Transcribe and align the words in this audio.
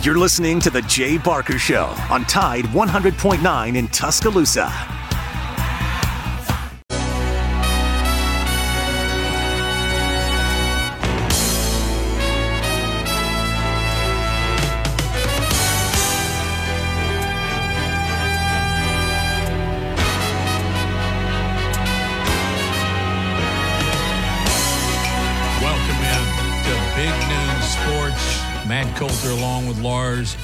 You're 0.00 0.16
listening 0.16 0.60
to 0.60 0.70
The 0.70 0.82
Jay 0.82 1.18
Barker 1.18 1.58
Show 1.58 1.86
on 2.08 2.24
Tide 2.26 2.66
100.9 2.66 3.76
in 3.76 3.88
Tuscaloosa. 3.88 4.70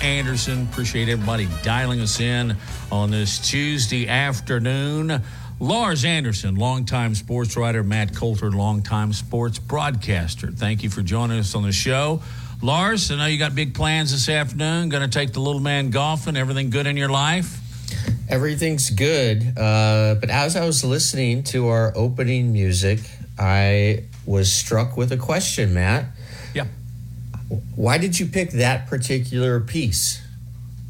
Anderson. 0.03 0.69
Appreciate 0.71 1.09
everybody 1.09 1.49
dialing 1.63 2.01
us 2.01 2.21
in 2.21 2.57
on 2.91 3.11
this 3.11 3.39
Tuesday 3.39 4.09
afternoon. 4.09 5.23
Lars 5.61 6.05
Anderson, 6.05 6.57
longtime 6.57 7.15
sports 7.15 7.57
writer, 7.57 7.83
Matt 7.83 8.15
Coulter, 8.15 8.51
longtime 8.51 9.13
sports 9.13 9.59
broadcaster. 9.59 10.51
Thank 10.51 10.83
you 10.83 10.91
for 10.91 11.03
joining 11.03 11.39
us 11.39 11.55
on 11.55 11.63
the 11.63 11.73
show. 11.73 12.23
Lars, 12.63 13.11
I 13.11 13.17
know 13.17 13.27
you 13.27 13.39
got 13.39 13.55
big 13.55 13.75
plans 13.75 14.13
this 14.13 14.29
afternoon. 14.29 14.89
Going 14.89 15.09
to 15.09 15.19
take 15.19 15.33
the 15.33 15.41
little 15.41 15.61
man 15.61 15.91
golfing. 15.91 16.37
Everything 16.37 16.71
good 16.71 16.87
in 16.87 16.97
your 16.97 17.09
life? 17.09 17.61
Everything's 18.29 18.91
good. 18.91 19.43
Uh, 19.57 20.17
but 20.21 20.31
as 20.31 20.57
I 20.57 20.65
was 20.65 20.85
listening 20.85 21.43
to 21.45 21.69
our 21.69 21.93
opening 21.95 22.53
music, 22.53 23.01
I 23.39 24.05
was 24.27 24.53
struck 24.53 24.97
with 24.97 25.13
a 25.13 25.17
question, 25.17 25.75
Matt. 25.75 26.07
Why 27.75 27.99
did 27.99 28.19
you 28.19 28.27
pick 28.27 28.51
that 28.53 28.87
particular 28.87 29.61
piece? 29.61 30.21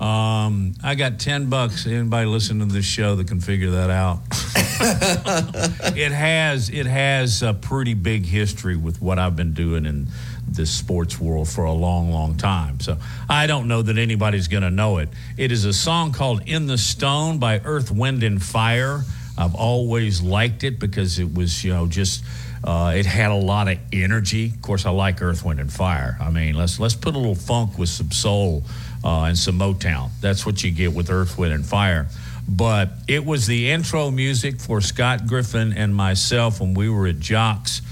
Um, 0.00 0.74
I 0.82 0.96
got 0.96 1.20
ten 1.20 1.48
bucks. 1.48 1.86
Anybody 1.86 2.26
listening 2.26 2.68
to 2.68 2.74
this 2.74 2.84
show 2.84 3.14
that 3.16 3.28
can 3.28 3.40
figure 3.40 3.70
that 3.70 3.90
out? 3.90 4.18
it 5.96 6.10
has 6.10 6.68
it 6.68 6.86
has 6.86 7.42
a 7.42 7.54
pretty 7.54 7.94
big 7.94 8.26
history 8.26 8.76
with 8.76 9.00
what 9.00 9.20
I've 9.20 9.36
been 9.36 9.52
doing 9.52 9.86
in 9.86 10.08
this 10.48 10.70
sports 10.70 11.20
world 11.20 11.48
for 11.48 11.64
a 11.64 11.72
long, 11.72 12.10
long 12.10 12.36
time. 12.36 12.80
So 12.80 12.98
I 13.28 13.46
don't 13.46 13.68
know 13.68 13.82
that 13.82 13.96
anybody's 13.96 14.48
going 14.48 14.62
to 14.62 14.70
know 14.70 14.98
it. 14.98 15.08
It 15.36 15.52
is 15.52 15.64
a 15.64 15.72
song 15.72 16.12
called 16.12 16.42
"In 16.46 16.66
the 16.66 16.76
Stone" 16.76 17.38
by 17.38 17.60
Earth, 17.64 17.90
Wind, 17.92 18.24
and 18.24 18.42
Fire. 18.42 19.04
I've 19.38 19.54
always 19.54 20.20
liked 20.20 20.64
it 20.64 20.78
because 20.78 21.18
it 21.18 21.32
was 21.32 21.64
you 21.64 21.72
know 21.72 21.86
just. 21.86 22.24
Uh, 22.64 22.94
it 22.96 23.04
had 23.04 23.30
a 23.30 23.36
lot 23.36 23.68
of 23.68 23.78
energy. 23.92 24.46
Of 24.46 24.62
course, 24.62 24.86
I 24.86 24.90
like 24.90 25.20
Earth, 25.20 25.44
Wind, 25.44 25.60
and 25.60 25.70
Fire. 25.70 26.16
I 26.18 26.30
mean, 26.30 26.54
let's 26.54 26.80
let's 26.80 26.94
put 26.94 27.14
a 27.14 27.18
little 27.18 27.34
funk 27.34 27.78
with 27.78 27.90
some 27.90 28.10
soul 28.10 28.64
uh, 29.04 29.24
and 29.24 29.36
some 29.36 29.58
Motown. 29.58 30.10
That's 30.22 30.46
what 30.46 30.64
you 30.64 30.70
get 30.70 30.94
with 30.94 31.10
Earth, 31.10 31.36
Wind, 31.36 31.52
and 31.52 31.66
Fire. 31.66 32.08
But 32.48 32.90
it 33.06 33.24
was 33.24 33.46
the 33.46 33.70
intro 33.70 34.10
music 34.10 34.60
for 34.60 34.80
Scott 34.80 35.26
Griffin 35.26 35.72
and 35.74 35.94
myself 35.94 36.60
when 36.60 36.74
we 36.74 36.88
were 36.88 37.06
at 37.06 37.18
Jox 37.18 37.82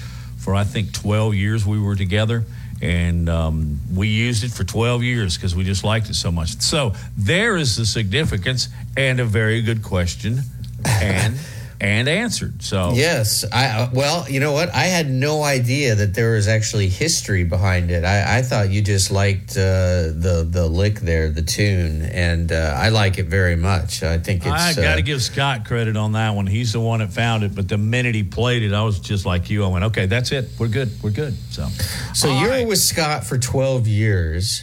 for 0.43 0.55
I 0.55 0.65
think 0.65 0.93
12 0.93 1.35
years 1.35 1.65
we 1.65 1.79
were 1.79 1.95
together. 1.95 2.45
And 2.81 3.29
um, 3.29 3.81
we 3.95 4.09
used 4.09 4.43
it 4.43 4.51
for 4.51 4.65
12 4.65 5.05
years 5.05 5.37
because 5.37 5.55
we 5.55 5.63
just 5.63 5.85
liked 5.85 6.11
it 6.11 6.15
so 6.15 6.33
much. 6.33 6.61
So 6.61 6.95
there 7.17 7.57
is 7.57 7.77
the 7.77 7.87
significance 7.87 8.69
and 8.97 9.21
a 9.21 9.25
very 9.25 9.63
good 9.63 9.85
question 9.85 10.41
and 10.85 11.39
and 11.83 12.09
answered. 12.09 12.63
So 12.63 12.93
Yes, 12.95 13.45
I 13.53 13.91
well, 13.93 14.25
you 14.31 14.39
know 14.39 14.53
what? 14.53 14.73
I 14.73 14.85
had 14.85 15.11
no 15.11 15.43
idea 15.43 15.97
that 15.97 16.15
there 16.15 16.33
was 16.35 16.47
actually 16.47 16.89
history 16.89 17.43
behind 17.43 17.91
it. 17.91 18.05
I, 18.05 18.39
I 18.39 18.43
thought 18.43 18.71
you 18.71 18.83
just 18.83 19.11
liked 19.11 19.51
uh, 19.57 20.15
the 20.15 20.47
the 20.49 20.67
lick 20.69 21.01
there, 21.01 21.29
the 21.31 21.43
tune, 21.43 22.03
and 22.03 22.53
uh, 22.53 22.75
I 22.79 22.91
like 22.91 23.19
it 23.19 23.27
very 23.27 23.57
much. 23.57 24.05
I 24.05 24.19
think 24.19 24.47
it's. 24.47 24.53
I 24.55 24.75
got 24.75 24.95
to 24.95 25.01
uh, 25.01 25.05
give 25.05 25.21
Scott 25.23 25.65
credit 25.65 25.97
on 25.97 26.13
that 26.13 26.31
one. 26.37 26.47
He's 26.47 26.73
the 26.73 26.81
one 26.81 27.01
that 27.01 27.13
found 27.13 27.43
it. 27.43 27.53
But 27.55 27.69
the 27.69 27.79
minute 27.79 28.15
he 28.15 28.23
played 28.23 28.63
it, 28.63 28.73
I 28.73 28.85
was 28.85 29.01
just 29.01 29.27
like 29.27 29.51
you. 29.51 29.65
I 29.65 29.69
went, 29.69 29.85
okay, 29.87 30.07
that's 30.07 30.31
it. 30.31 30.51
We're 30.61 30.69
good. 30.69 30.89
We're 31.03 31.11
good. 31.11 31.35
So, 31.51 31.67
So 32.15 32.29
All 32.31 32.41
you 32.41 32.47
were 32.47 32.51
right. 32.53 32.67
with 32.69 32.79
Scott 32.79 33.25
for 33.25 33.39
twelve 33.39 33.89
years, 33.89 34.63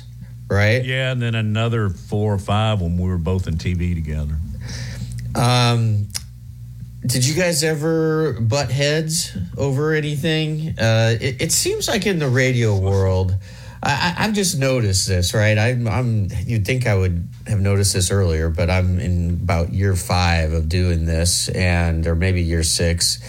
right? 0.50 0.86
yeah, 0.86 1.12
and 1.12 1.22
then 1.22 1.36
another 1.36 1.90
four 1.90 2.34
or 2.34 2.40
five 2.40 2.80
when 2.82 2.98
we 2.98 3.10
were 3.10 3.18
both 3.18 3.46
in 3.46 3.56
TV 3.56 3.94
together. 3.94 4.36
Um, 5.36 6.08
did 7.06 7.26
you 7.26 7.34
guys 7.34 7.64
ever 7.64 8.34
butt 8.42 8.72
heads 8.72 9.36
over 9.58 9.94
anything? 9.94 10.76
Uh, 10.78 11.16
it, 11.20 11.42
it 11.42 11.52
seems 11.52 11.88
like 11.88 12.06
in 12.06 12.20
the 12.20 12.28
radio 12.28 12.78
world, 12.78 13.36
I, 13.82 14.16
I, 14.18 14.26
I've 14.26 14.34
just 14.34 14.60
noticed 14.60 15.08
this. 15.08 15.34
Right, 15.34 15.58
I'm, 15.58 15.88
I'm. 15.88 16.28
You'd 16.46 16.66
think 16.66 16.88
I 16.88 16.96
would 16.96 17.28
have 17.48 17.62
noticed 17.62 17.94
this 17.94 18.12
earlier, 18.12 18.50
but 18.50 18.70
I'm 18.70 19.00
in 19.00 19.40
about 19.42 19.72
year 19.74 19.96
five 19.96 20.52
of 20.52 20.68
doing 20.68 21.06
this, 21.06 21.48
and 21.50 22.06
or 22.06 22.16
maybe 22.16 22.42
year 22.42 22.64
six, 22.64 23.20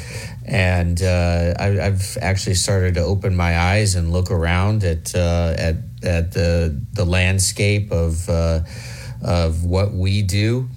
and 0.45 1.01
uh, 1.01 1.55
I, 1.59 1.81
I've 1.81 2.19
actually 2.21 2.57
started 2.57 2.95
to 2.95 3.03
open 3.03 3.37
my 3.37 3.57
eyes 3.57 3.95
and 3.95 4.13
look 4.13 4.33
around 4.33 4.83
at 4.83 5.15
uh, 5.15 5.55
at 5.57 5.77
at 6.03 6.33
the 6.33 6.77
the 6.93 7.05
landscape 7.05 7.93
of 7.93 8.29
uh, 8.29 8.61
of 9.23 9.65
what 9.65 9.93
we 9.93 10.23
do 10.23 10.69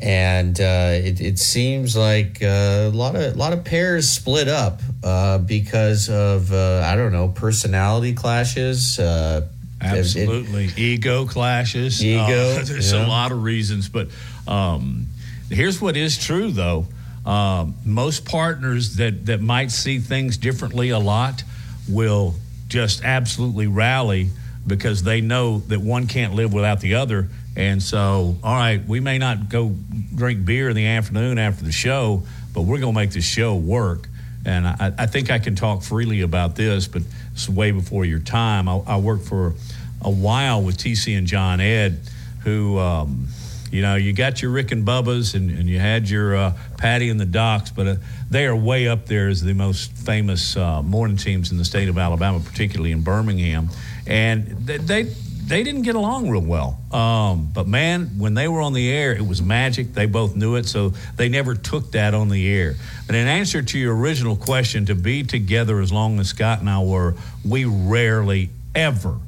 and 0.00 0.60
uh, 0.60 0.90
it, 0.92 1.20
it 1.20 1.38
seems 1.38 1.96
like 1.96 2.42
uh, 2.42 2.46
a 2.46 2.90
lot 2.90 3.16
of 3.16 3.34
a 3.34 3.38
lot 3.38 3.52
of 3.52 3.64
pairs 3.64 4.08
split 4.08 4.48
up 4.48 4.80
uh, 5.02 5.38
because 5.38 6.08
of 6.08 6.52
uh, 6.52 6.82
I 6.84 6.94
don't 6.96 7.12
know 7.12 7.28
personality 7.28 8.12
clashes. 8.14 8.98
Uh, 8.98 9.46
it- 9.80 9.84
Absolutely. 9.84 10.70
Ego 10.76 11.24
clashes. 11.26 12.04
Ego, 12.04 12.20
Uh, 12.22 12.64
there's 12.64 12.92
yeah. 12.92 13.06
a 13.06 13.08
lot 13.08 13.30
of 13.32 13.42
reasons. 13.44 13.88
But 13.88 14.08
um, 14.46 15.06
here's 15.50 15.80
what 15.80 15.96
is 15.96 16.18
true, 16.18 16.50
though. 16.50 16.86
Um, 17.24 17.74
most 17.84 18.24
partners 18.24 18.96
that, 18.96 19.26
that 19.26 19.40
might 19.40 19.70
see 19.70 19.98
things 20.00 20.36
differently 20.36 20.90
a 20.90 20.98
lot 20.98 21.44
will 21.88 22.34
just 22.68 23.04
absolutely 23.04 23.66
rally 23.66 24.30
because 24.66 25.02
they 25.02 25.20
know 25.20 25.58
that 25.68 25.80
one 25.80 26.06
can't 26.08 26.34
live 26.34 26.52
without 26.52 26.80
the 26.80 26.94
other. 26.94 27.28
And 27.58 27.82
so, 27.82 28.36
all 28.44 28.54
right, 28.54 28.86
we 28.86 29.00
may 29.00 29.18
not 29.18 29.48
go 29.48 29.74
drink 30.14 30.44
beer 30.44 30.68
in 30.68 30.76
the 30.76 30.86
afternoon 30.86 31.38
after 31.38 31.64
the 31.64 31.72
show, 31.72 32.22
but 32.54 32.62
we're 32.62 32.78
going 32.78 32.94
to 32.94 33.00
make 33.00 33.10
this 33.10 33.24
show 33.24 33.56
work. 33.56 34.08
And 34.46 34.64
I, 34.64 34.92
I 34.96 35.06
think 35.06 35.28
I 35.32 35.40
can 35.40 35.56
talk 35.56 35.82
freely 35.82 36.20
about 36.20 36.54
this, 36.54 36.86
but 36.86 37.02
it's 37.32 37.48
way 37.48 37.72
before 37.72 38.04
your 38.04 38.20
time. 38.20 38.68
I, 38.68 38.76
I 38.86 38.96
worked 38.98 39.26
for 39.26 39.54
a 40.00 40.10
while 40.10 40.62
with 40.62 40.78
TC 40.78 41.18
and 41.18 41.26
John 41.26 41.60
Ed, 41.60 41.98
who, 42.44 42.78
um, 42.78 43.26
you 43.72 43.82
know, 43.82 43.96
you 43.96 44.12
got 44.12 44.40
your 44.40 44.52
Rick 44.52 44.70
and 44.70 44.86
Bubba's 44.86 45.34
and, 45.34 45.50
and 45.50 45.68
you 45.68 45.80
had 45.80 46.08
your 46.08 46.36
uh, 46.36 46.52
Patty 46.76 47.08
and 47.08 47.18
the 47.18 47.26
Docks, 47.26 47.70
but 47.70 47.86
uh, 47.88 47.96
they 48.30 48.46
are 48.46 48.54
way 48.54 48.86
up 48.86 49.06
there 49.06 49.26
as 49.26 49.42
the 49.42 49.52
most 49.52 49.90
famous 49.94 50.56
uh, 50.56 50.80
morning 50.80 51.16
teams 51.16 51.50
in 51.50 51.58
the 51.58 51.64
state 51.64 51.88
of 51.88 51.98
Alabama, 51.98 52.38
particularly 52.38 52.92
in 52.92 53.02
Birmingham. 53.02 53.68
And 54.06 54.46
they, 54.46 54.76
they, 54.78 55.12
they 55.48 55.62
didn't 55.62 55.82
get 55.82 55.94
along 55.94 56.28
real 56.28 56.42
well. 56.42 56.78
Um, 56.92 57.50
but 57.54 57.66
man, 57.66 58.18
when 58.18 58.34
they 58.34 58.48
were 58.48 58.60
on 58.60 58.74
the 58.74 58.90
air, 58.90 59.12
it 59.12 59.26
was 59.26 59.40
magic. 59.40 59.94
They 59.94 60.06
both 60.06 60.36
knew 60.36 60.56
it, 60.56 60.66
so 60.66 60.92
they 61.16 61.28
never 61.28 61.54
took 61.54 61.92
that 61.92 62.14
on 62.14 62.28
the 62.28 62.48
air. 62.48 62.74
But 63.06 63.16
in 63.16 63.26
answer 63.26 63.62
to 63.62 63.78
your 63.78 63.96
original 63.96 64.36
question, 64.36 64.86
to 64.86 64.94
be 64.94 65.22
together 65.22 65.80
as 65.80 65.90
long 65.90 66.20
as 66.20 66.28
Scott 66.28 66.60
and 66.60 66.68
I 66.68 66.82
were, 66.82 67.14
we 67.44 67.64
rarely 67.64 68.50
ever, 68.74 69.18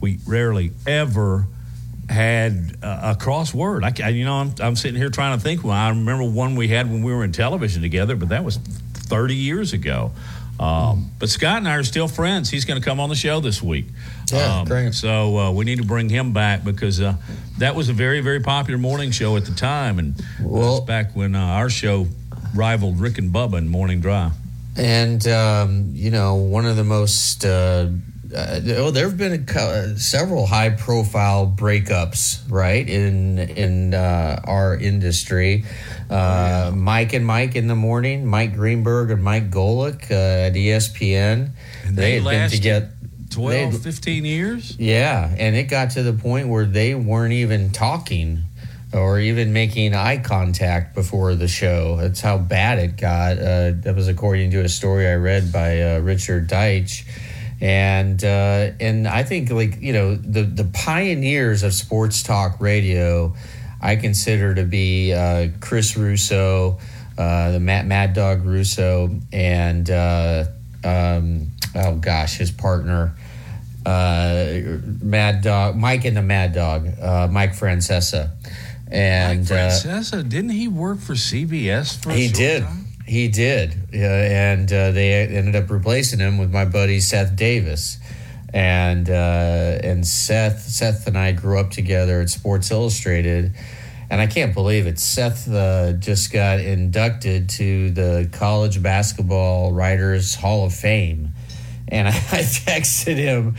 we 0.00 0.18
rarely 0.26 0.70
ever 0.86 1.46
had 2.08 2.76
a, 2.82 3.16
crossword. 3.18 3.82
I, 3.84 4.08
you 4.08 4.24
know, 4.24 4.34
I'm, 4.34 4.54
I'm 4.60 4.76
sitting 4.76 4.98
here 4.98 5.10
trying 5.10 5.36
to 5.36 5.42
think. 5.42 5.62
Well, 5.64 5.74
I 5.74 5.90
remember 5.90 6.24
one 6.24 6.54
we 6.54 6.68
had 6.68 6.90
when 6.90 7.02
we 7.02 7.12
were 7.12 7.24
in 7.24 7.32
television 7.32 7.82
together, 7.82 8.16
but 8.16 8.30
that 8.30 8.44
was 8.44 8.56
30 8.56 9.34
years 9.34 9.72
ago. 9.72 10.12
Um, 10.60 11.10
but 11.18 11.28
Scott 11.28 11.58
and 11.58 11.68
I 11.68 11.76
are 11.76 11.84
still 11.84 12.08
friends. 12.08 12.50
He's 12.50 12.64
going 12.64 12.80
to 12.80 12.84
come 12.84 12.98
on 13.00 13.08
the 13.08 13.14
show 13.14 13.38
this 13.40 13.62
week. 13.62 13.86
Yeah, 14.32 14.60
Um, 14.60 14.64
great. 14.66 14.92
So 14.94 15.38
uh, 15.38 15.50
we 15.52 15.64
need 15.64 15.78
to 15.78 15.84
bring 15.84 16.08
him 16.08 16.32
back 16.32 16.64
because 16.64 17.00
uh, 17.00 17.14
that 17.58 17.74
was 17.76 17.88
a 17.88 17.92
very, 17.92 18.20
very 18.20 18.40
popular 18.40 18.78
morning 18.78 19.10
show 19.12 19.36
at 19.36 19.44
the 19.44 19.54
time, 19.54 19.98
and 19.98 20.20
Well- 20.42 20.80
back 20.80 21.14
when 21.14 21.34
uh, 21.36 21.40
our 21.40 21.70
show 21.70 22.08
rivaled 22.54 22.98
Rick 22.98 23.18
and 23.18 23.32
Bubba 23.32 23.58
in 23.58 23.68
Morning 23.68 24.00
Drive. 24.00 24.32
And 24.76 25.26
um, 25.28 25.90
you 25.94 26.10
know, 26.10 26.36
one 26.36 26.64
of 26.66 26.76
the 26.76 26.84
most 26.84 27.44
uh, 28.34 28.60
oh, 28.76 28.90
there 28.90 29.08
have 29.08 29.16
been 29.16 29.46
a, 29.48 29.58
uh, 29.58 29.96
several 29.96 30.46
high-profile 30.46 31.54
breakups, 31.56 32.40
right, 32.48 32.88
in 32.88 33.38
in 33.38 33.94
uh, 33.94 34.40
our 34.44 34.76
industry. 34.76 35.64
Uh, 36.10 36.72
Mike 36.74 37.12
and 37.12 37.26
Mike 37.26 37.56
in 37.56 37.66
the 37.68 37.74
morning, 37.74 38.26
Mike 38.26 38.54
Greenberg 38.54 39.10
and 39.10 39.22
Mike 39.22 39.50
Golic 39.50 40.10
uh, 40.10 40.46
at 40.46 40.54
ESPN. 40.54 41.50
And 41.84 41.96
they 41.96 42.20
had 42.20 42.24
been 42.24 42.50
together. 42.50 42.90
12, 43.30 43.72
They- 43.72 43.78
15 43.78 44.24
years. 44.24 44.76
Yeah, 44.78 45.34
and 45.38 45.54
it 45.54 45.64
got 45.64 45.90
to 45.92 46.02
the 46.02 46.14
point 46.14 46.48
where 46.48 46.64
they 46.64 46.94
weren't 46.94 47.34
even 47.34 47.70
talking 47.70 48.44
or 48.92 49.20
even 49.20 49.52
making 49.52 49.94
eye 49.94 50.16
contact 50.16 50.94
before 50.94 51.34
the 51.34 51.48
show. 51.48 51.96
That's 51.96 52.20
how 52.22 52.38
bad 52.38 52.78
it 52.78 52.96
got. 52.96 53.38
Uh, 53.38 53.72
that 53.82 53.94
was 53.94 54.08
according 54.08 54.50
to 54.52 54.60
a 54.60 54.68
story 54.68 55.06
I 55.06 55.14
read 55.16 55.52
by 55.52 55.82
uh, 55.82 55.98
Richard 55.98 56.48
Deitch. 56.48 57.04
And 57.60 58.22
uh, 58.22 58.70
and 58.80 59.08
I 59.08 59.24
think 59.24 59.50
like 59.50 59.80
you 59.80 59.92
know 59.92 60.14
the 60.14 60.42
the 60.42 60.64
pioneers 60.64 61.62
of 61.62 61.74
sports 61.74 62.22
talk 62.22 62.60
radio, 62.60 63.34
I 63.80 63.96
consider 63.96 64.54
to 64.54 64.64
be 64.64 65.12
uh, 65.12 65.48
Chris 65.60 65.96
Russo, 65.96 66.78
uh, 67.16 67.52
the 67.52 67.60
Matt 67.60 67.86
Mad 67.86 68.14
Dog 68.14 68.44
Russo, 68.44 69.10
and 69.32 69.90
uh, 69.90 70.44
um, 70.84 71.48
oh 71.74 71.96
gosh, 71.96 72.38
his 72.38 72.50
partner. 72.50 73.14
Uh, 73.86 74.78
Mad 75.00 75.40
Dog, 75.42 75.74
Mike 75.76 76.04
and 76.04 76.14
the 76.14 76.22
Mad 76.22 76.52
Dog, 76.52 76.88
uh, 77.00 77.26
Mike 77.30 77.52
Francesa, 77.52 78.32
and 78.90 79.40
Mike 79.40 79.48
Francesa, 79.48 80.28
didn't 80.28 80.50
he 80.50 80.68
work 80.68 80.98
for 80.98 81.14
CBS? 81.14 81.96
For 82.02 82.10
he 82.10 82.28
did. 82.28 82.64
Time? 82.64 82.87
He 83.08 83.28
did, 83.28 83.74
uh, 83.94 83.96
and 83.96 84.70
uh, 84.70 84.90
they 84.90 85.12
ended 85.12 85.56
up 85.56 85.70
replacing 85.70 86.18
him 86.18 86.36
with 86.36 86.52
my 86.52 86.66
buddy 86.66 87.00
Seth 87.00 87.34
Davis, 87.34 87.98
and 88.52 89.08
uh, 89.08 89.78
and 89.82 90.06
Seth 90.06 90.60
Seth 90.60 91.06
and 91.06 91.16
I 91.16 91.32
grew 91.32 91.58
up 91.58 91.70
together 91.70 92.20
at 92.20 92.28
Sports 92.28 92.70
Illustrated, 92.70 93.54
and 94.10 94.20
I 94.20 94.26
can't 94.26 94.52
believe 94.52 94.86
it. 94.86 94.98
Seth 94.98 95.48
uh, 95.50 95.94
just 95.94 96.30
got 96.30 96.60
inducted 96.60 97.48
to 97.50 97.90
the 97.92 98.28
College 98.30 98.82
Basketball 98.82 99.72
Writers 99.72 100.34
Hall 100.34 100.66
of 100.66 100.74
Fame 100.74 101.32
and 101.90 102.08
I, 102.08 102.10
I 102.32 102.42
texted 102.42 103.16
him, 103.16 103.54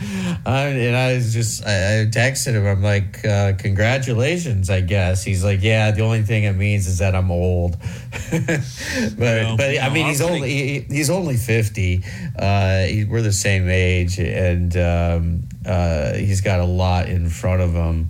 uh, 0.46 0.48
and 0.48 0.96
I 0.96 1.14
was 1.14 1.32
just 1.32 1.64
I, 1.66 2.02
I 2.02 2.06
texted 2.06 2.52
him. 2.52 2.66
I'm 2.66 2.82
like, 2.82 3.24
uh, 3.24 3.54
"Congratulations, 3.58 4.70
I 4.70 4.80
guess." 4.80 5.24
He's 5.24 5.44
like, 5.44 5.62
"Yeah, 5.62 5.90
the 5.90 6.02
only 6.02 6.22
thing 6.22 6.44
it 6.44 6.54
means 6.54 6.86
is 6.86 6.98
that 6.98 7.14
I'm 7.14 7.30
old." 7.30 7.76
but 8.30 9.18
well, 9.18 9.56
but 9.56 9.78
I 9.78 9.90
mean, 9.90 10.06
he's 10.06 10.20
only 10.20 10.50
he, 10.50 10.80
he's 10.80 11.10
only 11.10 11.36
fifty. 11.36 12.04
Uh, 12.38 12.84
he, 12.84 13.04
we're 13.04 13.22
the 13.22 13.32
same 13.32 13.68
age, 13.68 14.18
and 14.18 14.76
um, 14.76 15.42
uh, 15.66 16.14
he's 16.14 16.40
got 16.40 16.60
a 16.60 16.64
lot 16.64 17.08
in 17.08 17.28
front 17.28 17.62
of 17.62 17.72
him. 17.72 18.08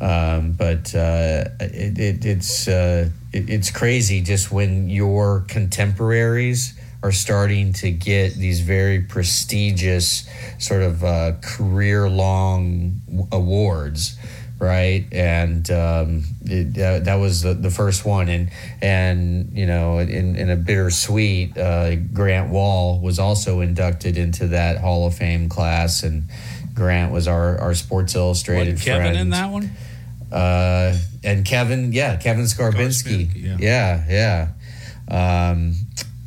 Um, 0.00 0.52
but 0.52 0.92
uh, 0.96 1.44
it, 1.60 1.98
it, 1.98 2.24
it's 2.24 2.66
uh, 2.66 3.08
it, 3.32 3.48
it's 3.48 3.70
crazy 3.70 4.20
just 4.20 4.50
when 4.50 4.88
your 4.88 5.44
contemporaries 5.46 6.74
are 7.02 7.12
starting 7.12 7.72
to 7.72 7.90
get 7.90 8.34
these 8.34 8.60
very 8.60 9.00
prestigious 9.00 10.28
sort 10.58 10.82
of 10.82 11.02
uh, 11.02 11.32
career 11.42 12.08
long 12.08 13.00
awards 13.32 14.16
right 14.62 15.06
and 15.10 15.68
um, 15.72 16.22
it, 16.44 16.78
uh, 16.78 17.00
that 17.00 17.16
was 17.16 17.42
the, 17.42 17.52
the, 17.52 17.70
first 17.70 18.04
one 18.04 18.28
and 18.28 18.48
and 18.80 19.50
you 19.52 19.66
know 19.66 19.98
in, 19.98 20.36
in 20.36 20.50
a 20.50 20.56
bittersweet 20.56 21.58
uh, 21.58 21.96
grant 21.96 22.50
wahl 22.50 23.00
was 23.00 23.18
also 23.18 23.60
inducted 23.60 24.16
into 24.16 24.46
that 24.46 24.78
hall 24.78 25.04
of 25.04 25.14
fame 25.16 25.48
class 25.48 26.04
and 26.04 26.22
grant 26.74 27.12
was 27.12 27.26
our, 27.26 27.58
our 27.58 27.74
sports 27.74 28.14
illustrated 28.14 28.80
friend. 28.80 29.02
what, 29.02 29.02
kevin 29.02 29.12
friend. 29.14 29.18
in 29.18 29.30
that 29.30 29.50
one 29.50 29.70
uh, 30.30 30.96
and 31.24 31.44
kevin 31.44 31.92
yeah 31.92 32.16
kevin 32.16 32.44
scarbinsky 32.44 33.28
yeah 33.34 33.56
yeah, 33.58 34.04
yeah. 34.08 35.50
Um, 35.50 35.74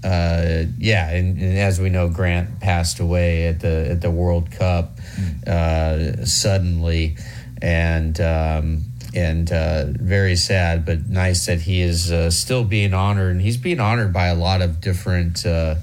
uh, 0.05 0.65
yeah, 0.77 1.09
and, 1.09 1.41
and, 1.41 1.57
as 1.57 1.81
we 1.81 1.89
know, 1.89 2.07
Grant 2.07 2.59
passed 2.59 2.99
away 2.99 3.47
at 3.47 3.59
the 3.59 3.89
at 3.89 4.01
the 4.01 4.11
World 4.11 4.51
Cup 4.51 4.99
uh, 5.47 6.23
suddenly, 6.25 7.17
and 7.59 8.19
um, 8.21 8.83
and 9.15 9.51
uh, 9.51 9.85
very 9.87 10.35
sad, 10.35 10.85
but 10.85 11.07
nice 11.07 11.47
that 11.47 11.61
he 11.61 11.81
is 11.81 12.11
uh, 12.11 12.29
still 12.29 12.63
being 12.63 12.93
honored, 12.93 13.31
and 13.31 13.41
he's 13.41 13.57
being 13.57 13.79
honored 13.79 14.13
by 14.13 14.27
a 14.27 14.35
lot 14.35 14.61
of 14.61 14.79
different. 14.79 15.45
Uh, 15.45 15.75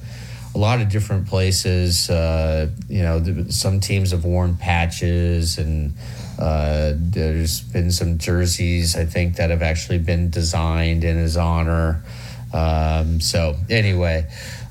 a 0.54 0.58
lot 0.58 0.82
of 0.82 0.90
different 0.90 1.26
places, 1.26 2.10
uh, 2.10 2.68
you 2.86 3.02
know. 3.02 3.46
Some 3.48 3.80
teams 3.80 4.10
have 4.10 4.26
worn 4.26 4.54
patches, 4.56 5.56
and 5.56 5.94
there's 6.36 7.62
been 7.62 7.90
some 7.90 8.18
jerseys 8.18 8.94
I 8.94 9.06
think 9.06 9.36
that 9.36 9.48
have 9.48 9.62
actually 9.62 9.98
been 9.98 10.28
designed 10.28 11.04
in 11.04 11.16
his 11.16 11.38
honor. 11.38 12.04
Um, 12.52 13.20
so 13.20 13.56
anyway, 13.70 14.26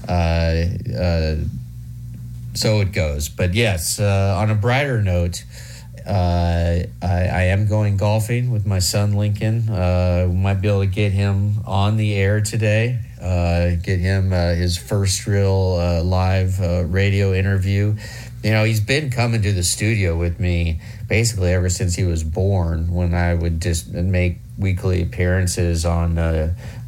uh, 0.08 0.66
uh, 0.98 1.36
so 2.54 2.82
it 2.82 2.92
goes. 2.92 3.30
But 3.30 3.54
yes, 3.54 4.00
uh, 4.00 4.36
on 4.38 4.50
a 4.50 4.56
brighter 4.56 5.02
note, 5.02 5.44
uh, 6.06 6.84
I, 7.02 7.08
I, 7.08 7.44
am 7.44 7.68
going 7.68 7.96
golfing 7.96 8.52
with 8.52 8.66
my 8.66 8.80
son 8.80 9.14
Lincoln. 9.14 9.70
Uh, 9.70 10.26
we 10.28 10.36
might 10.36 10.56
be 10.56 10.68
able 10.68 10.82
to 10.82 10.88
get 10.88 11.12
him 11.12 11.60
on 11.66 11.98
the 11.98 12.16
air 12.16 12.42
today. 12.42 13.00
Uh, 13.22 13.76
get 13.84 14.00
him 14.00 14.32
his 14.32 14.78
first 14.78 15.28
real 15.28 16.04
live 16.04 16.60
radio 16.92 17.34
interview. 17.34 17.96
You 18.44 18.52
know, 18.52 18.64
he's 18.64 18.80
been 18.80 19.12
coming 19.12 19.44
to 19.44 19.52
the 19.52 19.62
studio 19.62 20.18
with 20.18 20.40
me 20.40 20.82
basically 21.08 21.54
ever 21.54 21.70
since 21.70 21.94
he 21.94 22.04
was 22.04 22.24
born. 22.24 22.92
When 22.92 23.14
I 23.14 23.36
would 23.36 23.62
just 23.62 23.94
make 23.94 24.38
weekly 24.58 25.04
appearances 25.04 25.86
on 25.86 26.16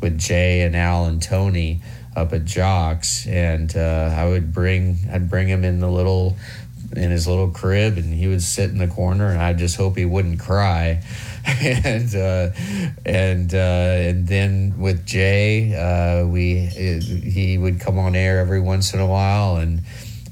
with 0.03 0.19
Jay 0.19 0.61
and 0.61 0.75
Al 0.75 1.05
and 1.05 1.23
Tony 1.23 1.81
up 2.15 2.33
at 2.33 2.45
Jox, 2.45 3.25
and 3.25 3.75
uh, 3.75 4.13
I 4.15 4.27
would 4.27 4.53
bring 4.53 4.97
I'd 5.11 5.29
bring 5.29 5.47
him 5.47 5.63
in 5.63 5.79
the 5.79 5.89
little 5.89 6.37
in 6.95 7.09
his 7.09 7.27
little 7.27 7.49
crib, 7.49 7.97
and 7.97 8.13
he 8.13 8.27
would 8.27 8.43
sit 8.43 8.69
in 8.69 8.77
the 8.77 8.87
corner, 8.87 9.29
and 9.29 9.41
I 9.41 9.53
just 9.53 9.77
hope 9.77 9.97
he 9.97 10.05
wouldn't 10.05 10.39
cry. 10.39 11.01
and 11.47 12.13
uh, 12.15 12.51
and 13.05 13.53
uh, 13.53 13.57
and 13.57 14.27
then 14.27 14.75
with 14.77 15.05
Jay, 15.05 15.73
uh, 15.73 16.27
we 16.27 16.59
he 16.59 17.57
would 17.57 17.79
come 17.79 17.97
on 17.97 18.15
air 18.15 18.39
every 18.39 18.61
once 18.61 18.93
in 18.93 18.99
a 18.99 19.07
while, 19.07 19.55
and 19.55 19.81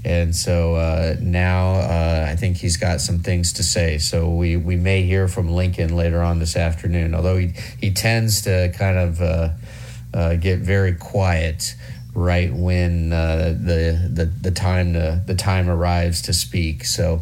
and 0.04 0.36
so 0.36 0.76
uh, 0.76 1.16
now 1.20 1.74
uh, 1.76 2.26
I 2.28 2.36
think 2.36 2.58
he's 2.58 2.78
got 2.78 3.02
some 3.02 3.20
things 3.20 3.54
to 3.54 3.64
say. 3.64 3.98
So 4.00 4.30
we, 4.30 4.58
we 4.58 4.76
may 4.76 5.04
hear 5.04 5.28
from 5.28 5.50
Lincoln 5.50 5.96
later 5.96 6.22
on 6.22 6.40
this 6.40 6.56
afternoon, 6.56 7.14
although 7.14 7.38
he, 7.38 7.54
he 7.80 7.92
tends 7.92 8.42
to 8.44 8.74
kind 8.78 8.98
of 8.98 9.22
uh, 9.22 9.50
uh 10.14 10.36
get 10.36 10.60
very 10.60 10.94
quiet 10.96 11.76
right 12.14 12.52
when 12.54 13.14
uh, 13.14 13.56
the, 13.58 14.10
the 14.12 14.26
the 14.26 14.52
time 14.52 14.94
to, 14.94 15.22
the 15.26 15.36
time 15.36 15.70
arrives 15.70 16.24
to 16.24 16.34
speak. 16.34 16.84
So 16.84 17.22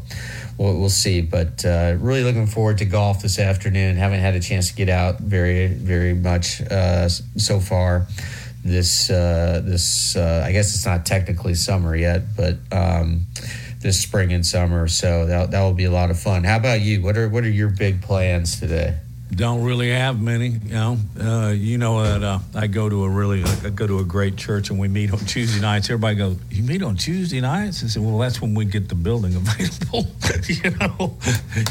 we'll, 0.57 0.79
we'll 0.79 0.89
see. 0.89 1.21
But 1.21 1.65
uh, 1.65 1.97
really 1.99 2.23
looking 2.23 2.47
forward 2.47 2.77
to 2.77 2.85
golf 2.85 3.21
this 3.21 3.39
afternoon. 3.39 3.97
Haven't 3.97 4.21
had 4.21 4.35
a 4.35 4.39
chance 4.39 4.69
to 4.69 4.75
get 4.75 4.89
out 4.89 5.19
very 5.19 5.67
very 5.67 6.13
much 6.13 6.61
so 7.37 7.59
far 7.59 8.07
this 8.69 9.09
uh, 9.09 9.61
this 9.63 10.15
uh, 10.15 10.43
I 10.45 10.51
guess 10.51 10.73
it's 10.75 10.85
not 10.85 11.05
technically 11.05 11.55
summer 11.55 11.95
yet, 11.95 12.35
but 12.35 12.57
um, 12.71 13.25
this 13.81 14.01
spring 14.01 14.31
and 14.33 14.45
summer. 14.45 14.87
So 14.87 15.25
that 15.25 15.51
that 15.51 15.61
will 15.61 15.73
be 15.73 15.85
a 15.85 15.91
lot 15.91 16.11
of 16.11 16.19
fun. 16.19 16.43
How 16.43 16.57
about 16.57 16.81
you? 16.81 17.01
What 17.01 17.17
are 17.17 17.27
what 17.27 17.43
are 17.43 17.49
your 17.49 17.69
big 17.69 18.01
plans 18.01 18.59
today? 18.59 18.97
Don't 19.31 19.63
really 19.63 19.91
have 19.91 20.19
many, 20.19 20.47
you 20.49 20.73
know. 20.73 20.97
Uh, 21.19 21.49
you 21.49 21.77
know 21.77 22.03
that 22.03 22.23
uh, 22.23 22.39
I 22.55 22.65
go 22.65 22.89
to 22.89 23.03
a 23.03 23.09
really, 23.09 23.43
I 23.43 23.69
go 23.69 23.85
to 23.85 23.99
a 23.99 24.03
great 24.03 24.37
church, 24.37 24.71
and 24.71 24.79
we 24.79 24.87
meet 24.87 25.13
on 25.13 25.19
Tuesday 25.19 25.61
nights. 25.61 25.87
Everybody 25.89 26.15
goes, 26.15 26.37
"You 26.49 26.63
meet 26.63 26.81
on 26.81 26.95
Tuesday 26.95 27.39
nights?" 27.39 27.83
I 27.83 27.87
said, 27.87 28.01
"Well, 28.01 28.17
that's 28.17 28.41
when 28.41 28.55
we 28.55 28.65
get 28.65 28.89
the 28.89 28.95
building 28.95 29.35
available. 29.37 30.07
you 30.47 30.71
know, 30.71 31.17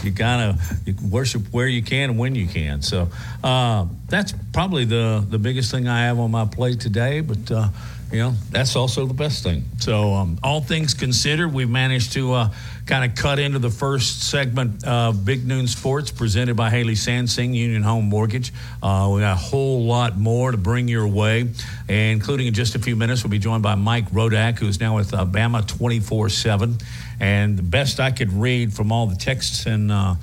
you 0.05 0.13
kind 0.13 0.57
of 0.57 1.13
worship 1.13 1.43
where 1.51 1.67
you 1.67 1.83
can 1.83 2.11
and 2.11 2.19
when 2.19 2.37
you 2.37 2.47
can." 2.47 2.81
So 2.81 3.09
uh, 3.43 3.87
that's 4.09 4.33
probably 4.53 4.85
the 4.85 5.27
the 5.29 5.39
biggest 5.39 5.73
thing 5.73 5.89
I 5.89 6.03
have 6.03 6.21
on 6.21 6.31
my 6.31 6.45
plate 6.45 6.79
today. 6.79 7.21
But 7.23 7.51
uh, 7.51 7.69
you 8.11 8.19
know, 8.19 8.35
that's 8.51 8.75
also 8.75 9.05
the 9.05 9.15
best 9.15 9.43
thing. 9.43 9.65
So, 9.79 10.15
um, 10.15 10.39
all 10.43 10.63
things 10.63 10.95
considered, 10.95 11.53
we've 11.53 11.69
managed 11.69 12.15
to 12.15 12.33
uh, 12.33 12.51
kind 12.87 13.09
of 13.09 13.17
cut 13.17 13.39
into 13.39 13.59
the 13.59 13.71
first 13.71 14.31
segment 14.31 14.85
of 14.85 15.27
Big 15.27 15.47
Noon 15.47 15.67
Sports 15.67 16.11
presented 16.11 16.57
by 16.57 16.71
Haley 16.71 16.95
Sansing, 16.95 17.55
Union 17.55 17.83
Home 17.83 18.07
Mortgage. 18.07 18.53
Uh, 18.83 19.11
we 19.13 19.21
got 19.21 19.33
a 19.33 19.37
whole 19.37 19.85
lot 19.85 20.17
more 20.17 20.51
to 20.51 20.57
bring 20.57 20.89
your 20.89 21.07
way, 21.07 21.49
including 21.89 22.47
in 22.47 22.55
just 22.55 22.75
a 22.75 22.79
few 22.79 22.97
minutes, 22.97 23.23
we'll 23.23 23.31
be 23.31 23.39
joined 23.39 23.63
by 23.63 23.75
Mike 23.75 24.11
Rodak, 24.11 24.59
who's 24.59 24.81
now 24.81 24.97
with 24.97 25.11
Bama 25.11 25.67
24 25.67 26.31
7. 26.31 26.79
And 27.21 27.59
the 27.59 27.63
best 27.63 28.01
I 28.01 28.11
could 28.11 28.33
read 28.33 28.73
from 28.73 28.91
all 28.91 29.07
the 29.07 29.17
texts 29.17 29.67
and 29.67 29.93
uh, 29.93 30.15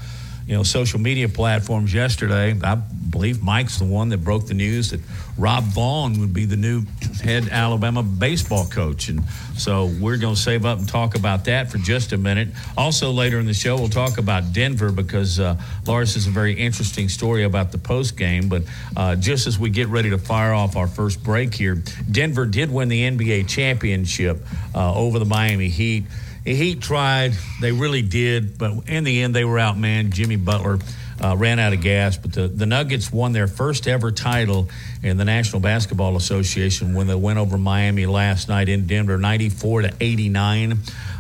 you 0.48 0.56
know 0.56 0.64
social 0.64 1.00
media 1.00 1.28
platforms 1.28 1.94
yesterday. 1.94 2.56
I 2.64 2.76
believe 2.76 3.42
Mike's 3.42 3.80
the 3.80 3.86
one 3.86 4.10
that 4.10 4.24
broke 4.24 4.46
the 4.46 4.54
news 4.54 4.92
that 4.92 5.00
Rob 5.38 5.64
Vaughn 5.64 6.20
would 6.20 6.34
be 6.34 6.46
the 6.46 6.56
new 6.56 6.84
head 7.24 7.50
Alabama 7.50 8.04
baseball 8.04 8.66
coach, 8.68 9.10
and 9.10 9.24
so 9.58 9.88
we're 10.00 10.18
going 10.18 10.36
to 10.36 10.42
save 10.42 10.66
up 10.66 10.78
and 10.78 10.88
talk 10.88 11.16
about 11.16 11.46
that 11.46 11.72
for 11.72 11.78
just 11.80 12.12
a 12.12 12.18
minute. 12.18 12.50
Also, 12.78 13.12
later 13.12 13.40
in 13.40 13.46
the 13.46 13.54
show, 13.54 13.76
we'll 13.76 13.90
talk 13.90 14.18
about 14.18 14.54
Denver 14.54 14.92
because 14.92 15.40
uh, 15.40 15.60
Lars 15.88 16.14
has 16.14 16.28
a 16.28 16.30
very 16.32 16.54
interesting 16.54 17.10
story 17.10 17.44
about 17.44 17.72
the 17.72 17.78
post 17.78 18.16
game. 18.16 18.48
But 18.48 18.64
uh, 18.96 19.16
just 19.16 19.48
as 19.48 19.58
we 19.58 19.70
get 19.70 19.88
ready 19.88 20.12
to 20.12 20.18
fire 20.18 20.54
off 20.54 20.76
our 20.76 20.88
first 20.88 21.24
break 21.24 21.54
here, 21.54 21.82
Denver 22.12 22.46
did 22.46 22.72
win 22.72 22.90
the 22.90 23.02
NBA 23.02 23.48
championship 23.48 24.46
uh, 24.76 24.94
over 24.94 25.18
the 25.18 25.26
Miami 25.26 25.70
Heat. 25.70 26.04
Heat 26.46 26.82
tried, 26.82 27.34
they 27.60 27.72
really 27.72 28.04
did, 28.04 28.58
but 28.58 28.88
in 28.88 29.04
the 29.04 29.24
end, 29.24 29.36
they 29.36 29.46
were 29.46 29.58
outmanned. 29.58 30.12
Jimmy 30.12 30.36
Butler 30.36 30.78
uh, 31.24 31.36
ran 31.36 31.60
out 31.60 31.74
of 31.74 31.82
gas. 31.82 32.18
But 32.18 32.34
the, 32.34 32.48
the 32.48 32.66
Nuggets 32.66 33.12
won 33.12 33.34
their 33.34 33.48
first 33.48 33.88
ever 33.88 34.12
title 34.12 34.70
in 35.02 35.18
the 35.18 35.26
National 35.26 35.60
Basketball 35.60 36.16
Association 36.16 36.94
when 36.94 37.08
they 37.08 37.16
went 37.16 37.40
over 37.40 37.58
Miami 37.58 38.06
last 38.06 38.48
night 38.48 38.70
in 38.70 38.88
Denver, 38.88 39.18
94 39.18 39.84
to 39.84 39.94
89. 40.00 40.74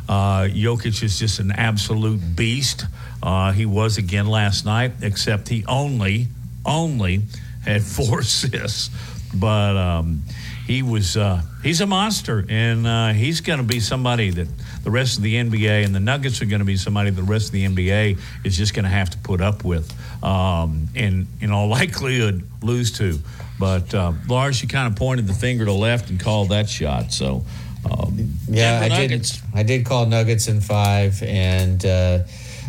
Uh, 0.07 0.41
Jokic 0.43 1.01
is 1.01 1.17
just 1.17 1.39
an 1.39 1.51
absolute 1.51 2.21
beast. 2.35 2.85
Uh, 3.23 3.51
he 3.51 3.65
was 3.65 3.97
again 3.97 4.27
last 4.27 4.65
night, 4.65 4.91
except 5.01 5.47
he 5.47 5.65
only, 5.67 6.27
only 6.65 7.21
had 7.63 7.81
four 7.83 8.19
assists. 8.19 8.89
But 9.33 9.75
um, 9.75 10.21
he 10.67 10.81
was, 10.81 11.17
uh, 11.17 11.41
he's 11.63 11.81
a 11.81 11.87
monster, 11.87 12.45
and 12.47 12.85
uh, 12.87 13.09
he's 13.09 13.41
going 13.41 13.59
to 13.59 13.65
be 13.65 13.79
somebody 13.79 14.29
that 14.29 14.47
the 14.85 14.91
rest 14.91 15.17
of 15.17 15.23
the 15.23 15.33
NBA 15.33 15.83
and 15.83 15.93
the 15.95 15.99
Nuggets 15.99 16.43
are 16.43 16.45
going 16.45 16.59
to 16.59 16.65
be 16.65 16.77
somebody 16.77 17.09
the 17.09 17.23
rest 17.23 17.47
of 17.47 17.51
the 17.53 17.65
NBA 17.65 18.19
is 18.43 18.55
just 18.55 18.75
going 18.75 18.83
to 18.83 18.89
have 18.89 19.09
to 19.09 19.17
put 19.17 19.41
up 19.41 19.65
with, 19.65 19.91
um, 20.23 20.87
and 20.95 21.27
in 21.41 21.51
all 21.51 21.67
likelihood 21.79 22.47
lose 22.61 22.91
to. 22.99 23.19
But 23.59 23.93
uh, 23.95 24.13
Lars, 24.29 24.61
you 24.61 24.67
kind 24.67 24.87
of 24.87 24.95
pointed 24.97 25.25
the 25.25 25.33
finger 25.33 25.65
to 25.65 25.73
left 25.73 26.11
and 26.11 26.19
called 26.19 26.49
that 26.49 26.69
shot. 26.69 27.11
So, 27.11 27.43
um, 27.89 28.35
yeah, 28.47 28.79
I 28.83 29.07
did. 29.07 29.31
I 29.55 29.63
did 29.63 29.85
call 29.85 30.05
Nuggets 30.05 30.47
in 30.47 30.61
five, 30.61 31.23
and 31.23 31.83
uh, 31.83 32.19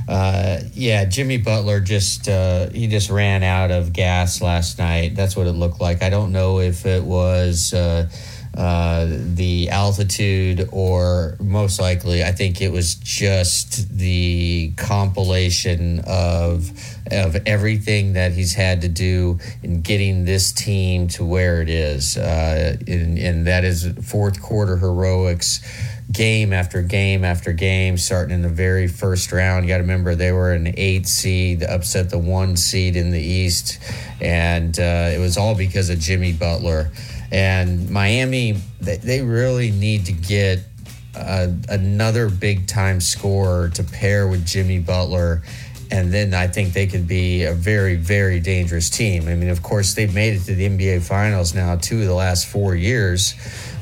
uh, 0.08 0.60
yeah, 0.72 1.04
Jimmy 1.04 1.36
Butler 1.36 1.80
just 1.80 2.30
uh, 2.30 2.70
he 2.70 2.86
just 2.86 3.10
ran 3.10 3.42
out 3.42 3.70
of 3.70 3.92
gas 3.92 4.40
last 4.40 4.78
night. 4.78 5.14
That's 5.14 5.36
what 5.36 5.46
it 5.46 5.52
looked 5.52 5.82
like. 5.82 6.02
I 6.02 6.08
don't 6.08 6.32
know 6.32 6.60
if 6.60 6.86
it 6.86 7.04
was. 7.04 7.74
Uh, 8.56 9.06
the 9.34 9.68
altitude, 9.68 10.66
or 10.72 11.36
most 11.40 11.78
likely, 11.78 12.24
I 12.24 12.32
think 12.32 12.62
it 12.62 12.72
was 12.72 12.94
just 12.94 13.94
the 13.94 14.72
compilation 14.76 16.00
of 16.06 16.70
of 17.12 17.36
everything 17.46 18.14
that 18.14 18.32
he's 18.32 18.54
had 18.54 18.80
to 18.80 18.88
do 18.88 19.38
in 19.62 19.82
getting 19.82 20.24
this 20.24 20.52
team 20.52 21.06
to 21.08 21.24
where 21.24 21.60
it 21.60 21.68
is, 21.68 22.16
uh, 22.16 22.76
and, 22.86 23.18
and 23.18 23.46
that 23.46 23.64
is 23.64 23.92
fourth 24.02 24.40
quarter 24.40 24.78
heroics 24.78 25.60
game 26.10 26.52
after 26.52 26.82
game 26.82 27.24
after 27.24 27.52
game, 27.52 27.98
starting 27.98 28.34
in 28.34 28.42
the 28.42 28.48
very 28.48 28.88
first 28.88 29.32
round. 29.32 29.64
You 29.64 29.68
got 29.68 29.78
to 29.78 29.82
remember 29.82 30.14
they 30.14 30.32
were 30.32 30.52
an 30.52 30.72
eight 30.76 31.06
seed, 31.06 31.62
upset 31.62 32.10
the 32.10 32.18
one 32.18 32.56
seed 32.56 32.96
in 32.96 33.10
the 33.10 33.20
East, 33.20 33.78
and 34.20 34.78
uh, 34.78 35.10
it 35.12 35.18
was 35.18 35.36
all 35.36 35.54
because 35.54 35.90
of 35.90 35.98
Jimmy 35.98 36.32
Butler. 36.32 36.90
And 37.30 37.90
Miami, 37.90 38.58
they, 38.80 38.96
they 38.96 39.22
really 39.22 39.70
need 39.70 40.06
to 40.06 40.12
get 40.12 40.60
uh, 41.16 41.48
another 41.68 42.28
big 42.28 42.66
time 42.66 43.00
scorer 43.00 43.70
to 43.70 43.84
pair 43.84 44.28
with 44.28 44.46
Jimmy 44.46 44.78
Butler. 44.78 45.42
And 45.90 46.12
then 46.12 46.34
I 46.34 46.48
think 46.48 46.72
they 46.72 46.86
could 46.86 47.06
be 47.06 47.44
a 47.44 47.52
very, 47.52 47.94
very 47.94 48.40
dangerous 48.40 48.90
team. 48.90 49.28
I 49.28 49.34
mean, 49.34 49.48
of 49.48 49.62
course, 49.62 49.94
they've 49.94 50.12
made 50.12 50.34
it 50.34 50.40
to 50.40 50.54
the 50.54 50.68
NBA 50.68 51.06
Finals 51.06 51.54
now 51.54 51.76
two 51.76 52.00
of 52.00 52.06
the 52.06 52.14
last 52.14 52.46
four 52.46 52.74
years, 52.74 53.32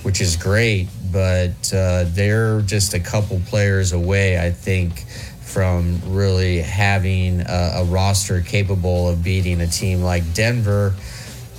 which 0.03 0.21
is 0.21 0.37
great. 0.37 0.89
But 1.11 1.73
uh, 1.73 2.05
they're 2.09 2.61
just 2.61 2.93
a 2.93 3.01
couple 3.01 3.41
players 3.47 3.93
away, 3.93 4.39
I 4.39 4.51
think, 4.51 5.05
from 5.41 6.01
really 6.07 6.59
having 6.59 7.41
a, 7.41 7.73
a 7.77 7.85
roster 7.85 8.41
capable 8.41 9.09
of 9.09 9.23
beating 9.23 9.61
a 9.61 9.67
team 9.67 10.03
like 10.03 10.35
Denver. 10.35 10.95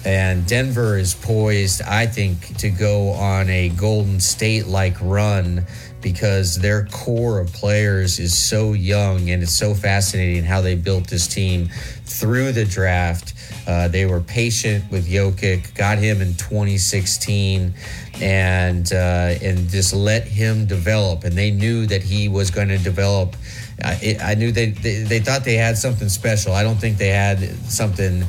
And 0.05 0.45
Denver 0.45 0.97
is 0.97 1.15
poised, 1.15 1.81
I 1.81 2.05
think, 2.05 2.57
to 2.57 2.69
go 2.69 3.09
on 3.09 3.49
a 3.49 3.69
Golden 3.69 4.19
State 4.19 4.67
like 4.67 4.95
run 5.01 5.65
because 5.99 6.59
their 6.59 6.85
core 6.85 7.39
of 7.39 7.51
players 7.51 8.19
is 8.19 8.37
so 8.37 8.73
young 8.73 9.31
and 9.31 9.41
it's 9.41 9.51
so 9.51 9.73
fascinating 9.73 10.43
how 10.43 10.61
they 10.61 10.75
built 10.75 11.07
this 11.07 11.27
team 11.27 11.67
through 12.05 12.51
the 12.51 12.63
draft. 12.63 13.33
Uh, 13.65 13.87
they 13.87 14.05
were 14.05 14.21
patient 14.21 14.89
with 14.91 15.07
Jokic, 15.07 15.73
got 15.73 15.97
him 15.97 16.21
in 16.21 16.35
2016, 16.35 17.73
and 18.21 18.93
uh, 18.93 19.33
and 19.41 19.67
just 19.69 19.95
let 19.95 20.27
him 20.27 20.67
develop. 20.67 21.23
And 21.23 21.35
they 21.35 21.49
knew 21.49 21.87
that 21.87 22.03
he 22.03 22.29
was 22.29 22.51
going 22.51 22.67
to 22.67 22.77
develop. 22.77 23.35
I, 23.83 24.17
I 24.21 24.35
knew 24.35 24.51
they, 24.51 24.67
they 24.69 25.01
they 25.01 25.19
thought 25.19 25.43
they 25.43 25.55
had 25.55 25.75
something 25.75 26.09
special. 26.09 26.53
I 26.53 26.61
don't 26.61 26.77
think 26.77 26.99
they 26.99 27.09
had 27.09 27.39
something 27.65 28.23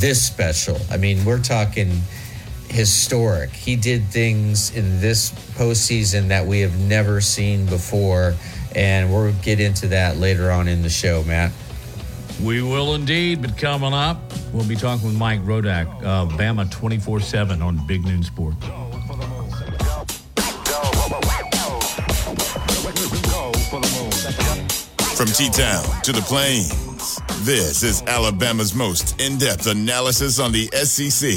this 0.00 0.22
special. 0.22 0.78
I 0.90 0.96
mean, 0.96 1.24
we're 1.24 1.42
talking 1.42 1.90
historic. 2.68 3.50
He 3.50 3.76
did 3.76 4.04
things 4.08 4.74
in 4.74 5.00
this 5.00 5.30
postseason 5.56 6.28
that 6.28 6.46
we 6.46 6.60
have 6.60 6.78
never 6.78 7.20
seen 7.20 7.66
before, 7.66 8.34
and 8.74 9.12
we'll 9.12 9.32
get 9.42 9.60
into 9.60 9.88
that 9.88 10.16
later 10.16 10.50
on 10.50 10.68
in 10.68 10.82
the 10.82 10.88
show, 10.88 11.22
Matt. 11.24 11.52
We 12.42 12.62
will 12.62 12.94
indeed. 12.94 13.42
But 13.42 13.56
coming 13.56 13.92
up, 13.92 14.32
we'll 14.52 14.66
be 14.66 14.76
talking 14.76 15.06
with 15.06 15.16
Mike 15.16 15.40
Rodak, 15.42 15.86
uh, 16.02 16.26
Bama 16.36 16.70
24 16.70 17.20
7 17.20 17.62
on 17.62 17.86
Big 17.86 18.04
Noon 18.04 18.22
Sports. 18.22 18.64
From 25.16 25.26
T 25.28 25.50
Town 25.50 25.84
to 26.02 26.12
the 26.12 26.22
Plains, 26.26 26.72
this 27.42 27.82
is 27.82 28.02
Alabama's 28.02 28.74
most 28.74 29.20
in 29.20 29.36
depth 29.36 29.66
analysis 29.66 30.38
on 30.38 30.52
the 30.52 30.66
SEC. 30.84 31.30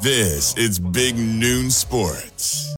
This 0.00 0.56
is 0.56 0.78
Big 0.78 1.16
Noon 1.16 1.70
Sports. 1.70 2.76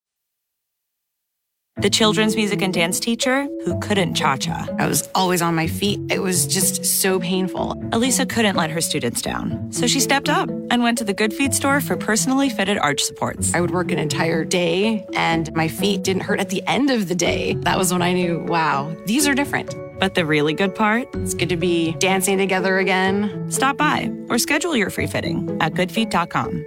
The 1.78 1.90
children's 1.90 2.34
music 2.34 2.62
and 2.62 2.72
dance 2.72 2.98
teacher 2.98 3.46
who 3.66 3.78
couldn't 3.80 4.14
cha 4.14 4.38
cha. 4.38 4.66
I 4.78 4.86
was 4.86 5.06
always 5.14 5.42
on 5.42 5.54
my 5.54 5.66
feet. 5.66 6.00
It 6.10 6.20
was 6.20 6.46
just 6.46 6.86
so 6.86 7.20
painful. 7.20 7.78
Elisa 7.92 8.24
couldn't 8.24 8.56
let 8.56 8.70
her 8.70 8.80
students 8.80 9.20
down, 9.20 9.70
so 9.70 9.86
she 9.86 10.00
stepped 10.00 10.30
up 10.30 10.48
and 10.48 10.82
went 10.82 10.96
to 10.98 11.04
the 11.04 11.12
Good 11.12 11.34
Feet 11.34 11.52
store 11.52 11.82
for 11.82 11.94
personally 11.94 12.48
fitted 12.48 12.78
arch 12.78 13.02
supports. 13.02 13.52
I 13.54 13.60
would 13.60 13.72
work 13.72 13.90
an 13.90 13.98
entire 13.98 14.42
day 14.42 15.04
and 15.12 15.54
my 15.54 15.68
feet 15.68 16.02
didn't 16.02 16.22
hurt 16.22 16.40
at 16.40 16.48
the 16.48 16.66
end 16.66 16.88
of 16.88 17.08
the 17.08 17.14
day. 17.14 17.52
That 17.60 17.76
was 17.76 17.92
when 17.92 18.00
I 18.00 18.14
knew, 18.14 18.46
wow, 18.48 18.96
these 19.04 19.28
are 19.28 19.34
different. 19.34 19.74
But 19.98 20.14
the 20.14 20.26
really 20.26 20.54
good 20.54 20.74
part? 20.74 21.08
It's 21.14 21.34
good 21.34 21.48
to 21.48 21.56
be 21.56 21.92
dancing 21.92 22.38
together 22.38 22.78
again. 22.78 23.50
Stop 23.50 23.76
by 23.76 24.10
or 24.28 24.38
schedule 24.38 24.76
your 24.76 24.90
free 24.90 25.06
fitting 25.06 25.56
at 25.60 25.72
goodfeet.com. 25.72 26.66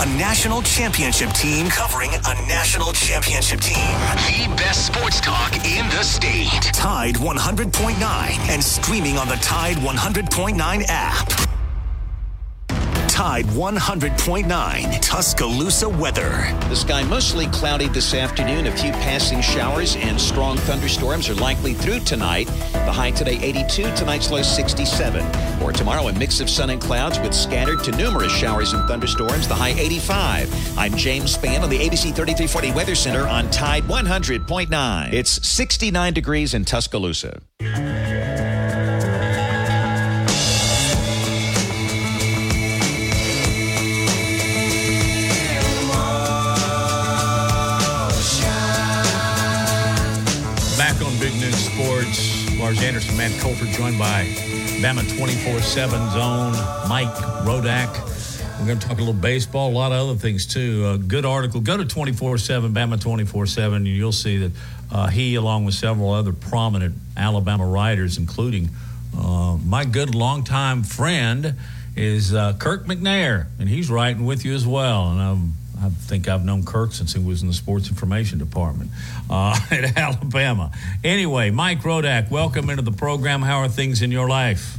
A 0.00 0.06
national 0.16 0.62
championship 0.62 1.30
team 1.30 1.68
covering 1.68 2.10
a 2.10 2.34
national 2.46 2.92
championship 2.92 3.60
team. 3.60 3.76
The 3.76 4.52
best 4.56 4.86
sports 4.86 5.20
talk 5.20 5.54
in 5.64 5.88
the 5.90 6.02
state. 6.02 6.62
Tide 6.72 7.16
100.9 7.16 8.02
and 8.48 8.64
streaming 8.64 9.16
on 9.16 9.28
the 9.28 9.36
Tide 9.36 9.76
100.9 9.76 10.84
app. 10.88 11.51
Tide 13.12 13.44
100.9 13.44 15.02
Tuscaloosa 15.02 15.86
weather. 15.86 16.30
The 16.70 16.74
sky 16.74 17.02
mostly 17.02 17.46
cloudy 17.48 17.88
this 17.88 18.14
afternoon. 18.14 18.68
A 18.68 18.72
few 18.74 18.90
passing 18.90 19.42
showers 19.42 19.96
and 19.96 20.18
strong 20.18 20.56
thunderstorms 20.56 21.28
are 21.28 21.34
likely 21.34 21.74
through 21.74 22.00
tonight. 22.00 22.46
The 22.72 22.90
high 22.90 23.10
today 23.10 23.38
82, 23.38 23.94
tonight's 23.96 24.30
low 24.30 24.40
67. 24.40 25.58
For 25.60 25.72
tomorrow, 25.72 26.08
a 26.08 26.12
mix 26.14 26.40
of 26.40 26.48
sun 26.48 26.70
and 26.70 26.80
clouds 26.80 27.18
with 27.18 27.34
scattered 27.34 27.84
to 27.84 27.92
numerous 27.98 28.32
showers 28.32 28.72
and 28.72 28.88
thunderstorms. 28.88 29.46
The 29.46 29.56
high 29.56 29.74
85. 29.78 30.78
I'm 30.78 30.96
James 30.96 31.36
Spann 31.36 31.60
on 31.60 31.68
the 31.68 31.80
ABC 31.80 32.14
3340 32.16 32.72
Weather 32.72 32.94
Center 32.94 33.28
on 33.28 33.50
Tide 33.50 33.82
100.9. 33.82 35.12
It's 35.12 35.46
69 35.46 36.14
degrees 36.14 36.54
in 36.54 36.64
Tuscaloosa. 36.64 37.42
Matt 53.16 53.32
Coulter, 53.40 53.66
joined 53.66 53.98
by 53.98 54.24
Bama 54.82 55.16
24 55.16 55.60
7 55.60 56.10
Zone, 56.10 56.52
Mike 56.88 57.14
Rodak. 57.44 58.58
We're 58.58 58.66
going 58.66 58.78
to 58.78 58.86
talk 58.86 58.98
a 58.98 59.00
little 59.00 59.12
baseball, 59.12 59.70
a 59.70 59.72
lot 59.72 59.92
of 59.92 60.08
other 60.08 60.18
things 60.18 60.46
too. 60.46 60.86
A 60.88 60.98
good 60.98 61.24
article. 61.24 61.60
Go 61.60 61.76
to 61.76 61.84
24 61.84 62.38
7, 62.38 62.72
Bama 62.72 63.00
24 63.00 63.46
7, 63.46 63.74
and 63.74 63.86
you'll 63.86 64.12
see 64.12 64.38
that 64.38 64.52
uh, 64.90 65.06
he, 65.08 65.34
along 65.34 65.64
with 65.64 65.74
several 65.74 66.10
other 66.10 66.32
prominent 66.32 66.94
Alabama 67.16 67.66
writers, 67.66 68.18
including 68.18 68.68
uh, 69.18 69.56
my 69.64 69.84
good 69.84 70.14
longtime 70.14 70.82
friend, 70.82 71.54
is 71.96 72.34
uh, 72.34 72.54
Kirk 72.54 72.86
McNair, 72.86 73.46
and 73.58 73.68
he's 73.68 73.90
writing 73.90 74.24
with 74.24 74.44
you 74.44 74.54
as 74.54 74.66
well. 74.66 75.10
And 75.10 75.20
I'm 75.20 75.52
I 75.82 75.88
think 75.88 76.28
I've 76.28 76.44
known 76.44 76.64
Kirk 76.64 76.92
since 76.92 77.12
he 77.12 77.18
was 77.18 77.42
in 77.42 77.48
the 77.48 77.54
sports 77.54 77.88
information 77.88 78.38
department 78.38 78.90
uh, 79.28 79.58
at 79.70 79.96
Alabama. 79.96 80.70
Anyway, 81.02 81.50
Mike 81.50 81.80
Rodak, 81.80 82.30
welcome 82.30 82.70
into 82.70 82.82
the 82.82 82.92
program. 82.92 83.42
How 83.42 83.58
are 83.58 83.68
things 83.68 84.00
in 84.00 84.12
your 84.12 84.28
life? 84.28 84.78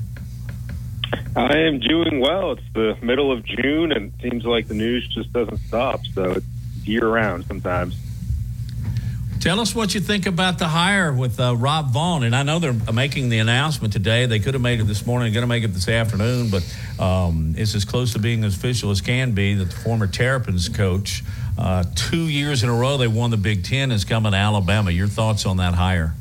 I 1.36 1.58
am 1.58 1.80
doing 1.80 2.20
well. 2.20 2.54
It's 2.54 2.62
the 2.74 2.98
middle 3.02 3.32
of 3.32 3.44
June, 3.44 3.92
and 3.92 4.14
it 4.14 4.22
seems 4.22 4.46
like 4.46 4.68
the 4.68 4.76
news 4.76 5.08
just 5.08 5.34
doesn't 5.34 5.58
stop. 5.60 6.06
So 6.14 6.32
it's 6.32 6.46
year 6.86 7.08
round 7.08 7.46
sometimes. 7.46 7.96
Tell 9.44 9.60
us 9.60 9.76
what 9.76 9.94
you 9.94 10.00
think 10.00 10.26
about 10.26 10.58
the 10.58 10.70
hire 10.70 11.12
with 11.12 11.38
uh, 11.38 11.54
Rob 11.54 11.92
Vaughn. 11.92 12.24
And 12.24 12.34
I 12.34 12.44
know 12.44 12.60
they're 12.60 12.94
making 12.94 13.28
the 13.28 13.40
announcement 13.40 13.92
today. 13.92 14.26
They 14.26 14.40
could 14.40 14.54
have 14.54 14.64
made 14.64 14.80
it 14.80 14.86
this 14.86 15.06
morning, 15.06 15.34
going 15.34 15.44
to 15.44 15.48
make 15.48 15.66
it 15.66 15.74
this 15.74 15.90
afternoon, 15.90 16.50
but 16.50 16.64
um, 16.98 17.54
it's 17.58 17.76
as 17.76 17.84
close 17.84 18.14
to 18.14 18.20
being 18.20 18.46
as 18.46 18.56
official 18.56 18.90
as 18.90 19.02
can 19.02 19.34
be 19.34 19.54
that 19.56 19.66
the 19.66 19.76
former 19.76 20.08
Terrapins 20.08 20.70
coach, 20.70 21.26
uh, 21.58 21.84
two 21.94 22.30
years 22.30 22.64
in 22.64 22.70
a 22.70 22.74
row 22.74 22.96
they 22.96 23.10
won 23.10 23.32
the 23.32 23.38
Big 23.38 23.66
Ten, 23.66 23.92
is 23.92 24.06
coming 24.06 24.32
to 24.32 24.38
Alabama. 24.38 24.92
Your 24.92 25.10
thoughts 25.10 25.46
on 25.46 25.58
that 25.58 25.74
hire? 25.74 26.14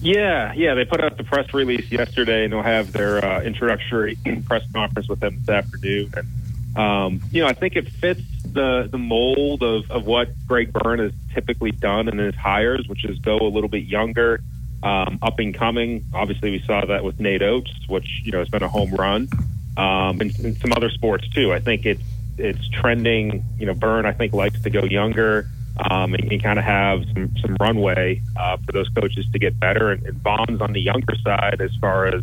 Yeah, 0.00 0.52
yeah. 0.54 0.74
They 0.74 0.84
put 0.84 1.04
out 1.04 1.16
the 1.16 1.22
press 1.22 1.54
release 1.54 1.88
yesterday, 1.92 2.42
and 2.42 2.52
they'll 2.52 2.62
have 2.62 2.90
their 2.90 3.24
uh, 3.24 3.42
introductory 3.42 4.18
press 4.44 4.64
conference 4.72 5.08
with 5.08 5.20
them 5.20 5.38
this 5.38 5.48
afternoon. 5.48 6.12
And 6.16 6.76
um, 6.76 7.22
you 7.30 7.42
know, 7.42 7.48
I 7.48 7.52
think 7.52 7.76
it 7.76 7.88
fits 7.88 8.22
the 8.52 8.88
the 8.90 8.98
mold 8.98 9.62
of, 9.62 9.90
of 9.90 10.06
what 10.06 10.28
Greg 10.46 10.72
Byrne 10.72 10.98
has 10.98 11.12
typically 11.34 11.70
done 11.70 12.08
in 12.08 12.18
his 12.18 12.34
hires, 12.34 12.86
which 12.88 13.04
is 13.04 13.18
go 13.18 13.38
a 13.38 13.48
little 13.48 13.68
bit 13.68 13.84
younger, 13.84 14.40
um, 14.82 15.18
up 15.22 15.38
and 15.38 15.54
coming. 15.54 16.04
Obviously, 16.14 16.50
we 16.50 16.62
saw 16.66 16.84
that 16.84 17.04
with 17.04 17.18
Nate 17.20 17.42
Oats, 17.42 17.72
which 17.88 18.22
you 18.24 18.32
know 18.32 18.38
has 18.38 18.48
been 18.48 18.62
a 18.62 18.68
home 18.68 18.92
run, 18.92 19.28
um, 19.76 20.20
and, 20.20 20.38
and 20.40 20.56
some 20.58 20.72
other 20.76 20.90
sports 20.90 21.28
too. 21.30 21.52
I 21.52 21.60
think 21.60 21.86
it's 21.86 22.02
it's 22.38 22.68
trending. 22.68 23.44
You 23.58 23.66
know, 23.66 23.74
Byrne 23.74 24.06
I 24.06 24.12
think 24.12 24.32
likes 24.32 24.60
to 24.62 24.70
go 24.70 24.84
younger. 24.84 25.48
Um, 25.90 26.12
and, 26.12 26.30
and 26.30 26.42
kind 26.42 26.58
of 26.58 26.66
have 26.66 27.02
some, 27.14 27.34
some 27.40 27.56
runway 27.58 28.20
uh, 28.36 28.58
for 28.58 28.72
those 28.72 28.90
coaches 28.90 29.24
to 29.32 29.38
get 29.38 29.58
better. 29.58 29.90
And, 29.90 30.04
and 30.04 30.18
Vaughn's 30.18 30.60
on 30.60 30.74
the 30.74 30.82
younger 30.82 31.16
side 31.24 31.62
as 31.62 31.74
far 31.80 32.04
as 32.04 32.22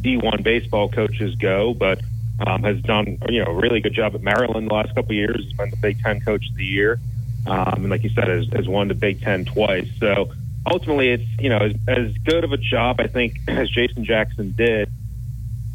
D1 0.00 0.42
baseball 0.42 0.88
coaches 0.88 1.34
go, 1.34 1.74
but 1.74 2.00
um, 2.46 2.62
has 2.62 2.80
done 2.82 3.18
you 3.28 3.44
know 3.44 3.50
a 3.50 3.54
really 3.54 3.80
good 3.80 3.94
job 3.94 4.14
at 4.14 4.22
Maryland 4.22 4.68
the 4.68 4.74
last 4.74 4.94
couple 4.94 5.10
of 5.10 5.16
years. 5.16 5.44
Has 5.44 5.52
been 5.52 5.70
the 5.70 5.76
Big 5.76 6.00
Ten 6.02 6.20
Coach 6.20 6.48
of 6.50 6.56
the 6.56 6.64
Year, 6.64 7.00
um, 7.46 7.74
and 7.76 7.90
like 7.90 8.02
you 8.02 8.10
said, 8.10 8.28
has, 8.28 8.46
has 8.52 8.68
won 8.68 8.88
the 8.88 8.94
Big 8.94 9.20
Ten 9.22 9.44
twice. 9.44 9.88
So 9.98 10.32
ultimately, 10.66 11.10
it's 11.10 11.28
you 11.40 11.48
know 11.48 11.58
as, 11.58 11.74
as 11.86 12.16
good 12.18 12.44
of 12.44 12.52
a 12.52 12.58
job 12.58 13.00
I 13.00 13.06
think 13.06 13.38
as 13.48 13.68
Jason 13.70 14.04
Jackson 14.04 14.54
did. 14.56 14.90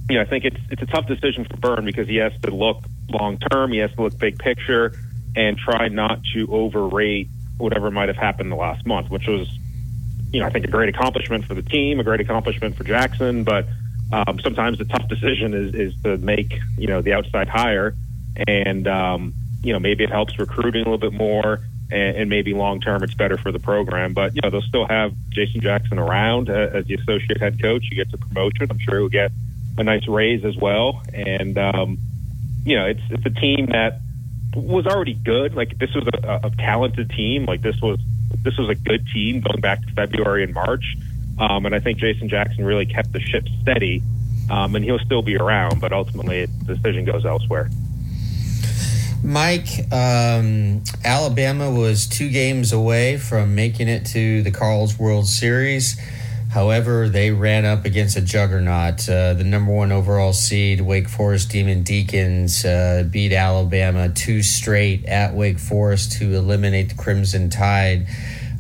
You 0.10 0.17
know, 0.17 0.22
I 0.22 0.25
think 0.25 0.43
it's 0.46 0.60
it's 0.70 0.82
a 0.82 0.86
tough 0.86 1.08
decision 1.08 1.46
for 1.46 1.58
Byrne 1.58 1.86
because 1.86 2.08
he 2.08 2.17
has 2.17 2.34
to 2.41 2.51
look 2.51 2.84
long 3.10 3.38
term, 3.38 3.72
he 3.72 3.79
has 3.79 3.91
to 3.93 4.01
look 4.01 4.17
big 4.17 4.38
picture, 4.38 4.93
and 5.36 5.58
try 5.58 5.88
not 5.88 6.20
to 6.34 6.48
overrate 6.51 7.29
whatever 7.58 7.91
might 7.91 8.10
have 8.10 8.17
happened 8.17 8.51
the 8.51 8.55
last 8.55 8.86
month, 8.86 9.10
which 9.10 9.27
was, 9.27 9.48
you 10.32 10.39
know, 10.39 10.46
I 10.46 10.50
think 10.50 10.65
a 10.65 10.72
great 10.72 10.89
accomplishment 10.89 11.46
for 11.46 11.53
the 11.53 11.62
team, 11.62 12.00
a 12.00 12.03
great 12.03 12.20
accomplishment 12.20 12.75
for 12.75 12.84
Jackson, 12.84 13.43
but 13.43 13.67
um, 14.13 14.39
sometimes 14.41 14.77
the 14.77 14.86
tough 14.86 15.08
decision 15.08 15.55
is, 15.55 15.74
is 15.74 15.93
to 16.03 16.17
make, 16.17 16.60
you 16.77 16.88
know, 16.88 17.01
the 17.01 17.14
outside 17.14 17.50
hire. 17.50 17.96
And, 18.48 18.87
um, 18.87 19.33
you 19.64 19.74
know, 19.74 19.79
maybe 19.79 20.03
it 20.03 20.11
helps 20.11 20.37
recruiting 20.37 20.81
a 20.81 20.90
little 20.90 21.00
bit 21.00 21.14
more 21.14 21.61
and, 21.92 22.18
and 22.18 22.29
maybe 22.29 22.53
long 22.53 22.79
term 22.79 23.03
it's 23.03 23.16
better 23.16 23.37
for 23.37 23.51
the 23.51 23.57
program. 23.57 24.14
But, 24.14 24.35
you 24.35 24.42
know, 24.44 24.51
they'll 24.51 24.61
still 24.61 24.87
have 24.87 25.14
Jason 25.29 25.61
Jackson 25.61 25.98
around 25.98 26.50
uh, 26.51 26.70
as 26.74 26.85
the 26.85 26.94
associate 26.94 27.40
head 27.40 27.59
coach. 27.59 27.85
You 27.90 27.96
get 27.96 28.11
the 28.11 28.20
promotion. 28.20 28.68
I'm 28.70 28.77
sure 28.77 29.00
he'll 29.00 29.09
get 29.09 29.31
a 29.79 29.83
nice 29.83 30.07
raise 30.07 30.46
as 30.46 30.55
well. 30.55 31.01
And, 31.11 31.57
um, 31.57 31.98
you 32.66 32.77
know, 32.77 32.85
it's, 32.85 33.01
it's 33.09 33.25
a 33.25 33.31
team 33.31 33.68
that 33.68 34.00
was 34.55 34.85
already 34.85 35.16
good. 35.16 35.55
Like 35.55 35.79
this 35.79 35.90
was 35.96 36.07
a, 36.07 36.42
a 36.44 36.51
talented 36.51 37.09
team. 37.09 37.46
Like 37.46 37.64
this 37.64 37.81
was, 37.81 37.98
this 38.44 38.57
was 38.57 38.70
a 38.70 38.75
good 38.75 39.07
team 39.07 39.42
going 39.42 39.59
back 39.59 39.81
to 39.81 39.92
February 39.94 40.44
and 40.44 40.53
March. 40.53 40.98
Um, 41.39 41.65
and 41.65 41.74
I 41.74 41.79
think 41.79 41.98
Jason 41.98 42.29
Jackson 42.29 42.63
really 42.63 42.85
kept 42.85 43.11
the 43.11 43.19
ship 43.19 43.48
steady, 43.61 44.03
um, 44.50 44.75
and 44.75 44.85
he'll 44.85 45.00
still 45.00 45.22
be 45.22 45.35
around, 45.35 45.81
but 45.81 45.91
ultimately 45.91 46.46
the 46.46 46.75
decision 46.75 47.05
goes 47.05 47.25
elsewhere. 47.25 47.69
Mike, 49.24 49.69
um, 49.91 50.83
Alabama 51.05 51.72
was 51.72 52.07
two 52.07 52.29
games 52.29 52.74
away 52.74 53.17
from 53.17 53.55
making 53.55 53.87
it 53.87 54.05
to 54.07 54.43
the 54.43 54.51
College 54.51 55.00
World 55.00 55.27
Series. 55.27 55.98
However, 56.53 57.09
they 57.09 57.31
ran 57.31 57.65
up 57.65 57.83
against 57.83 58.15
a 58.15 58.22
juggernaut. 58.22 59.09
Uh, 59.09 59.33
the 59.33 59.43
number 59.43 59.72
one 59.72 59.91
overall 59.91 60.33
seed, 60.33 60.81
Wake 60.81 61.09
Forest 61.09 61.50
Demon 61.50 61.81
Deacons, 61.81 62.63
uh, 62.63 63.07
beat 63.09 63.33
Alabama 63.33 64.09
two 64.09 64.43
straight 64.43 65.05
at 65.05 65.33
Wake 65.33 65.57
Forest 65.57 66.19
to 66.19 66.35
eliminate 66.35 66.89
the 66.89 66.96
Crimson 66.96 67.50
Tide. 67.50 68.05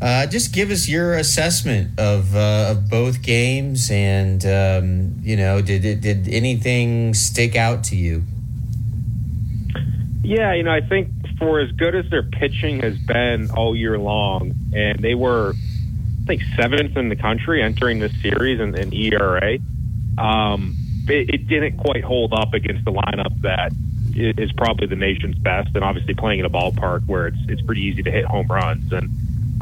Uh, 0.03 0.25
just 0.25 0.53
give 0.53 0.69
us 0.69 0.89
your 0.89 1.13
assessment 1.13 1.97
of 1.97 2.35
uh, 2.35 2.71
of 2.71 2.89
both 2.89 3.21
games, 3.21 3.89
and 3.89 4.45
um, 4.45 5.15
you 5.21 5.37
know, 5.37 5.61
did 5.61 6.01
did 6.01 6.27
anything 6.27 7.13
stick 7.13 7.55
out 7.55 7.85
to 7.85 7.95
you? 7.95 8.21
Yeah, 10.21 10.55
you 10.55 10.63
know, 10.63 10.73
I 10.73 10.81
think 10.81 11.07
for 11.39 11.61
as 11.61 11.71
good 11.71 11.95
as 11.95 12.09
their 12.09 12.23
pitching 12.23 12.81
has 12.81 12.97
been 12.97 13.49
all 13.51 13.77
year 13.77 13.97
long, 13.97 14.51
and 14.75 14.99
they 14.99 15.15
were, 15.15 15.53
I 15.53 16.25
think, 16.27 16.41
seventh 16.57 16.97
in 16.97 17.07
the 17.07 17.15
country 17.15 17.63
entering 17.63 17.99
this 17.99 18.11
series 18.21 18.59
in, 18.59 18.75
in 18.75 18.93
ERA. 18.93 19.57
Um, 20.17 20.75
it, 21.07 21.33
it 21.33 21.47
didn't 21.47 21.77
quite 21.77 22.03
hold 22.03 22.33
up 22.33 22.53
against 22.53 22.83
the 22.83 22.91
lineup 22.91 23.39
that 23.43 23.71
is 24.13 24.51
probably 24.51 24.87
the 24.87 24.97
nation's 24.97 25.37
best, 25.37 25.73
and 25.75 25.83
obviously 25.85 26.13
playing 26.13 26.39
in 26.39 26.45
a 26.45 26.49
ballpark 26.49 27.07
where 27.07 27.27
it's 27.27 27.39
it's 27.47 27.61
pretty 27.61 27.83
easy 27.83 28.03
to 28.03 28.11
hit 28.11 28.25
home 28.25 28.47
runs 28.47 28.91
and 28.91 29.09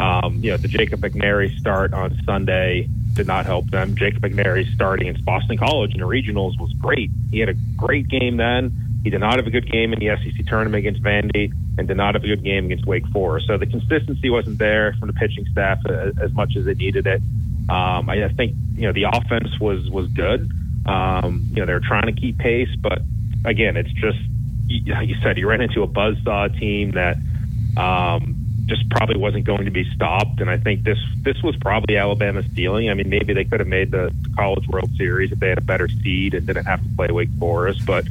um, 0.02 0.40
you 0.44 0.50
know, 0.50 0.58
the 0.58 0.68
Jacob 0.68 1.02
McNairy 1.02 1.56
start 1.60 1.94
on 1.94 2.20
Sunday 2.26 2.88
did 3.14 3.28
not 3.28 3.46
help 3.46 3.70
them. 3.70 3.96
Jacob 3.96 4.24
McNairy 4.24 4.74
starting 4.74 5.08
in 5.08 5.24
Boston 5.24 5.58
College 5.58 5.94
in 5.94 6.00
the 6.00 6.08
regionals 6.08 6.60
was 6.60 6.74
great. 6.74 7.12
He 7.30 7.40
had 7.40 7.50
a 7.50 7.54
great 7.78 8.08
game 8.08 8.38
then. 8.38 8.74
He 9.04 9.10
did 9.10 9.20
not 9.20 9.36
have 9.36 9.46
a 9.46 9.52
good 9.52 9.70
game 9.72 9.94
in 9.94 10.00
the 10.00 10.16
SEC 10.18 10.46
tournament 10.48 10.86
against 10.86 11.04
Vandy 11.04 11.54
and 11.78 11.88
did 11.88 11.98
not 11.98 12.16
have 12.16 12.24
a 12.24 12.28
good 12.28 12.44
game 12.44 12.66
against 12.66 12.86
Wake 12.86 13.06
Forest. 13.08 13.48
So 13.48 13.58
the 13.58 13.66
consistency 13.68 14.30
wasn't 14.30 14.58
there 14.58 14.96
from 15.00 15.08
the 15.08 15.14
pitching 15.14 15.46
staff 15.52 15.80
as, 15.86 16.18
as 16.20 16.32
much 16.34 16.56
as 16.56 16.66
it 16.66 16.78
needed 16.78 17.06
it. 17.06 17.22
Um, 17.70 18.10
I, 18.10 18.26
I 18.26 18.30
think, 18.30 18.56
you 18.76 18.88
know, 18.88 18.94
the 18.94 19.04
offense 19.04 19.60
was, 19.60 19.90
was 19.92 20.08
good. 20.08 20.52
Um, 20.88 21.48
you 21.52 21.58
know, 21.58 21.66
they 21.68 21.74
were 21.74 21.80
trying 21.80 22.14
to 22.14 22.20
keep 22.20 22.40
pace, 22.40 22.70
but 22.80 23.02
again, 23.46 23.78
it's 23.78 23.92
just, 23.94 24.18
like 24.88 25.10
you 25.10 25.16
said, 25.22 25.38
you 25.38 25.48
ran 25.48 25.62
into 25.62 25.84
a 25.84 25.88
buzzsaw 25.88 26.58
team 26.60 26.92
that, 26.92 27.18
um, 27.78 28.41
just 28.72 28.90
probably 28.90 29.18
wasn't 29.18 29.44
going 29.44 29.66
to 29.66 29.72
be 29.72 29.84
stopped. 29.94 30.40
And 30.40 30.50
I 30.50 30.58
think 30.58 30.84
this 30.84 30.98
this 31.18 31.42
was 31.44 31.56
probably 31.58 31.98
Alabama's 31.98 32.46
stealing. 32.54 32.90
I 32.90 32.94
mean, 32.94 33.10
maybe 33.10 33.34
they 33.34 33.44
could 33.44 33.60
have 33.60 33.68
made 33.68 33.92
the 33.92 34.14
College 34.36 34.66
World 34.70 34.90
Series 34.96 35.32
if 35.32 35.40
they 35.40 35.50
had 35.50 35.58
a 35.58 35.62
better 35.62 35.90
seed 35.90 36.34
and 36.34 36.48
didn't 36.48 36.66
have 36.66 36.82
to 36.82 36.90
play 36.96 37.10
Wake 37.12 37.30
Forest. 37.38 37.86
But 37.86 38.06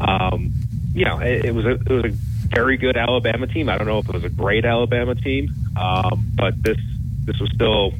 um, 0.00 0.52
you 0.94 1.04
know, 1.04 1.18
it, 1.18 1.44
it 1.44 1.54
was 1.54 1.66
a 1.66 1.72
it 1.72 1.90
was 1.90 2.04
a 2.06 2.16
very 2.48 2.78
good 2.78 2.96
Alabama 2.96 3.46
team. 3.46 3.68
I 3.68 3.76
don't 3.76 3.86
know 3.86 3.98
if 3.98 4.08
it 4.08 4.14
was 4.14 4.24
a 4.24 4.30
great 4.30 4.64
Alabama 4.64 5.14
team, 5.14 5.52
um, 5.76 6.32
but 6.34 6.62
this 6.62 6.78
this 7.24 7.38
was 7.38 7.50
still 7.54 7.92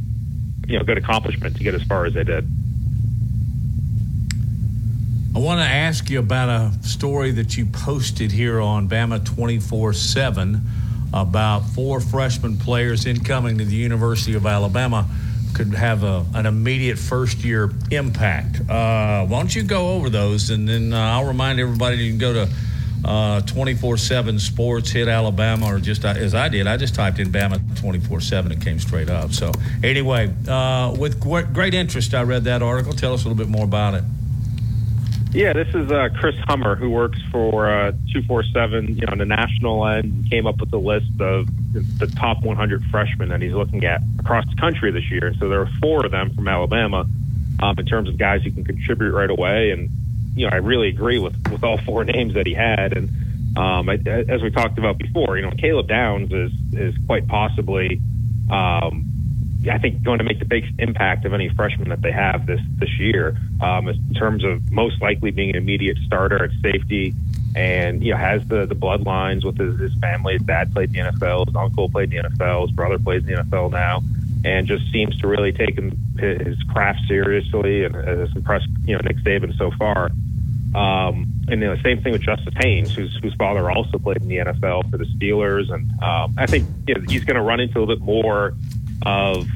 you 0.66 0.78
know 0.78 0.84
good 0.84 0.96
accomplishment 0.96 1.56
to 1.58 1.62
get 1.62 1.74
as 1.74 1.82
far 1.82 2.06
as 2.06 2.14
they 2.14 2.24
did. 2.24 2.48
I 5.34 5.38
want 5.38 5.60
to 5.60 5.66
ask 5.66 6.08
you 6.08 6.18
about 6.18 6.48
a 6.48 6.86
story 6.86 7.32
that 7.32 7.56
you 7.56 7.66
posted 7.66 8.32
here 8.32 8.60
on 8.60 8.88
Bama 8.88 9.22
24 9.24 9.92
7 9.92 10.60
about 11.12 11.60
four 11.60 12.00
freshman 12.00 12.56
players 12.56 13.06
incoming 13.06 13.58
to 13.58 13.64
the 13.64 13.74
University 13.74 14.34
of 14.34 14.46
Alabama 14.46 15.06
could 15.54 15.74
have 15.74 16.02
a, 16.02 16.24
an 16.34 16.46
immediate 16.46 16.98
first 16.98 17.44
year 17.44 17.70
impact. 17.90 18.60
Uh, 18.70 19.26
why 19.26 19.38
don't 19.38 19.54
you 19.54 19.62
go 19.62 19.90
over 19.90 20.08
those 20.08 20.50
and 20.50 20.68
then 20.68 20.92
uh, 20.92 20.98
I'll 20.98 21.26
remind 21.26 21.60
everybody 21.60 21.96
you 21.96 22.10
can 22.10 22.18
go 22.18 22.32
to 22.32 22.52
uh, 23.04 23.40
24 23.42 23.96
7 23.96 24.38
sports, 24.38 24.90
hit 24.90 25.08
Alabama, 25.08 25.66
or 25.66 25.78
just 25.78 26.04
uh, 26.04 26.08
as 26.08 26.34
I 26.34 26.48
did, 26.48 26.66
I 26.66 26.76
just 26.76 26.94
typed 26.94 27.18
in 27.18 27.32
Bama 27.32 27.60
24 27.80 28.20
7, 28.20 28.52
it 28.52 28.60
came 28.60 28.78
straight 28.78 29.10
up. 29.10 29.32
So, 29.32 29.50
anyway, 29.82 30.32
uh, 30.48 30.94
with 30.96 31.18
great 31.20 31.74
interest, 31.74 32.14
I 32.14 32.22
read 32.22 32.44
that 32.44 32.62
article. 32.62 32.92
Tell 32.92 33.12
us 33.12 33.24
a 33.24 33.28
little 33.28 33.44
bit 33.44 33.50
more 33.50 33.64
about 33.64 33.94
it. 33.94 34.04
Yeah, 35.32 35.54
this 35.54 35.68
is 35.74 35.90
uh, 35.90 36.10
Chris 36.18 36.34
Hummer, 36.46 36.76
who 36.76 36.90
works 36.90 37.18
for 37.30 37.70
uh, 37.70 37.92
247, 38.12 38.96
you 38.96 39.06
know, 39.06 39.12
on 39.12 39.18
the 39.18 39.24
national 39.24 39.86
end, 39.86 40.28
came 40.28 40.46
up 40.46 40.60
with 40.60 40.72
a 40.74 40.78
list 40.78 41.20
of 41.20 41.48
the 41.72 42.06
top 42.06 42.42
100 42.42 42.84
freshmen 42.90 43.30
that 43.30 43.40
he's 43.40 43.54
looking 43.54 43.84
at 43.84 44.02
across 44.20 44.44
the 44.46 44.56
country 44.56 44.90
this 44.90 45.10
year. 45.10 45.32
So 45.40 45.48
there 45.48 45.62
are 45.62 45.70
four 45.80 46.04
of 46.04 46.12
them 46.12 46.34
from 46.34 46.48
Alabama. 46.48 47.06
um, 47.62 47.78
in 47.78 47.86
terms 47.86 48.08
of 48.08 48.18
guys 48.18 48.42
who 48.42 48.50
can 48.50 48.64
contribute 48.64 49.12
right 49.12 49.30
away. 49.30 49.70
And 49.70 49.88
you 50.34 50.46
know, 50.46 50.52
I 50.52 50.56
really 50.56 50.88
agree 50.88 51.18
with 51.18 51.34
with 51.50 51.62
all 51.64 51.78
four 51.78 52.04
names 52.12 52.34
that 52.34 52.46
he 52.46 52.54
had. 52.54 52.96
And 52.96 53.56
um, 53.56 53.88
I, 53.88 53.94
as 54.28 54.42
we 54.42 54.50
talked 54.50 54.78
about 54.78 54.98
before, 54.98 55.36
you 55.36 55.42
know, 55.42 55.52
Caleb 55.52 55.88
Downs 55.88 56.32
is 56.32 56.52
is 56.72 56.94
quite 57.06 57.26
possibly. 57.26 58.00
Um, 58.50 59.08
I 59.70 59.78
think 59.78 60.02
going 60.02 60.18
to 60.18 60.24
make 60.24 60.38
the 60.38 60.44
biggest 60.44 60.72
impact 60.78 61.24
of 61.24 61.32
any 61.32 61.48
freshman 61.50 61.88
that 61.90 62.02
they 62.02 62.12
have 62.12 62.46
this 62.46 62.60
this 62.78 62.90
year 62.98 63.36
um, 63.60 63.88
in 63.88 64.14
terms 64.14 64.44
of 64.44 64.72
most 64.72 65.00
likely 65.00 65.30
being 65.30 65.50
an 65.50 65.56
immediate 65.56 65.98
starter 66.06 66.44
at 66.44 66.50
safety, 66.62 67.14
and 67.54 68.02
you 68.02 68.12
know 68.12 68.18
has 68.18 68.46
the 68.48 68.66
the 68.66 68.74
bloodlines 68.74 69.44
with 69.44 69.58
his, 69.58 69.78
his 69.78 69.94
family. 70.00 70.34
His 70.34 70.42
dad 70.42 70.72
played 70.72 70.92
the 70.92 71.00
NFL, 71.00 71.46
his 71.46 71.56
uncle 71.56 71.88
played 71.88 72.10
the 72.10 72.16
NFL, 72.16 72.62
his 72.68 72.70
brother 72.72 72.98
plays 72.98 73.24
the 73.24 73.34
NFL 73.34 73.70
now, 73.70 74.02
and 74.44 74.66
just 74.66 74.90
seems 74.90 75.16
to 75.18 75.28
really 75.28 75.52
take 75.52 75.76
him, 75.76 75.96
his 76.18 76.60
craft 76.72 77.00
seriously 77.06 77.84
and 77.84 77.94
has 77.94 78.34
impressed 78.34 78.68
you 78.84 78.94
know 78.94 79.00
Nick 79.04 79.18
Saban 79.18 79.56
so 79.56 79.70
far. 79.78 80.10
Um, 80.74 81.26
and 81.48 81.60
you 81.60 81.68
know, 81.68 81.76
the 81.76 81.82
same 81.82 82.02
thing 82.02 82.12
with 82.12 82.22
Justice 82.22 82.54
Haynes, 82.60 82.94
whose 82.94 83.14
whose 83.22 83.34
father 83.34 83.70
also 83.70 83.98
played 83.98 84.22
in 84.22 84.28
the 84.28 84.38
NFL 84.38 84.90
for 84.90 84.96
the 84.96 85.04
Steelers, 85.04 85.72
and 85.72 85.90
um, 86.02 86.34
I 86.38 86.46
think 86.46 86.66
you 86.88 86.94
know, 86.94 87.02
he's 87.08 87.24
going 87.24 87.36
to 87.36 87.42
run 87.42 87.60
into 87.60 87.78
a 87.78 87.80
little 87.80 87.94
bit 87.94 88.04
more 88.04 88.54
of 89.06 89.46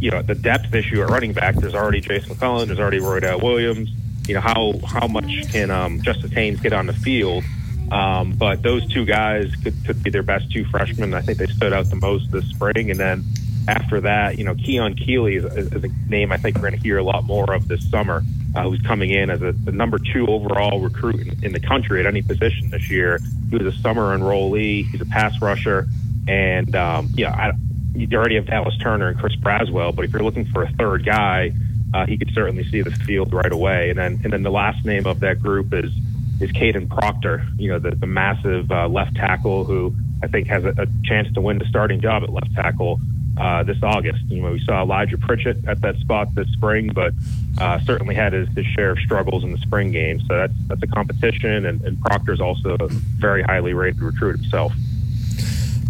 you 0.00 0.10
know 0.10 0.22
the 0.22 0.34
depth 0.34 0.74
issue 0.74 1.02
at 1.02 1.10
running 1.10 1.32
back. 1.32 1.56
There's 1.56 1.74
already 1.74 2.00
Jase 2.00 2.28
McClellan, 2.28 2.68
there's 2.68 2.80
already 2.80 3.00
Roydell 3.00 3.42
Williams. 3.42 3.90
You 4.28 4.34
know 4.34 4.40
how 4.40 4.74
how 4.86 5.06
much 5.06 5.50
can 5.52 5.70
um, 5.70 6.02
Justice 6.02 6.32
Haynes 6.32 6.60
get 6.60 6.72
on 6.72 6.86
the 6.86 6.92
field? 6.92 7.44
Um, 7.92 8.32
but 8.32 8.62
those 8.62 8.86
two 8.88 9.04
guys 9.04 9.54
could, 9.62 9.74
could 9.84 10.02
be 10.02 10.10
their 10.10 10.22
best 10.22 10.50
two 10.50 10.64
freshmen. 10.64 11.14
I 11.14 11.20
think 11.20 11.38
they 11.38 11.46
stood 11.46 11.72
out 11.72 11.90
the 11.90 11.96
most 11.96 12.30
this 12.32 12.46
spring, 12.46 12.90
and 12.90 12.98
then 12.98 13.24
after 13.68 14.00
that, 14.02 14.38
you 14.38 14.44
know, 14.44 14.54
Keon 14.54 14.94
Keeley 14.94 15.36
is, 15.36 15.44
is 15.44 15.84
a 15.84 15.88
name 16.08 16.32
I 16.32 16.36
think 16.36 16.56
we're 16.56 16.62
going 16.62 16.74
to 16.74 16.80
hear 16.80 16.98
a 16.98 17.02
lot 17.02 17.24
more 17.24 17.54
of 17.54 17.68
this 17.68 17.88
summer. 17.90 18.22
Uh, 18.54 18.62
who's 18.62 18.80
coming 18.82 19.10
in 19.10 19.30
as 19.30 19.42
a, 19.42 19.50
the 19.50 19.72
number 19.72 19.98
two 19.98 20.26
overall 20.28 20.80
recruit 20.80 21.26
in, 21.26 21.44
in 21.44 21.52
the 21.52 21.58
country 21.58 21.98
at 21.98 22.06
any 22.06 22.22
position 22.22 22.70
this 22.70 22.88
year? 22.88 23.18
He 23.50 23.56
was 23.56 23.74
a 23.74 23.78
summer 23.80 24.16
enrollee. 24.16 24.86
He's 24.86 25.00
a 25.00 25.06
pass 25.06 25.40
rusher, 25.40 25.88
and 26.28 26.74
um, 26.76 27.10
yeah, 27.14 27.32
I, 27.32 27.52
you 27.94 28.08
already 28.16 28.34
have 28.34 28.46
Dallas 28.46 28.76
Turner 28.78 29.08
and 29.08 29.18
Chris 29.18 29.36
Braswell, 29.36 29.94
but 29.94 30.04
if 30.04 30.12
you're 30.12 30.22
looking 30.22 30.46
for 30.46 30.62
a 30.62 30.72
third 30.72 31.04
guy, 31.04 31.52
uh, 31.94 32.06
he 32.06 32.18
could 32.18 32.32
certainly 32.34 32.64
see 32.64 32.82
the 32.82 32.90
field 32.90 33.32
right 33.32 33.52
away. 33.52 33.90
And 33.90 33.98
then, 33.98 34.20
and 34.24 34.32
then 34.32 34.42
the 34.42 34.50
last 34.50 34.84
name 34.84 35.06
of 35.06 35.20
that 35.20 35.40
group 35.40 35.72
is 35.72 35.92
is 36.40 36.50
Kadyn 36.50 36.88
Proctor. 36.88 37.46
You 37.56 37.70
know, 37.70 37.78
the 37.78 37.92
the 37.92 38.06
massive 38.06 38.70
uh, 38.70 38.88
left 38.88 39.14
tackle 39.14 39.64
who 39.64 39.94
I 40.22 40.26
think 40.26 40.48
has 40.48 40.64
a, 40.64 40.74
a 40.76 40.86
chance 41.04 41.32
to 41.34 41.40
win 41.40 41.58
the 41.58 41.66
starting 41.66 42.00
job 42.00 42.24
at 42.24 42.30
left 42.30 42.52
tackle 42.54 43.00
uh, 43.36 43.62
this 43.62 43.78
August. 43.82 44.24
You 44.26 44.42
know, 44.42 44.52
we 44.52 44.64
saw 44.64 44.82
Elijah 44.82 45.18
Pritchett 45.18 45.66
at 45.66 45.80
that 45.82 45.96
spot 45.96 46.34
this 46.34 46.48
spring, 46.48 46.90
but 46.92 47.12
uh, 47.58 47.78
certainly 47.80 48.14
had 48.14 48.32
his, 48.32 48.48
his 48.56 48.66
share 48.66 48.90
of 48.90 48.98
struggles 48.98 49.44
in 49.44 49.52
the 49.52 49.58
spring 49.58 49.92
game. 49.92 50.20
So 50.20 50.36
that's 50.36 50.52
that's 50.66 50.82
a 50.82 50.86
competition, 50.86 51.66
and, 51.66 51.80
and 51.82 52.00
Proctor's 52.00 52.40
also 52.40 52.76
a 52.80 52.88
very 52.88 53.42
highly 53.42 53.74
rated 53.74 54.02
recruit 54.02 54.40
himself. 54.40 54.72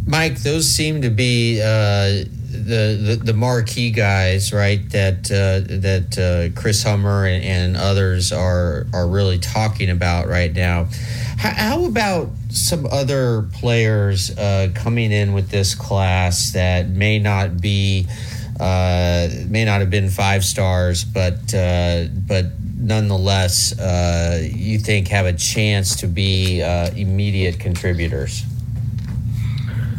Mike, 0.07 0.43
those 0.43 0.69
seem 0.69 1.01
to 1.01 1.09
be 1.09 1.61
uh, 1.63 2.25
the, 2.51 3.17
the, 3.19 3.21
the 3.25 3.33
marquee 3.33 3.91
guys, 3.91 4.53
right? 4.53 4.89
That 4.91 5.31
uh, 5.31 5.67
that 5.79 6.19
uh, 6.19 6.61
Chris 6.61 6.83
Hummer 6.83 7.27
and, 7.27 7.43
and, 7.43 7.77
others 7.77 8.31
are 8.31 8.87
are 8.93 9.09
really 9.09 9.39
talking 9.39 9.89
about 9.89 10.29
right 10.29 10.53
now. 10.53 10.89
How, 11.39 11.51
how 11.51 11.85
about 11.87 12.29
some 12.51 12.87
other 12.87 13.49
players 13.55 14.31
uh, 14.37 14.71
coming 14.75 15.11
in 15.11 15.33
with 15.33 15.49
this 15.49 15.75
class 15.75 16.53
that 16.53 16.89
may 16.89 17.19
not 17.19 17.61
be 17.61 18.07
uh, 18.61 19.29
may 19.49 19.65
not 19.65 19.81
have 19.81 19.91
been 19.91 20.11
five 20.11 20.45
stars, 20.45 21.03
but 21.03 21.55
uh, 21.55 22.05
but 22.27 22.47
nonetheless, 22.77 23.73
you 24.55 24.79
think 24.79 25.09
have 25.09 25.25
a 25.25 25.33
chance 25.33 25.97
to 25.97 26.07
be 26.07 26.61
immediate 26.61 27.59
contributors? 27.59 28.45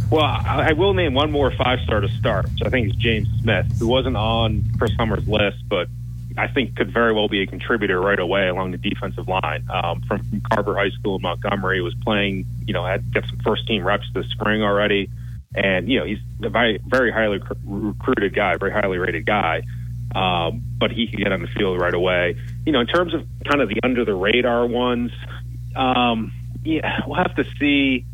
Well, 0.09 0.23
I 0.23 0.73
will 0.73 0.93
name 0.93 1.15
one 1.15 1.31
more 1.31 1.51
five 1.51 1.79
star 1.79 1.99
to 1.99 2.07
start, 2.19 2.45
which 2.45 2.61
I 2.63 2.69
think 2.69 2.89
is 2.89 2.95
James 2.95 3.27
Smith, 3.41 3.65
who 3.79 3.87
wasn't 3.87 4.15
on 4.15 4.63
Chris 4.77 4.91
Hummer's 4.97 5.27
list, 5.27 5.57
but 5.67 5.87
I 6.37 6.47
think 6.47 6.75
could 6.75 6.93
very 6.93 7.11
well 7.11 7.27
be 7.27 7.41
a 7.41 7.47
contributor 7.47 7.99
right 7.99 8.19
away 8.19 8.47
along 8.47 8.71
the 8.71 8.77
defensive 8.77 9.27
line. 9.27 9.65
Um, 9.69 10.01
from, 10.01 10.23
from 10.23 10.41
Carver 10.41 10.75
High 10.75 10.91
School 10.91 11.15
in 11.15 11.21
Montgomery, 11.21 11.81
was 11.81 11.95
playing, 12.03 12.45
you 12.67 12.73
know, 12.73 12.85
had 12.85 13.11
got 13.13 13.25
some 13.27 13.39
first 13.39 13.67
team 13.67 13.83
reps 13.83 14.05
this 14.13 14.27
spring 14.27 14.61
already, 14.61 15.09
and 15.55 15.89
you 15.89 15.99
know 15.99 16.05
he's 16.05 16.19
a 16.43 16.49
very 16.49 16.79
very 16.85 17.11
highly 17.11 17.39
recruited 17.65 18.35
guy, 18.35 18.57
very 18.57 18.71
highly 18.71 18.99
rated 18.99 19.25
guy. 19.25 19.63
Um, 20.13 20.63
but 20.77 20.91
he 20.91 21.07
can 21.07 21.19
get 21.19 21.31
on 21.31 21.41
the 21.41 21.47
field 21.47 21.79
right 21.79 21.93
away. 21.93 22.37
You 22.65 22.71
know, 22.71 22.79
in 22.79 22.87
terms 22.87 23.13
of 23.13 23.25
kind 23.49 23.61
of 23.61 23.69
the 23.69 23.79
under 23.83 24.05
the 24.05 24.13
radar 24.13 24.65
ones, 24.67 25.11
um, 25.75 26.31
yeah, 26.63 27.01
we'll 27.07 27.17
have 27.17 27.35
to 27.35 27.45
see 27.59 28.05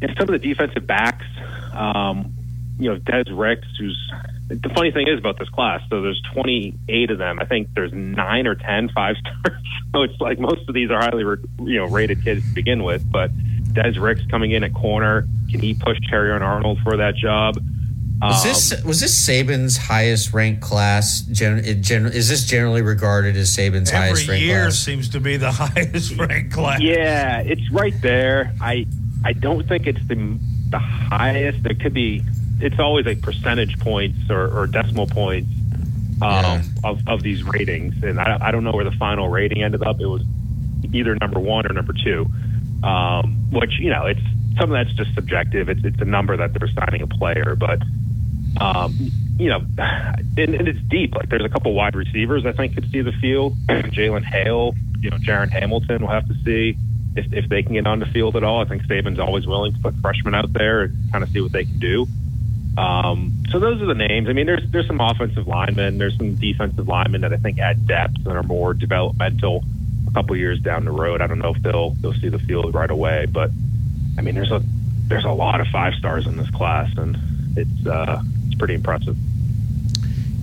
and 0.00 0.14
some 0.18 0.32
of 0.32 0.40
the 0.40 0.46
defensive 0.46 0.86
backs, 0.86 1.26
um, 1.72 2.32
you 2.78 2.90
know, 2.90 2.98
Des 2.98 3.32
Ricks, 3.32 3.66
who's 3.78 4.12
the 4.48 4.70
funny 4.74 4.90
thing 4.90 5.06
is 5.08 5.18
about 5.18 5.38
this 5.38 5.48
class. 5.50 5.82
So 5.90 6.00
there's 6.00 6.22
28 6.32 7.10
of 7.10 7.18
them. 7.18 7.38
I 7.38 7.44
think 7.44 7.68
there's 7.74 7.92
nine 7.92 8.46
or 8.46 8.54
10 8.54 8.90
five 8.94 9.16
stars. 9.16 9.62
so 9.94 10.02
it's 10.02 10.20
like 10.20 10.38
most 10.38 10.68
of 10.68 10.74
these 10.74 10.90
are 10.90 11.00
highly, 11.00 11.24
you 11.60 11.78
know, 11.78 11.86
rated 11.86 12.24
kids 12.24 12.46
to 12.48 12.54
begin 12.54 12.82
with. 12.82 13.10
But 13.10 13.30
Des 13.74 14.00
Ricks 14.00 14.22
coming 14.30 14.52
in 14.52 14.64
at 14.64 14.72
corner, 14.72 15.26
can 15.50 15.60
he 15.60 15.74
push 15.74 15.98
Terrion 16.10 16.40
Arnold 16.40 16.78
for 16.82 16.96
that 16.96 17.14
job? 17.14 17.56
Was 18.20 18.42
this 18.42 18.72
um, 18.72 18.88
was 18.88 19.00
this 19.00 19.28
Saban's 19.28 19.76
highest 19.76 20.32
ranked 20.32 20.60
class? 20.60 21.20
Gen, 21.20 21.82
gen, 21.82 22.06
is 22.06 22.28
this 22.28 22.44
generally 22.44 22.82
regarded 22.82 23.36
as 23.36 23.56
Saban's 23.56 23.90
highest 23.90 24.26
ranked 24.26 24.26
class? 24.26 24.28
Every 24.28 24.40
year 24.40 24.70
seems 24.72 25.08
to 25.10 25.20
be 25.20 25.36
the 25.36 25.52
highest 25.52 26.16
ranked 26.16 26.52
class. 26.52 26.80
Yeah, 26.80 27.42
it's 27.42 27.70
right 27.70 27.94
there. 28.02 28.52
I 28.60 28.86
I 29.24 29.32
don't 29.32 29.66
think 29.66 29.86
it's 29.86 30.06
the 30.08 30.38
the 30.70 30.78
highest. 30.78 31.62
There 31.62 31.74
could 31.74 31.94
be. 31.94 32.22
It's 32.60 32.78
always 32.78 33.06
like 33.06 33.22
percentage 33.22 33.78
points 33.78 34.18
or, 34.30 34.48
or 34.48 34.66
decimal 34.66 35.06
points 35.06 35.48
um, 36.22 36.44
yeah. 36.44 36.62
of 36.84 37.06
of 37.06 37.22
these 37.22 37.42
ratings, 37.44 38.02
and 38.02 38.18
I, 38.20 38.38
I 38.40 38.50
don't 38.50 38.64
know 38.64 38.72
where 38.72 38.84
the 38.84 38.96
final 38.96 39.28
rating 39.28 39.62
ended 39.62 39.82
up. 39.82 40.00
It 40.00 40.06
was 40.06 40.22
either 40.92 41.14
number 41.16 41.38
one 41.38 41.66
or 41.66 41.72
number 41.72 41.92
two, 41.92 42.26
um, 42.82 43.50
which 43.50 43.78
you 43.78 43.90
know 43.90 44.06
it's 44.06 44.20
some 44.58 44.72
of 44.72 44.84
that's 44.86 44.96
just 44.96 45.14
subjective. 45.14 45.68
It's 45.68 45.84
it's 45.84 46.00
a 46.00 46.04
number 46.04 46.36
that 46.36 46.52
they're 46.52 46.68
assigning 46.68 47.02
a 47.02 47.06
player, 47.06 47.56
but 47.56 47.80
um, 48.60 49.10
you 49.38 49.48
know, 49.48 49.60
and, 49.78 50.54
and 50.54 50.68
it's 50.68 50.80
deep. 50.88 51.14
Like 51.14 51.28
there's 51.28 51.44
a 51.44 51.48
couple 51.48 51.72
wide 51.74 51.94
receivers 51.94 52.44
I 52.46 52.52
think 52.52 52.74
could 52.74 52.90
see 52.90 53.00
the 53.00 53.12
field. 53.12 53.56
Jalen 53.68 54.24
Hale, 54.24 54.74
you 55.00 55.10
know, 55.10 55.18
Jaron 55.18 55.50
Hamilton. 55.50 56.02
We'll 56.02 56.10
have 56.10 56.28
to 56.28 56.34
see 56.44 56.76
if, 57.16 57.32
if 57.32 57.48
they 57.48 57.62
can 57.62 57.74
get 57.74 57.86
on 57.86 57.98
the 57.98 58.06
field 58.06 58.36
at 58.36 58.44
all. 58.44 58.62
I 58.62 58.64
think 58.64 58.82
Saban's 58.84 59.18
always 59.18 59.46
willing 59.46 59.72
to 59.72 59.78
put 59.80 59.94
freshmen 59.96 60.34
out 60.34 60.52
there 60.52 60.82
and 60.82 61.12
kind 61.12 61.24
of 61.24 61.30
see 61.30 61.40
what 61.40 61.52
they 61.52 61.64
can 61.64 61.78
do. 61.78 62.06
Um, 62.78 63.32
so 63.50 63.58
those 63.58 63.82
are 63.82 63.86
the 63.86 63.94
names. 63.94 64.28
I 64.28 64.32
mean, 64.32 64.46
there's 64.46 64.62
there's 64.70 64.86
some 64.86 65.00
offensive 65.00 65.48
linemen, 65.48 65.98
there's 65.98 66.16
some 66.16 66.36
defensive 66.36 66.86
linemen 66.86 67.22
that 67.22 67.32
I 67.32 67.36
think 67.36 67.58
add 67.58 67.86
depth 67.86 68.18
and 68.18 68.28
are 68.28 68.42
more 68.42 68.74
developmental. 68.74 69.64
A 70.06 70.10
couple 70.12 70.36
years 70.36 70.60
down 70.60 70.84
the 70.84 70.92
road, 70.92 71.20
I 71.20 71.26
don't 71.26 71.38
know 71.38 71.54
if 71.54 71.62
they'll 71.62 71.90
they'll 72.00 72.14
see 72.14 72.28
the 72.28 72.38
field 72.38 72.72
right 72.74 72.90
away, 72.90 73.26
but 73.26 73.50
I 74.16 74.22
mean, 74.22 74.34
there's 74.34 74.52
a 74.52 74.62
there's 75.08 75.24
a 75.24 75.30
lot 75.30 75.60
of 75.60 75.66
five 75.68 75.94
stars 75.94 76.26
in 76.26 76.36
this 76.36 76.50
class, 76.50 76.88
and 76.96 77.18
it's 77.56 77.86
uh, 77.86 78.22
it's 78.46 78.54
pretty 78.54 78.74
impressive. 78.74 79.16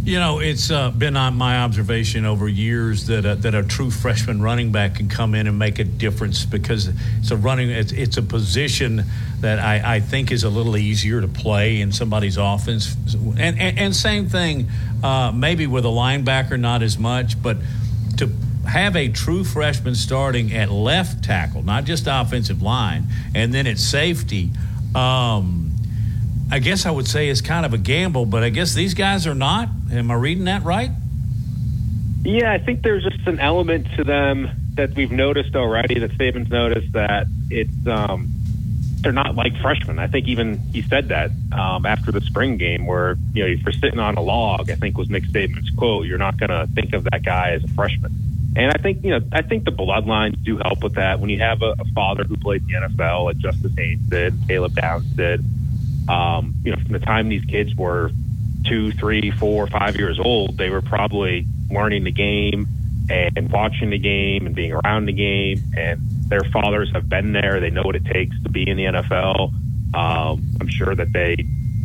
You 0.06 0.20
know, 0.20 0.38
it's 0.38 0.70
uh, 0.70 0.92
been 0.92 1.18
on 1.18 1.36
my 1.36 1.62
observation 1.62 2.26
over 2.26 2.48
years 2.48 3.08
that 3.08 3.26
a, 3.26 3.34
that 3.38 3.56
a 3.56 3.64
true 3.64 3.90
freshman 3.90 4.40
running 4.40 4.72
back 4.72 4.98
can 4.98 5.10
come 5.10 5.34
in 5.34 5.48
and 5.48 5.58
make 5.58 5.80
a 5.80 5.84
difference 5.84 6.46
because 6.46 6.92
it's 7.18 7.32
a 7.32 7.36
running 7.36 7.72
it's, 7.72 7.92
it's 7.92 8.18
a 8.18 8.22
position 8.22 9.04
that 9.40 9.58
I, 9.58 9.96
I 9.96 10.00
think 10.02 10.32
is 10.32 10.44
a 10.44 10.50
little 10.50 10.78
easier 10.78 11.22
to 11.22 11.28
play 11.28 11.82
in 11.82 11.92
somebody's 11.92 12.38
offense. 12.38 12.96
And 13.16 13.60
and, 13.60 13.80
and 13.80 13.96
same 13.96 14.30
thing, 14.30 14.70
uh, 15.04 15.32
maybe 15.34 15.66
with 15.66 15.86
a 15.86 15.90
linebacker, 15.90 16.60
not 16.60 16.84
as 16.84 17.00
much, 17.00 17.42
but 17.42 17.58
to 18.18 18.30
have 18.68 18.96
a 18.96 19.10
true 19.10 19.44
freshman 19.44 19.96
starting 19.96 20.54
at 20.54 20.70
left 20.70 21.24
tackle, 21.24 21.64
not 21.64 21.86
just 21.86 22.06
offensive 22.08 22.62
line, 22.62 23.06
and 23.34 23.52
then 23.52 23.66
at 23.66 23.80
safety. 23.80 24.52
Um, 24.94 25.72
I 26.52 26.60
guess 26.60 26.86
I 26.86 26.92
would 26.92 27.08
say 27.08 27.28
is 27.28 27.42
kind 27.42 27.66
of 27.66 27.74
a 27.74 27.78
gamble, 27.78 28.26
but 28.26 28.44
I 28.44 28.50
guess 28.50 28.74
these 28.74 28.94
guys 28.94 29.26
are 29.26 29.36
not. 29.36 29.70
Am 29.92 30.12
I 30.12 30.14
reading 30.14 30.46
that 30.46 30.64
right? 30.64 30.92
Yeah, 32.24 32.52
I 32.52 32.60
think 32.60 32.82
there's 32.82 33.04
just 33.04 33.28
an 33.28 33.40
element 33.40 33.88
to 33.98 34.04
them 34.04 34.50
that 34.76 34.96
we've 34.96 35.12
noticed 35.12 35.56
already. 35.56 36.00
That 36.00 36.12
Saban's 36.12 36.50
noticed 36.50 36.94
that 36.94 37.28
it's 37.50 37.88
um, 37.88 38.30
they're 39.02 39.12
not 39.12 39.36
like 39.36 39.56
freshmen. 39.62 40.00
I 40.00 40.08
think 40.08 40.28
even 40.28 40.60
he 40.72 40.82
said 40.82 41.10
that 41.10 41.32
um, 41.52 41.86
after 41.86 42.12
the 42.12 42.22
spring 42.22 42.58
game, 42.58 42.86
where 42.86 43.18
you 43.34 43.44
know 43.44 43.50
if 43.50 43.64
you're 43.64 43.74
sitting 43.74 44.00
on 44.00 44.16
a 44.16 44.22
log, 44.22 44.70
I 44.70 44.76
think 44.76 44.98
was 44.98 45.10
Nick 45.10 45.24
Saban's 45.26 45.70
quote. 45.72 46.08
You're 46.08 46.18
not 46.18 46.38
going 46.38 46.50
to 46.50 46.68
think 46.74 46.94
of 46.94 47.04
that 47.06 47.24
guy 47.24 47.52
as 47.52 47.64
a 47.64 47.68
freshman. 47.70 48.12
And 48.56 48.72
I 48.72 48.82
think 48.82 49.04
you 49.04 49.12
know, 49.12 49.22
I 49.32 49.42
think 49.42 49.66
the 49.66 49.72
bloodlines 49.72 50.42
do 50.44 50.58
help 50.58 50.84
with 50.84 50.96
that. 50.96 51.20
When 51.20 51.30
you 51.30 51.40
have 51.40 51.62
a, 51.62 51.76
a 51.80 51.86
father 51.94 52.24
who 52.24 52.38
played 52.38 52.62
in 52.64 52.68
the 52.68 52.88
NFL, 52.88 53.26
like 53.26 53.38
Justice 53.38 53.74
Haynes 53.78 54.10
did, 54.10 54.34
Caleb 54.48 54.76
Downs 54.76 55.06
did, 55.16 55.44
um, 56.08 56.54
you 56.64 56.72
know, 56.72 56.78
from 56.82 56.94
the 56.94 57.00
time 57.00 57.30
these 57.30 57.46
kids 57.46 57.76
were 57.76 58.12
two, 58.66 58.92
three, 58.94 59.32
four, 59.32 59.68
five 59.68 59.96
years 59.96 60.20
old, 60.20 60.58
they 60.58 60.70
were 60.70 60.82
probably 60.82 61.46
learning 61.70 62.04
the 62.04 62.12
game 62.12 62.68
and 63.10 63.52
watching 63.52 63.90
the 63.92 64.00
game 64.00 64.46
and 64.46 64.56
being 64.56 64.74
around 64.74 65.06
the 65.06 65.14
game. 65.14 65.64
And 65.78 66.02
their 66.30 66.44
fathers 66.44 66.92
have 66.94 67.08
been 67.08 67.34
there; 67.34 67.60
they 67.60 67.70
know 67.70 67.84
what 67.84 67.96
it 67.96 68.06
takes 68.06 68.36
to 68.44 68.50
be 68.50 68.68
in 68.68 68.78
the 68.78 68.86
NFL. 68.86 69.54
Um, 69.94 70.44
I'm 70.60 70.68
sure 70.68 70.96
that 70.96 71.14
they, 71.14 71.36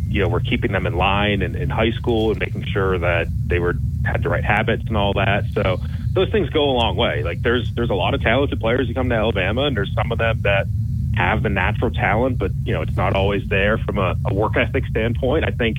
you 0.07 0.21
know, 0.21 0.27
were 0.27 0.39
keeping 0.39 0.71
them 0.71 0.85
in 0.85 0.95
line 0.95 1.41
in, 1.41 1.55
in 1.55 1.69
high 1.69 1.91
school 1.91 2.31
and 2.31 2.39
making 2.39 2.65
sure 2.65 2.97
that 2.97 3.27
they 3.47 3.59
were 3.59 3.75
had 4.03 4.23
the 4.23 4.29
right 4.29 4.43
habits 4.43 4.83
and 4.87 4.97
all 4.97 5.13
that. 5.13 5.45
So 5.53 5.79
those 6.13 6.29
things 6.31 6.49
go 6.49 6.63
a 6.63 6.73
long 6.73 6.95
way. 6.97 7.23
Like 7.23 7.41
there's 7.41 7.71
there's 7.75 7.89
a 7.89 7.95
lot 7.95 8.13
of 8.13 8.21
talented 8.21 8.59
players 8.59 8.87
who 8.87 8.93
come 8.93 9.09
to 9.09 9.15
Alabama, 9.15 9.63
and 9.63 9.77
there's 9.77 9.93
some 9.93 10.11
of 10.11 10.17
them 10.17 10.41
that 10.41 10.67
have 11.15 11.43
the 11.43 11.49
natural 11.49 11.91
talent, 11.91 12.37
but 12.37 12.51
you 12.63 12.73
know 12.73 12.81
it's 12.81 12.95
not 12.95 13.15
always 13.15 13.47
there 13.49 13.77
from 13.77 13.97
a, 13.97 14.15
a 14.25 14.33
work 14.33 14.57
ethic 14.57 14.85
standpoint. 14.87 15.45
I 15.45 15.51
think 15.51 15.77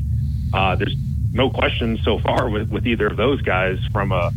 uh, 0.53 0.77
there's 0.77 0.95
no 1.33 1.51
question 1.51 1.99
so 2.03 2.18
far 2.18 2.49
with, 2.49 2.71
with 2.71 2.87
either 2.87 3.07
of 3.07 3.16
those 3.16 3.40
guys 3.42 3.79
from 3.92 4.12
a 4.12 4.33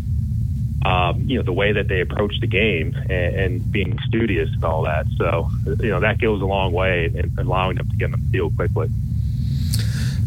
um, 0.86 1.28
you 1.28 1.38
know 1.38 1.44
the 1.44 1.54
way 1.54 1.72
that 1.74 1.88
they 1.88 2.02
approach 2.02 2.40
the 2.40 2.48
game 2.48 2.96
and, 3.10 3.36
and, 3.36 3.72
being 3.72 3.98
studious 4.08 4.50
and 4.54 4.64
all 4.64 4.84
that. 4.84 5.08
So 5.18 5.50
you 5.66 5.90
know 5.90 6.00
that 6.00 6.20
goes 6.20 6.42
a 6.42 6.46
long 6.46 6.74
way 6.74 7.06
in, 7.06 7.18
in 7.18 7.34
allowing 7.40 7.78
them 7.78 7.90
to 7.90 7.96
get 7.96 8.06
in 8.06 8.12
the 8.12 8.32
field 8.32 8.56
quickly. 8.56 8.90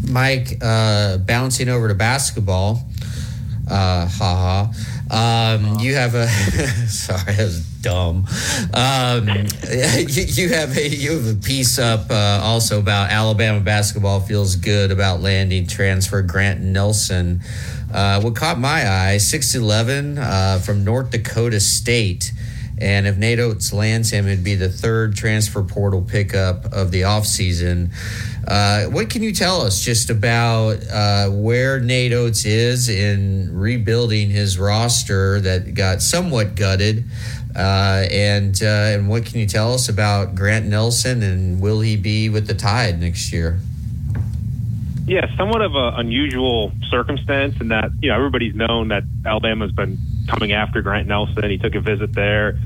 Mike, 0.09 0.57
uh, 0.61 1.17
bouncing 1.19 1.69
over 1.69 1.87
to 1.87 1.95
basketball. 1.95 2.83
Uh, 3.69 4.07
haha. 4.07 4.71
Um, 5.11 5.79
you 5.79 5.95
have 5.95 6.13
a 6.13 6.27
sorry, 6.87 7.33
that 7.33 7.43
was 7.43 7.65
dumb. 7.81 8.27
Um, 8.73 9.27
you, 10.07 10.23
you, 10.23 10.49
have 10.49 10.77
a 10.77 10.87
you 10.87 11.11
have 11.13 11.37
a 11.37 11.39
piece 11.39 11.79
up 11.79 12.11
uh, 12.11 12.41
also 12.43 12.79
about 12.79 13.09
Alabama 13.09 13.59
basketball 13.59 14.19
feels 14.19 14.55
good 14.55 14.91
about 14.91 15.21
landing 15.21 15.65
transfer 15.65 16.21
Grant 16.21 16.61
Nelson. 16.61 17.41
Uh, 17.91 18.21
what 18.21 18.35
caught 18.35 18.59
my 18.59 18.81
eye, 18.81 19.15
6'11 19.15 20.19
uh, 20.19 20.59
from 20.59 20.83
North 20.83 21.09
Dakota 21.09 21.59
State. 21.59 22.31
And 22.79 23.07
if 23.07 23.17
Nate 23.17 23.39
Oats 23.39 23.73
lands 23.73 24.09
him, 24.11 24.27
it'd 24.27 24.43
be 24.43 24.55
the 24.55 24.69
third 24.69 25.15
transfer 25.15 25.61
portal 25.63 26.01
pickup 26.01 26.65
of 26.71 26.91
the 26.91 27.01
offseason. 27.01 27.91
Uh, 28.47 28.85
what 28.85 29.09
can 29.09 29.21
you 29.21 29.33
tell 29.33 29.61
us 29.61 29.81
just 29.81 30.09
about 30.09 30.77
uh, 30.89 31.29
where 31.29 31.79
Nate 31.79 32.13
Oats 32.13 32.45
is 32.45 32.87
in 32.89 33.49
rebuilding 33.53 34.29
his 34.29 34.57
roster 34.57 35.41
that 35.41 35.73
got 35.73 36.01
somewhat 36.01 36.55
gutted? 36.55 37.03
Uh, 37.55 38.05
and 38.11 38.61
uh, 38.63 38.93
and 38.93 39.09
what 39.09 39.25
can 39.25 39.39
you 39.39 39.45
tell 39.45 39.73
us 39.73 39.89
about 39.89 40.35
Grant 40.35 40.65
Nelson 40.65 41.23
and 41.23 41.59
will 41.59 41.81
he 41.81 41.97
be 41.97 42.29
with 42.29 42.47
the 42.47 42.53
Tide 42.53 42.99
next 42.99 43.33
year? 43.33 43.59
Yeah, 45.09 45.25
somewhat 45.37 45.63
of 45.63 45.73
an 45.73 46.05
unusual 46.05 46.71
circumstance 46.91 47.55
in 47.59 47.69
that 47.69 47.89
you 47.99 48.09
know 48.09 48.15
everybody's 48.15 48.53
known 48.53 48.89
that 48.89 49.01
Alabama's 49.25 49.71
been 49.71 49.97
coming 50.27 50.51
after 50.51 50.83
Grant 50.83 51.07
Nelson. 51.07 51.49
He 51.49 51.57
took 51.57 51.73
a 51.73 51.81
visit 51.81 52.13
there 52.13 52.59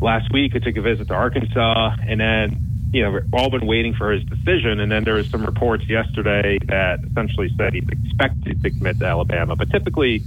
last 0.00 0.32
week. 0.32 0.54
He 0.54 0.60
took 0.60 0.78
a 0.78 0.80
visit 0.80 1.08
to 1.08 1.14
Arkansas, 1.14 1.96
and 2.08 2.18
then 2.18 2.88
you 2.90 3.02
know 3.02 3.10
we've 3.10 3.34
all 3.34 3.50
been 3.50 3.66
waiting 3.66 3.92
for 3.92 4.12
his 4.12 4.24
decision. 4.24 4.80
And 4.80 4.90
then 4.90 5.04
there 5.04 5.12
was 5.12 5.28
some 5.28 5.44
reports 5.44 5.86
yesterday 5.86 6.58
that 6.68 7.00
essentially 7.04 7.50
said 7.58 7.74
he's 7.74 7.86
expected 7.86 8.62
to 8.62 8.70
commit 8.70 8.98
to 9.00 9.04
Alabama, 9.04 9.54
but 9.54 9.70
typically 9.70 10.22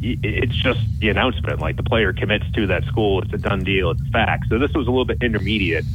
it's 0.00 0.54
just 0.62 0.78
the 1.00 1.08
announcement. 1.08 1.58
Like 1.58 1.74
the 1.74 1.82
player 1.82 2.12
commits 2.12 2.48
to 2.52 2.68
that 2.68 2.84
school, 2.84 3.20
it's 3.20 3.32
a 3.32 3.38
done 3.38 3.64
deal, 3.64 3.90
it's 3.90 4.00
a 4.00 4.10
fact. 4.12 4.44
So 4.48 4.60
this 4.60 4.70
was 4.72 4.86
a 4.86 4.90
little 4.90 5.06
bit 5.06 5.24
intermediate. 5.24 5.86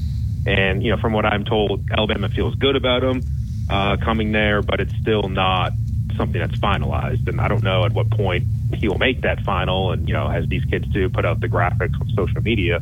And 0.45 0.83
you 0.83 0.91
know, 0.91 0.97
from 0.97 1.13
what 1.13 1.25
I'm 1.25 1.45
told, 1.45 1.89
Alabama 1.89 2.27
feels 2.27 2.55
good 2.55 2.75
about 2.75 3.01
him 3.01 3.23
uh, 3.69 3.97
coming 4.03 4.31
there, 4.31 4.61
but 4.61 4.79
it's 4.79 4.93
still 5.01 5.29
not 5.29 5.73
something 6.17 6.39
that's 6.39 6.55
finalized. 6.55 7.27
And 7.27 7.39
I 7.39 7.47
don't 7.47 7.63
know 7.63 7.85
at 7.85 7.93
what 7.93 8.09
point 8.11 8.45
he 8.75 8.87
will 8.87 8.97
make 8.97 9.21
that 9.21 9.41
final. 9.41 9.91
And 9.91 10.07
you 10.07 10.13
know, 10.13 10.27
as 10.29 10.47
these 10.49 10.63
kids 10.65 10.87
do, 10.87 11.09
put 11.09 11.25
out 11.25 11.39
the 11.39 11.47
graphics 11.47 11.99
on 11.99 12.09
social 12.15 12.41
media. 12.41 12.81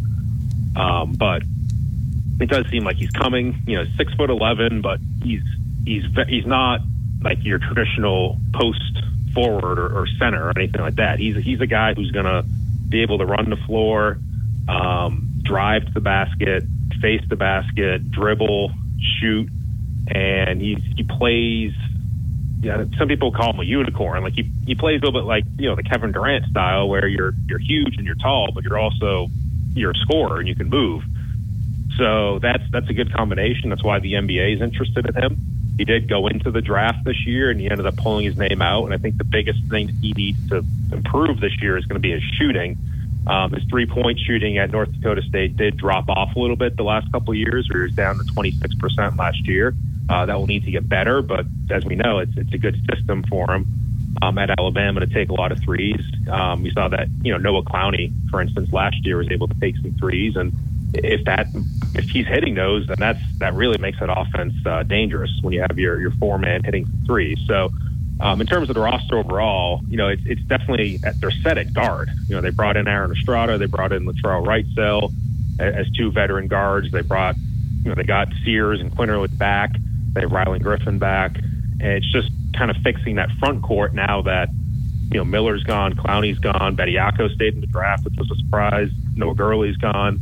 Um, 0.75 1.15
but 1.17 1.43
it 2.39 2.49
does 2.49 2.65
seem 2.71 2.83
like 2.83 2.97
he's 2.97 3.11
coming. 3.11 3.63
You 3.65 3.77
know, 3.77 3.85
six 3.97 4.13
foot 4.13 4.29
eleven, 4.29 4.81
but 4.81 4.99
he's 5.23 5.41
he's 5.85 6.03
he's 6.27 6.45
not 6.45 6.81
like 7.21 7.39
your 7.43 7.59
traditional 7.59 8.37
post 8.53 8.81
forward 9.33 9.79
or, 9.79 10.01
or 10.01 10.07
center 10.19 10.47
or 10.47 10.53
anything 10.57 10.81
like 10.81 10.95
that. 10.95 11.19
He's 11.19 11.35
he's 11.43 11.61
a 11.61 11.67
guy 11.67 11.93
who's 11.93 12.11
going 12.11 12.25
to 12.25 12.43
be 12.89 13.01
able 13.01 13.17
to 13.17 13.25
run 13.25 13.49
the 13.49 13.57
floor, 13.65 14.17
um, 14.67 15.41
drive 15.43 15.85
to 15.85 15.91
the 15.93 16.01
basket, 16.01 16.63
face 17.01 17.21
the 17.29 17.35
basket, 17.35 18.09
dribble, 18.11 18.71
shoot, 19.19 19.49
and 20.07 20.61
he 20.61 20.77
he 20.95 21.03
plays. 21.03 21.73
Yeah, 22.63 22.85
some 22.97 23.07
people 23.07 23.31
call 23.31 23.53
him 23.53 23.59
a 23.59 23.63
unicorn. 23.65 24.23
Like 24.23 24.33
he 24.35 24.51
he 24.65 24.75
plays 24.75 24.99
a 25.01 25.05
little 25.05 25.21
bit 25.21 25.27
like 25.27 25.43
you 25.57 25.69
know 25.69 25.75
the 25.75 25.83
Kevin 25.83 26.11
Durant 26.11 26.45
style, 26.49 26.89
where 26.89 27.07
you're 27.07 27.33
you're 27.49 27.59
huge 27.59 27.95
and 27.97 28.05
you're 28.05 28.15
tall, 28.15 28.49
but 28.53 28.63
you're 28.63 28.79
also 28.79 29.29
you're 29.75 29.91
a 29.91 29.99
scorer 30.01 30.39
and 30.39 30.47
you 30.47 30.55
can 30.55 30.69
move. 30.69 31.03
So 31.97 32.39
that's 32.41 32.63
that's 32.73 32.89
a 32.89 32.93
good 32.93 33.11
combination. 33.13 33.69
That's 33.69 33.83
why 33.83 33.99
the 33.99 34.13
NBA 34.13 34.55
is 34.55 34.61
interested 34.61 35.05
in 35.07 35.23
him. 35.23 35.37
He 35.77 35.85
did 35.85 36.09
go 36.09 36.27
into 36.27 36.51
the 36.51 36.61
draft 36.61 36.99
this 37.05 37.25
year 37.25 37.51
and 37.51 37.59
he 37.59 37.69
ended 37.69 37.85
up 37.85 37.97
pulling 37.97 38.25
his 38.25 38.35
name 38.37 38.61
out. 38.61 38.85
And 38.85 38.93
I 38.93 38.97
think 38.97 39.17
the 39.17 39.27
biggest 39.31 39.59
thing 39.69 39.91
he 40.01 40.13
needs 40.17 40.39
to 40.49 40.65
improve 40.91 41.39
this 41.39 41.53
year 41.61 41.77
is 41.77 41.85
going 41.85 42.01
to 42.01 42.05
be 42.05 42.11
his 42.13 42.23
shooting. 42.39 42.77
Um, 43.27 43.51
his 43.51 43.63
three 43.69 43.85
point 43.85 44.19
shooting 44.25 44.57
at 44.57 44.71
North 44.71 44.89
Dakota 44.93 45.21
State 45.27 45.57
did 45.57 45.77
drop 45.77 46.05
off 46.09 46.29
a 46.35 46.39
little 46.39 46.55
bit 46.55 46.77
the 46.77 46.83
last 46.83 47.11
couple 47.11 47.33
of 47.33 47.37
years, 47.37 47.67
where 47.69 47.83
he 47.83 47.87
was 47.87 47.93
down 47.93 48.17
to 48.17 48.23
26% 48.37 49.17
last 49.17 49.47
year. 49.47 49.75
Uh, 50.09 50.25
that 50.25 50.39
will 50.39 50.47
need 50.47 50.63
to 50.63 50.71
get 50.71 50.87
better, 50.87 51.21
but 51.21 51.45
as 51.69 51.83
we 51.83 51.95
know, 51.95 52.19
it's, 52.19 52.31
it's 52.37 52.53
a 52.53 52.57
good 52.57 52.79
system 52.89 53.23
for 53.23 53.51
him 53.51 53.65
um, 54.21 54.37
at 54.37 54.49
Alabama 54.57 55.01
to 55.01 55.07
take 55.07 55.29
a 55.29 55.33
lot 55.33 55.51
of 55.51 55.59
threes. 55.59 55.99
Um, 56.31 56.63
we 56.63 56.71
saw 56.71 56.87
that, 56.87 57.07
you 57.23 57.31
know, 57.31 57.37
Noah 57.37 57.63
Clowney, 57.63 58.13
for 58.29 58.41
instance, 58.41 58.71
last 58.71 59.05
year 59.05 59.17
was 59.17 59.29
able 59.31 59.49
to 59.49 59.59
take 59.59 59.75
some 59.77 59.93
threes, 59.99 60.37
and 60.37 60.53
if 60.93 61.25
that 61.25 61.47
if 61.93 62.09
he's 62.09 62.25
hitting 62.25 62.55
those, 62.55 62.87
then 62.87 62.95
that's 62.97 63.19
that 63.39 63.53
really 63.53 63.77
makes 63.77 63.99
that 63.99 64.09
offense 64.09 64.53
uh, 64.65 64.83
dangerous 64.83 65.31
when 65.41 65.53
you 65.53 65.61
have 65.61 65.77
your 65.77 65.99
your 65.99 66.11
four 66.11 66.37
man 66.37 66.63
hitting 66.63 66.87
threes. 67.05 67.39
So. 67.47 67.69
Um, 68.19 68.41
in 68.41 68.47
terms 68.47 68.67
of 68.67 68.73
the 68.73 68.81
roster 68.81 69.19
overall, 69.19 69.81
you 69.87 69.95
know, 69.95 70.07
it's, 70.07 70.23
it's 70.25 70.41
definitely 70.41 70.97
they're 70.97 71.29
set 71.29 71.59
at 71.59 71.71
guard. 71.71 72.09
You 72.27 72.33
know, 72.33 72.41
they 72.41 72.49
brought 72.49 72.75
in 72.75 72.87
Aaron 72.87 73.11
Estrada, 73.11 73.59
they 73.59 73.67
brought 73.67 73.91
in 73.91 74.07
Latrell 74.07 74.43
Wrightsell 74.43 75.13
as 75.59 75.87
two 75.91 76.11
veteran 76.11 76.47
guards. 76.47 76.91
They 76.91 77.01
brought, 77.01 77.35
you 77.83 77.89
know, 77.89 77.93
they 77.93 78.05
got 78.05 78.29
Sears 78.43 78.81
and 78.81 78.91
Quinerly 78.91 79.37
back. 79.37 79.75
They 80.13 80.21
have 80.21 80.31
Rylan 80.31 80.61
Griffin 80.61 80.99
back, 80.99 81.37
and 81.37 81.91
it's 81.91 82.11
just 82.11 82.29
kind 82.57 82.71
of 82.71 82.77
fixing 82.77 83.15
that 83.15 83.29
front 83.39 83.61
court 83.61 83.93
now 83.93 84.21
that 84.23 84.49
you 85.11 85.17
know 85.17 85.25
Miller's 85.25 85.63
gone, 85.63 85.93
Clowney's 85.93 86.39
gone, 86.39 86.75
Bediako 86.75 87.33
stayed 87.33 87.53
in 87.53 87.61
the 87.61 87.67
draft, 87.67 88.05
which 88.05 88.15
was 88.17 88.29
a 88.31 88.35
surprise. 88.35 88.89
Noah 89.15 89.35
Gurley's 89.35 89.77
gone. 89.77 90.19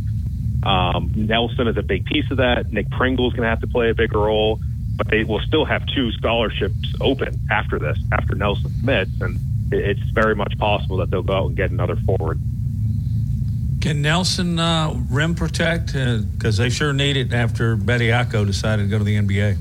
Um, 0.63 1.11
Nelson 1.15 1.67
is 1.67 1.77
a 1.77 1.83
big 1.83 2.05
piece 2.05 2.29
of 2.31 2.37
that. 2.37 2.71
Nick 2.71 2.89
Pringle's 2.89 3.33
going 3.33 3.43
to 3.43 3.49
have 3.49 3.61
to 3.61 3.67
play 3.67 3.89
a 3.89 3.93
bigger 3.93 4.19
role, 4.19 4.59
but 4.95 5.07
they 5.07 5.23
will 5.23 5.41
still 5.41 5.65
have 5.65 5.85
two 5.87 6.11
scholarships 6.13 6.93
open 7.01 7.39
after 7.51 7.77
this, 7.77 7.97
after 8.11 8.35
Nelson 8.35 8.71
commits, 8.79 9.11
and 9.21 9.39
it's 9.71 10.01
very 10.11 10.35
much 10.35 10.57
possible 10.57 10.97
that 10.97 11.11
they'll 11.11 11.23
go 11.23 11.33
out 11.33 11.47
and 11.47 11.55
get 11.55 11.71
another 11.71 11.95
forward. 11.97 12.39
Can 13.81 14.01
Nelson 14.01 14.57
uh, 14.57 14.99
rim 15.11 15.35
protect? 15.35 15.93
Because 15.93 16.59
uh, 16.59 16.63
they 16.63 16.69
sure 16.69 16.91
need 16.91 17.17
it 17.17 17.33
after 17.33 17.77
Bediako 17.77 18.45
decided 18.45 18.83
to 18.83 18.89
go 18.89 18.97
to 18.97 19.03
the 19.03 19.15
NBA. 19.15 19.57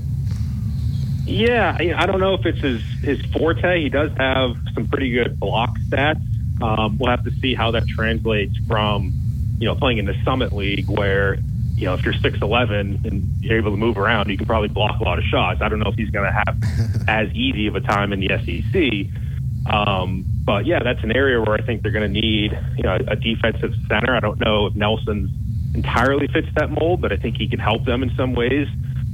Yeah, 1.27 1.77
I 1.79 2.07
don't 2.07 2.21
know 2.21 2.35
if 2.35 2.45
it's 2.45 2.61
his 2.61 2.83
his 3.03 3.25
forte. 3.33 3.83
He 3.83 3.89
does 3.89 4.11
have 4.17 4.57
some 4.75 4.87
pretty 4.89 5.11
good 5.11 5.41
block 5.41 5.77
stats. 5.89 6.21
Um, 6.63 6.99
we'll 6.99 7.11
have 7.11 7.25
to 7.25 7.31
see 7.41 7.55
how 7.55 7.71
that 7.73 7.87
translates 7.89 8.57
from 8.69 9.13
you 9.59 9.67
know, 9.67 9.75
playing 9.75 9.99
in 9.99 10.05
the 10.05 10.15
Summit 10.25 10.53
League 10.53 10.89
where, 10.89 11.37
you 11.75 11.87
know, 11.87 11.95
if 11.95 12.05
you're 12.05 12.15
6'11 12.15 13.05
and 13.05 13.31
you're 13.41 13.59
able 13.59 13.71
to 13.71 13.77
move 13.77 13.97
around, 13.97 14.29
you 14.29 14.37
can 14.37 14.47
probably 14.47 14.69
block 14.69 15.01
a 15.01 15.05
lot 15.05 15.19
of 15.19 15.25
shots. 15.25 15.61
I 15.63 15.69
don't 15.69 15.79
know 15.79 15.91
if 15.91 15.95
he's 15.95 16.11
going 16.11 16.31
to 16.31 16.33
have 16.33 17.09
as 17.09 17.33
easy 17.33 17.67
of 17.67 17.77
a 17.77 17.81
time 17.81 18.13
in 18.13 18.21
the 18.21 18.29
SEC. 18.29 19.73
Um, 19.73 20.25
but 20.45 20.67
yeah, 20.67 20.81
that's 20.83 21.03
an 21.03 21.17
area 21.17 21.41
where 21.41 21.55
I 21.55 21.63
think 21.63 21.83
they're 21.83 21.93
going 21.93 22.13
to 22.13 22.21
need, 22.21 22.53
you 22.77 22.83
know, 22.83 22.99
a 23.09 23.17
defensive 23.17 23.75
center. 23.89 24.15
I 24.15 24.21
don't 24.21 24.39
know 24.41 24.67
if 24.67 24.75
Nelson's 24.75 25.31
entirely 25.75 26.27
fits 26.29 26.49
that 26.57 26.71
mold, 26.71 27.01
but 27.01 27.13
I 27.13 27.17
think 27.17 27.37
he 27.37 27.49
can 27.49 27.59
help 27.59 27.85
them 27.85 28.03
in 28.03 28.15
some 28.17 28.35
ways. 28.35 28.69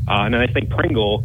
Uh, 0.08 0.24
and 0.24 0.34
then 0.34 0.40
I 0.40 0.46
think 0.48 0.70
Pringle, 0.70 1.24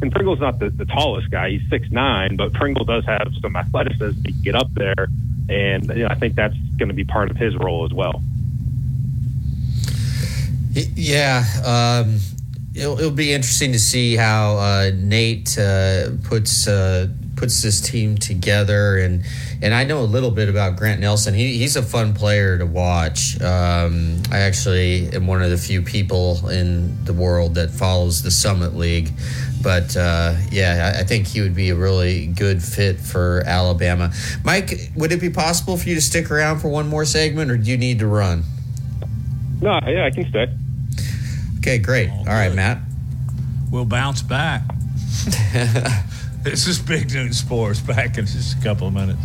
and 0.00 0.12
Pringle's 0.12 0.40
not 0.40 0.58
the, 0.58 0.70
the 0.70 0.84
tallest 0.84 1.30
guy. 1.30 1.50
He's 1.50 1.68
six 1.68 1.90
nine, 1.90 2.36
but 2.36 2.52
Pringle 2.52 2.84
does 2.84 3.04
have 3.06 3.32
some 3.40 3.56
athleticism. 3.56 4.22
Can 4.22 4.42
get 4.42 4.54
up 4.54 4.72
there, 4.74 5.08
and 5.48 5.88
you 5.88 6.04
know, 6.04 6.08
I 6.08 6.14
think 6.14 6.34
that's 6.34 6.56
going 6.76 6.88
to 6.88 6.94
be 6.94 7.04
part 7.04 7.30
of 7.30 7.36
his 7.36 7.56
role 7.56 7.84
as 7.84 7.92
well. 7.92 8.22
Yeah, 10.72 11.44
um, 11.64 12.18
it'll, 12.74 12.98
it'll, 12.98 13.10
be 13.10 13.32
interesting 13.32 13.72
to 13.72 13.80
see 13.80 14.14
how 14.14 14.58
uh, 14.58 14.90
Nate 14.94 15.58
uh, 15.58 16.10
puts 16.22 16.68
uh, 16.68 17.08
puts 17.38 17.62
this 17.62 17.80
team 17.80 18.18
together. 18.18 18.98
And 18.98 19.24
and 19.62 19.72
I 19.72 19.84
know 19.84 20.00
a 20.00 20.10
little 20.10 20.30
bit 20.30 20.48
about 20.48 20.76
Grant 20.76 21.00
Nelson. 21.00 21.34
He, 21.34 21.58
he's 21.58 21.76
a 21.76 21.82
fun 21.82 22.12
player 22.12 22.58
to 22.58 22.66
watch. 22.66 23.40
Um, 23.40 24.22
I 24.30 24.40
actually 24.40 25.08
am 25.14 25.26
one 25.26 25.42
of 25.42 25.50
the 25.50 25.56
few 25.56 25.80
people 25.82 26.48
in 26.48 27.04
the 27.04 27.12
world 27.12 27.54
that 27.54 27.70
follows 27.70 28.22
the 28.22 28.30
Summit 28.30 28.74
League. 28.74 29.10
But 29.62 29.96
uh, 29.96 30.34
yeah, 30.50 30.92
I, 30.94 31.00
I 31.00 31.04
think 31.04 31.28
he 31.28 31.40
would 31.40 31.54
be 31.54 31.70
a 31.70 31.76
really 31.76 32.26
good 32.26 32.62
fit 32.62 32.98
for 32.98 33.42
Alabama. 33.46 34.12
Mike, 34.44 34.90
would 34.96 35.12
it 35.12 35.20
be 35.20 35.30
possible 35.30 35.76
for 35.76 35.88
you 35.88 35.94
to 35.94 36.02
stick 36.02 36.30
around 36.30 36.58
for 36.58 36.68
one 36.68 36.88
more 36.88 37.04
segment, 37.04 37.50
or 37.50 37.56
do 37.56 37.70
you 37.70 37.76
need 37.76 38.00
to 38.00 38.06
run? 38.06 38.42
No, 39.60 39.78
yeah, 39.86 40.06
I 40.06 40.10
can 40.10 40.28
stay. 40.28 40.48
Okay, 41.58 41.78
great. 41.78 42.10
All 42.10 42.24
right, 42.24 42.54
Matt. 42.54 42.78
We'll 43.70 43.84
bounce 43.84 44.22
back. 44.22 44.62
this 46.50 46.66
is 46.66 46.78
Big 46.78 47.12
Noon 47.12 47.34
Sports 47.34 47.78
back 47.80 48.16
in 48.16 48.24
just 48.24 48.58
a 48.58 48.62
couple 48.62 48.88
of 48.88 48.94
minutes. 48.94 49.20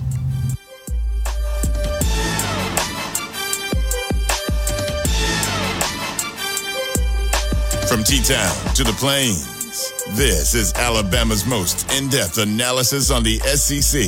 From 7.88 8.03
T 8.03 8.21
Town 8.23 8.75
to 8.75 8.83
the 8.83 8.93
Plains, 8.99 9.93
this 10.17 10.53
is 10.53 10.73
Alabama's 10.73 11.45
most 11.45 11.89
in 11.93 12.09
depth 12.09 12.39
analysis 12.39 13.09
on 13.09 13.23
the 13.23 13.39
SEC. 13.39 14.01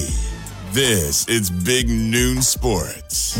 This 0.73 1.25
is 1.29 1.49
Big 1.49 1.87
Noon 1.87 2.41
Sports. 2.41 3.39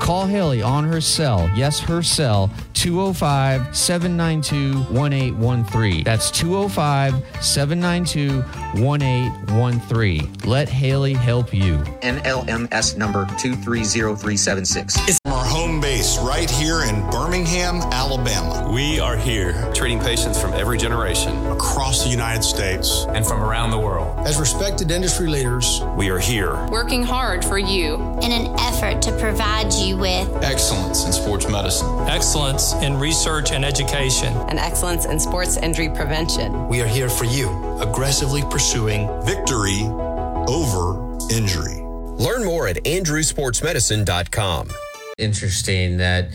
Call 0.00 0.26
Haley 0.26 0.62
on 0.62 0.84
her 0.84 1.00
cell, 1.00 1.48
yes, 1.54 1.78
her 1.78 2.02
cell, 2.02 2.50
205 2.72 3.76
792 3.76 4.78
1813. 4.92 6.04
That's 6.04 6.30
205 6.30 7.22
792 7.44 8.40
1813. 8.82 10.32
Let 10.46 10.68
Haley 10.68 11.12
help 11.12 11.52
you. 11.52 11.76
NMLS 12.02 12.96
number 12.96 13.26
230376. 13.38 14.96
It's 15.06 15.18
our 16.00 16.26
right 16.26 16.48
here 16.48 16.82
in 16.84 17.08
Birmingham, 17.10 17.76
Alabama. 17.92 18.70
We 18.72 18.98
are 19.00 19.16
here 19.16 19.70
treating 19.74 19.98
patients 20.00 20.40
from 20.40 20.54
every 20.54 20.78
generation 20.78 21.46
across 21.48 22.04
the 22.04 22.08
United 22.08 22.42
States 22.42 23.04
and 23.10 23.26
from 23.26 23.42
around 23.42 23.70
the 23.70 23.78
world. 23.78 24.26
As 24.26 24.38
respected 24.38 24.90
industry 24.90 25.26
leaders, 25.26 25.82
we 25.96 26.08
are 26.08 26.18
here 26.18 26.54
working 26.68 27.02
hard 27.02 27.44
for 27.44 27.58
you 27.58 27.96
in 28.22 28.32
an 28.32 28.58
effort 28.60 29.02
to 29.02 29.12
provide 29.18 29.72
you 29.74 29.98
with 29.98 30.28
excellence 30.42 31.04
in 31.04 31.12
sports 31.12 31.46
medicine, 31.48 31.88
excellence 32.08 32.72
in 32.74 32.98
research 32.98 33.52
and 33.52 33.62
education, 33.62 34.32
and 34.48 34.58
excellence 34.58 35.04
in 35.04 35.20
sports 35.20 35.58
injury 35.58 35.90
prevention. 35.90 36.66
We 36.68 36.80
are 36.80 36.86
here 36.86 37.10
for 37.10 37.24
you, 37.24 37.50
aggressively 37.78 38.42
pursuing 38.50 39.06
victory 39.24 39.82
over 40.48 41.18
injury. 41.30 41.82
Learn 42.16 42.44
more 42.44 42.68
at 42.68 42.76
andrewsportsmedicine.com. 42.84 44.68
Interesting 45.20 45.98
that 45.98 46.30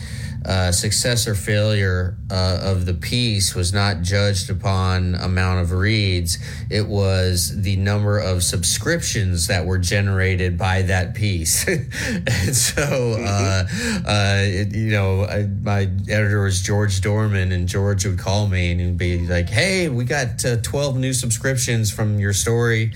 uh, 0.45 0.71
success 0.71 1.27
or 1.27 1.33
failure 1.33 2.15
uh, 2.29 2.59
of 2.61 2.85
the 2.85 2.93
piece 2.93 3.55
was 3.55 3.73
not 3.73 4.03
judged 4.03 4.49
upon 4.49 5.15
amount 5.15 5.59
of 5.59 5.71
reads. 5.71 6.37
It 6.69 6.87
was 6.87 7.63
the 7.63 7.75
number 7.77 8.19
of 8.19 8.43
subscriptions 8.43 9.47
that 9.47 9.65
were 9.65 9.79
generated 9.79 10.55
by 10.55 10.83
that 10.83 11.15
piece. 11.15 11.67
and 11.67 12.55
so, 12.55 13.15
uh, 13.19 13.63
uh, 14.05 14.41
it, 14.43 14.75
you 14.75 14.91
know, 14.91 15.25
I, 15.25 15.47
my 15.47 15.89
editor 16.09 16.43
was 16.43 16.61
George 16.61 17.01
Dorman, 17.01 17.51
and 17.51 17.67
George 17.67 18.05
would 18.05 18.19
call 18.19 18.47
me 18.47 18.71
and 18.71 18.79
he'd 18.79 18.97
be 18.97 19.25
like, 19.25 19.49
"Hey, 19.49 19.89
we 19.89 20.05
got 20.05 20.45
uh, 20.45 20.57
12 20.61 20.97
new 20.97 21.13
subscriptions 21.13 21.91
from 21.91 22.19
your 22.19 22.33
story. 22.33 22.93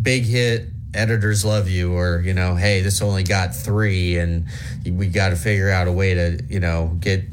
Big 0.00 0.24
hit." 0.24 0.68
Editors 0.94 1.44
love 1.44 1.68
you 1.68 1.94
or 1.94 2.20
you 2.20 2.34
know 2.34 2.56
hey 2.56 2.80
this 2.80 3.00
only 3.00 3.22
got 3.22 3.54
three 3.54 4.18
and 4.18 4.46
we 4.84 5.06
got 5.06 5.28
to 5.28 5.36
figure 5.36 5.70
out 5.70 5.86
a 5.86 5.92
way 5.92 6.14
to 6.14 6.42
you 6.48 6.58
know 6.58 6.96
get 7.00 7.24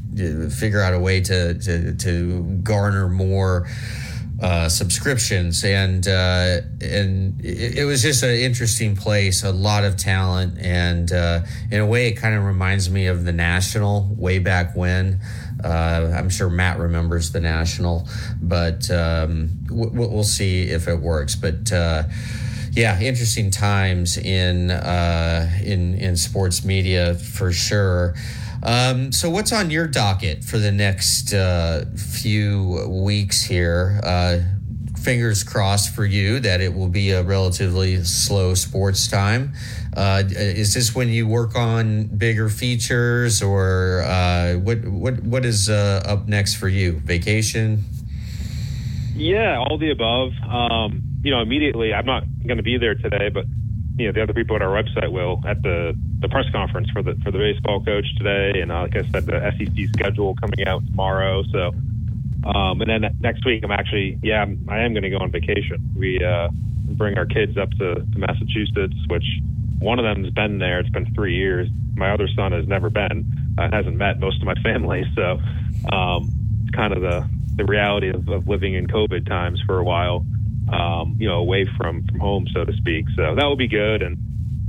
figure 0.51 0.81
out 0.81 0.93
a 0.93 0.99
way 0.99 1.21
to 1.21 1.53
to, 1.59 1.95
to 1.95 2.43
garner 2.63 3.07
more 3.07 3.67
uh, 4.41 4.69
subscriptions. 4.69 5.63
And 5.63 6.07
uh, 6.07 6.61
and 6.81 7.43
it, 7.43 7.79
it, 7.79 7.85
was 7.85 8.01
just 8.01 8.23
an 8.23 8.35
interesting 8.35 8.95
place 8.95 9.43
a 9.43 9.51
lot 9.51 9.83
of 9.83 9.97
talent 9.97 10.59
and 10.59 11.11
uh, 11.11 11.41
in 11.71 11.79
a 11.79 11.85
way 11.85 12.07
it 12.09 12.13
kind 12.13 12.35
of 12.35 12.43
reminds 12.43 12.89
me 12.89 13.07
of 13.07 13.25
the 13.25 13.31
national 13.31 14.13
way 14.15 14.39
back 14.39 14.75
when. 14.75 15.19
Uh, 15.63 16.13
I'm 16.15 16.29
sure 16.29 16.51
Matt 16.51 16.77
remembers 16.77 17.31
the 17.31 17.39
national 17.39 18.07
but 18.39 18.91
um, 18.91 19.49
we'll, 19.71 20.09
we'll 20.09 20.23
see 20.23 20.63
if 20.63 20.87
it 20.87 20.99
works. 20.99 21.35
But 21.35 21.71
uh, 21.71 22.03
yeah, 22.77 22.99
interesting 23.01 23.49
times 23.49 24.17
in 24.17 24.69
uh, 24.69 25.49
in 25.63 25.95
in 25.95 26.15
sports 26.15 26.63
media 26.63 27.15
for 27.15 27.51
sure. 27.51 28.13
Um, 28.61 29.11
so, 29.11 29.31
what's 29.31 29.51
on 29.51 29.71
your 29.71 29.87
docket 29.87 30.43
for 30.43 30.59
the 30.59 30.71
next 30.71 31.33
uh, 31.33 31.85
few 31.95 32.87
weeks 32.87 33.41
here? 33.43 33.99
Uh, 34.03 34.39
fingers 34.95 35.43
crossed 35.43 35.95
for 35.95 36.05
you 36.05 36.39
that 36.39 36.61
it 36.61 36.75
will 36.75 36.87
be 36.87 37.11
a 37.11 37.23
relatively 37.23 38.03
slow 38.03 38.53
sports 38.53 39.07
time. 39.07 39.53
Uh, 39.95 40.23
is 40.27 40.75
this 40.75 40.93
when 40.93 41.09
you 41.09 41.27
work 41.27 41.55
on 41.55 42.05
bigger 42.05 42.47
features, 42.47 43.41
or 43.41 44.03
uh, 44.05 44.53
what? 44.53 44.85
What? 44.85 45.23
What 45.23 45.45
is 45.45 45.67
uh, 45.67 46.03
up 46.05 46.27
next 46.27 46.55
for 46.55 46.67
you? 46.67 46.99
Vacation? 46.99 47.85
Yeah, 49.15 49.57
all 49.57 49.79
the 49.79 49.89
above. 49.89 50.33
Um, 50.47 51.06
you 51.27 51.31
know, 51.31 51.41
immediately, 51.41 51.93
I'm 51.93 52.05
not 52.05 52.23
going 52.47 52.55
to 52.55 52.63
be 52.63 52.77
there 52.77 52.95
today, 52.95 53.27
but 53.27 53.43
you 53.97 54.05
know, 54.05 54.13
the 54.13 54.23
other 54.23 54.33
people 54.33 54.55
at 54.55 54.61
our 54.61 54.71
website 54.81 55.11
will 55.11 55.41
at 55.45 55.61
the 55.61 55.93
the 56.21 56.29
press 56.29 56.45
conference 56.53 56.89
for 56.91 57.03
the 57.03 57.19
for 57.21 57.31
the 57.31 57.37
baseball 57.37 57.83
coach 57.83 58.05
today, 58.17 58.61
and 58.61 58.71
uh, 58.71 58.83
like 58.83 58.95
I 58.95 59.03
said, 59.11 59.25
the 59.25 59.41
SEC 59.57 59.89
schedule 59.89 60.35
coming 60.35 60.65
out 60.65 60.85
tomorrow. 60.87 61.43
So, 61.51 61.73
um, 62.47 62.79
and 62.79 62.89
then 62.89 63.17
next 63.19 63.45
week, 63.45 63.61
I'm 63.65 63.71
actually, 63.71 64.17
yeah, 64.23 64.41
I'm, 64.43 64.65
I 64.69 64.83
am 64.83 64.93
going 64.93 65.03
to 65.03 65.09
go 65.09 65.17
on 65.17 65.29
vacation. 65.29 65.83
We 65.97 66.23
uh, 66.23 66.47
bring 66.95 67.17
our 67.17 67.25
kids 67.25 67.57
up 67.57 67.71
to, 67.71 67.95
to 67.95 68.17
Massachusetts, 68.17 68.95
which 69.09 69.25
one 69.79 69.99
of 69.99 70.05
them's 70.05 70.31
been 70.31 70.59
there. 70.59 70.79
It's 70.79 70.89
been 70.91 71.13
three 71.13 71.35
years. 71.35 71.67
My 71.97 72.13
other 72.13 72.29
son 72.37 72.53
has 72.53 72.65
never 72.69 72.89
been, 72.89 73.25
uh, 73.57 73.67
hasn't 73.69 73.97
met 73.97 74.21
most 74.21 74.39
of 74.39 74.45
my 74.45 74.55
family. 74.63 75.03
So, 75.13 75.41
um, 75.91 76.31
kind 76.73 76.93
of 76.93 77.01
the 77.01 77.27
the 77.57 77.65
reality 77.65 78.09
of, 78.09 78.29
of 78.29 78.47
living 78.47 78.75
in 78.75 78.87
COVID 78.87 79.27
times 79.27 79.61
for 79.65 79.79
a 79.79 79.83
while 79.83 80.23
um, 80.69 81.15
you 81.19 81.27
know, 81.27 81.37
away 81.37 81.65
from 81.77 82.05
from 82.05 82.19
home, 82.19 82.47
so 82.53 82.65
to 82.65 82.73
speak. 82.73 83.05
So 83.15 83.35
that 83.35 83.43
will 83.45 83.55
be 83.55 83.67
good. 83.67 84.01
And 84.01 84.17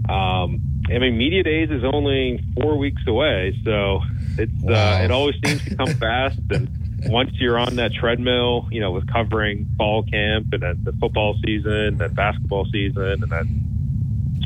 um, 0.08 0.82
I 0.88 0.98
mean, 0.98 1.18
media 1.18 1.42
days 1.42 1.70
is 1.70 1.84
only 1.84 2.42
four 2.54 2.78
weeks 2.78 3.02
away, 3.06 3.58
so 3.64 4.00
it's 4.38 4.52
uh, 4.64 4.72
wow. 4.72 5.00
uh, 5.00 5.04
it 5.04 5.10
always 5.10 5.36
seems 5.44 5.64
to 5.64 5.76
come 5.76 5.94
fast. 5.94 6.40
And 6.50 6.68
once 7.06 7.30
you're 7.34 7.58
on 7.58 7.76
that 7.76 7.92
treadmill, 7.92 8.68
you 8.70 8.80
know, 8.80 8.92
with 8.92 9.10
covering 9.12 9.68
fall 9.76 10.02
camp 10.04 10.46
and 10.52 10.62
then 10.62 10.80
the 10.84 10.92
football 10.92 11.36
season, 11.44 12.00
and 12.00 12.14
basketball 12.14 12.66
season, 12.72 13.22
and 13.22 13.30
then 13.30 13.67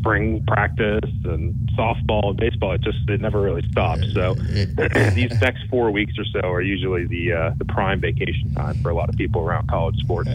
spring 0.02 0.44
practice 0.46 1.10
and 1.24 1.54
softball 1.78 2.30
and 2.30 2.36
baseball. 2.36 2.72
It 2.72 2.80
just 2.80 2.98
it 3.08 3.20
never 3.20 3.40
really 3.40 3.62
stops. 3.70 4.12
So 4.12 4.34
these 5.14 5.40
next 5.40 5.64
four 5.70 5.90
weeks 5.90 6.14
or 6.18 6.24
so 6.24 6.40
are 6.40 6.60
usually 6.60 7.06
the 7.06 7.32
uh, 7.32 7.50
the 7.56 7.64
prime 7.64 8.00
vacation 8.00 8.52
time 8.54 8.74
for 8.82 8.90
a 8.90 8.94
lot 8.94 9.08
of 9.08 9.16
people 9.16 9.42
around 9.42 9.68
college 9.68 9.96
sports. 9.98 10.30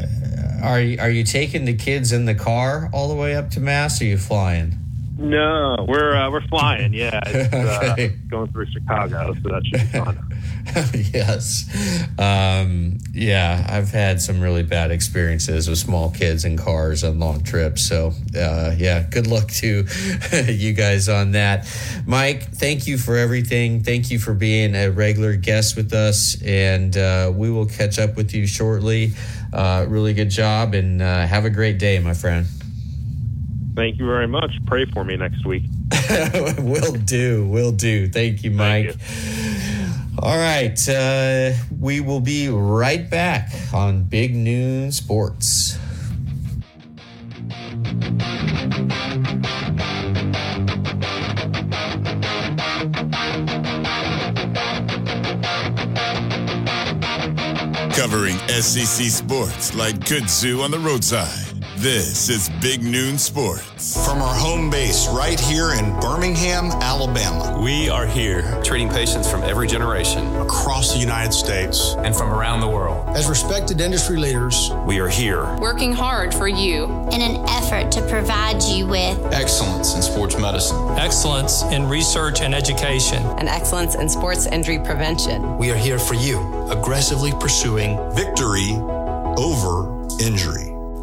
Are 0.63 0.79
you, 0.81 0.97
are 0.99 1.09
you 1.09 1.23
taking 1.23 1.65
the 1.65 1.75
kids 1.75 2.11
in 2.11 2.25
the 2.25 2.33
car 2.33 2.89
all 2.93 3.09
the 3.09 3.15
way 3.15 3.35
up 3.35 3.49
to 3.51 3.59
Mass? 3.59 4.01
Or 4.01 4.05
are 4.05 4.07
you 4.07 4.17
flying? 4.17 4.77
No, 5.17 5.85
we're 5.87 6.15
uh, 6.15 6.31
we're 6.31 6.47
flying. 6.47 6.93
Yeah, 6.93 7.19
it's, 7.25 7.53
uh, 7.53 8.09
going 8.29 8.51
through 8.51 8.67
Chicago, 8.71 9.33
so 9.33 9.49
that 9.49 9.65
should 9.65 9.91
be 9.91 9.97
fun. 9.99 10.26
yes. 11.13 11.65
Um, 12.19 12.97
yeah, 13.13 13.65
I've 13.69 13.91
had 13.91 14.21
some 14.21 14.41
really 14.41 14.63
bad 14.63 14.91
experiences 14.91 15.67
with 15.67 15.77
small 15.77 16.11
kids 16.11 16.45
in 16.45 16.57
cars 16.57 17.03
on 17.03 17.19
long 17.19 17.43
trips. 17.43 17.87
So, 17.87 18.13
uh, 18.35 18.75
yeah, 18.77 19.01
good 19.09 19.27
luck 19.27 19.49
to 19.53 19.85
you 20.47 20.73
guys 20.73 21.09
on 21.09 21.31
that. 21.31 21.67
Mike, 22.05 22.43
thank 22.43 22.87
you 22.87 22.97
for 22.97 23.15
everything. 23.15 23.83
Thank 23.83 24.11
you 24.11 24.19
for 24.19 24.33
being 24.33 24.75
a 24.75 24.89
regular 24.89 25.35
guest 25.35 25.75
with 25.75 25.93
us. 25.93 26.41
And 26.43 26.95
uh, 26.97 27.31
we 27.33 27.49
will 27.49 27.67
catch 27.67 27.99
up 27.99 28.15
with 28.15 28.33
you 28.33 28.47
shortly. 28.47 29.13
Uh, 29.53 29.85
really 29.87 30.13
good 30.13 30.29
job 30.29 30.73
and 30.73 31.01
uh, 31.01 31.25
have 31.25 31.45
a 31.45 31.49
great 31.49 31.79
day, 31.79 31.99
my 31.99 32.13
friend. 32.13 32.45
Thank 33.75 33.99
you 33.99 34.07
very 34.07 34.27
much. 34.27 34.51
Pray 34.65 34.85
for 34.85 35.03
me 35.03 35.17
next 35.17 35.45
week. 35.45 35.63
will 36.57 36.93
do. 36.93 37.47
Will 37.47 37.71
do. 37.71 38.07
Thank 38.07 38.43
you, 38.43 38.51
Mike. 38.51 38.95
Thank 38.95 39.77
you. 39.77 39.86
All 40.19 40.37
right. 40.37 40.77
Uh, 40.89 41.53
we 41.79 41.99
will 42.01 42.19
be 42.19 42.49
right 42.49 43.09
back 43.09 43.51
on 43.73 44.03
Big 44.03 44.35
Noon 44.35 44.91
Sports. 44.91 45.77
Covering 57.95 58.37
SEC 58.49 59.07
sports 59.07 59.75
like 59.75 59.95
kudzu 59.99 60.63
on 60.63 60.71
the 60.71 60.79
roadside. 60.79 61.46
This 61.77 62.27
is 62.27 62.49
Big 62.59 62.81
Noon 62.81 63.19
Sports. 63.19 64.03
From 64.03 64.19
our 64.19 64.33
home 64.33 64.71
base 64.71 65.07
right 65.09 65.39
here 65.39 65.73
in 65.73 65.93
Birmingham, 65.99 66.71
Alabama. 66.71 67.61
We 67.61 67.87
are 67.87 68.07
here 68.07 68.59
treating 68.63 68.89
patients 68.89 69.29
from 69.29 69.43
every 69.43 69.67
generation 69.67 70.25
across 70.37 70.93
the 70.93 70.99
United 70.99 71.33
States 71.33 71.93
and 71.99 72.15
from 72.15 72.33
around 72.33 72.61
the 72.61 72.67
world. 72.67 73.07
As 73.15 73.29
respected 73.29 73.79
industry 73.79 74.17
leaders, 74.17 74.71
we 74.87 74.99
are 74.99 75.07
here 75.07 75.55
working 75.57 75.93
hard 75.93 76.33
for 76.33 76.47
you 76.47 76.85
in 77.11 77.21
an 77.21 77.45
effort 77.47 77.91
to 77.91 78.01
provide 78.09 78.63
you 78.63 78.87
with 78.87 79.23
excellence 79.31 79.93
in 79.93 80.01
sports 80.01 80.35
medicine, 80.35 80.97
excellence 80.97 81.61
in 81.65 81.87
research 81.87 82.41
and 82.41 82.55
education, 82.55 83.21
and 83.37 83.47
excellence 83.47 83.93
in 83.93 84.09
sports 84.09 84.47
injury 84.47 84.79
prevention. 84.79 85.59
We 85.59 85.69
are 85.69 85.77
here 85.77 85.99
for 85.99 86.15
you, 86.15 86.39
aggressively 86.71 87.33
pursuing 87.33 87.97
victory 88.15 88.71
over 89.37 89.93
injury. 90.19 90.76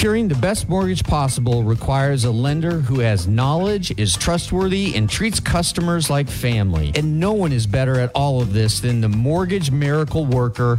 Securing 0.00 0.28
the 0.28 0.34
best 0.36 0.66
mortgage 0.66 1.04
possible 1.04 1.62
requires 1.62 2.24
a 2.24 2.30
lender 2.30 2.80
who 2.80 3.00
has 3.00 3.28
knowledge, 3.28 3.92
is 3.98 4.16
trustworthy, 4.16 4.94
and 4.96 5.10
treats 5.10 5.40
customers 5.40 6.08
like 6.08 6.26
family. 6.26 6.90
And 6.94 7.20
no 7.20 7.34
one 7.34 7.52
is 7.52 7.66
better 7.66 8.00
at 8.00 8.10
all 8.14 8.40
of 8.40 8.54
this 8.54 8.80
than 8.80 9.02
the 9.02 9.10
mortgage 9.10 9.70
miracle 9.70 10.24
worker, 10.24 10.78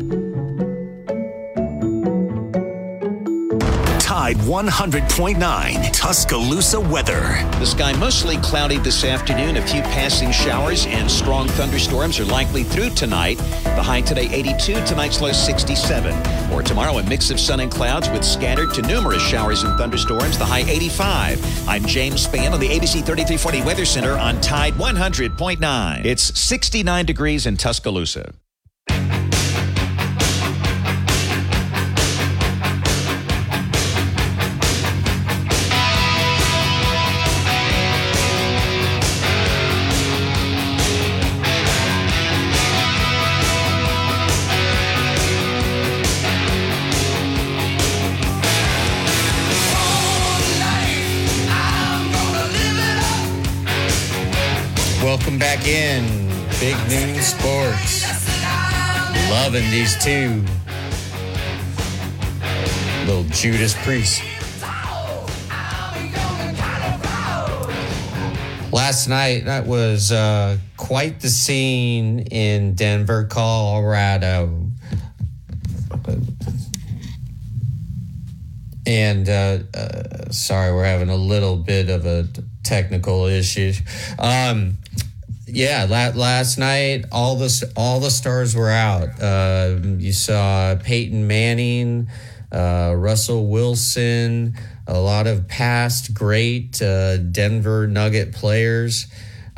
Tide 4.11 4.35
100.9 4.39 5.93
Tuscaloosa 5.93 6.81
weather. 6.81 7.21
The 7.59 7.65
sky 7.65 7.93
mostly 7.93 8.35
cloudy 8.39 8.77
this 8.77 9.05
afternoon. 9.05 9.55
A 9.55 9.65
few 9.65 9.81
passing 9.83 10.31
showers 10.31 10.85
and 10.87 11.09
strong 11.09 11.47
thunderstorms 11.47 12.19
are 12.19 12.25
likely 12.25 12.65
through 12.65 12.89
tonight. 12.89 13.37
The 13.37 13.81
high 13.81 14.01
today 14.01 14.27
82, 14.29 14.85
tonight's 14.85 15.21
low 15.21 15.31
67. 15.31 16.51
Or 16.51 16.61
tomorrow, 16.61 16.97
a 16.97 17.03
mix 17.03 17.31
of 17.31 17.39
sun 17.39 17.61
and 17.61 17.71
clouds 17.71 18.09
with 18.09 18.25
scattered 18.25 18.73
to 18.73 18.81
numerous 18.81 19.23
showers 19.23 19.63
and 19.63 19.77
thunderstorms. 19.77 20.37
The 20.37 20.43
high 20.43 20.69
85. 20.69 21.69
I'm 21.69 21.85
James 21.85 22.27
Spann 22.27 22.51
on 22.51 22.59
the 22.59 22.67
ABC 22.67 23.05
3340 23.05 23.61
Weather 23.61 23.85
Center 23.85 24.17
on 24.17 24.41
Tide 24.41 24.73
100.9. 24.73 26.03
It's 26.03 26.37
69 26.37 27.05
degrees 27.05 27.45
in 27.45 27.55
Tuscaloosa. 27.55 28.33
Welcome 55.21 55.37
back 55.37 55.67
in. 55.67 56.03
Big 56.59 56.75
Noon 56.89 57.21
Sports. 57.21 58.03
Loving 59.29 59.69
these 59.69 59.95
two. 60.03 60.43
Little 63.05 63.25
Judas 63.25 63.75
Priest. 63.83 64.23
Last 68.71 69.07
night, 69.09 69.45
that 69.45 69.67
was 69.67 70.11
uh, 70.11 70.57
quite 70.75 71.19
the 71.19 71.29
scene 71.29 72.21
in 72.31 72.73
Denver, 72.73 73.25
Colorado. 73.25 74.71
And 78.87 79.29
uh, 79.29 79.59
uh, 79.75 80.31
sorry, 80.31 80.73
we're 80.73 80.85
having 80.85 81.09
a 81.09 81.15
little 81.15 81.57
bit 81.57 81.91
of 81.91 82.07
a 82.07 82.27
technical 82.63 83.25
issue. 83.25 83.73
Um, 84.17 84.77
yeah, 85.53 85.85
la- 85.89 86.19
last 86.19 86.57
night 86.57 87.05
all 87.11 87.35
the 87.35 87.71
all 87.75 87.99
the 87.99 88.11
stars 88.11 88.55
were 88.55 88.69
out. 88.69 89.21
Uh, 89.21 89.77
you 89.97 90.13
saw 90.13 90.75
Peyton 90.75 91.27
Manning 91.27 92.07
uh, 92.51 92.93
Russell 92.97 93.47
Wilson, 93.47 94.55
a 94.87 94.99
lot 94.99 95.27
of 95.27 95.47
past 95.47 96.13
great 96.13 96.81
uh, 96.81 97.17
Denver 97.17 97.87
Nugget 97.87 98.33
players, 98.33 99.07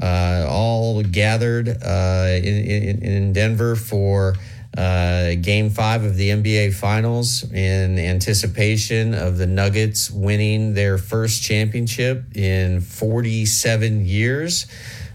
uh, 0.01 0.45
all 0.47 1.01
gathered 1.01 1.69
uh, 1.69 2.27
in, 2.27 2.65
in, 2.65 3.03
in 3.03 3.33
Denver 3.33 3.75
for 3.75 4.35
uh, 4.77 5.35
game 5.35 5.69
five 5.69 6.03
of 6.03 6.15
the 6.17 6.29
NBA 6.29 6.73
Finals 6.73 7.43
in 7.51 7.99
anticipation 7.99 9.13
of 9.13 9.37
the 9.37 9.47
Nuggets 9.47 10.09
winning 10.09 10.73
their 10.73 10.97
first 10.97 11.43
championship 11.43 12.35
in 12.35 12.81
47 12.81 14.05
years. 14.05 14.65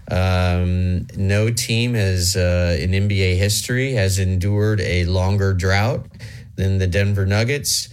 Um, 0.09 1.05
no 1.15 1.51
team 1.51 1.93
has 1.93 2.35
uh, 2.35 2.75
in 2.79 2.91
NBA 2.91 3.37
history 3.37 3.93
has 3.93 4.17
endured 4.17 4.81
a 4.81 5.05
longer 5.05 5.53
drought 5.53 6.07
than 6.55 6.79
the 6.79 6.87
Denver 6.87 7.27
Nuggets, 7.27 7.89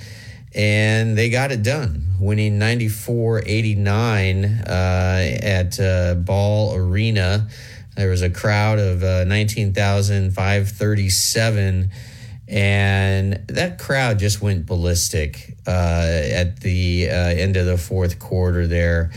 and 0.54 1.16
they 1.16 1.28
got 1.28 1.52
it 1.52 1.62
done, 1.62 2.14
winning 2.18 2.58
94 2.58 3.42
89 3.44 4.44
uh, 4.44 5.38
at 5.42 5.78
uh, 5.78 6.14
Ball 6.14 6.74
Arena. 6.74 7.48
There 7.96 8.10
was 8.10 8.22
a 8.22 8.30
crowd 8.30 8.78
of 8.78 9.02
uh, 9.02 9.24
19,537, 9.24 11.90
and 12.48 13.34
that 13.48 13.78
crowd 13.78 14.18
just 14.18 14.40
went 14.40 14.64
ballistic 14.66 15.56
uh, 15.66 16.22
at 16.30 16.60
the 16.60 17.08
uh, 17.10 17.12
end 17.12 17.56
of 17.56 17.66
the 17.66 17.78
fourth 17.78 18.18
quarter 18.18 18.66
there. 18.66 19.10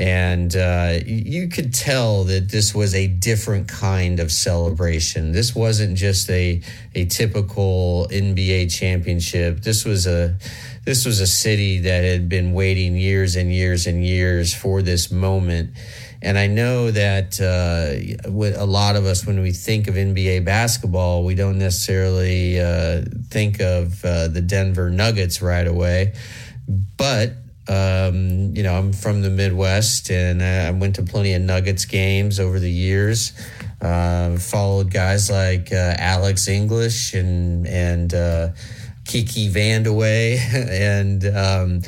And 0.00 0.56
uh, 0.56 1.00
you 1.04 1.48
could 1.48 1.74
tell 1.74 2.24
that 2.24 2.48
this 2.48 2.74
was 2.74 2.94
a 2.94 3.06
different 3.06 3.68
kind 3.68 4.18
of 4.18 4.32
celebration. 4.32 5.32
This 5.32 5.54
wasn't 5.54 5.98
just 5.98 6.30
a, 6.30 6.62
a 6.94 7.04
typical 7.04 8.08
NBA 8.10 8.74
championship. 8.74 9.60
This 9.60 9.84
was 9.84 10.06
a 10.06 10.38
this 10.86 11.04
was 11.04 11.20
a 11.20 11.26
city 11.26 11.80
that 11.80 12.02
had 12.02 12.30
been 12.30 12.54
waiting 12.54 12.96
years 12.96 13.36
and 13.36 13.52
years 13.52 13.86
and 13.86 14.02
years 14.02 14.54
for 14.54 14.80
this 14.80 15.10
moment. 15.10 15.76
And 16.22 16.38
I 16.38 16.46
know 16.46 16.90
that 16.90 17.38
uh, 17.38 18.30
a 18.58 18.64
lot 18.64 18.96
of 18.96 19.04
us, 19.04 19.26
when 19.26 19.42
we 19.42 19.52
think 19.52 19.86
of 19.86 19.96
NBA 19.96 20.46
basketball, 20.46 21.24
we 21.24 21.34
don't 21.34 21.58
necessarily 21.58 22.58
uh, 22.58 23.02
think 23.28 23.60
of 23.60 24.02
uh, 24.02 24.28
the 24.28 24.40
Denver 24.40 24.88
Nuggets 24.88 25.42
right 25.42 25.66
away. 25.66 26.14
But 26.96 27.32
um, 27.70 28.52
you 28.56 28.64
know, 28.64 28.74
I'm 28.74 28.92
from 28.92 29.22
the 29.22 29.30
Midwest, 29.30 30.10
and 30.10 30.42
I 30.42 30.72
went 30.72 30.96
to 30.96 31.02
plenty 31.02 31.34
of 31.34 31.42
Nuggets 31.42 31.84
games 31.84 32.40
over 32.40 32.58
the 32.58 32.70
years. 32.70 33.32
Uh, 33.80 34.36
followed 34.38 34.92
guys 34.92 35.30
like 35.30 35.72
uh, 35.72 35.94
Alex 35.96 36.48
English 36.48 37.14
and 37.14 37.68
and 37.68 38.12
uh, 38.12 38.48
Kiki 39.04 39.48
Vandeweghe, 39.48 40.38
and 40.68 41.24
um, 41.26 41.82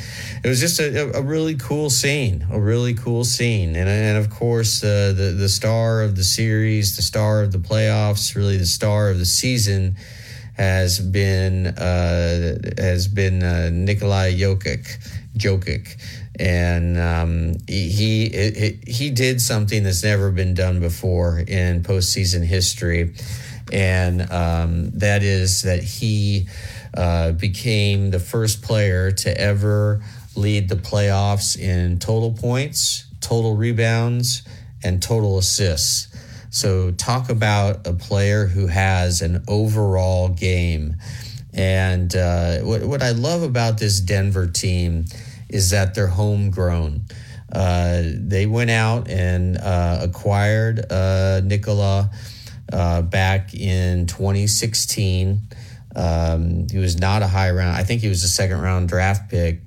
it 0.45 0.49
was 0.49 0.61
just 0.61 0.79
a, 0.79 1.17
a, 1.17 1.21
really 1.21 1.57
cool 1.57 1.91
scene, 1.91 2.47
a 2.53 2.61
really 2.61 2.95
cool 2.95 3.25
scene, 3.25 3.75
and 3.75 3.89
and 3.89 4.19
of 4.19 4.31
course 4.31 4.85
uh, 4.85 5.13
the 5.17 5.35
the 5.37 5.49
star 5.49 6.03
of 6.03 6.15
the 6.15 6.25
series, 6.25 6.95
the 6.95 7.03
star 7.03 7.43
of 7.43 7.51
the 7.51 7.59
playoffs, 7.59 8.37
really 8.37 8.57
the 8.57 8.67
star 8.67 9.11
of 9.11 9.19
the 9.19 9.27
season 9.27 9.97
has 10.55 11.01
been 11.01 11.67
uh, 11.67 12.59
has 12.79 13.09
been 13.09 13.43
uh, 13.43 13.71
Nikolai 13.73 14.35
Jokic, 14.35 14.99
Jokic, 15.37 15.97
and 16.39 16.99
um, 16.99 17.55
he 17.67 17.89
he 17.89 18.79
he 18.87 19.11
did 19.11 19.41
something 19.41 19.83
that's 19.83 20.05
never 20.05 20.31
been 20.31 20.55
done 20.55 20.81
before 20.81 21.39
in 21.39 21.83
postseason 21.83 22.45
history, 22.45 23.15
and 23.73 24.31
um, 24.31 24.91
that 24.99 25.23
is 25.23 25.63
that 25.63 25.83
he 25.83 26.49
uh, 26.95 27.33
became 27.33 28.11
the 28.11 28.21
first 28.21 28.63
player 28.63 29.11
to 29.11 29.41
ever 29.41 30.03
lead 30.37 30.69
the 30.69 30.77
playoffs 30.77 31.59
in 31.59 31.99
total 31.99 32.33
points, 32.33 33.07
total 33.21 33.57
rebounds, 33.57 34.43
and 34.83 35.03
total 35.03 35.39
assists. 35.39 36.09
So, 36.51 36.91
talk 36.91 37.31
about 37.31 37.87
a 37.87 37.95
player 37.95 38.47
who 38.47 38.67
has 38.67 39.23
an 39.23 39.43
overall 39.49 40.29
game. 40.29 40.97
And 41.53 42.15
uh, 42.15 42.59
what, 42.59 42.83
what 42.83 43.03
I 43.03 43.11
love 43.11 43.43
about 43.43 43.79
this 43.79 44.01
Denver 44.01 44.47
team 44.47 45.05
is 45.49 45.71
that 45.71 45.95
they're 45.95 46.07
homegrown. 46.07 47.03
Uh, 47.53 48.03
they 48.05 48.47
went 48.47 48.71
out 48.71 49.11
and 49.11 49.59
uh, 49.59 49.99
acquired 50.03 50.91
uh, 50.91 51.43
Nikola 51.45 52.11
uh, 52.73 53.03
back 53.03 53.53
in 53.53 54.07
2016. 54.07 55.41
Um, 55.95 56.67
he 56.71 56.79
was 56.79 56.99
not 56.99 57.21
a 57.21 57.27
high 57.27 57.51
round. 57.51 57.77
I 57.77 57.85
think 57.85 58.01
he 58.01 58.09
was 58.09 58.25
a 58.25 58.29
second 58.29 58.61
round 58.63 58.89
draft 58.89 59.31
pick 59.31 59.61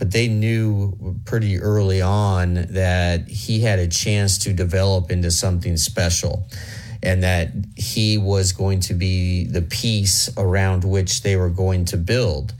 but 0.00 0.10
they 0.10 0.28
knew 0.28 1.14
pretty 1.26 1.58
early 1.60 2.00
on 2.00 2.54
that 2.70 3.28
he 3.28 3.60
had 3.60 3.78
a 3.78 3.86
chance 3.86 4.38
to 4.38 4.52
develop 4.54 5.10
into 5.10 5.30
something 5.30 5.76
special 5.76 6.48
and 7.02 7.22
that 7.22 7.50
he 7.76 8.18
was 8.18 8.52
going 8.52 8.80
to 8.80 8.94
be 8.94 9.44
the 9.44 9.62
piece 9.62 10.28
around 10.36 10.84
which 10.84 11.22
they 11.22 11.36
were 11.36 11.50
going 11.50 11.84
to 11.86 11.96
build. 11.96 12.54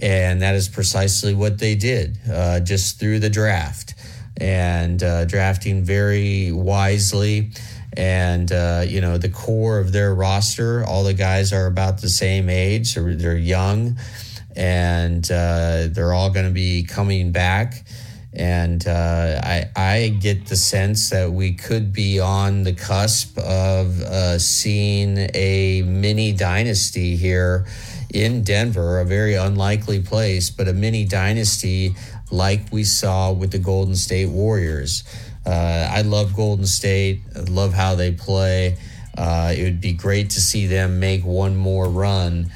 And 0.00 0.42
that 0.42 0.54
is 0.54 0.68
precisely 0.68 1.34
what 1.34 1.58
they 1.58 1.74
did 1.74 2.18
uh, 2.30 2.60
just 2.60 2.98
through 2.98 3.20
the 3.20 3.30
draft 3.30 3.94
and 4.36 5.02
uh, 5.02 5.24
drafting 5.26 5.84
very 5.84 6.50
wisely. 6.50 7.50
And, 7.96 8.50
uh, 8.50 8.84
you 8.86 9.00
know, 9.00 9.18
the 9.18 9.28
core 9.28 9.78
of 9.78 9.92
their 9.92 10.14
roster, 10.14 10.84
all 10.84 11.04
the 11.04 11.14
guys 11.14 11.52
are 11.52 11.66
about 11.66 12.00
the 12.00 12.08
same 12.08 12.48
age, 12.48 12.94
they're, 12.94 13.14
they're 13.14 13.36
young 13.36 13.96
and 14.56 15.24
uh, 15.30 15.88
they're 15.90 16.12
all 16.12 16.30
going 16.30 16.46
to 16.46 16.52
be 16.52 16.84
coming 16.84 17.32
back. 17.32 17.84
And 18.36 18.84
uh, 18.86 19.40
I, 19.44 19.70
I 19.76 20.08
get 20.08 20.46
the 20.46 20.56
sense 20.56 21.10
that 21.10 21.30
we 21.30 21.52
could 21.52 21.92
be 21.92 22.18
on 22.18 22.64
the 22.64 22.72
cusp 22.72 23.38
of 23.38 24.00
uh, 24.00 24.38
seeing 24.40 25.28
a 25.34 25.82
mini 25.86 26.32
dynasty 26.32 27.14
here 27.14 27.66
in 28.12 28.42
Denver, 28.42 29.00
a 29.00 29.04
very 29.04 29.34
unlikely 29.34 30.00
place, 30.00 30.50
but 30.50 30.66
a 30.66 30.72
mini 30.72 31.04
dynasty 31.04 31.94
like 32.30 32.72
we 32.72 32.82
saw 32.82 33.32
with 33.32 33.52
the 33.52 33.58
Golden 33.58 33.94
State 33.94 34.28
Warriors. 34.28 35.04
Uh, 35.46 35.88
I 35.90 36.02
love 36.02 36.34
Golden 36.34 36.66
State, 36.66 37.20
I 37.36 37.40
love 37.40 37.72
how 37.72 37.94
they 37.94 38.12
play. 38.12 38.76
Uh, 39.16 39.54
it 39.56 39.62
would 39.62 39.80
be 39.80 39.92
great 39.92 40.30
to 40.30 40.40
see 40.40 40.66
them 40.66 40.98
make 40.98 41.24
one 41.24 41.56
more 41.56 41.88
run. 41.88 42.50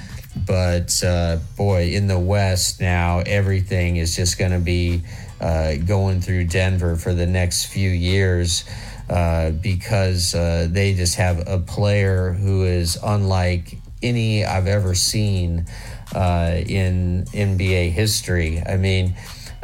But 0.47 1.03
uh, 1.05 1.39
boy, 1.57 1.91
in 1.91 2.07
the 2.07 2.19
West 2.19 2.81
now, 2.81 3.21
everything 3.21 3.97
is 3.97 4.17
just 4.17 4.39
going 4.39 4.53
to 4.53 4.59
be 4.59 5.03
uh, 5.41 5.77
going 5.77 6.21
through 6.21 6.45
Denver 6.45 6.97
for 6.97 7.15
the 7.15 7.27
next 7.27 7.67
few 7.67 7.91
years 7.91 8.65
uh, 9.09 9.51
because 9.53 10.35
uh, 10.35 10.69
they 10.71 10.95
just 10.95 11.17
have 11.17 11.49
a 11.49 11.59
player 11.59 12.33
who 12.33 12.65
is 12.65 12.99
unlike 13.03 13.79
any 14.03 14.45
I've 14.45 14.67
ever 14.67 14.95
seen 14.95 15.67
uh, 16.15 16.61
in 16.67 17.25
NBA 17.33 17.91
history. 17.91 18.63
I 18.65 18.77
mean, 18.77 19.15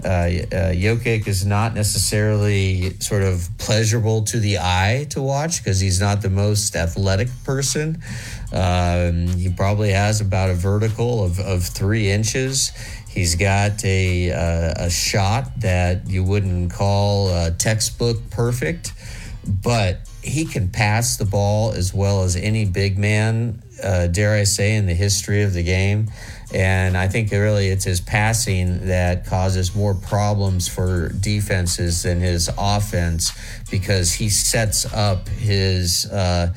uh, 0.04 0.08
uh, 0.08 0.72
Jokic 0.72 1.26
is 1.28 1.46
not 1.46 1.74
necessarily 1.74 2.90
sort 3.00 3.22
of 3.22 3.48
pleasurable 3.58 4.22
to 4.24 4.40
the 4.40 4.58
eye 4.58 5.06
to 5.10 5.22
watch 5.22 5.62
because 5.62 5.80
he's 5.80 6.00
not 6.00 6.20
the 6.20 6.30
most 6.30 6.74
athletic 6.74 7.28
person. 7.44 8.02
Um, 8.52 9.28
he 9.28 9.50
probably 9.50 9.90
has 9.90 10.20
about 10.20 10.50
a 10.50 10.54
vertical 10.54 11.24
of, 11.24 11.38
of 11.40 11.62
three 11.62 12.10
inches. 12.10 12.72
He's 13.14 13.36
got 13.36 13.84
a, 13.84 14.32
uh, 14.32 14.86
a 14.86 14.90
shot 14.90 15.60
that 15.60 16.08
you 16.08 16.24
wouldn't 16.24 16.72
call 16.72 17.28
uh, 17.28 17.50
textbook 17.50 18.16
perfect, 18.30 18.92
but 19.46 20.00
he 20.20 20.44
can 20.44 20.68
pass 20.68 21.16
the 21.16 21.24
ball 21.24 21.70
as 21.70 21.94
well 21.94 22.24
as 22.24 22.34
any 22.34 22.64
big 22.64 22.98
man, 22.98 23.62
uh, 23.80 24.08
dare 24.08 24.34
I 24.34 24.42
say, 24.42 24.74
in 24.74 24.86
the 24.86 24.94
history 24.94 25.42
of 25.42 25.52
the 25.52 25.62
game. 25.62 26.10
And 26.52 26.96
I 26.96 27.06
think 27.06 27.30
really 27.30 27.68
it's 27.68 27.84
his 27.84 28.00
passing 28.00 28.88
that 28.88 29.26
causes 29.26 29.76
more 29.76 29.94
problems 29.94 30.66
for 30.66 31.10
defenses 31.10 32.02
than 32.02 32.18
his 32.20 32.50
offense 32.58 33.30
because 33.70 34.12
he 34.12 34.28
sets 34.28 34.92
up 34.92 35.28
his 35.28 36.06
uh, 36.06 36.52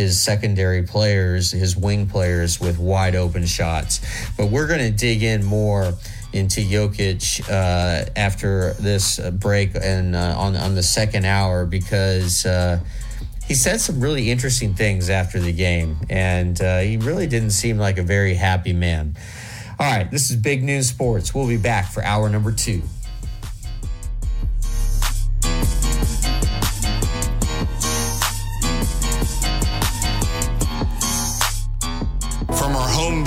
his 0.00 0.18
secondary 0.18 0.82
players, 0.82 1.50
his 1.50 1.76
wing 1.76 2.06
players, 2.06 2.58
with 2.58 2.78
wide 2.78 3.14
open 3.14 3.44
shots. 3.44 4.00
But 4.36 4.46
we're 4.46 4.66
going 4.66 4.80
to 4.80 4.90
dig 4.90 5.22
in 5.22 5.44
more 5.44 5.92
into 6.32 6.60
Jokic 6.62 7.42
uh, 7.50 8.08
after 8.16 8.72
this 8.74 9.20
break 9.30 9.72
and 9.74 10.16
uh, 10.16 10.34
on 10.38 10.56
on 10.56 10.74
the 10.74 10.82
second 10.82 11.26
hour 11.26 11.66
because 11.66 12.46
uh, 12.46 12.80
he 13.44 13.54
said 13.54 13.80
some 13.80 14.00
really 14.00 14.30
interesting 14.30 14.74
things 14.74 15.10
after 15.10 15.38
the 15.38 15.52
game, 15.52 15.96
and 16.08 16.60
uh, 16.62 16.78
he 16.78 16.96
really 16.96 17.26
didn't 17.26 17.50
seem 17.50 17.76
like 17.76 17.98
a 17.98 18.02
very 18.02 18.34
happy 18.34 18.72
man. 18.72 19.16
All 19.78 19.90
right, 19.90 20.10
this 20.10 20.30
is 20.30 20.36
Big 20.36 20.62
Noon 20.62 20.82
Sports. 20.82 21.34
We'll 21.34 21.48
be 21.48 21.56
back 21.56 21.90
for 21.92 22.02
hour 22.02 22.28
number 22.30 22.52
two. 22.52 22.82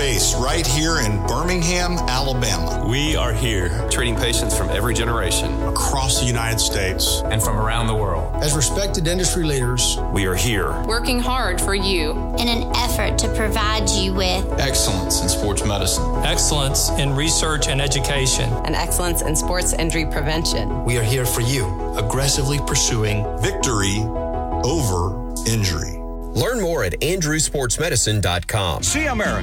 Base 0.03 0.35
right 0.35 0.67
here 0.67 0.99
in 0.99 1.25
Birmingham, 1.27 1.93
Alabama. 2.09 2.85
We 2.85 3.15
are 3.15 3.31
here, 3.31 3.69
treating 3.89 4.17
patients 4.17 4.53
from 4.53 4.69
every 4.69 4.93
generation, 4.93 5.49
across 5.63 6.19
the 6.19 6.25
United 6.25 6.59
States, 6.59 7.21
and 7.27 7.41
from 7.41 7.57
around 7.57 7.87
the 7.87 7.95
world. 7.95 8.35
As 8.43 8.53
respected 8.53 9.07
industry 9.07 9.45
leaders, 9.45 9.97
we 10.11 10.25
are 10.25 10.35
here, 10.35 10.73
working 10.83 11.21
hard 11.21 11.61
for 11.61 11.73
you 11.73 12.11
in 12.37 12.49
an 12.49 12.69
effort 12.75 13.17
to 13.19 13.33
provide 13.33 13.89
you 13.91 14.13
with 14.13 14.43
excellence 14.59 15.21
in 15.21 15.29
sports 15.29 15.63
medicine, 15.63 16.03
excellence 16.25 16.89
in 16.99 17.15
research 17.15 17.69
and 17.69 17.81
education, 17.81 18.51
and 18.65 18.75
excellence 18.75 19.21
in 19.21 19.37
sports 19.37 19.71
injury 19.71 20.05
prevention. 20.05 20.83
We 20.83 20.97
are 20.97 21.03
here 21.03 21.25
for 21.25 21.39
you, 21.39 21.95
aggressively 21.95 22.59
pursuing 22.67 23.23
victory 23.39 23.99
over 24.65 25.15
injury. 25.47 25.97
Learn 26.35 26.59
more 26.59 26.83
at 26.83 26.99
andrewsportsmedicine.com. 26.99 28.83
See 28.83 29.05
America. 29.05 29.42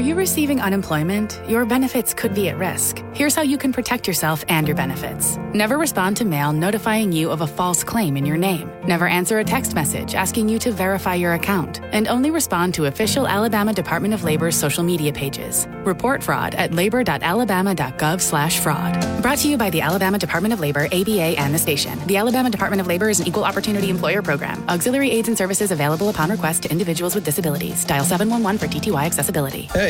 Are 0.00 0.02
you 0.10 0.14
receiving 0.14 0.62
unemployment? 0.62 1.38
Your 1.46 1.66
benefits 1.66 2.14
could 2.14 2.32
be 2.32 2.48
at 2.48 2.56
risk. 2.56 3.04
Here's 3.12 3.34
how 3.34 3.42
you 3.42 3.58
can 3.58 3.70
protect 3.70 4.06
yourself 4.06 4.42
and 4.48 4.66
your 4.66 4.74
benefits. 4.74 5.36
Never 5.52 5.76
respond 5.76 6.16
to 6.16 6.24
mail 6.24 6.54
notifying 6.54 7.12
you 7.12 7.30
of 7.30 7.42
a 7.42 7.46
false 7.46 7.84
claim 7.84 8.16
in 8.16 8.24
your 8.24 8.38
name. 8.38 8.72
Never 8.86 9.06
answer 9.06 9.40
a 9.40 9.44
text 9.44 9.74
message 9.74 10.14
asking 10.14 10.48
you 10.48 10.58
to 10.60 10.72
verify 10.72 11.16
your 11.16 11.34
account. 11.34 11.82
And 11.92 12.08
only 12.08 12.30
respond 12.30 12.72
to 12.74 12.86
official 12.86 13.28
Alabama 13.28 13.74
Department 13.74 14.14
of 14.14 14.24
Labor's 14.24 14.56
social 14.56 14.82
media 14.82 15.12
pages. 15.12 15.66
Report 15.84 16.22
fraud 16.22 16.54
at 16.54 16.72
labor.alabama.gov 16.72 18.22
slash 18.22 18.58
fraud. 18.58 19.20
Brought 19.20 19.36
to 19.40 19.48
you 19.48 19.58
by 19.58 19.68
the 19.68 19.82
Alabama 19.82 20.18
Department 20.18 20.54
of 20.54 20.60
Labor, 20.60 20.86
ABA, 20.86 21.38
and 21.38 21.52
the 21.54 21.58
station. 21.58 21.98
The 22.06 22.16
Alabama 22.16 22.48
Department 22.48 22.80
of 22.80 22.86
Labor 22.86 23.10
is 23.10 23.20
an 23.20 23.26
equal 23.26 23.44
opportunity 23.44 23.90
employer 23.90 24.22
program. 24.22 24.66
Auxiliary 24.70 25.10
aids 25.10 25.28
and 25.28 25.36
services 25.36 25.72
available 25.72 26.08
upon 26.08 26.30
request 26.30 26.62
to 26.62 26.70
individuals 26.70 27.14
with 27.14 27.24
disabilities. 27.24 27.84
Dial 27.84 28.04
711 28.04 28.58
for 28.58 28.66
TTY 28.66 29.04
accessibility. 29.04 29.68
Hey, 29.74 29.89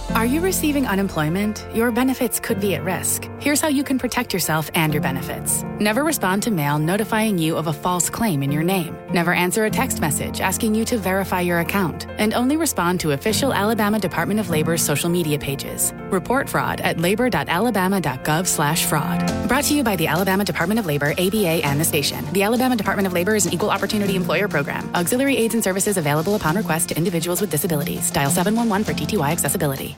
Are 0.15 0.25
you 0.25 0.41
receiving 0.41 0.85
unemployment? 0.87 1.65
Your 1.73 1.89
benefits 1.89 2.39
could 2.39 2.59
be 2.59 2.75
at 2.75 2.83
risk. 2.83 3.29
Here's 3.39 3.61
how 3.61 3.69
you 3.69 3.83
can 3.83 3.97
protect 3.97 4.33
yourself 4.33 4.69
and 4.75 4.93
your 4.93 5.01
benefits. 5.01 5.63
Never 5.79 6.03
respond 6.03 6.43
to 6.43 6.51
mail 6.51 6.77
notifying 6.77 7.37
you 7.39 7.55
of 7.57 7.67
a 7.67 7.73
false 7.73 8.09
claim 8.09 8.43
in 8.43 8.51
your 8.51 8.61
name. 8.61 8.95
Never 9.13 9.33
answer 9.33 9.65
a 9.65 9.69
text 9.69 9.99
message 10.01 10.41
asking 10.41 10.75
you 10.75 10.85
to 10.85 10.97
verify 10.97 11.39
your 11.41 11.59
account. 11.61 12.07
And 12.19 12.33
only 12.33 12.57
respond 12.57 12.99
to 12.99 13.11
official 13.11 13.53
Alabama 13.53 13.99
Department 13.99 14.39
of 14.39 14.49
Labor's 14.49 14.83
social 14.83 15.09
media 15.09 15.39
pages. 15.39 15.93
Report 16.11 16.47
fraud 16.49 16.81
at 16.81 16.99
labor.alabama.gov 16.99 18.47
slash 18.47 18.85
fraud. 18.85 19.47
Brought 19.47 19.63
to 19.65 19.73
you 19.73 19.83
by 19.83 19.95
the 19.95 20.07
Alabama 20.07 20.43
Department 20.43 20.79
of 20.79 20.85
Labor, 20.85 21.13
ABA, 21.17 21.65
and 21.65 21.79
the 21.79 21.85
station. 21.85 22.25
The 22.33 22.43
Alabama 22.43 22.75
Department 22.75 23.07
of 23.07 23.13
Labor 23.13 23.35
is 23.35 23.45
an 23.45 23.53
equal 23.53 23.71
opportunity 23.71 24.15
employer 24.15 24.47
program. 24.47 24.93
Auxiliary 24.93 25.37
aids 25.37 25.53
and 25.55 25.63
services 25.63 25.97
available 25.97 26.35
upon 26.35 26.57
request 26.57 26.89
to 26.89 26.97
individuals 26.97 27.41
with 27.41 27.49
disabilities. 27.49 28.11
Dial 28.11 28.29
711 28.29 28.83
for 28.83 28.93
TTY 28.93 29.31
accessibility. 29.31 29.97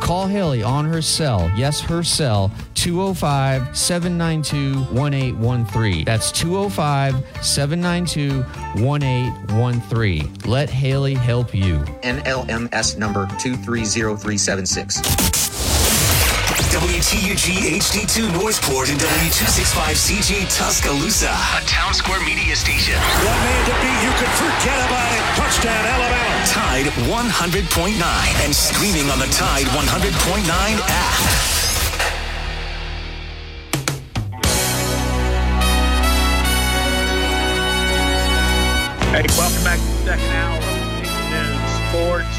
Call 0.00 0.26
Haley 0.26 0.62
on 0.62 0.86
her 0.86 1.02
cell, 1.02 1.50
yes, 1.54 1.80
her 1.80 2.02
cell, 2.02 2.50
205 2.74 3.76
792 3.76 4.80
1813. 4.94 6.04
That's 6.04 6.32
205 6.32 7.44
792 7.44 8.42
1813. 8.82 10.34
Let 10.46 10.70
Haley 10.70 11.14
help 11.14 11.54
you. 11.54 11.78
NMLS 12.02 12.96
number 12.96 13.26
230376. 13.38 15.67
WTUG 16.66 17.78
HD2 17.78 18.32
Northport 18.32 18.90
and 18.90 18.98
W265CG 18.98 20.50
Tuscaloosa. 20.50 21.30
A 21.30 21.62
Town 21.66 21.94
Square 21.94 22.24
Media 22.26 22.56
Station. 22.56 22.94
One 22.98 23.38
man 23.46 23.64
to 23.66 23.74
beat, 23.78 24.02
you 24.02 24.10
can 24.18 24.30
forget 24.34 24.78
about 24.86 25.10
it. 25.14 25.22
Touchdown, 25.38 25.86
Alabama. 25.86 26.46
Tide 26.46 26.90
100.9 27.06 28.44
and 28.44 28.54
streaming 28.54 29.08
on 29.10 29.18
the 29.18 29.26
Tide 29.26 29.66
100.9 29.66 30.48
app. 30.82 31.58
Hey, 39.14 39.24
welcome 39.38 39.64
back 39.64 39.78
to 39.78 39.86
the 39.86 39.98
second 40.04 40.30
hour 40.36 40.58
of 40.58 40.62
Big 41.00 41.10
Noon 41.30 41.58
Sports. 41.88 42.37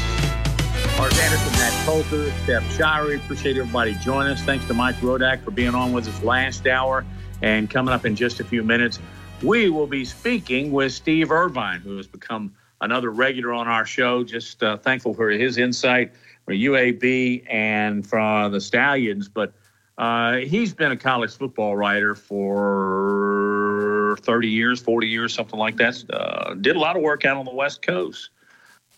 Mark 1.00 1.14
Anderson, 1.14 1.52
Matt 1.52 1.86
Coulter, 1.86 2.30
Steph 2.42 2.62
Shirey. 2.76 3.16
Appreciate 3.16 3.56
everybody 3.56 3.94
joining 3.94 4.32
us. 4.32 4.42
Thanks 4.42 4.66
to 4.66 4.74
Mike 4.74 4.96
Rodak 4.96 5.42
for 5.42 5.50
being 5.50 5.74
on 5.74 5.94
with 5.94 6.06
us 6.06 6.22
last 6.22 6.66
hour. 6.66 7.06
And 7.40 7.70
coming 7.70 7.94
up 7.94 8.04
in 8.04 8.14
just 8.14 8.38
a 8.38 8.44
few 8.44 8.62
minutes, 8.62 8.98
we 9.42 9.70
will 9.70 9.86
be 9.86 10.04
speaking 10.04 10.72
with 10.72 10.92
Steve 10.92 11.30
Irvine, 11.30 11.80
who 11.80 11.96
has 11.96 12.06
become 12.06 12.52
another 12.82 13.10
regular 13.10 13.54
on 13.54 13.66
our 13.66 13.86
show. 13.86 14.24
Just 14.24 14.62
uh, 14.62 14.76
thankful 14.76 15.14
for 15.14 15.30
his 15.30 15.56
insight 15.56 16.12
for 16.44 16.52
UAB 16.52 17.50
and 17.50 18.06
for 18.06 18.50
the 18.50 18.60
Stallions. 18.60 19.26
But 19.26 19.54
uh, 19.96 20.36
he's 20.36 20.74
been 20.74 20.92
a 20.92 20.98
college 20.98 21.34
football 21.34 21.78
writer 21.78 22.14
for 22.14 24.18
30 24.20 24.48
years, 24.48 24.82
40 24.82 25.08
years, 25.08 25.32
something 25.32 25.58
like 25.58 25.78
that. 25.78 26.04
Uh, 26.10 26.52
did 26.60 26.76
a 26.76 26.78
lot 26.78 26.94
of 26.94 27.00
work 27.00 27.24
out 27.24 27.38
on 27.38 27.46
the 27.46 27.54
West 27.54 27.80
Coast. 27.80 28.28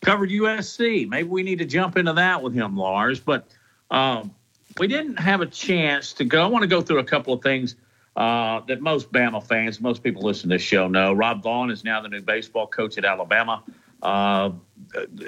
Covered 0.03 0.31
USC. 0.31 1.09
Maybe 1.09 1.29
we 1.29 1.43
need 1.43 1.59
to 1.59 1.65
jump 1.65 1.97
into 1.97 2.13
that 2.15 2.43
with 2.43 2.55
him, 2.55 2.77
Lars. 2.77 3.21
But 3.21 3.49
um, 3.91 4.35
we 4.79 4.87
didn't 4.89 5.19
have 5.19 5.41
a 5.41 5.47
chance 5.47 6.13
to 6.15 6.25
go. 6.25 6.43
I 6.43 6.47
want 6.47 6.63
to 6.63 6.69
go 6.69 6.83
through 6.83 6.99
a 6.99 7.05
couple 7.05 7.33
of 7.33 7.43
things 7.43 7.77
uh, 8.17 8.61
that 8.67 8.81
most 8.81 9.13
Bama 9.13 9.43
fans, 9.47 9.81
most 9.81 10.03
people 10.03 10.23
listening 10.23 10.51
to 10.51 10.55
this 10.57 10.63
show 10.63 10.89
know. 10.89 11.13
Rob 11.13 11.43
Vaughn 11.43 11.71
is 11.71 11.85
now 11.85 12.01
the 12.01 12.09
new 12.09 12.21
baseball 12.21 12.67
coach 12.67 12.99
at 12.99 13.05
Alabama. 13.05 13.63
Uh, 14.03 14.51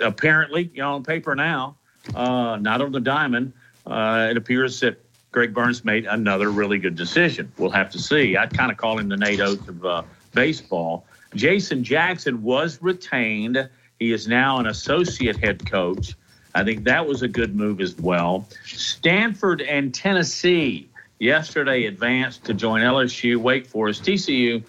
apparently, 0.03 0.71
you 0.75 0.83
know, 0.83 0.95
on 0.95 1.05
paper 1.05 1.35
now, 1.35 1.77
uh, 2.15 2.57
not 2.61 2.81
on 2.81 2.93
the 2.93 3.01
diamond. 3.01 3.53
Uh, 3.87 4.29
it 4.31 4.37
appears 4.37 4.81
that 4.81 5.01
Greg 5.31 5.55
Burns 5.55 5.85
made 5.85 6.07
another 6.07 6.51
really 6.51 6.79
good 6.79 6.97
decision. 6.97 7.53
We'll 7.59 7.71
have 7.71 7.91
to 7.91 7.99
see. 7.99 8.37
I 8.37 8.47
kind 8.47 8.71
of 8.71 8.77
call 8.77 8.99
him 8.99 9.09
the 9.09 9.17
Nate 9.17 9.41
Oats 9.41 9.69
of 9.69 9.85
uh, 9.85 10.03
baseball. 10.33 11.07
Jason 11.35 11.85
Jackson 11.85 12.43
was 12.43 12.81
retained. 12.83 13.69
He 13.99 14.13
is 14.13 14.27
now 14.29 14.59
an 14.59 14.67
associate 14.67 15.37
head 15.37 15.69
coach. 15.71 16.15
I 16.55 16.65
think 16.65 16.85
that 16.85 17.07
was 17.07 17.23
a 17.23 17.29
good 17.29 17.57
move 17.57 17.81
as 17.81 17.97
well. 17.97 18.49
Stanford 18.65 19.61
and 19.61 19.95
Tennessee 19.95 20.89
yesterday 21.19 21.87
advanced 21.87 22.45
to 22.45 22.55
join 22.55 22.81
LSU, 22.81 23.37
Wake 23.37 23.67
Forest, 23.67 24.05
TCU, 24.05 24.63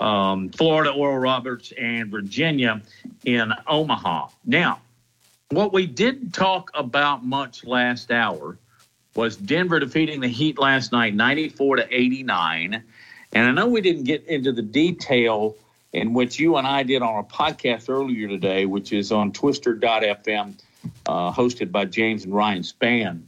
um, 0.00 0.48
Florida, 0.50 0.90
Oral 0.90 1.18
Roberts, 1.18 1.72
and 1.78 2.10
Virginia 2.10 2.80
in 3.24 3.52
Omaha. 3.66 4.28
Now, 4.44 4.80
what 5.50 5.72
we 5.72 5.86
didn't 5.86 6.32
talk 6.32 6.70
about 6.74 7.24
much 7.24 7.64
last 7.64 8.10
hour 8.10 8.58
was 9.14 9.36
Denver 9.36 9.80
defeating 9.80 10.20
the 10.20 10.28
Heat 10.28 10.58
last 10.58 10.92
night, 10.92 11.14
94 11.14 11.76
to 11.76 11.86
89. 11.90 12.82
And 13.32 13.46
I 13.46 13.50
know 13.50 13.68
we 13.68 13.80
didn't 13.80 14.04
get 14.04 14.26
into 14.26 14.52
the 14.52 14.62
detail 14.62 15.56
in 15.92 16.12
which 16.12 16.38
you 16.38 16.56
and 16.56 16.66
I 16.66 16.82
did 16.82 17.02
on 17.02 17.18
a 17.18 17.24
podcast 17.24 17.88
earlier 17.88 18.28
today, 18.28 18.66
which 18.66 18.92
is 18.92 19.10
on 19.12 19.32
twister.fm, 19.32 20.54
uh, 21.06 21.32
hosted 21.32 21.72
by 21.72 21.84
James 21.86 22.24
and 22.24 22.34
Ryan 22.34 22.62
Spann. 22.62 23.22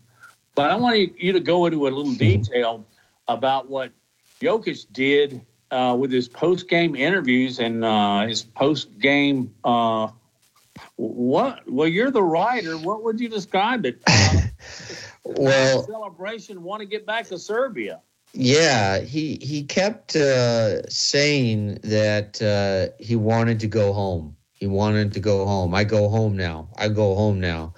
But 0.54 0.70
I 0.70 0.76
want 0.76 1.20
you 1.20 1.32
to 1.32 1.40
go 1.40 1.66
into 1.66 1.86
a 1.86 1.90
little 1.90 2.12
detail 2.12 2.84
about 3.28 3.70
what 3.70 3.92
Jokic 4.40 4.86
did 4.92 5.40
uh, 5.70 5.96
with 5.98 6.11
his 6.11 6.28
post 6.28 6.68
game 6.68 6.96
interviews 6.96 7.58
and 7.58 7.84
uh, 7.84 8.26
his 8.26 8.42
post 8.42 8.98
game. 8.98 9.54
Uh, 9.64 10.08
what? 10.96 11.70
Well, 11.70 11.88
you're 11.88 12.11
the 12.11 12.22
writer. 12.22 12.76
What 12.76 13.04
would 13.04 13.20
you 13.20 13.28
describe 13.28 13.86
it? 13.86 14.02
well, 15.24 15.84
celebration. 15.84 16.62
Want 16.62 16.80
to 16.80 16.86
get 16.86 17.06
back 17.06 17.26
to 17.28 17.38
Serbia? 17.38 18.00
Yeah, 18.33 19.01
he 19.01 19.39
he 19.43 19.64
kept 19.64 20.14
uh, 20.14 20.89
saying 20.89 21.81
that 21.83 22.41
uh, 22.41 22.95
he 23.03 23.16
wanted 23.16 23.61
to 23.61 23.66
go 23.66 23.93
home. 23.93 24.37
He 24.53 24.66
wanted 24.68 25.12
to 25.14 25.20
go 25.20 25.47
home. 25.47 25.74
I 25.74 25.85
go 25.85 26.09
home 26.09 26.37
now. 26.37 26.68
I 26.78 26.89
go 26.89 27.14
home 27.16 27.41
now, 27.41 27.74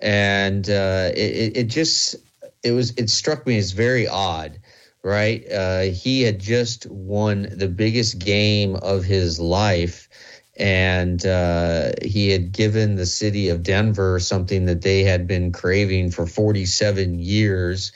and 0.00 0.68
uh, 0.68 1.10
it, 1.14 1.56
it 1.56 1.64
just 1.64 2.16
it 2.64 2.72
was 2.72 2.92
it 2.98 3.10
struck 3.10 3.46
me 3.46 3.58
as 3.58 3.72
very 3.72 4.08
odd 4.08 4.60
right? 5.02 5.50
Uh, 5.50 5.82
he 5.82 6.22
had 6.22 6.40
just 6.40 6.86
won 6.86 7.48
the 7.52 7.68
biggest 7.68 8.18
game 8.18 8.76
of 8.76 9.04
his 9.04 9.40
life, 9.40 10.08
and 10.56 11.26
uh, 11.26 11.92
he 12.02 12.30
had 12.30 12.52
given 12.52 12.96
the 12.96 13.06
city 13.06 13.48
of 13.48 13.62
Denver 13.62 14.20
something 14.20 14.66
that 14.66 14.82
they 14.82 15.02
had 15.04 15.26
been 15.26 15.52
craving 15.52 16.10
for 16.10 16.26
47 16.26 17.18
years. 17.18 17.92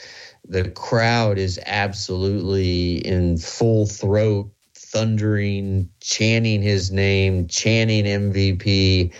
The 0.49 0.71
crowd 0.71 1.39
is 1.39 1.59
absolutely 1.67 2.99
in 3.07 3.39
full 3.39 3.87
throat, 3.87 4.51
thundering, 4.75 5.91
chanting 6.01 6.63
his 6.63 6.93
name, 6.93 7.49
chanting 7.49 8.05
MVP, 8.05 9.13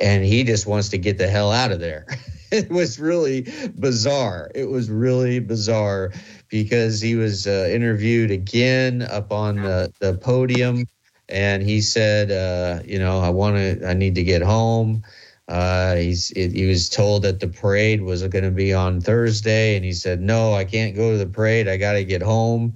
and 0.00 0.24
he 0.24 0.44
just 0.44 0.66
wants 0.66 0.90
to 0.90 0.98
get 0.98 1.18
the 1.18 1.28
hell 1.28 1.50
out 1.50 1.72
of 1.72 1.80
there. 1.80 2.06
it 2.50 2.70
was 2.70 2.98
really 2.98 3.46
bizarre. 3.78 4.50
It 4.54 4.68
was 4.68 4.90
really 4.90 5.40
bizarre 5.40 6.12
because 6.48 7.00
he 7.00 7.14
was 7.14 7.46
uh, 7.46 7.68
interviewed 7.70 8.30
again 8.30 9.02
up 9.02 9.32
on 9.32 9.56
the, 9.56 9.92
the 10.00 10.14
podium 10.14 10.86
and 11.28 11.62
he 11.62 11.80
said, 11.80 12.30
uh, 12.30 12.82
you 12.86 12.98
know, 12.98 13.20
I 13.20 13.28
want 13.30 13.56
to, 13.56 13.86
I 13.88 13.92
need 13.92 14.14
to 14.14 14.22
get 14.22 14.42
home. 14.42 15.02
Uh, 15.48 15.96
he's, 15.96 16.28
he 16.28 16.66
was 16.66 16.88
told 16.88 17.22
that 17.22 17.40
the 17.40 17.48
parade 17.48 18.02
was 18.02 18.22
going 18.26 18.44
to 18.44 18.50
be 18.50 18.74
on 18.74 19.00
Thursday, 19.00 19.76
and 19.76 19.84
he 19.84 19.92
said, 19.92 20.20
"No, 20.20 20.52
I 20.52 20.64
can't 20.64 20.94
go 20.94 21.12
to 21.12 21.18
the 21.18 21.26
parade. 21.26 21.68
I 21.68 21.76
got 21.76 21.92
to 21.92 22.04
get 22.04 22.22
home." 22.22 22.74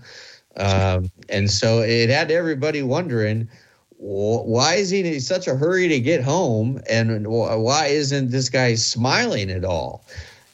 Um, 0.57 1.11
and 1.29 1.51
so 1.51 1.81
it 1.81 2.11
had 2.11 2.31
everybody 2.31 2.83
wondering, 2.83 3.49
why 3.97 4.75
is 4.75 4.91
he 4.91 5.01
in 5.01 5.21
such 5.21 5.47
a 5.47 5.55
hurry 5.55 5.89
to 5.89 6.01
get 6.01 6.23
home, 6.23 6.81
and 6.89 7.27
why 7.27 7.87
isn't 7.87 8.31
this 8.31 8.49
guy 8.49 8.75
smiling 8.75 9.51
at 9.51 9.65
all? 9.65 10.05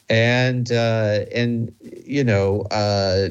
and 0.09 0.71
uh, 0.71 1.25
and 1.33 1.73
you 1.81 2.23
know 2.23 2.61
uh, 2.71 3.29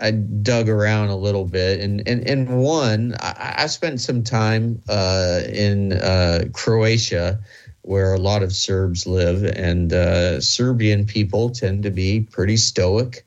I 0.00 0.10
dug 0.10 0.68
around 0.68 1.08
a 1.08 1.16
little 1.16 1.44
bit, 1.44 1.80
and 1.80 2.06
and, 2.06 2.26
and 2.28 2.62
one 2.62 3.14
I, 3.20 3.54
I 3.58 3.66
spent 3.66 4.00
some 4.00 4.22
time 4.22 4.82
uh, 4.88 5.42
in 5.48 5.92
uh, 5.92 6.44
Croatia, 6.52 7.38
where 7.86 8.12
a 8.12 8.18
lot 8.18 8.42
of 8.42 8.52
Serbs 8.52 9.06
live, 9.06 9.44
and 9.44 9.92
uh, 9.92 10.40
Serbian 10.40 11.06
people 11.06 11.50
tend 11.50 11.82
to 11.84 11.90
be 11.90 12.20
pretty 12.20 12.56
stoic, 12.56 13.24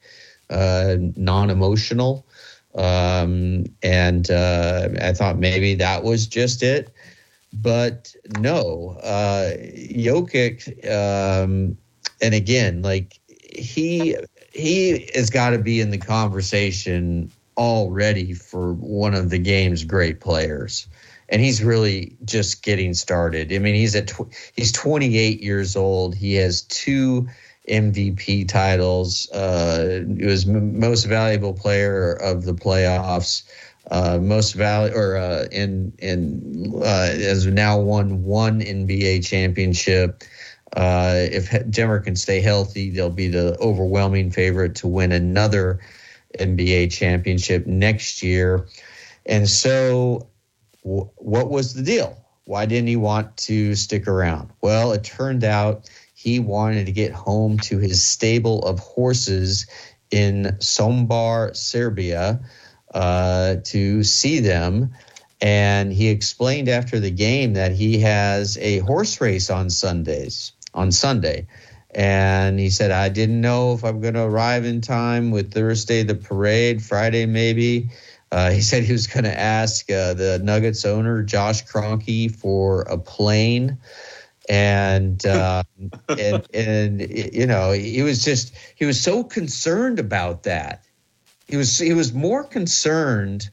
uh, 0.50 0.98
non-emotional, 1.16 2.26
um, 2.76 3.66
and 3.82 4.30
I 4.30 5.14
thought 5.14 5.40
maybe 5.40 5.76
that 5.76 6.04
was 6.04 6.28
just 6.28 6.62
it, 6.62 6.94
but 7.54 8.16
no, 8.38 8.98
uh, 9.02 9.54
Jokic. 9.58 10.86
Um, 10.90 11.78
and 12.22 12.34
again, 12.34 12.82
like 12.82 13.20
he 13.30 14.16
he 14.54 15.10
has 15.16 15.30
got 15.30 15.52
to 15.52 15.58
be 15.58 15.82
in 15.82 15.92
the 15.92 15.98
conversation 15.98 17.32
already 17.58 18.34
for 18.34 18.74
one 18.74 19.14
of 19.14 19.30
the 19.30 19.40
game's 19.40 19.84
great 19.84 20.20
players. 20.20 20.88
And 21.32 21.42
he's 21.42 21.64
really 21.64 22.18
just 22.26 22.64
getting 22.64 22.94
started. 22.94 23.54
I 23.54 23.60
mean, 23.60 23.76
he's 23.76 23.96
at 23.96 24.08
tw- 24.08 24.34
he's 24.56 24.72
28 24.72 25.42
years 25.42 25.76
old. 25.76 26.16
He 26.16 26.36
has 26.36 26.64
two 26.64 27.28
MVP 27.70 28.48
titles. 28.48 29.30
Uh, 29.32 30.04
he 30.18 30.26
was 30.26 30.48
m- 30.48 30.80
most 30.80 31.06
valuable 31.06 31.54
player 31.54 32.14
of 32.14 32.46
the 32.46 32.54
playoffs. 32.54 33.44
Uh, 33.92 34.20
most 34.22 34.54
value 34.54 34.94
or 34.94 35.18
uh, 35.18 35.46
in 35.52 35.94
in 35.98 36.74
uh, 36.84 37.08
has 37.08 37.48
now 37.48 37.80
won 37.80 38.24
one 38.24 38.62
NBA 38.62 39.26
championship. 39.26 40.24
Uh, 40.76 41.26
if 41.32 41.50
Denver 41.72 42.00
can 42.00 42.16
stay 42.16 42.42
healthy, 42.42 42.92
they'll 42.92 43.10
be 43.10 43.28
the 43.28 43.58
overwhelming 43.60 44.30
favorite 44.30 44.76
to 44.76 44.88
win 44.88 45.12
another 45.12 45.80
NBA 46.38 46.92
championship 46.92 47.66
next 47.66 48.22
year. 48.22 48.68
And 49.26 49.50
so, 49.50 50.28
what 50.84 51.50
was 51.50 51.74
the 51.74 51.84
deal? 51.84 52.18
Why 52.46 52.66
didn't 52.66 52.88
he 52.88 52.96
want 52.96 53.38
to 53.38 53.76
stick 53.76 54.08
around? 54.08 54.50
Well, 54.62 54.92
it 54.92 55.04
turned 55.04 55.44
out 55.44 55.90
he 56.14 56.40
wanted 56.40 56.88
to 56.88 56.92
get 56.92 57.12
home 57.12 57.60
to 57.60 57.78
his 57.78 58.04
stable 58.04 58.64
of 58.64 58.80
horses 58.80 59.68
in 60.12 60.58
Sombor, 60.60 61.56
Serbia, 61.56 62.40
uh, 62.94 63.58
to 63.66 64.04
see 64.04 64.40
them. 64.40 64.94
And 65.42 65.94
he 65.94 66.10
explained 66.10 66.68
after 66.68 67.00
the 67.00 67.12
game 67.12 67.54
that 67.54 67.72
he 67.72 68.00
has 68.00 68.58
a 68.58 68.80
horse 68.80 69.22
race 69.22 69.50
on 69.50 69.70
Sundays 69.70 70.52
on 70.74 70.92
Sunday. 70.92 71.48
And 71.96 72.60
he 72.60 72.70
said, 72.70 72.92
I 72.92 73.10
didn't 73.10 73.42
know 73.42 73.74
if 73.74 73.84
I'm 73.84 74.00
going 74.02 74.14
to 74.14 74.24
arrive 74.24 74.66
in 74.66 74.82
time 74.82 75.32
with 75.32 75.54
Thursday, 75.54 76.04
the 76.04 76.16
parade, 76.16 76.84
Friday, 76.84 77.26
maybe. 77.26 77.90
Uh, 78.32 78.52
he 78.52 78.62
said 78.62 78.84
he 78.84 78.92
was 78.92 79.08
going 79.08 79.24
to 79.24 79.40
ask 79.40 79.90
uh, 79.90 80.14
the 80.14 80.40
Nuggets 80.44 80.86
owner, 80.86 81.24
Josh 81.24 81.66
Kroenke, 81.66 82.34
for 82.34 82.82
a 82.84 82.98
plane. 82.98 83.78
And, 84.48 85.26
uh, 85.26 85.64
and, 86.08 86.48
and, 86.54 87.02
you 87.10 87.48
know, 87.48 87.72
he 87.72 88.02
was 88.04 88.24
just, 88.24 88.54
he 88.76 88.86
was 88.86 89.02
so 89.02 89.24
concerned 89.24 90.00
about 90.00 90.44
that. 90.44 90.84
He 91.48 91.58
was, 91.58 91.80
he 91.80 91.94
was 91.94 92.14
more 92.14 92.44
concerned 92.44 93.50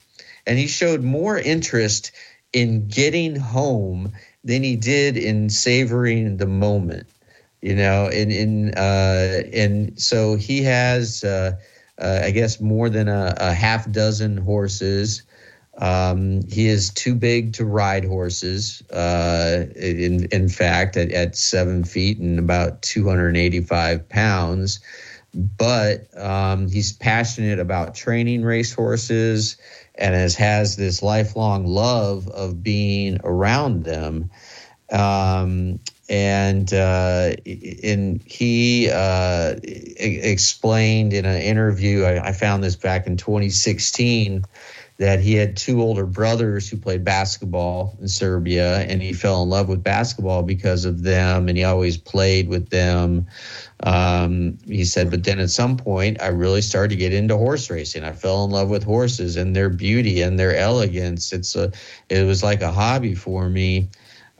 and 0.46 0.58
he 0.58 0.66
showed 0.66 1.02
more 1.02 1.38
interest 1.38 2.12
in 2.52 2.88
getting 2.88 3.36
home 3.36 4.12
than 4.44 4.62
he 4.62 4.76
did 4.76 5.16
in 5.16 5.48
savoring 5.50 6.36
the 6.36 6.46
moment 6.46 7.08
you 7.62 7.74
know 7.74 8.08
and 8.12 8.30
in 8.30 8.72
uh 8.76 9.42
and 9.52 10.00
so 10.00 10.36
he 10.36 10.62
has 10.62 11.24
uh, 12.00 12.20
i 12.24 12.30
guess 12.30 12.60
more 12.60 12.88
than 12.88 13.08
a, 13.08 13.34
a 13.38 13.52
half 13.52 13.90
dozen 13.90 14.36
horses 14.36 15.22
um, 15.78 16.40
he 16.48 16.68
is 16.68 16.90
too 16.90 17.14
big 17.14 17.52
to 17.54 17.64
ride 17.64 18.04
horses. 18.04 18.82
Uh, 18.90 19.66
in 19.76 20.26
in 20.32 20.48
fact, 20.48 20.96
at, 20.96 21.12
at 21.12 21.36
seven 21.36 21.84
feet 21.84 22.18
and 22.18 22.38
about 22.38 22.82
285 22.82 24.08
pounds, 24.08 24.80
but 25.34 26.08
um, 26.18 26.68
he's 26.68 26.92
passionate 26.94 27.58
about 27.58 27.94
training 27.94 28.42
race 28.42 28.72
horses 28.72 29.56
and 29.96 30.14
has 30.14 30.34
has 30.36 30.76
this 30.76 31.02
lifelong 31.02 31.66
love 31.66 32.28
of 32.28 32.62
being 32.62 33.20
around 33.22 33.84
them. 33.84 34.30
Um, 34.90 35.80
and 36.08 36.72
uh, 36.72 37.32
and 37.82 38.22
he 38.24 38.90
uh, 38.92 39.56
explained 39.62 41.12
in 41.12 41.24
an 41.24 41.40
interview. 41.40 42.04
I, 42.04 42.28
I, 42.28 42.32
found 42.32 42.62
this 42.62 42.76
back 42.76 43.06
in 43.06 43.16
2016 43.16 44.44
that 44.98 45.20
he 45.20 45.34
had 45.34 45.56
two 45.56 45.82
older 45.82 46.06
brothers 46.06 46.68
who 46.70 46.76
played 46.76 47.04
basketball 47.04 47.96
in 48.00 48.08
Serbia, 48.08 48.78
and 48.82 49.02
he 49.02 49.12
fell 49.12 49.42
in 49.42 49.50
love 49.50 49.68
with 49.68 49.82
basketball 49.82 50.42
because 50.42 50.84
of 50.84 51.02
them, 51.02 51.48
and 51.48 51.58
he 51.58 51.64
always 51.64 51.98
played 51.98 52.48
with 52.48 52.70
them. 52.70 53.26
Um, 53.82 54.56
he 54.64 54.84
said, 54.84 55.10
but 55.10 55.24
then 55.24 55.38
at 55.38 55.50
some 55.50 55.76
point, 55.76 56.22
I 56.22 56.28
really 56.28 56.62
started 56.62 56.90
to 56.90 56.96
get 56.96 57.12
into 57.12 57.36
horse 57.36 57.68
racing. 57.68 58.04
I 58.04 58.12
fell 58.12 58.44
in 58.44 58.50
love 58.50 58.70
with 58.70 58.84
horses 58.84 59.36
and 59.36 59.54
their 59.54 59.68
beauty 59.68 60.22
and 60.22 60.38
their 60.38 60.56
elegance. 60.56 61.32
It's 61.32 61.54
a, 61.56 61.72
it 62.08 62.24
was 62.24 62.42
like 62.42 62.62
a 62.62 62.72
hobby 62.72 63.14
for 63.14 63.50
me. 63.50 63.90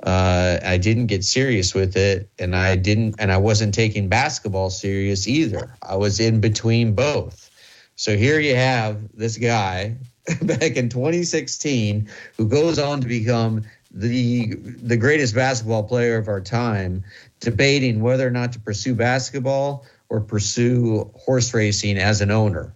Uh, 0.02 0.58
I 0.62 0.76
didn't 0.76 1.06
get 1.06 1.24
serious 1.24 1.74
with 1.74 1.96
it, 1.96 2.28
and 2.38 2.54
I 2.54 2.76
didn't, 2.76 3.16
and 3.18 3.32
I 3.32 3.38
wasn't 3.38 3.74
taking 3.74 4.08
basketball 4.08 4.70
serious 4.70 5.26
either. 5.26 5.74
I 5.82 5.96
was 5.96 6.20
in 6.20 6.40
between 6.40 6.94
both. 6.94 7.50
So 7.96 8.16
here 8.16 8.38
you 8.38 8.54
have 8.54 9.00
this 9.14 9.38
guy 9.38 9.96
back 10.42 10.76
in 10.76 10.90
2016 10.90 12.08
who 12.36 12.46
goes 12.46 12.78
on 12.78 13.00
to 13.00 13.06
become 13.06 13.62
the 13.90 14.54
the 14.54 14.96
greatest 14.96 15.34
basketball 15.34 15.82
player 15.84 16.18
of 16.18 16.28
our 16.28 16.40
time, 16.40 17.02
debating 17.40 18.00
whether 18.00 18.26
or 18.26 18.30
not 18.30 18.52
to 18.52 18.60
pursue 18.60 18.94
basketball 18.94 19.86
or 20.08 20.20
pursue 20.20 21.10
horse 21.16 21.54
racing 21.54 21.96
as 21.96 22.20
an 22.20 22.30
owner. 22.30 22.74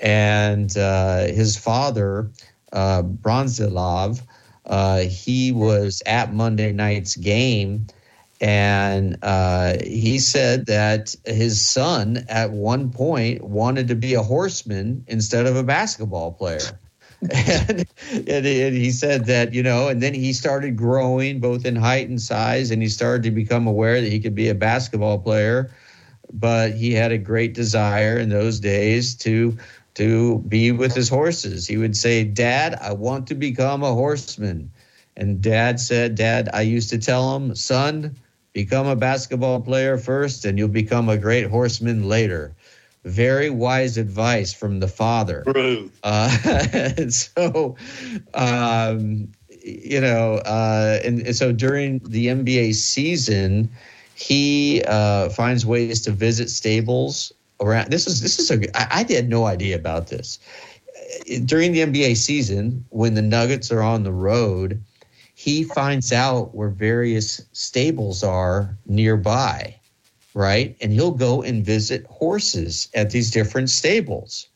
And 0.00 0.76
uh, 0.76 1.26
his 1.26 1.56
father, 1.56 2.30
uh, 2.72 3.02
Branislav, 3.02 4.22
uh, 4.68 5.00
he 5.00 5.52
was 5.52 6.02
at 6.06 6.32
Monday 6.32 6.72
night's 6.72 7.16
game. 7.16 7.86
And 8.40 9.18
uh, 9.22 9.74
he 9.82 10.20
said 10.20 10.66
that 10.66 11.14
his 11.24 11.60
son 11.60 12.24
at 12.28 12.52
one 12.52 12.90
point 12.90 13.42
wanted 13.42 13.88
to 13.88 13.96
be 13.96 14.14
a 14.14 14.22
horseman 14.22 15.04
instead 15.08 15.46
of 15.46 15.56
a 15.56 15.64
basketball 15.64 16.32
player. 16.32 16.78
and, 17.34 17.84
and, 18.12 18.46
and 18.46 18.76
he 18.76 18.92
said 18.92 19.24
that, 19.26 19.52
you 19.52 19.60
know, 19.60 19.88
and 19.88 20.00
then 20.00 20.14
he 20.14 20.32
started 20.32 20.76
growing 20.76 21.40
both 21.40 21.66
in 21.66 21.74
height 21.74 22.08
and 22.08 22.20
size, 22.20 22.70
and 22.70 22.80
he 22.80 22.88
started 22.88 23.24
to 23.24 23.32
become 23.32 23.66
aware 23.66 24.00
that 24.00 24.12
he 24.12 24.20
could 24.20 24.36
be 24.36 24.48
a 24.48 24.54
basketball 24.54 25.18
player. 25.18 25.68
But 26.32 26.74
he 26.74 26.92
had 26.92 27.10
a 27.10 27.18
great 27.18 27.54
desire 27.54 28.18
in 28.18 28.28
those 28.28 28.60
days 28.60 29.16
to 29.16 29.56
to 29.98 30.38
be 30.46 30.70
with 30.70 30.94
his 30.94 31.08
horses. 31.08 31.66
He 31.66 31.76
would 31.76 31.96
say, 31.96 32.22
Dad, 32.22 32.78
I 32.80 32.92
want 32.92 33.26
to 33.26 33.34
become 33.34 33.82
a 33.82 33.92
horseman. 33.92 34.70
And 35.16 35.40
dad 35.40 35.80
said, 35.80 36.14
Dad, 36.14 36.48
I 36.54 36.60
used 36.62 36.88
to 36.90 36.98
tell 36.98 37.34
him, 37.34 37.56
son, 37.56 38.16
become 38.52 38.86
a 38.86 38.94
basketball 38.94 39.60
player 39.60 39.98
first 39.98 40.44
and 40.44 40.56
you'll 40.56 40.68
become 40.68 41.08
a 41.08 41.18
great 41.18 41.50
horseman 41.50 42.08
later. 42.08 42.54
Very 43.04 43.50
wise 43.50 43.98
advice 43.98 44.52
from 44.52 44.78
the 44.78 44.86
father. 44.86 45.42
Uh, 46.04 47.08
so, 47.08 47.74
um, 48.34 49.32
you 49.64 50.00
know, 50.00 50.34
uh, 50.34 51.00
and, 51.04 51.22
and, 51.22 51.34
so 51.34 51.50
during 51.50 51.98
the 52.00 52.28
NBA 52.28 52.74
season, 52.74 53.68
he 54.14 54.80
uh, 54.86 55.30
finds 55.30 55.66
ways 55.66 56.02
to 56.02 56.12
visit 56.12 56.50
stables 56.50 57.32
around. 57.60 57.90
This 57.90 58.06
is 58.06 58.20
this 58.20 58.38
is 58.38 58.50
a. 58.50 58.78
I, 58.78 59.00
I 59.00 59.12
had 59.12 59.28
no 59.28 59.46
idea 59.46 59.76
about 59.76 60.08
this 60.08 60.38
during 61.44 61.72
the 61.72 61.80
NBA 61.80 62.16
season 62.16 62.84
when 62.90 63.14
the 63.14 63.22
Nuggets 63.22 63.70
are 63.72 63.82
on 63.82 64.02
the 64.02 64.12
road 64.12 64.82
he 65.38 65.62
finds 65.62 66.12
out 66.12 66.52
where 66.52 66.68
various 66.68 67.40
stables 67.52 68.24
are 68.24 68.76
nearby, 68.86 69.78
right? 70.34 70.76
And 70.80 70.90
he'll 70.90 71.12
go 71.12 71.42
and 71.42 71.64
visit 71.64 72.04
horses 72.06 72.88
at 72.92 73.10
these 73.10 73.30
different 73.30 73.70
stables. 73.70 74.48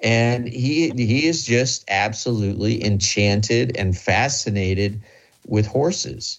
And 0.00 0.46
he 0.46 0.90
he 0.90 1.26
is 1.26 1.44
just 1.44 1.84
absolutely 1.88 2.84
enchanted 2.84 3.76
and 3.76 3.98
fascinated 3.98 5.00
with 5.48 5.66
horses. 5.66 6.38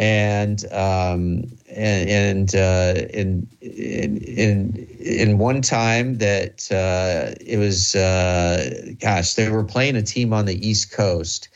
And 0.00 0.64
um, 0.72 1.44
and 1.68 2.08
and 2.08 2.54
uh, 2.54 2.94
in, 3.12 3.46
in 3.60 4.16
in 4.16 4.88
in 4.98 5.38
one 5.38 5.60
time 5.60 6.16
that 6.18 6.72
uh, 6.72 7.34
it 7.38 7.58
was 7.58 7.94
uh, 7.94 8.94
gosh 8.98 9.34
they 9.34 9.50
were 9.50 9.62
playing 9.62 9.96
a 9.96 10.02
team 10.02 10.32
on 10.32 10.46
the 10.46 10.66
East 10.66 10.92
Coast, 10.92 11.50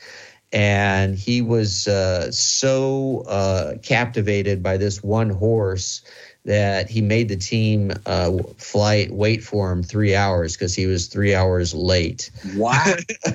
and 0.51 1.17
he 1.17 1.41
was 1.41 1.87
uh, 1.87 2.31
so 2.31 3.23
uh, 3.27 3.77
captivated 3.81 4.61
by 4.61 4.77
this 4.77 5.01
one 5.01 5.31
horse 5.31 6.03
that 6.45 6.89
he 6.89 7.01
made 7.01 7.29
the 7.29 7.35
team 7.35 7.91
uh, 8.05 8.31
flight 8.57 9.11
wait 9.11 9.43
for 9.43 9.71
him 9.71 9.81
three 9.81 10.15
hours 10.15 10.55
because 10.55 10.75
he 10.75 10.85
was 10.85 11.07
three 11.07 11.33
hours 11.33 11.73
late. 11.73 12.29
Wow. 12.55 12.93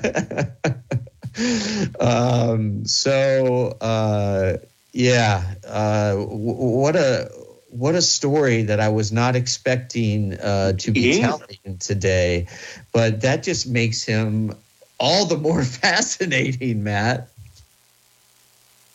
um, 1.99 2.85
so 2.85 3.77
uh, 3.81 4.57
yeah, 4.91 5.55
uh, 5.67 6.13
w- 6.15 6.35
what 6.35 6.95
a 6.95 7.31
what 7.69 7.95
a 7.95 8.01
story 8.01 8.63
that 8.63 8.79
I 8.79 8.89
was 8.89 9.11
not 9.11 9.35
expecting 9.35 10.37
uh, 10.39 10.73
to 10.73 10.91
be 10.91 11.17
yeah. 11.17 11.27
telling 11.27 11.77
today, 11.79 12.47
but 12.91 13.21
that 13.21 13.43
just 13.43 13.67
makes 13.67 14.03
him 14.03 14.53
all 14.99 15.25
the 15.25 15.37
more 15.37 15.63
fascinating, 15.63 16.83
Matt. 16.83 17.29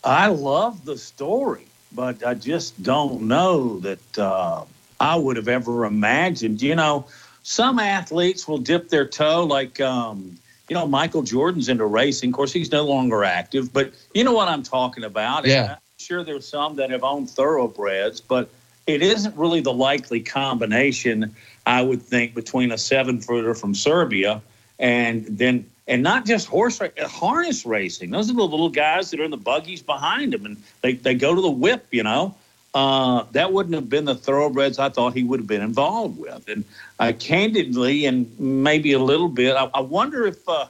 I 0.04 0.28
love 0.28 0.84
the 0.84 0.96
story, 0.98 1.66
but 1.92 2.24
I 2.24 2.34
just 2.34 2.80
don't 2.82 3.22
know 3.22 3.80
that 3.80 4.18
uh, 4.18 4.64
I 5.00 5.16
would 5.16 5.36
have 5.36 5.48
ever 5.48 5.84
imagined. 5.84 6.62
You 6.62 6.76
know, 6.76 7.06
some 7.42 7.78
athletes 7.78 8.46
will 8.46 8.58
dip 8.58 8.88
their 8.88 9.06
toe, 9.06 9.44
like, 9.44 9.80
um, 9.80 10.38
you 10.68 10.74
know, 10.74 10.86
Michael 10.86 11.22
Jordan's 11.22 11.68
into 11.68 11.86
racing. 11.86 12.30
Of 12.30 12.36
course, 12.36 12.52
he's 12.52 12.70
no 12.70 12.84
longer 12.84 13.24
active, 13.24 13.72
but 13.72 13.92
you 14.14 14.22
know 14.22 14.32
what 14.32 14.48
I'm 14.48 14.62
talking 14.62 15.02
about. 15.02 15.46
Yeah. 15.46 15.78
Sure 16.06 16.22
there's 16.22 16.46
some 16.46 16.76
that 16.76 16.90
have 16.90 17.02
owned 17.02 17.28
thoroughbreds, 17.28 18.20
but 18.20 18.48
it 18.86 19.02
isn't 19.02 19.36
really 19.36 19.60
the 19.60 19.72
likely 19.72 20.20
combination, 20.20 21.34
I 21.66 21.82
would 21.82 22.00
think, 22.00 22.32
between 22.32 22.70
a 22.70 22.78
seven 22.78 23.20
footer 23.20 23.56
from 23.56 23.74
Serbia 23.74 24.40
and 24.78 25.26
then 25.26 25.68
and 25.88 26.04
not 26.04 26.24
just 26.24 26.46
horse 26.46 26.80
uh, 26.80 26.90
harness 27.08 27.66
racing. 27.66 28.10
Those 28.10 28.30
are 28.30 28.34
the 28.34 28.44
little 28.44 28.68
guys 28.68 29.10
that 29.10 29.18
are 29.18 29.24
in 29.24 29.32
the 29.32 29.36
buggies 29.36 29.82
behind 29.82 30.32
him, 30.32 30.46
and 30.46 30.56
they, 30.80 30.92
they 30.92 31.14
go 31.14 31.34
to 31.34 31.40
the 31.40 31.50
whip. 31.50 31.88
You 31.90 32.04
know, 32.04 32.36
uh, 32.72 33.24
that 33.32 33.52
wouldn't 33.52 33.74
have 33.74 33.88
been 33.88 34.04
the 34.04 34.14
thoroughbreds 34.14 34.78
I 34.78 34.90
thought 34.90 35.12
he 35.12 35.24
would 35.24 35.40
have 35.40 35.48
been 35.48 35.62
involved 35.62 36.20
with. 36.20 36.48
And 36.48 36.62
uh, 37.00 37.14
candidly, 37.18 38.06
and 38.06 38.32
maybe 38.38 38.92
a 38.92 39.00
little 39.00 39.28
bit, 39.28 39.56
I, 39.56 39.68
I 39.74 39.80
wonder 39.80 40.24
if 40.24 40.48
uh, 40.48 40.66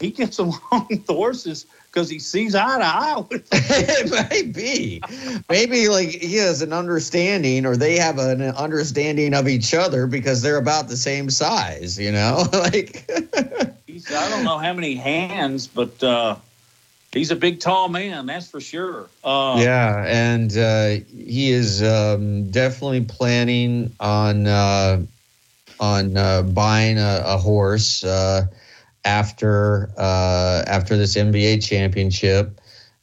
he 0.00 0.10
gets 0.10 0.38
along 0.40 0.88
with 0.90 1.06
the 1.06 1.14
horses 1.14 1.66
because 1.92 2.08
he 2.08 2.18
sees 2.18 2.54
eye 2.54 2.78
to 2.78 2.84
eye 2.84 3.24
with 3.30 3.46
it. 3.52 4.10
Might 4.10 4.54
be 4.54 5.02
maybe 5.50 5.88
like 5.88 6.08
he 6.08 6.36
has 6.36 6.62
an 6.62 6.72
understanding 6.72 7.66
or 7.66 7.76
they 7.76 7.96
have 7.96 8.18
an 8.18 8.40
understanding 8.42 9.34
of 9.34 9.46
each 9.46 9.74
other 9.74 10.06
because 10.06 10.40
they're 10.42 10.56
about 10.56 10.88
the 10.88 10.96
same 10.96 11.28
size 11.30 11.98
you 11.98 12.12
know? 12.12 12.44
Like 12.52 13.10
he's 13.86 14.10
i 14.12 14.28
don't 14.30 14.44
know 14.44 14.58
how 14.58 14.72
many 14.72 14.94
hands 14.94 15.66
but 15.66 16.02
uh 16.02 16.36
he's 17.12 17.30
a 17.30 17.36
big 17.36 17.60
tall 17.60 17.88
man 17.88 18.26
that's 18.26 18.48
for 18.48 18.60
sure. 18.60 19.08
Uh, 19.24 19.56
yeah 19.58 20.04
and 20.06 20.56
uh 20.56 21.04
he 21.12 21.50
is 21.50 21.82
um 21.82 22.48
definitely 22.50 23.02
planning 23.02 23.94
on 24.00 24.46
uh 24.46 25.02
on 25.80 26.16
uh 26.16 26.42
buying 26.42 26.98
a, 26.98 27.22
a 27.26 27.36
horse 27.36 28.04
uh 28.04 28.46
after 29.04 29.90
uh, 29.96 30.62
after 30.66 30.96
this 30.96 31.16
NBA 31.16 31.64
championship, 31.64 32.60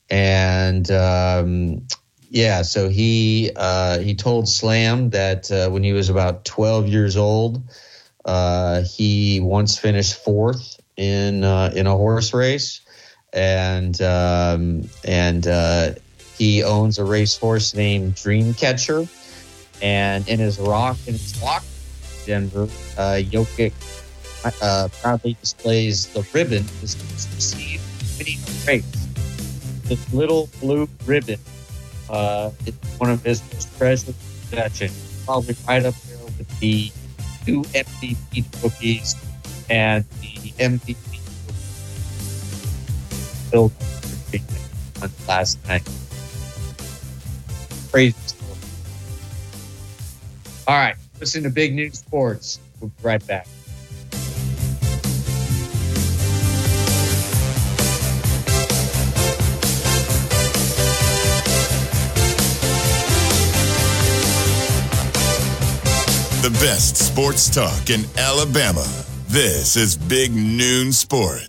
and 0.10 0.90
um, 0.92 1.82
yeah, 2.30 2.62
so 2.62 2.90
he 2.90 3.52
uh, 3.56 4.00
he 4.00 4.16
told 4.16 4.48
Slam 4.48 5.10
that 5.12 5.52
uh, 5.52 5.70
when 5.70 5.84
he 5.84 5.94
was 5.94 6.10
about 6.10 6.46
12 6.46 6.88
years 6.88 7.18
old, 7.18 7.62
uh, 8.26 8.84
he 8.84 9.40
once 9.40 9.78
finished 9.78 10.16
fourth 10.16 10.80
in 10.96 11.44
uh, 11.44 11.72
in 11.76 11.88
a 11.88 11.96
horse 11.96 12.34
race, 12.34 12.82
and 13.34 14.02
um, 14.02 14.90
and 15.04 15.48
uh, 15.48 15.92
he 16.38 16.64
owns 16.64 17.00
a 17.00 17.04
racehorse 17.04 17.74
named 17.74 18.16
Dreamcatcher, 18.16 19.08
and 19.82 20.28
in 20.28 20.40
his 20.40 20.60
rock 20.60 20.98
in 21.08 21.14
his 21.14 21.42
lock 21.42 21.64
Denver, 22.26 22.64
uh, 22.98 23.20
Jokic 23.24 23.74
uh, 24.62 24.88
proudly 25.02 25.36
displays 25.40 26.08
the 26.08 26.26
ribbon 26.34 26.66
is 26.82 26.96
received 27.36 27.84
winning 28.18 28.40
race. 28.68 29.08
This 29.84 30.14
little 30.14 30.50
blue 30.60 30.88
ribbon 31.06 31.40
uh, 32.10 32.52
is 32.66 32.76
one 32.98 33.10
of 33.10 33.24
his 33.24 33.42
most 33.54 33.76
treasured 33.78 34.16
possessions. 34.50 35.24
Probably 35.26 35.56
right 35.68 35.86
up 35.86 35.96
there 35.96 36.18
with 36.26 36.60
the 36.60 36.92
two 37.46 37.62
MVP 37.62 38.62
cookies 38.62 39.16
and 39.70 40.06
the 40.22 40.52
MVP 40.60 40.96
built 43.52 43.74
on 45.02 45.12
last 45.28 45.66
night. 45.68 45.88
Crazy 47.92 48.16
story. 48.28 48.50
All 50.68 50.76
right, 50.76 50.96
listen 51.20 51.44
to 51.44 51.50
Big 51.50 51.74
Noon 51.74 51.92
Sports. 51.94 52.60
We'll 52.80 52.90
be 52.90 53.04
right 53.04 53.26
back. 53.26 53.48
The 66.42 66.52
best 66.52 66.96
sports 66.96 67.54
talk 67.54 67.90
in 67.90 68.06
Alabama. 68.18 68.88
This 69.28 69.76
is 69.76 69.98
Big 69.98 70.32
Noon 70.32 70.94
Sports. 70.94 71.49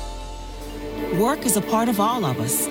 Work 1.15 1.45
is 1.45 1.57
a 1.57 1.61
part 1.61 1.89
of 1.89 1.99
all 1.99 2.23
of 2.23 2.39
us. 2.39 2.69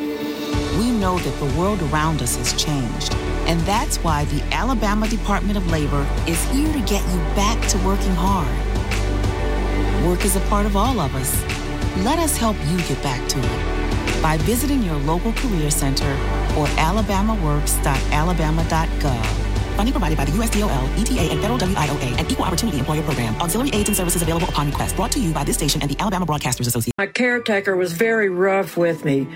We 0.79 0.93
know 0.93 1.19
that 1.19 1.39
the 1.39 1.45
world 1.59 1.83
around 1.83 2.23
us 2.23 2.37
has 2.37 2.55
changed, 2.55 3.13
and 3.47 3.61
that's 3.61 3.99
why 3.99 4.25
the 4.25 4.43
Alabama 4.51 5.07
Department 5.09 5.59
of 5.59 5.71
Labor 5.71 6.07
is 6.27 6.43
here 6.49 6.73
to 6.73 6.81
get 6.81 7.07
you 7.13 7.19
back 7.37 7.61
to 7.69 7.77
working 7.85 8.15
hard. 8.15 8.49
Work 10.07 10.25
is 10.25 10.37
a 10.37 10.41
part 10.49 10.65
of 10.65 10.75
all 10.75 11.01
of 11.01 11.15
us. 11.15 11.39
Let 12.03 12.19
us 12.19 12.39
help 12.39 12.57
you 12.69 12.79
get 12.89 13.03
back 13.03 13.29
to 13.29 13.39
it 13.39 14.23
by 14.23 14.39
visiting 14.39 14.83
your 14.83 14.97
local 14.97 15.35
career 15.35 15.71
center 15.71 16.11
or 16.57 16.67
alabamaworks.alabama.gov. 16.79 19.40
Funding 19.81 19.95
provided 19.95 20.19
by 20.19 20.27
the 20.27 20.33
USDOL, 20.33 21.01
ETA, 21.01 21.33
and 21.33 21.41
Federal 21.41 21.59
WIOA, 21.59 22.19
and 22.19 22.31
Equal 22.31 22.45
Opportunity 22.45 22.79
Employer 22.81 23.01
Program. 23.01 23.35
Auxiliary 23.41 23.71
aids 23.73 23.89
and 23.89 23.97
services 23.97 24.21
available 24.21 24.47
upon 24.47 24.67
request. 24.67 24.95
Brought 24.95 25.11
to 25.13 25.19
you 25.19 25.33
by 25.33 25.43
this 25.43 25.57
station 25.57 25.81
and 25.81 25.91
the 25.91 25.99
Alabama 25.99 26.27
Broadcasters 26.27 26.67
Association. 26.67 26.93
My 26.99 27.07
caretaker 27.07 27.75
was 27.75 27.95
very 27.95 28.29
rough 28.29 28.77
with 28.77 29.07
me. 29.07 29.27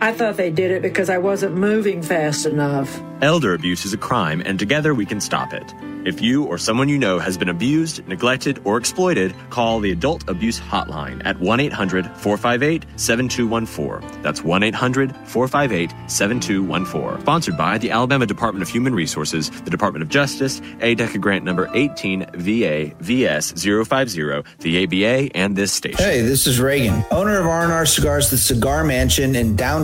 I 0.00 0.12
thought 0.12 0.36
they 0.36 0.50
did 0.50 0.70
it 0.70 0.82
because 0.82 1.08
I 1.08 1.18
wasn't 1.18 1.56
moving 1.56 2.02
fast 2.02 2.46
enough. 2.46 3.00
Elder 3.22 3.54
abuse 3.54 3.84
is 3.84 3.94
a 3.94 3.98
crime, 3.98 4.42
and 4.44 4.58
together 4.58 4.94
we 4.94 5.06
can 5.06 5.20
stop 5.20 5.52
it. 5.52 5.74
If 6.04 6.20
you 6.20 6.44
or 6.44 6.58
someone 6.58 6.90
you 6.90 6.98
know 6.98 7.18
has 7.18 7.38
been 7.38 7.48
abused, 7.48 8.06
neglected, 8.06 8.60
or 8.64 8.76
exploited, 8.76 9.34
call 9.48 9.80
the 9.80 9.90
Adult 9.90 10.28
Abuse 10.28 10.60
Hotline 10.60 11.22
at 11.24 11.40
1 11.40 11.60
800 11.60 12.04
458 12.18 12.84
7214. 12.96 14.22
That's 14.22 14.44
1 14.44 14.62
800 14.64 15.16
458 15.24 15.94
7214. 16.10 17.22
Sponsored 17.22 17.56
by 17.56 17.78
the 17.78 17.90
Alabama 17.90 18.26
Department 18.26 18.62
of 18.62 18.68
Human 18.68 18.94
Resources, 18.94 19.48
the 19.62 19.70
Department 19.70 20.02
of 20.02 20.10
Justice, 20.10 20.60
ADECA 20.80 21.18
grant 21.18 21.44
number 21.44 21.70
18 21.72 22.26
VA 22.34 22.92
VS 23.00 23.52
050, 23.52 24.42
the 24.58 24.84
ABA, 24.84 25.34
and 25.34 25.56
this 25.56 25.72
station. 25.72 26.04
Hey, 26.04 26.20
this 26.20 26.46
is 26.46 26.60
Reagan, 26.60 27.02
owner 27.10 27.38
of 27.38 27.46
R&R 27.46 27.86
Cigars, 27.86 28.28
the 28.28 28.36
Cigar 28.36 28.84
Mansion 28.84 29.34
in 29.34 29.56
downtown 29.56 29.83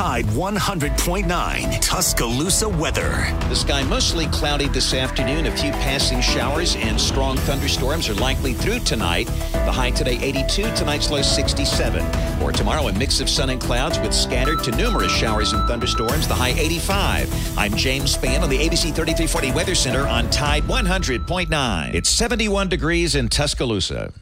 Tide 0.00 0.24
100.9 0.28 1.80
Tuscaloosa 1.82 2.66
weather. 2.66 3.36
The 3.50 3.54
sky 3.54 3.82
mostly 3.82 4.28
cloudy 4.28 4.66
this 4.66 4.94
afternoon. 4.94 5.44
A 5.44 5.54
few 5.54 5.72
passing 5.72 6.22
showers 6.22 6.74
and 6.76 6.98
strong 6.98 7.36
thunderstorms 7.36 8.08
are 8.08 8.14
likely 8.14 8.54
through 8.54 8.78
tonight. 8.78 9.26
The 9.26 9.70
high 9.70 9.90
today 9.90 10.18
82, 10.18 10.74
tonight's 10.74 11.10
low 11.10 11.20
67. 11.20 12.42
Or 12.42 12.50
tomorrow, 12.50 12.88
a 12.88 12.92
mix 12.94 13.20
of 13.20 13.28
sun 13.28 13.50
and 13.50 13.60
clouds 13.60 13.98
with 13.98 14.14
scattered 14.14 14.64
to 14.64 14.70
numerous 14.70 15.12
showers 15.12 15.52
and 15.52 15.68
thunderstorms. 15.68 16.26
The 16.26 16.34
high 16.34 16.54
85. 16.56 17.58
I'm 17.58 17.74
James 17.74 18.16
Spann 18.16 18.40
on 18.40 18.48
the 18.48 18.56
ABC 18.56 18.94
3340 18.94 19.52
Weather 19.52 19.74
Center 19.74 20.06
on 20.06 20.30
Tide 20.30 20.62
100.9. 20.62 21.94
It's 21.94 22.08
71 22.08 22.70
degrees 22.70 23.16
in 23.16 23.28
Tuscaloosa. 23.28 24.14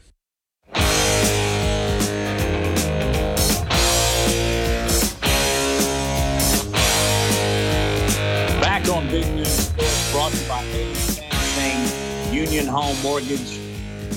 Union 12.51 12.65
Home 12.65 12.99
Mortgage. 13.03 13.59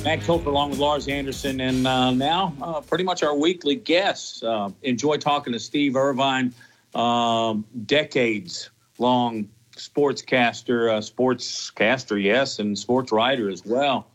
Matt 0.05 0.23
Coulter 0.23 0.49
along 0.49 0.71
with 0.71 0.79
Lars 0.79 1.07
Anderson, 1.07 1.61
and 1.61 1.87
uh, 1.87 2.11
now 2.13 2.55
uh, 2.63 2.81
pretty 2.81 3.05
much 3.05 3.23
our 3.23 3.37
weekly 3.37 3.75
guests. 3.75 4.43
Uh, 4.43 4.71
enjoy 4.83 5.19
talking 5.19 5.53
to 5.53 5.59
Steve 5.59 5.97
Irvine, 5.97 6.55
um, 6.95 7.67
decades 7.85 8.71
long 8.97 9.51
sportscaster, 9.77 10.91
uh, 10.91 11.01
sportscaster, 11.01 12.23
yes, 12.23 12.59
and 12.59 12.79
sports 12.79 13.13
writer 13.13 13.51
as 13.51 13.67
well. 13.67 14.07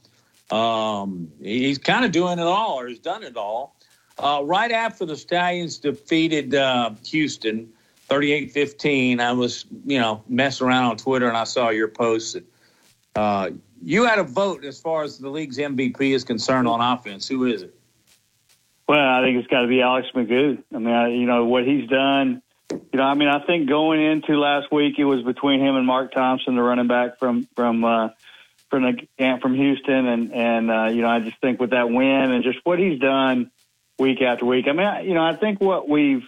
Um, 0.49 1.31
he's 1.39 1.77
kind 1.77 2.03
of 2.03 2.11
doing 2.11 2.39
it 2.39 2.47
all, 2.47 2.79
or 2.79 2.87
he's 2.87 2.97
done 2.97 3.21
it 3.21 3.37
all. 3.37 3.75
Uh, 4.17 4.41
right 4.43 4.71
after 4.71 5.05
the 5.05 5.15
Stallions 5.15 5.77
defeated 5.77 6.55
uh, 6.55 6.89
Houston 7.05 7.71
38 8.09 8.49
15, 8.49 9.19
I 9.19 9.31
was, 9.33 9.65
you 9.85 9.99
know, 9.99 10.23
messing 10.27 10.65
around 10.65 10.85
on 10.85 10.97
Twitter 10.97 11.27
and 11.27 11.37
I 11.37 11.43
saw 11.43 11.69
your 11.69 11.87
post. 11.87 12.33
That, 12.33 12.45
uh, 13.15 13.51
you 13.81 14.05
had 14.05 14.19
a 14.19 14.23
vote 14.23 14.63
as 14.65 14.79
far 14.79 15.03
as 15.03 15.17
the 15.17 15.29
league's 15.29 15.57
MVP 15.57 16.13
is 16.13 16.23
concerned 16.23 16.67
on 16.67 16.81
offense. 16.81 17.27
Who 17.27 17.45
is 17.45 17.63
it? 17.63 17.73
Well, 18.87 18.99
I 18.99 19.21
think 19.21 19.37
it's 19.37 19.47
got 19.47 19.61
to 19.61 19.67
be 19.67 19.81
Alex 19.81 20.07
McGough. 20.15 20.63
I 20.73 20.77
mean, 20.77 20.93
I, 20.93 21.07
you 21.09 21.25
know 21.25 21.45
what 21.45 21.65
he's 21.65 21.89
done. 21.89 22.41
You 22.71 22.81
know, 22.93 23.03
I 23.03 23.13
mean, 23.13 23.27
I 23.27 23.45
think 23.45 23.67
going 23.69 24.01
into 24.01 24.37
last 24.39 24.71
week, 24.71 24.95
it 24.97 25.05
was 25.05 25.23
between 25.23 25.59
him 25.59 25.75
and 25.75 25.85
Mark 25.85 26.13
Thompson, 26.13 26.55
the 26.55 26.61
running 26.61 26.87
back 26.87 27.19
from 27.19 27.47
from 27.55 27.83
uh, 27.83 28.09
from 28.69 28.83
the 28.83 29.39
from 29.41 29.55
Houston, 29.55 30.05
and 30.05 30.33
and 30.33 30.71
uh, 30.71 30.85
you 30.85 31.01
know, 31.01 31.09
I 31.09 31.19
just 31.19 31.39
think 31.41 31.59
with 31.59 31.71
that 31.71 31.89
win 31.89 32.31
and 32.31 32.43
just 32.43 32.59
what 32.63 32.79
he's 32.79 32.99
done 32.99 33.51
week 33.99 34.21
after 34.21 34.45
week. 34.45 34.67
I 34.67 34.71
mean, 34.71 34.87
I, 34.87 35.01
you 35.01 35.13
know, 35.13 35.23
I 35.23 35.35
think 35.35 35.59
what 35.59 35.87
we've 35.89 36.27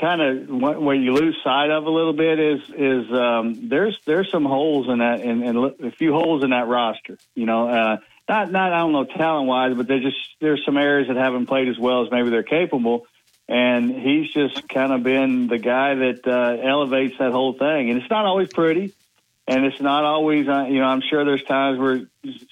kind 0.00 0.20
of 0.20 0.48
what, 0.48 0.80
what 0.80 0.92
you 0.92 1.12
lose 1.12 1.36
sight 1.44 1.70
of 1.70 1.86
a 1.86 1.90
little 1.90 2.12
bit 2.12 2.38
is 2.38 2.60
is 2.76 3.12
um, 3.12 3.68
there's 3.68 3.98
there's 4.04 4.30
some 4.30 4.44
holes 4.44 4.88
in 4.88 4.98
that 4.98 5.20
and, 5.20 5.42
and 5.44 5.74
a 5.82 5.90
few 5.92 6.12
holes 6.12 6.42
in 6.42 6.50
that 6.50 6.66
roster. 6.66 7.18
You 7.34 7.46
know, 7.46 7.68
uh, 7.68 7.96
not 8.28 8.50
not 8.50 8.72
I 8.72 8.78
don't 8.78 8.92
know 8.92 9.04
talent 9.04 9.46
wise, 9.46 9.74
but 9.76 9.86
there's 9.86 10.02
just 10.02 10.36
there's 10.40 10.64
some 10.64 10.76
areas 10.76 11.08
that 11.08 11.16
haven't 11.16 11.46
played 11.46 11.68
as 11.68 11.78
well 11.78 12.04
as 12.04 12.10
maybe 12.10 12.30
they're 12.30 12.42
capable. 12.42 13.06
And 13.46 13.90
he's 13.90 14.32
just 14.32 14.66
kind 14.70 14.90
of 14.90 15.02
been 15.02 15.48
the 15.48 15.58
guy 15.58 15.94
that 15.94 16.26
uh, 16.26 16.66
elevates 16.66 17.18
that 17.18 17.30
whole 17.30 17.52
thing. 17.52 17.90
And 17.90 18.00
it's 18.00 18.08
not 18.08 18.24
always 18.24 18.48
pretty, 18.50 18.94
and 19.46 19.66
it's 19.66 19.80
not 19.80 20.02
always 20.04 20.48
uh, 20.48 20.64
you 20.68 20.80
know 20.80 20.86
I'm 20.86 21.02
sure 21.02 21.24
there's 21.24 21.44
times 21.44 21.78
where 21.78 22.00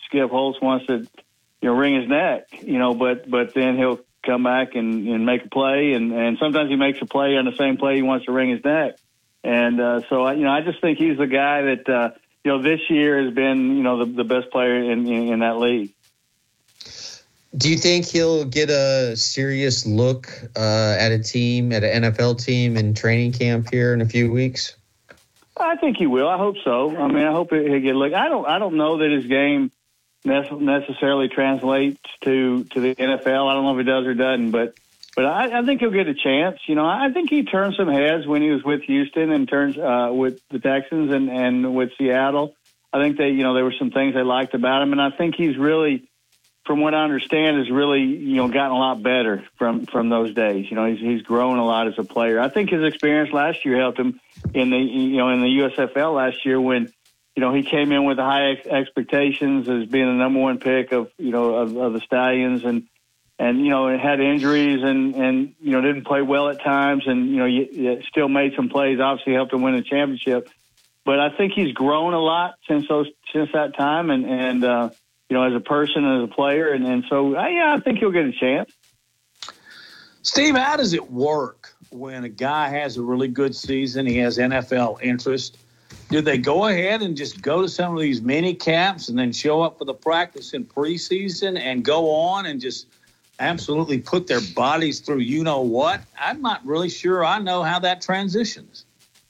Skip 0.06 0.30
Holtz 0.30 0.60
wants 0.60 0.86
to 0.86 0.98
you 0.98 1.68
know 1.68 1.74
wring 1.74 2.00
his 2.00 2.08
neck, 2.08 2.62
you 2.62 2.78
know, 2.78 2.94
but 2.94 3.28
but 3.28 3.54
then 3.54 3.76
he'll 3.78 4.00
come 4.22 4.42
back 4.44 4.74
and, 4.74 5.08
and 5.08 5.26
make 5.26 5.44
a 5.44 5.48
play, 5.48 5.92
and, 5.92 6.12
and 6.12 6.38
sometimes 6.38 6.70
he 6.70 6.76
makes 6.76 7.00
a 7.02 7.06
play 7.06 7.36
on 7.36 7.44
the 7.44 7.56
same 7.56 7.76
play 7.76 7.96
he 7.96 8.02
wants 8.02 8.26
to 8.26 8.32
wring 8.32 8.50
his 8.50 8.64
neck. 8.64 8.96
And 9.44 9.80
uh, 9.80 10.02
so, 10.08 10.22
I, 10.22 10.34
you 10.34 10.44
know, 10.44 10.50
I 10.50 10.60
just 10.60 10.80
think 10.80 10.98
he's 10.98 11.18
the 11.18 11.26
guy 11.26 11.62
that, 11.62 11.88
uh, 11.88 12.10
you 12.44 12.52
know, 12.52 12.62
this 12.62 12.80
year 12.88 13.24
has 13.24 13.34
been, 13.34 13.76
you 13.76 13.82
know, 13.82 14.04
the, 14.04 14.12
the 14.12 14.24
best 14.24 14.50
player 14.50 14.76
in, 14.76 15.06
in, 15.06 15.32
in 15.32 15.38
that 15.40 15.58
league. 15.58 15.92
Do 17.54 17.68
you 17.68 17.76
think 17.76 18.06
he'll 18.06 18.44
get 18.44 18.70
a 18.70 19.14
serious 19.16 19.84
look 19.84 20.28
uh, 20.56 20.96
at 20.98 21.12
a 21.12 21.18
team, 21.18 21.72
at 21.72 21.84
an 21.84 22.04
NFL 22.04 22.42
team 22.42 22.76
in 22.76 22.94
training 22.94 23.32
camp 23.32 23.68
here 23.70 23.92
in 23.92 24.00
a 24.00 24.06
few 24.06 24.32
weeks? 24.32 24.74
I 25.56 25.76
think 25.76 25.98
he 25.98 26.06
will. 26.06 26.28
I 26.28 26.38
hope 26.38 26.56
so. 26.64 26.96
I 26.96 27.08
mean, 27.08 27.24
I 27.24 27.30
hope 27.30 27.50
he'll 27.50 27.80
get 27.80 27.94
a 27.94 27.98
look. 27.98 28.14
I 28.14 28.28
don't. 28.28 28.46
I 28.46 28.58
don't 28.58 28.76
know 28.76 28.98
that 28.98 29.10
his 29.10 29.26
game 29.26 29.70
necessarily 30.24 31.28
translates 31.28 32.00
to 32.22 32.64
to 32.64 32.80
the 32.80 32.94
NFL. 32.94 33.50
I 33.50 33.54
don't 33.54 33.64
know 33.64 33.78
if 33.78 33.84
he 33.84 33.90
does 33.90 34.06
or 34.06 34.14
doesn't, 34.14 34.50
but 34.50 34.74
but 35.14 35.26
I, 35.26 35.58
I 35.58 35.64
think 35.64 35.80
he'll 35.80 35.90
get 35.90 36.08
a 36.08 36.14
chance. 36.14 36.58
You 36.66 36.74
know, 36.74 36.86
I 36.86 37.10
think 37.12 37.28
he 37.28 37.44
turned 37.44 37.74
some 37.76 37.88
heads 37.88 38.26
when 38.26 38.40
he 38.40 38.50
was 38.50 38.62
with 38.64 38.82
Houston 38.82 39.30
and 39.30 39.48
turns 39.48 39.76
uh, 39.76 40.10
with 40.12 40.40
the 40.48 40.58
Texans 40.58 41.12
and 41.12 41.28
and 41.28 41.74
with 41.74 41.90
Seattle. 41.98 42.54
I 42.92 43.00
think 43.00 43.16
they, 43.16 43.30
you 43.30 43.42
know, 43.42 43.54
there 43.54 43.64
were 43.64 43.74
some 43.78 43.90
things 43.90 44.14
they 44.14 44.22
liked 44.22 44.54
about 44.54 44.82
him, 44.82 44.92
and 44.92 45.00
I 45.00 45.10
think 45.10 45.34
he's 45.34 45.56
really, 45.56 46.10
from 46.66 46.80
what 46.80 46.94
I 46.94 47.04
understand, 47.04 47.56
has 47.56 47.70
really, 47.70 48.02
you 48.02 48.36
know, 48.36 48.48
gotten 48.48 48.72
a 48.72 48.78
lot 48.78 49.02
better 49.02 49.44
from 49.56 49.86
from 49.86 50.08
those 50.08 50.34
days. 50.34 50.66
You 50.70 50.76
know, 50.76 50.86
he's 50.86 51.00
he's 51.00 51.22
grown 51.22 51.58
a 51.58 51.64
lot 51.64 51.88
as 51.88 51.94
a 51.98 52.04
player. 52.04 52.38
I 52.40 52.48
think 52.48 52.70
his 52.70 52.84
experience 52.84 53.32
last 53.32 53.64
year 53.64 53.78
helped 53.78 53.98
him 53.98 54.20
in 54.54 54.70
the, 54.70 54.78
you 54.78 55.16
know, 55.16 55.30
in 55.30 55.40
the 55.40 55.46
USFL 55.46 56.14
last 56.14 56.44
year 56.44 56.60
when 56.60 56.92
you 57.36 57.40
know, 57.40 57.54
he 57.54 57.62
came 57.62 57.92
in 57.92 58.04
with 58.04 58.18
high 58.18 58.52
ex- 58.52 58.66
expectations 58.66 59.68
as 59.68 59.86
being 59.86 60.06
the 60.06 60.12
number 60.12 60.40
one 60.40 60.58
pick 60.58 60.92
of, 60.92 61.10
you 61.18 61.30
know, 61.30 61.54
of, 61.54 61.76
of 61.76 61.92
the 61.94 62.00
Stallions. 62.00 62.64
And, 62.64 62.88
and 63.38 63.58
you 63.58 63.70
know 63.70 63.96
had 63.98 64.20
injuries 64.20 64.82
and 64.84 65.16
and 65.16 65.54
you 65.60 65.72
know 65.72 65.80
didn't 65.80 66.04
play 66.04 66.22
well 66.22 66.48
at 66.48 66.62
times, 66.62 67.04
and 67.06 67.28
you 67.28 67.38
know 67.38 67.44
you, 67.44 67.66
you 67.72 68.02
still 68.08 68.28
made 68.28 68.54
some 68.54 68.68
plays. 68.68 69.00
Obviously, 69.00 69.32
helped 69.32 69.52
him 69.52 69.62
win 69.62 69.74
the 69.74 69.82
championship. 69.82 70.48
But 71.04 71.18
I 71.18 71.36
think 71.36 71.52
he's 71.52 71.72
grown 71.72 72.14
a 72.14 72.20
lot 72.20 72.54
since 72.68 72.86
those 72.88 73.08
since 73.32 73.50
that 73.52 73.76
time, 73.76 74.10
and 74.10 74.24
and 74.26 74.64
uh, 74.64 74.90
you 75.28 75.36
know 75.36 75.42
as 75.42 75.54
a 75.54 75.60
person, 75.60 76.04
as 76.04 76.24
a 76.24 76.32
player, 76.32 76.70
and 76.70 76.86
and 76.86 77.04
so 77.08 77.36
uh, 77.36 77.48
yeah, 77.48 77.74
I 77.76 77.80
think 77.80 77.98
he'll 77.98 78.12
get 78.12 78.26
a 78.26 78.32
chance. 78.32 78.70
Steve, 80.22 80.54
how 80.54 80.76
does 80.76 80.92
it 80.92 81.10
work 81.10 81.74
when 81.90 82.22
a 82.22 82.28
guy 82.28 82.68
has 82.68 82.96
a 82.96 83.02
really 83.02 83.26
good 83.26 83.56
season? 83.56 84.06
He 84.06 84.18
has 84.18 84.38
NFL 84.38 85.02
interest. 85.02 85.58
Do 86.08 86.20
they 86.20 86.38
go 86.38 86.66
ahead 86.66 87.02
and 87.02 87.16
just 87.16 87.40
go 87.40 87.62
to 87.62 87.68
some 87.68 87.94
of 87.94 88.00
these 88.00 88.20
mini 88.20 88.54
camps 88.54 89.08
and 89.08 89.18
then 89.18 89.32
show 89.32 89.62
up 89.62 89.78
for 89.78 89.84
the 89.84 89.94
practice 89.94 90.52
in 90.52 90.64
preseason 90.64 91.58
and 91.58 91.84
go 91.84 92.10
on 92.10 92.46
and 92.46 92.60
just 92.60 92.86
absolutely 93.38 93.98
put 93.98 94.26
their 94.26 94.40
bodies 94.54 95.00
through 95.00 95.18
you 95.18 95.42
know 95.42 95.60
what? 95.60 96.00
I'm 96.18 96.42
not 96.42 96.64
really 96.66 96.88
sure 96.88 97.24
I 97.24 97.38
know 97.38 97.62
how 97.62 97.78
that 97.80 98.02
transitions. 98.02 98.84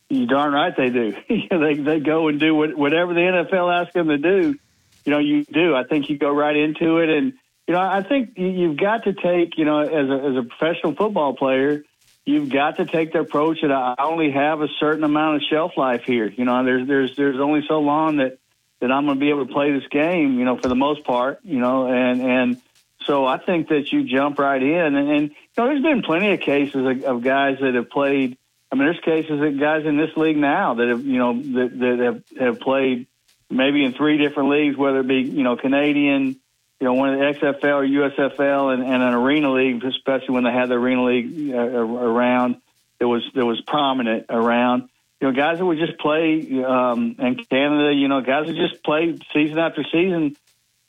You 0.08 0.26
darn 0.26 0.52
right 0.52 0.76
they 0.76 0.90
do. 0.90 1.14
they 1.28 1.74
they 1.74 2.00
go 2.00 2.28
and 2.28 2.38
do 2.38 2.54
what, 2.54 2.76
whatever 2.76 3.14
the 3.14 3.20
NFL 3.20 3.80
asks 3.80 3.94
them 3.94 4.08
to 4.08 4.18
do. 4.18 4.58
You 5.04 5.12
know, 5.12 5.18
you 5.18 5.44
do. 5.44 5.74
I 5.74 5.84
think 5.84 6.10
you 6.10 6.18
go 6.18 6.30
right 6.30 6.54
into 6.54 6.98
it, 6.98 7.08
and 7.08 7.32
you 7.66 7.74
know, 7.74 7.80
I 7.80 8.02
think 8.02 8.36
you've 8.36 8.76
got 8.76 9.04
to 9.04 9.14
take. 9.14 9.56
You 9.56 9.64
know, 9.64 9.80
as 9.80 10.10
a 10.10 10.24
as 10.26 10.36
a 10.36 10.42
professional 10.42 10.94
football 10.94 11.34
player, 11.34 11.82
you've 12.24 12.50
got 12.50 12.76
to 12.76 12.86
take 12.86 13.12
the 13.12 13.20
approach 13.20 13.58
that 13.62 13.72
I 13.72 13.94
only 13.98 14.30
have 14.30 14.60
a 14.60 14.68
certain 14.78 15.04
amount 15.04 15.36
of 15.36 15.42
shelf 15.50 15.72
life 15.76 16.04
here. 16.04 16.26
You 16.26 16.44
know, 16.44 16.64
there's 16.64 16.86
there's 16.86 17.16
there's 17.16 17.40
only 17.40 17.64
so 17.68 17.80
long 17.80 18.18
that 18.18 18.38
that 18.80 18.90
I'm 18.90 19.04
going 19.04 19.18
to 19.18 19.20
be 19.20 19.30
able 19.30 19.46
to 19.46 19.52
play 19.52 19.72
this 19.72 19.86
game. 19.90 20.38
You 20.38 20.44
know, 20.44 20.56
for 20.56 20.68
the 20.68 20.76
most 20.76 21.04
part. 21.04 21.40
You 21.44 21.58
know, 21.58 21.86
and 21.86 22.22
and 22.22 22.62
so 23.06 23.26
I 23.26 23.38
think 23.38 23.68
that 23.68 23.92
you 23.92 24.04
jump 24.04 24.38
right 24.38 24.62
in, 24.62 24.94
and, 24.94 25.10
and 25.10 25.30
you 25.30 25.36
know, 25.58 25.66
there's 25.66 25.82
been 25.82 26.02
plenty 26.02 26.32
of 26.32 26.40
cases 26.40 26.86
of, 26.86 27.04
of 27.04 27.22
guys 27.22 27.58
that 27.60 27.74
have 27.74 27.90
played 27.90 28.38
I 28.72 28.74
mean, 28.74 28.86
there's 28.86 29.00
cases 29.00 29.38
of 29.38 29.60
guys 29.60 29.84
in 29.84 29.98
this 29.98 30.16
league 30.16 30.38
now 30.38 30.74
that 30.74 30.88
have, 30.88 31.04
you 31.04 31.18
know, 31.18 31.34
that, 31.34 31.78
that 31.78 31.98
have, 31.98 32.40
have 32.40 32.60
played 32.60 33.06
maybe 33.50 33.84
in 33.84 33.92
three 33.92 34.16
different 34.16 34.48
leagues, 34.48 34.78
whether 34.78 35.00
it 35.00 35.06
be, 35.06 35.20
you 35.20 35.42
know, 35.42 35.56
Canadian, 35.56 36.40
you 36.82 36.88
know, 36.88 36.94
one 36.94 37.14
of 37.14 37.20
the 37.20 37.38
XFL 37.38 37.76
or 37.76 37.84
USFL 37.86 38.74
and, 38.74 38.82
and 38.82 39.04
an 39.04 39.14
arena 39.14 39.52
league, 39.52 39.84
especially 39.84 40.34
when 40.34 40.42
they 40.42 40.50
had 40.50 40.68
the 40.68 40.74
arena 40.74 41.04
league 41.04 41.54
uh, 41.54 41.56
around 41.56 42.56
that 42.98 43.06
was, 43.06 43.22
that 43.36 43.46
was 43.46 43.60
prominent 43.60 44.26
around. 44.28 44.88
You 45.20 45.28
know, 45.28 45.32
guys 45.32 45.58
that 45.58 45.64
would 45.64 45.78
just 45.78 45.96
play 46.00 46.40
um, 46.64 47.14
in 47.20 47.36
Canada, 47.36 47.94
you 47.94 48.08
know, 48.08 48.20
guys 48.20 48.48
that 48.48 48.56
just 48.56 48.82
played 48.82 49.22
season 49.32 49.60
after 49.60 49.84
season 49.92 50.36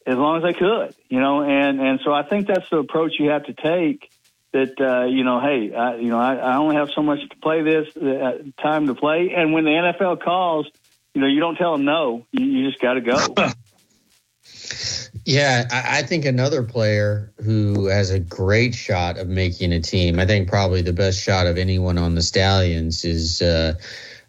as 0.08 0.16
long 0.16 0.38
as 0.38 0.44
they 0.52 0.58
could, 0.58 0.96
you 1.10 1.20
know, 1.20 1.44
and, 1.44 1.80
and 1.80 2.00
so 2.04 2.12
I 2.12 2.24
think 2.24 2.48
that's 2.48 2.68
the 2.72 2.78
approach 2.78 3.12
you 3.20 3.30
have 3.30 3.46
to 3.46 3.54
take 3.54 4.10
that 4.52 4.82
uh, 4.82 5.06
you 5.06 5.24
know, 5.24 5.42
hey, 5.42 5.76
I, 5.76 5.98
you 5.98 6.10
know, 6.10 6.18
I, 6.18 6.38
I 6.38 6.58
only 6.58 6.76
have 6.76 6.90
so 6.96 7.04
much 7.04 7.20
to 7.30 7.36
play 7.38 7.62
this 7.62 7.96
uh, 7.96 8.40
time 8.60 8.88
to 8.88 8.96
play, 8.96 9.32
and 9.36 9.54
when 9.54 9.64
the 9.64 9.70
NFL 9.70 10.24
calls, 10.24 10.68
you 11.14 11.22
know, 11.22 11.28
you 11.28 11.40
don't 11.40 11.56
tell 11.56 11.74
them 11.74 11.86
no. 11.86 12.26
You, 12.32 12.46
you 12.46 12.70
just 12.72 12.82
got 12.82 12.96
to 12.96 13.02
go. 13.02 13.36
Yeah, 15.26 15.68
I, 15.72 16.00
I 16.00 16.02
think 16.04 16.26
another 16.26 16.64
player 16.64 17.32
who 17.44 17.86
has 17.88 18.10
a 18.10 18.20
great 18.20 18.76
shot 18.76 19.18
of 19.18 19.28
making 19.28 19.72
a 19.72 19.80
team. 19.80 20.20
I 20.20 20.26
think 20.26 20.50
probably 20.50 20.82
the 20.82 20.94
best 20.94 21.22
shot 21.22 21.48
of 21.48 21.58
anyone 21.58 21.98
on 21.98 22.16
the 22.16 22.22
Stallions 22.22 23.06
is. 23.06 23.42
Uh, 23.42 23.76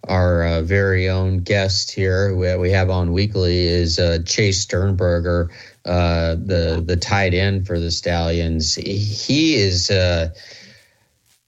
our 0.09 0.45
uh, 0.45 0.63
very 0.63 1.09
own 1.09 1.39
guest 1.39 1.91
here 1.91 2.29
who 2.29 2.59
we 2.59 2.71
have 2.71 2.91
on 2.91 3.13
weekly 3.13 3.67
is 3.67 3.99
uh, 3.99 4.19
Chase 4.27 4.61
Sternberger, 4.61 5.51
uh, 5.85 6.35
the 6.35 6.83
the 6.85 6.97
tight 6.97 7.35
end 7.35 7.67
for 7.67 7.79
the 7.79 7.91
Stallions. 7.91 8.75
He 8.75 9.55
is 9.55 9.91
uh, 9.91 10.29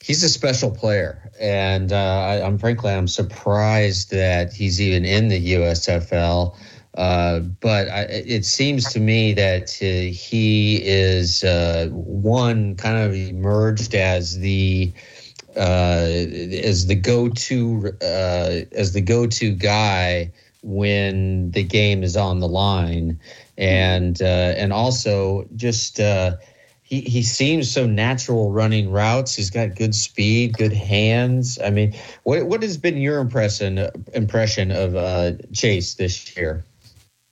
he's 0.03 0.23
a 0.23 0.29
special 0.29 0.71
player, 0.71 1.31
and 1.41 1.93
uh, 1.93 1.97
I, 1.97 2.47
am 2.47 2.59
frankly 2.59 2.93
I'm 2.93 3.09
surprised 3.09 4.11
that 4.13 4.53
he's 4.53 4.81
even 4.81 5.05
in 5.05 5.29
the 5.29 5.55
USFL. 5.55 6.57
Uh, 6.97 7.41
but 7.41 7.89
I, 7.89 8.03
it 8.03 8.45
seems 8.45 8.91
to 8.93 9.01
me 9.01 9.35
that 9.35 9.77
uh, 9.83 10.11
he 10.13 10.81
is 10.83 11.45
uh, 11.45 11.89
one 11.93 12.75
kind 12.77 12.97
of 12.97 13.15
emerged 13.15 13.95
as 13.95 14.39
the 14.39 14.93
as 15.57 16.87
the 16.87 16.95
go-to 16.95 17.97
as 18.03 18.93
the 18.93 19.01
go-to 19.01 19.53
guy 19.53 20.31
when 20.63 21.51
the 21.53 21.63
game 21.63 22.03
is 22.03 22.17
on 22.17 22.41
the 22.41 22.49
line 22.49 23.19
and 23.59 24.21
uh, 24.21 24.55
and 24.57 24.73
also 24.73 25.47
just 25.57 26.01
uh, 26.01 26.37
he 26.83 27.01
he 27.03 27.23
seems 27.23 27.71
so 27.71 27.87
natural 27.87 28.53
running 28.53 28.91
routes. 28.91 29.35
He's 29.35 29.51
got 29.51 29.75
good 29.75 29.95
speed, 29.95 30.57
good 30.57 30.73
hands. 30.73 31.59
I 31.65 31.71
mean, 31.71 31.95
what 32.25 32.47
what 32.47 32.63
has 32.63 32.77
been 32.77 32.99
your 32.99 33.19
impression 33.19 33.89
impression 34.15 34.71
of 34.71 34.95
uh, 34.97 35.33
Chase 35.53 35.95
this 35.95 36.37
year? 36.37 36.65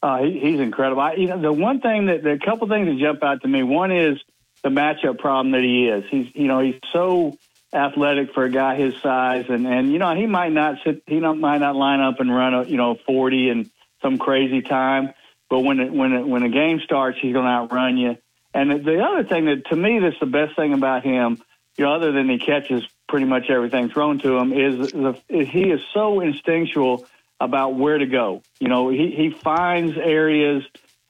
Uh, 0.05 0.23
he, 0.23 0.39
he's 0.39 0.61
incredible. 0.61 1.01
I, 1.01 1.15
you 1.15 1.29
know, 1.29 1.41
the 1.41 1.53
one 1.53 1.81
thing 1.81 2.07
that 2.07 2.23
the 2.23 2.39
couple 2.45 2.69
things 2.69 2.89
that 2.89 2.99
jump 2.99 3.23
out 3.23 3.43
to 3.43 3.49
me. 3.49 3.63
One 3.63 3.91
is 3.91 4.19
the 4.63 4.69
matchup 4.69 5.19
problem 5.19 5.53
that 5.53 5.63
he 5.63 5.89
is. 5.89 6.05
He's 6.11 6.35
you 6.35 6.47
know 6.47 6.61
he's 6.61 6.79
so 6.93 7.39
athletic 7.73 8.35
for 8.35 8.45
a 8.45 8.51
guy 8.51 8.77
his 8.77 8.95
size, 9.03 9.47
and 9.49 9.67
and 9.67 9.91
you 9.93 9.99
know 9.99 10.15
he 10.15 10.27
might 10.27 10.53
not 10.53 10.77
sit, 10.85 11.03
he 11.07 11.21
don't, 11.21 11.41
might 11.41 11.59
not 11.59 11.75
line 11.75 12.01
up 12.01 12.21
and 12.21 12.35
run 12.35 12.53
a 12.53 12.65
you 12.65 12.77
know 12.77 12.97
forty 13.07 13.49
and 13.49 13.71
some 14.03 14.19
crazy 14.19 14.61
time 14.61 15.15
but 15.55 15.61
when 15.61 15.81
it, 15.81 15.93
when 15.93 16.13
it, 16.13 16.27
when 16.27 16.43
a 16.43 16.49
game 16.49 16.81
starts, 16.81 17.19
he's 17.21 17.33
going 17.33 17.45
to 17.45 17.51
outrun 17.51 17.97
you. 17.97 18.17
And 18.53 18.85
the 18.85 19.05
other 19.05 19.25
thing 19.25 19.47
that 19.47 19.67
to 19.67 19.77
me 19.77 19.99
that's 19.99 20.19
the 20.21 20.27
best 20.27 20.57
thing 20.57 20.73
about 20.73 21.05
him, 21.05 21.41
you 21.77 21.85
know, 21.85 21.95
other 21.95 22.13
than 22.13 22.29
he 22.29 22.39
catches 22.39 22.83
pretty 23.09 23.27
much 23.27 23.51
everything 23.51 23.89
thrown 23.89 24.19
to 24.21 24.37
him, 24.37 24.53
is 24.53 24.93
the 24.93 25.17
he 25.29 25.71
is 25.71 25.81
so 25.93 26.21
instinctual 26.21 27.07
about 27.45 27.75
where 27.75 27.99
to 27.99 28.07
go. 28.07 28.43
You 28.59 28.69
know, 28.69 28.91
he 28.91 29.15
he 29.17 29.31
finds 29.31 29.97
areas. 29.97 30.65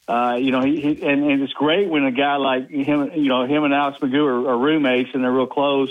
Uh, 0.06 0.36
you 0.38 0.50
know, 0.50 0.60
he, 0.60 0.80
he 0.80 1.02
and, 1.02 1.24
and 1.24 1.42
it's 1.42 1.54
great 1.54 1.88
when 1.88 2.04
a 2.04 2.12
guy 2.12 2.36
like 2.36 2.68
him, 2.68 3.10
you 3.14 3.28
know, 3.28 3.46
him 3.46 3.64
and 3.64 3.72
Alex 3.72 3.98
McGough 4.00 4.26
are, 4.26 4.50
are 4.50 4.58
roommates 4.58 5.10
and 5.14 5.24
they're 5.24 5.32
real 5.32 5.46
close. 5.46 5.90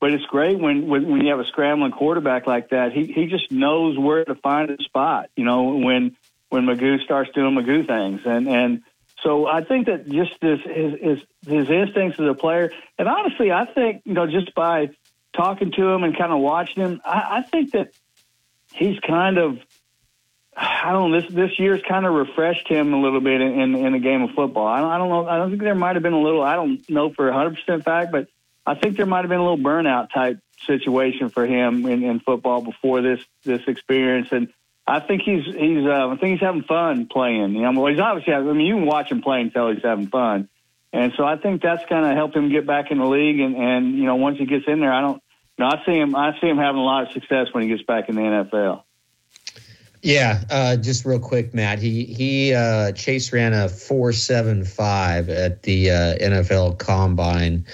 But 0.00 0.12
it's 0.12 0.24
great 0.24 0.58
when, 0.58 0.88
when 0.88 1.08
when 1.08 1.20
you 1.20 1.30
have 1.30 1.38
a 1.38 1.46
scrambling 1.46 1.92
quarterback 1.92 2.48
like 2.48 2.70
that. 2.70 2.92
He 2.92 3.06
he 3.06 3.26
just 3.26 3.52
knows 3.52 3.96
where 3.96 4.24
to 4.24 4.34
find 4.34 4.70
a 4.70 4.82
spot. 4.82 5.30
You 5.36 5.44
know, 5.44 5.76
when 5.76 6.16
when 6.52 6.66
McGough 6.66 7.02
starts 7.04 7.30
doing 7.34 7.54
McGough 7.54 7.86
things. 7.86 8.20
And 8.26 8.48
and 8.48 8.82
so 9.22 9.46
I 9.46 9.64
think 9.64 9.86
that 9.86 10.08
just 10.08 10.32
this 10.40 10.60
his 10.64 10.92
his, 11.00 11.18
his 11.46 11.70
instincts 11.70 12.20
as 12.20 12.26
a 12.26 12.34
player, 12.34 12.72
and 12.98 13.08
honestly, 13.08 13.52
I 13.52 13.64
think 13.64 14.02
you 14.04 14.14
know 14.14 14.26
just 14.26 14.54
by 14.54 14.90
talking 15.32 15.72
to 15.72 15.88
him 15.88 16.04
and 16.04 16.16
kind 16.16 16.32
of 16.32 16.40
watching 16.40 16.82
him, 16.82 17.00
I, 17.04 17.38
I 17.38 17.42
think 17.42 17.72
that 17.72 17.92
he's 18.72 18.98
kind 19.00 19.38
of 19.38 19.58
I 20.54 20.92
don't 20.92 21.10
know 21.10 21.20
this 21.20 21.32
this 21.32 21.58
year's 21.58 21.80
kind 21.88 22.04
of 22.04 22.12
refreshed 22.12 22.68
him 22.68 22.92
a 22.92 23.00
little 23.00 23.20
bit 23.20 23.40
in 23.40 23.60
in, 23.60 23.74
in 23.74 23.92
the 23.92 23.98
game 23.98 24.22
of 24.22 24.30
football. 24.30 24.66
I 24.66 24.80
don't, 24.80 24.90
I 24.90 24.98
don't 24.98 25.08
know. 25.08 25.26
I 25.26 25.36
don't 25.38 25.50
think 25.50 25.62
there 25.62 25.74
might 25.74 25.96
have 25.96 26.02
been 26.02 26.12
a 26.12 26.20
little. 26.20 26.42
I 26.42 26.56
don't 26.56 26.88
know 26.90 27.12
for 27.12 27.28
a 27.28 27.32
hundred 27.32 27.56
percent 27.56 27.84
fact, 27.84 28.12
but 28.12 28.28
I 28.66 28.74
think 28.74 28.96
there 28.96 29.06
might 29.06 29.20
have 29.20 29.28
been 29.28 29.40
a 29.40 29.42
little 29.42 29.58
burnout 29.58 30.12
type 30.12 30.38
situation 30.66 31.30
for 31.30 31.46
him 31.46 31.86
in, 31.86 32.02
in 32.04 32.20
football 32.20 32.60
before 32.60 33.00
this 33.00 33.20
this 33.44 33.62
experience 33.66 34.28
and 34.30 34.52
I 34.86 35.00
think 35.00 35.22
he's 35.22 35.44
he's 35.44 35.86
uh, 35.86 36.08
I 36.08 36.16
think 36.16 36.32
he's 36.32 36.40
having 36.40 36.64
fun 36.64 37.06
playing. 37.06 37.54
You 37.54 37.62
know, 37.62 37.80
well, 37.80 37.92
he's 37.92 38.00
obviously. 38.00 38.34
I 38.34 38.40
mean, 38.40 38.66
you 38.66 38.74
can 38.74 38.86
watch 38.86 39.10
him 39.10 39.22
play 39.22 39.40
and 39.40 39.52
tell 39.52 39.70
he's 39.70 39.82
having 39.82 40.08
fun, 40.08 40.48
and 40.92 41.12
so 41.16 41.24
I 41.24 41.36
think 41.36 41.62
that's 41.62 41.84
going 41.86 42.02
to 42.02 42.14
help 42.14 42.34
him 42.34 42.50
get 42.50 42.66
back 42.66 42.90
in 42.90 42.98
the 42.98 43.06
league. 43.06 43.38
And 43.38 43.56
and 43.56 43.96
you 43.96 44.04
know, 44.04 44.16
once 44.16 44.38
he 44.38 44.46
gets 44.46 44.64
in 44.66 44.80
there, 44.80 44.92
I 44.92 45.00
don't. 45.00 45.22
You 45.58 45.64
know, 45.64 45.70
I 45.70 45.84
see 45.86 45.92
him. 45.92 46.16
I 46.16 46.38
see 46.40 46.48
him 46.48 46.58
having 46.58 46.80
a 46.80 46.84
lot 46.84 47.06
of 47.06 47.12
success 47.12 47.46
when 47.52 47.62
he 47.62 47.68
gets 47.68 47.82
back 47.82 48.08
in 48.08 48.16
the 48.16 48.22
NFL. 48.22 48.82
Yeah, 50.02 50.42
uh, 50.50 50.76
just 50.76 51.04
real 51.04 51.20
quick, 51.20 51.54
Matt. 51.54 51.78
He 51.78 52.04
he 52.04 52.52
uh, 52.52 52.90
Chase 52.90 53.32
ran 53.32 53.52
a 53.52 53.68
four 53.68 54.12
seven 54.12 54.64
five 54.64 55.28
at 55.28 55.62
the 55.62 55.90
uh, 55.90 56.16
NFL 56.16 56.78
Combine 56.78 57.64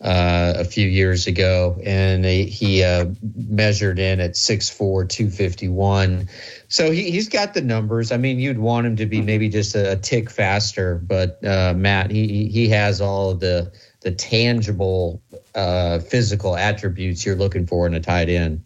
uh, 0.00 0.52
a 0.56 0.64
few 0.64 0.86
years 0.86 1.26
ago, 1.26 1.80
and 1.82 2.24
he, 2.24 2.44
he 2.44 2.84
uh, 2.84 3.06
measured 3.34 3.98
in 3.98 4.20
at 4.20 4.32
6'4", 4.32 5.08
251. 5.08 6.28
So 6.68 6.90
he, 6.92 7.10
he's 7.10 7.28
got 7.28 7.54
the 7.54 7.62
numbers. 7.62 8.12
I 8.12 8.16
mean, 8.16 8.38
you'd 8.38 8.58
want 8.58 8.86
him 8.86 8.96
to 8.96 9.06
be 9.06 9.20
maybe 9.20 9.48
just 9.48 9.74
a, 9.74 9.92
a 9.92 9.96
tick 9.96 10.30
faster, 10.30 10.96
but 10.98 11.44
uh, 11.44 11.74
Matt, 11.74 12.10
he 12.10 12.48
he 12.48 12.68
has 12.68 13.00
all 13.00 13.30
of 13.30 13.40
the 13.40 13.72
the 14.02 14.12
tangible 14.12 15.22
uh, 15.54 15.98
physical 15.98 16.54
attributes 16.54 17.26
you're 17.26 17.34
looking 17.34 17.66
for 17.66 17.86
in 17.86 17.94
a 17.94 18.00
tight 18.00 18.28
end. 18.28 18.62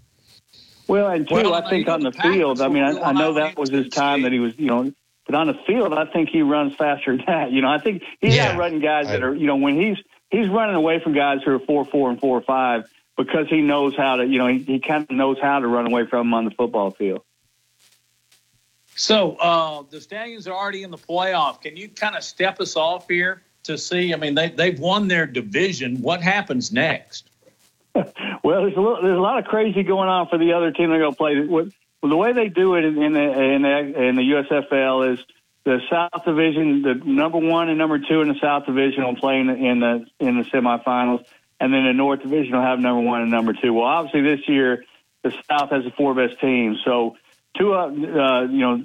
Well, 0.92 1.08
and 1.08 1.26
two, 1.26 1.36
well, 1.36 1.54
I 1.54 1.70
think 1.70 1.88
on 1.88 2.02
the 2.02 2.12
field, 2.12 2.60
I 2.60 2.68
mean, 2.68 2.82
I, 2.82 3.00
I 3.00 3.12
know 3.12 3.32
that 3.32 3.56
was 3.56 3.70
his 3.70 3.88
time 3.88 4.22
that 4.22 4.32
he 4.32 4.38
was, 4.38 4.58
you 4.58 4.66
know, 4.66 4.92
but 5.24 5.34
on 5.34 5.46
the 5.46 5.54
field, 5.66 5.94
I 5.94 6.04
think 6.04 6.28
he 6.28 6.42
runs 6.42 6.74
faster 6.74 7.16
than 7.16 7.24
that. 7.26 7.50
You 7.50 7.62
know, 7.62 7.68
I 7.68 7.78
think 7.78 8.02
he's 8.20 8.36
yeah, 8.36 8.48
not 8.48 8.58
running 8.58 8.80
guys 8.80 9.06
that 9.06 9.22
are, 9.22 9.34
you 9.34 9.46
know, 9.46 9.56
when 9.56 9.80
he's 9.80 9.96
he's 10.30 10.50
running 10.50 10.76
away 10.76 11.00
from 11.00 11.14
guys 11.14 11.38
who 11.42 11.52
are 11.52 11.58
four 11.60 11.86
four 11.86 12.10
and 12.10 12.20
four 12.20 12.42
five 12.42 12.90
because 13.16 13.48
he 13.48 13.62
knows 13.62 13.96
how 13.96 14.16
to 14.16 14.26
you 14.26 14.36
know 14.36 14.48
he, 14.48 14.58
he 14.58 14.80
kind 14.80 15.06
of 15.08 15.16
knows 15.16 15.38
how 15.40 15.60
to 15.60 15.66
run 15.66 15.86
away 15.86 16.06
from 16.06 16.26
them 16.26 16.34
on 16.34 16.44
the 16.44 16.50
football 16.50 16.90
field. 16.90 17.22
So 18.94 19.36
uh, 19.36 19.84
the 19.88 19.98
Stallions 19.98 20.46
are 20.46 20.54
already 20.54 20.82
in 20.82 20.90
the 20.90 20.98
playoff. 20.98 21.62
Can 21.62 21.74
you 21.74 21.88
kind 21.88 22.16
of 22.16 22.22
step 22.22 22.60
us 22.60 22.76
off 22.76 23.08
here 23.08 23.40
to 23.64 23.78
see. 23.78 24.12
I 24.12 24.16
mean, 24.16 24.34
they 24.34 24.50
they've 24.50 24.78
won 24.78 25.08
their 25.08 25.26
division. 25.26 26.02
What 26.02 26.20
happens 26.20 26.70
next? 26.70 27.30
well, 28.42 28.62
there's 28.62 28.76
a 28.76 28.80
little, 28.80 29.02
there's 29.02 29.18
a 29.18 29.20
lot 29.20 29.38
of 29.38 29.44
crazy 29.44 29.82
going 29.82 30.08
on 30.08 30.28
for 30.28 30.38
the 30.38 30.52
other 30.54 30.72
team 30.72 30.90
they're 30.90 30.98
going 30.98 31.12
to 31.12 31.16
play. 31.16 31.40
What, 31.46 31.68
the 32.02 32.16
way 32.16 32.32
they 32.32 32.48
do 32.48 32.74
it 32.74 32.84
in 32.84 33.00
in 33.00 33.12
the, 33.12 33.20
in 33.20 33.62
the, 33.62 34.02
in 34.02 34.16
the 34.16 34.22
USFL 34.22 35.12
is 35.12 35.20
the 35.64 35.80
South 35.88 36.24
Division, 36.24 36.82
the 36.82 36.94
number 36.94 37.38
one 37.38 37.68
and 37.68 37.78
number 37.78 37.98
two 37.98 38.20
in 38.20 38.28
the 38.28 38.38
South 38.40 38.66
Division 38.66 39.04
will 39.04 39.16
play 39.16 39.38
in 39.38 39.46
the 39.46 39.54
in 39.54 39.80
the, 39.80 40.06
in 40.18 40.38
the 40.38 40.44
semifinals, 40.44 41.24
and 41.60 41.72
then 41.72 41.84
the 41.84 41.92
North 41.92 42.22
Division 42.22 42.56
will 42.56 42.62
have 42.62 42.80
number 42.80 43.00
one 43.00 43.22
and 43.22 43.30
number 43.30 43.52
two. 43.52 43.72
Well, 43.72 43.86
obviously 43.86 44.22
this 44.22 44.48
year 44.48 44.84
the 45.22 45.32
South 45.48 45.70
has 45.70 45.84
the 45.84 45.92
four 45.96 46.14
best 46.14 46.40
teams, 46.40 46.78
so 46.84 47.16
two 47.56 47.74
uh, 47.74 47.86
uh, 47.86 48.42
you 48.42 48.58
know 48.58 48.84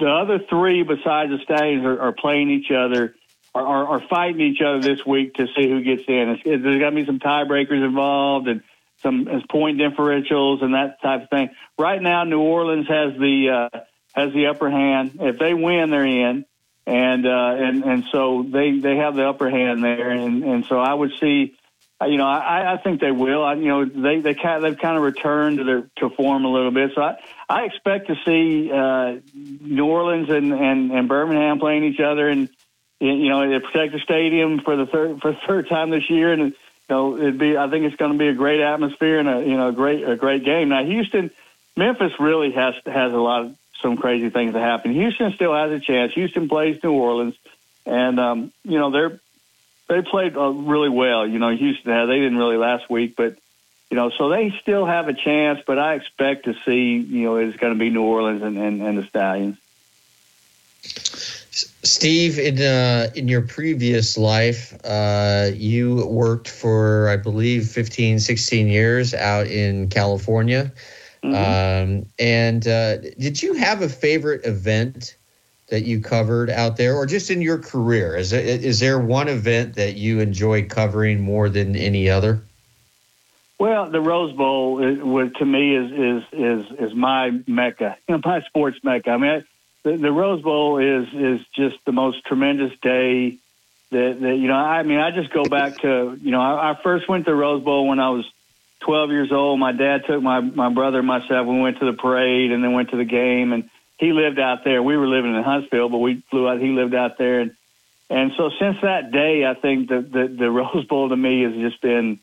the 0.00 0.08
other 0.08 0.40
three 0.50 0.82
besides 0.82 1.30
the 1.30 1.38
Stallions 1.44 1.84
are, 1.84 2.00
are 2.00 2.12
playing 2.12 2.50
each 2.50 2.72
other. 2.72 3.14
Are, 3.58 3.66
are, 3.66 3.86
are 3.88 4.08
fighting 4.08 4.40
each 4.40 4.60
other 4.64 4.80
this 4.80 5.04
week 5.04 5.34
to 5.34 5.46
see 5.56 5.68
who 5.68 5.82
gets 5.82 6.04
in. 6.06 6.28
It's, 6.30 6.42
it, 6.44 6.62
there's 6.62 6.80
got 6.80 6.90
to 6.90 6.96
be 6.96 7.04
some 7.04 7.18
tiebreakers 7.18 7.84
involved 7.84 8.46
and 8.46 8.62
some 9.02 9.26
point 9.50 9.78
differentials 9.78 10.62
and 10.62 10.74
that 10.74 11.02
type 11.02 11.24
of 11.24 11.30
thing. 11.30 11.50
Right 11.76 12.00
now, 12.00 12.22
New 12.22 12.40
Orleans 12.40 12.86
has 12.86 13.14
the 13.18 13.68
uh, 13.72 13.80
has 14.14 14.32
the 14.32 14.46
upper 14.46 14.70
hand. 14.70 15.18
If 15.20 15.38
they 15.40 15.54
win, 15.54 15.90
they're 15.90 16.06
in, 16.06 16.44
and 16.86 17.26
uh, 17.26 17.54
and 17.58 17.84
and 17.84 18.04
so 18.12 18.46
they 18.48 18.78
they 18.78 18.96
have 18.96 19.16
the 19.16 19.28
upper 19.28 19.50
hand 19.50 19.82
there, 19.82 20.10
and 20.10 20.44
and 20.44 20.64
so 20.66 20.78
I 20.78 20.94
would 20.94 21.12
see. 21.20 21.56
You 22.00 22.16
know, 22.16 22.28
I, 22.28 22.74
I 22.74 22.76
think 22.76 23.00
they 23.00 23.10
will. 23.10 23.42
I, 23.42 23.54
you 23.54 23.66
know, 23.66 23.84
they 23.84 24.20
they 24.20 24.34
kind 24.34 24.62
they've 24.62 24.78
kind 24.78 24.96
of 24.96 25.02
returned 25.02 25.58
to 25.58 25.64
their 25.64 25.90
to 25.96 26.10
form 26.10 26.44
a 26.44 26.48
little 26.48 26.70
bit. 26.70 26.92
So 26.94 27.02
I, 27.02 27.16
I 27.48 27.64
expect 27.64 28.06
to 28.06 28.14
see 28.24 28.70
uh, 28.70 29.18
New 29.34 29.84
Orleans 29.84 30.30
and, 30.30 30.52
and, 30.52 30.92
and 30.92 31.08
Birmingham 31.08 31.58
playing 31.58 31.82
each 31.82 31.98
other, 31.98 32.28
and 32.28 32.48
you 33.00 33.28
know, 33.28 33.54
at 33.54 33.62
Protective 33.62 34.00
Stadium 34.00 34.60
for 34.60 34.76
the 34.76 34.86
third 34.86 35.20
for 35.20 35.32
the 35.32 35.38
third 35.46 35.68
time 35.68 35.90
this 35.90 36.10
year, 36.10 36.32
and 36.32 36.42
you 36.42 36.54
know, 36.88 37.16
it'd 37.16 37.38
be. 37.38 37.56
I 37.56 37.68
think 37.70 37.84
it's 37.84 37.96
going 37.96 38.12
to 38.12 38.18
be 38.18 38.28
a 38.28 38.34
great 38.34 38.60
atmosphere 38.60 39.18
and 39.18 39.28
a 39.28 39.40
you 39.42 39.56
know 39.56 39.70
great 39.72 40.08
a 40.08 40.16
great 40.16 40.44
game. 40.44 40.70
Now, 40.70 40.84
Houston, 40.84 41.30
Memphis 41.76 42.12
really 42.18 42.52
has 42.52 42.74
has 42.86 43.12
a 43.12 43.18
lot 43.18 43.44
of 43.44 43.56
some 43.80 43.96
crazy 43.96 44.30
things 44.30 44.54
to 44.54 44.60
happen. 44.60 44.92
Houston 44.92 45.32
still 45.32 45.54
has 45.54 45.70
a 45.70 45.78
chance. 45.78 46.12
Houston 46.14 46.48
plays 46.48 46.82
New 46.82 46.92
Orleans, 46.92 47.36
and 47.86 48.18
um, 48.18 48.52
you 48.64 48.78
know 48.78 48.90
they're 48.90 49.20
they 49.88 50.02
played 50.02 50.36
uh, 50.36 50.50
really 50.50 50.88
well. 50.88 51.26
You 51.26 51.38
know, 51.38 51.50
Houston 51.50 51.92
had 51.92 52.06
they 52.06 52.18
didn't 52.18 52.38
really 52.38 52.56
last 52.56 52.90
week, 52.90 53.14
but 53.16 53.36
you 53.90 53.96
know, 53.96 54.10
so 54.10 54.28
they 54.28 54.52
still 54.60 54.84
have 54.84 55.08
a 55.08 55.14
chance. 55.14 55.60
But 55.66 55.78
I 55.78 55.94
expect 55.94 56.46
to 56.46 56.54
see 56.66 56.96
you 56.96 57.24
know 57.24 57.36
it's 57.36 57.56
going 57.56 57.72
to 57.72 57.78
be 57.78 57.90
New 57.90 58.02
Orleans 58.02 58.42
and, 58.42 58.58
and, 58.58 58.82
and 58.82 58.98
the 58.98 59.04
Stallions. 59.04 59.56
Steve, 60.80 62.38
in 62.38 62.60
uh, 62.60 63.10
in 63.14 63.28
your 63.28 63.42
previous 63.42 64.16
life, 64.16 64.78
uh, 64.84 65.50
you 65.54 66.06
worked 66.06 66.48
for 66.48 67.08
I 67.08 67.16
believe 67.16 67.68
15, 67.68 68.20
16 68.20 68.68
years 68.68 69.14
out 69.14 69.46
in 69.46 69.88
California. 69.88 70.72
Mm-hmm. 71.22 71.34
Um, 71.34 72.06
and 72.18 72.66
uh, 72.66 72.98
did 72.98 73.42
you 73.42 73.54
have 73.54 73.82
a 73.82 73.88
favorite 73.88 74.44
event 74.44 75.16
that 75.68 75.84
you 75.84 76.00
covered 76.00 76.50
out 76.50 76.76
there, 76.76 76.94
or 76.94 77.06
just 77.06 77.30
in 77.30 77.42
your 77.42 77.58
career? 77.58 78.16
Is 78.16 78.30
there, 78.30 78.40
is 78.40 78.80
there 78.80 78.98
one 78.98 79.28
event 79.28 79.74
that 79.74 79.96
you 79.96 80.20
enjoy 80.20 80.66
covering 80.66 81.20
more 81.20 81.48
than 81.48 81.76
any 81.76 82.08
other? 82.08 82.42
Well, 83.58 83.90
the 83.90 84.00
Rose 84.00 84.32
Bowl 84.32 84.82
is, 84.82 85.32
to 85.38 85.44
me 85.44 85.74
is 85.74 85.90
is 85.90 86.22
is 86.32 86.90
is 86.90 86.94
my 86.94 87.32
mecca, 87.46 87.96
you 88.08 88.14
know, 88.16 88.20
my 88.24 88.40
sports 88.42 88.78
mecca. 88.84 89.10
I 89.10 89.16
mean, 89.16 89.30
I, 89.30 89.42
the, 89.90 89.96
the 89.96 90.12
Rose 90.12 90.42
Bowl 90.42 90.78
is 90.78 91.08
is 91.12 91.46
just 91.54 91.76
the 91.84 91.92
most 91.92 92.24
tremendous 92.24 92.78
day. 92.80 93.38
That, 93.90 94.20
that 94.20 94.36
you 94.36 94.48
know, 94.48 94.54
I 94.54 94.82
mean, 94.82 94.98
I 94.98 95.10
just 95.12 95.32
go 95.32 95.44
back 95.44 95.78
to 95.78 96.18
you 96.20 96.30
know, 96.30 96.40
I, 96.40 96.72
I 96.72 96.82
first 96.82 97.08
went 97.08 97.24
to 97.24 97.30
the 97.30 97.36
Rose 97.36 97.64
Bowl 97.64 97.86
when 97.86 97.98
I 97.98 98.10
was 98.10 98.30
12 98.80 99.10
years 99.10 99.32
old. 99.32 99.58
My 99.58 99.72
dad 99.72 100.04
took 100.06 100.22
my, 100.22 100.40
my 100.40 100.72
brother 100.72 100.98
and 100.98 101.06
myself. 101.06 101.46
We 101.46 101.60
went 101.60 101.78
to 101.78 101.86
the 101.86 101.96
parade 101.96 102.52
and 102.52 102.62
then 102.62 102.72
went 102.72 102.90
to 102.90 102.96
the 102.96 103.04
game. 103.04 103.52
And 103.52 103.68
he 103.98 104.12
lived 104.12 104.38
out 104.38 104.64
there. 104.64 104.82
We 104.82 104.96
were 104.96 105.08
living 105.08 105.34
in 105.34 105.42
Huntsville, 105.42 105.88
but 105.88 105.98
we 105.98 106.22
flew 106.30 106.48
out. 106.48 106.60
He 106.60 106.68
lived 106.68 106.94
out 106.94 107.18
there. 107.18 107.40
And, 107.40 107.56
and 108.10 108.32
so 108.36 108.50
since 108.58 108.78
that 108.82 109.10
day, 109.10 109.44
I 109.44 109.54
think 109.54 109.88
that 109.88 110.12
the, 110.12 110.28
the 110.28 110.50
Rose 110.50 110.84
Bowl 110.86 111.08
to 111.08 111.16
me 111.16 111.42
has 111.42 111.54
just 111.54 111.80
been 111.80 112.20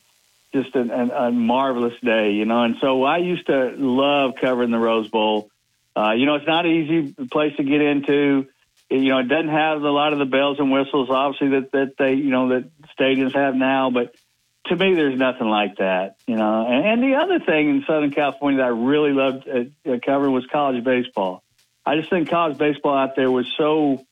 just 0.52 0.74
an, 0.74 0.90
an, 0.90 1.10
a 1.10 1.30
marvelous 1.30 1.98
day, 2.02 2.32
you 2.32 2.46
know. 2.46 2.62
And 2.62 2.76
so 2.80 3.02
I 3.04 3.18
used 3.18 3.46
to 3.46 3.74
love 3.76 4.34
covering 4.40 4.70
the 4.70 4.78
Rose 4.78 5.08
Bowl. 5.08 5.50
Uh, 5.96 6.12
you 6.12 6.26
know, 6.26 6.34
it's 6.34 6.46
not 6.46 6.66
an 6.66 6.72
easy 6.72 7.14
place 7.30 7.56
to 7.56 7.64
get 7.64 7.80
into. 7.80 8.46
You 8.90 9.08
know, 9.08 9.18
it 9.18 9.28
doesn't 9.28 9.48
have 9.48 9.82
a 9.82 9.90
lot 9.90 10.12
of 10.12 10.18
the 10.18 10.26
bells 10.26 10.58
and 10.60 10.70
whistles, 10.70 11.08
obviously, 11.10 11.48
that, 11.60 11.72
that 11.72 11.92
they, 11.98 12.14
you 12.14 12.30
know, 12.30 12.50
that 12.50 12.70
stadiums 12.98 13.34
have 13.34 13.54
now, 13.54 13.90
but– 13.90 14.14
to 14.68 14.76
me, 14.76 14.94
there's 14.94 15.18
nothing 15.18 15.48
like 15.48 15.76
that, 15.76 16.16
you 16.26 16.36
know. 16.36 16.66
And, 16.66 16.86
and 16.86 17.02
the 17.02 17.16
other 17.16 17.38
thing 17.38 17.70
in 17.70 17.84
Southern 17.86 18.10
California 18.10 18.58
that 18.58 18.66
I 18.66 18.68
really 18.68 19.12
loved 19.12 19.48
uh, 19.48 19.90
uh, 19.90 19.98
covering 20.04 20.32
was 20.32 20.44
college 20.50 20.82
baseball. 20.82 21.42
I 21.84 21.96
just 21.96 22.10
think 22.10 22.28
college 22.28 22.58
baseball 22.58 22.96
out 22.96 23.14
there 23.14 23.30
was 23.30 23.46
so, 23.56 24.04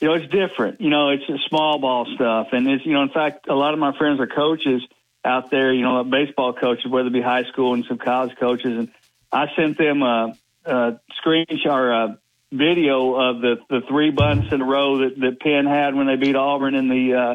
you 0.00 0.08
know, 0.08 0.14
it's 0.14 0.32
different. 0.32 0.80
You 0.80 0.90
know, 0.90 1.10
it's 1.10 1.24
small 1.48 1.78
ball 1.78 2.06
stuff, 2.14 2.48
and 2.52 2.66
it's 2.68 2.86
you 2.86 2.94
know, 2.94 3.02
in 3.02 3.10
fact, 3.10 3.48
a 3.48 3.54
lot 3.54 3.74
of 3.74 3.80
my 3.80 3.96
friends 3.96 4.18
are 4.20 4.26
coaches 4.26 4.82
out 5.24 5.50
there. 5.50 5.72
You 5.72 5.82
know, 5.82 6.02
baseball 6.04 6.54
coaches, 6.54 6.86
whether 6.90 7.08
it 7.08 7.12
be 7.12 7.20
high 7.20 7.44
school 7.44 7.74
and 7.74 7.84
some 7.84 7.98
college 7.98 8.36
coaches, 8.38 8.78
and 8.78 8.90
I 9.30 9.48
sent 9.54 9.76
them 9.76 10.02
a, 10.02 10.34
a 10.64 11.00
screenshot 11.24 11.66
or 11.66 11.92
a 11.92 12.18
video 12.50 13.14
of 13.14 13.40
the 13.40 13.56
the 13.68 13.80
three 13.88 14.10
bunts 14.10 14.52
in 14.52 14.60
a 14.60 14.64
row 14.64 14.98
that 14.98 15.18
that 15.20 15.40
Penn 15.40 15.66
had 15.66 15.94
when 15.94 16.06
they 16.06 16.16
beat 16.16 16.36
Auburn 16.36 16.74
in 16.74 16.88
the 16.88 17.14
uh, 17.14 17.34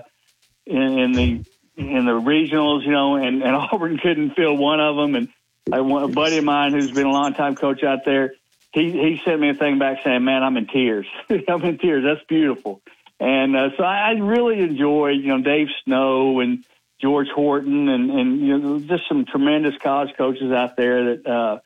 in, 0.66 1.00
in 1.00 1.12
the 1.14 1.44
in 1.78 2.06
the 2.06 2.20
regionals, 2.20 2.84
you 2.84 2.92
know, 2.92 3.16
and, 3.16 3.44
and 3.44 3.56
Auburn 3.72 3.98
couldn't 3.98 4.32
fill 4.32 4.56
one 4.58 4.80
of 4.80 4.96
them. 4.96 5.16
And 5.16 5.30
I, 5.72 5.78
a 5.78 6.08
buddy 6.08 6.38
of 6.38 6.44
mine 6.44 6.74
who's 6.74 6.92
been 6.92 7.06
a 7.06 7.12
long 7.12 7.34
time 7.34 7.56
coach 7.56 7.84
out 7.84 8.04
there, 8.04 8.34
he, 8.74 8.92
he 8.92 9.22
sent 9.24 9.40
me 9.40 9.50
a 9.50 9.54
thing 9.54 9.80
back 9.80 10.04
saying, 10.04 10.24
man, 10.24 10.44
I'm 10.44 10.58
in 10.58 10.68
tears. 10.68 11.08
I'm 11.48 11.64
in 11.64 11.78
tears. 11.78 12.04
That's 12.04 12.26
beautiful. 12.28 12.82
And 13.20 13.56
uh, 13.56 13.70
so 13.78 13.84
I, 13.84 14.10
I 14.10 14.12
really 14.12 14.60
enjoyed, 14.60 15.18
you 15.18 15.28
know, 15.28 15.42
Dave 15.42 15.68
Snow 15.84 16.40
and 16.40 16.64
George 17.00 17.30
Horton 17.30 17.90
and, 17.90 18.12
and, 18.12 18.40
you 18.42 18.58
know, 18.58 18.80
just 18.80 19.08
some 19.08 19.26
tremendous 19.26 19.76
college 19.82 20.16
coaches 20.18 20.52
out 20.52 20.76
there 20.76 21.16
that, 21.16 21.28
uh, 21.28 21.60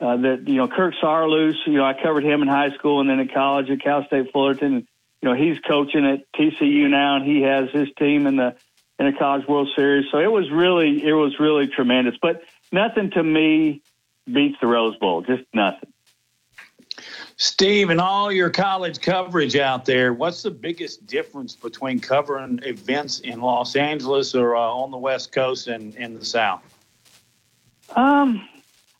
uh, 0.00 0.16
that, 0.16 0.46
you 0.46 0.56
know, 0.56 0.68
Kirk 0.68 0.94
Saarloos, 1.02 1.54
you 1.66 1.74
know, 1.74 1.84
I 1.84 1.94
covered 1.94 2.24
him 2.24 2.42
in 2.42 2.48
high 2.48 2.74
school 2.74 3.00
and 3.00 3.08
then 3.08 3.18
in 3.18 3.28
college 3.28 3.70
at 3.70 3.80
Cal 3.80 4.04
State 4.06 4.32
Fullerton. 4.32 4.74
And, 4.74 4.86
you 5.22 5.28
know, 5.28 5.34
he's 5.34 5.58
coaching 5.60 6.04
at 6.04 6.30
TCU 6.32 6.88
now 6.90 7.16
and 7.16 7.24
he 7.24 7.42
has 7.42 7.70
his 7.70 7.88
team 7.98 8.26
in 8.26 8.36
the, 8.36 8.54
in 8.98 9.06
a 9.06 9.18
College 9.18 9.46
World 9.48 9.68
Series. 9.74 10.06
So 10.10 10.18
it 10.18 10.30
was 10.30 10.50
really, 10.50 11.02
it 11.04 11.14
was 11.14 11.40
really 11.40 11.66
tremendous. 11.66 12.14
But 12.20 12.42
nothing 12.70 13.10
to 13.12 13.22
me 13.22 13.82
beats 14.30 14.58
the 14.60 14.66
Rose 14.66 14.96
Bowl. 14.96 15.22
Just 15.22 15.44
nothing. 15.54 15.92
Steve, 17.38 17.90
and 17.90 18.00
all 18.00 18.32
your 18.32 18.48
college 18.48 19.00
coverage 19.00 19.56
out 19.56 19.84
there, 19.84 20.14
what's 20.14 20.42
the 20.42 20.50
biggest 20.50 21.06
difference 21.06 21.54
between 21.54 22.00
covering 22.00 22.60
events 22.62 23.20
in 23.20 23.40
Los 23.40 23.76
Angeles 23.76 24.34
or 24.34 24.56
uh, 24.56 24.60
on 24.60 24.90
the 24.90 24.96
West 24.96 25.32
Coast 25.32 25.68
and 25.68 25.94
in 25.96 26.18
the 26.18 26.24
South? 26.24 26.62
Um, 27.94 28.48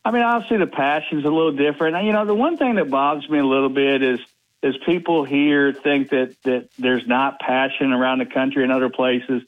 I 0.07 0.11
mean, 0.11 0.21
obviously 0.21 0.59
the 0.59 0.67
passion's 0.67 1.25
a 1.25 1.29
little 1.29 1.51
different. 1.51 2.01
You 2.05 2.13
know, 2.13 2.25
the 2.25 2.33
one 2.33 2.55
thing 2.55 2.75
that 2.75 2.89
bothers 2.89 3.29
me 3.29 3.39
a 3.39 3.45
little 3.45 3.67
bit 3.67 4.01
is 4.01 4.19
is 4.63 4.75
people 4.85 5.25
here 5.25 5.73
think 5.73 6.11
that 6.11 6.33
that 6.43 6.69
there's 6.79 7.05
not 7.05 7.41
passion 7.41 7.91
around 7.91 8.19
the 8.19 8.25
country 8.25 8.63
and 8.63 8.71
other 8.71 8.87
places. 8.87 9.43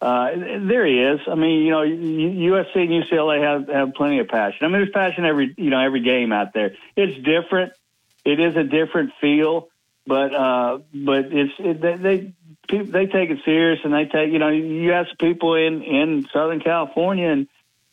Uh, 0.00 0.32
there 0.34 0.84
he 0.84 1.00
is. 1.00 1.20
I 1.28 1.36
mean, 1.36 1.64
you 1.64 1.70
know, 1.70 1.82
USC 1.82 2.74
and 2.74 3.04
UCLA 3.04 3.40
have 3.40 3.68
have 3.68 3.94
plenty 3.94 4.18
of 4.18 4.26
passion. 4.26 4.58
I 4.62 4.64
mean, 4.66 4.80
there's 4.80 4.90
passion 4.90 5.24
every 5.24 5.54
you 5.56 5.70
know 5.70 5.78
every 5.78 6.00
game 6.00 6.32
out 6.32 6.54
there. 6.54 6.74
It's 6.96 7.16
different. 7.24 7.72
It 8.24 8.40
is 8.40 8.56
a 8.56 8.64
different 8.64 9.12
feel, 9.20 9.68
but 10.08 10.34
uh, 10.34 10.78
but 10.92 11.26
it's 11.30 11.52
it, 11.60 11.80
they, 11.80 12.34
they 12.68 13.06
take 13.06 13.30
it 13.30 13.38
serious 13.44 13.78
and 13.84 13.94
they 13.94 14.06
take 14.06 14.32
you 14.32 14.40
know 14.40 14.48
you 14.48 14.92
ask 14.92 15.16
people 15.20 15.54
in 15.54 15.82
in 15.82 16.26
Southern 16.32 16.58
California 16.58 17.28
and 17.28 17.46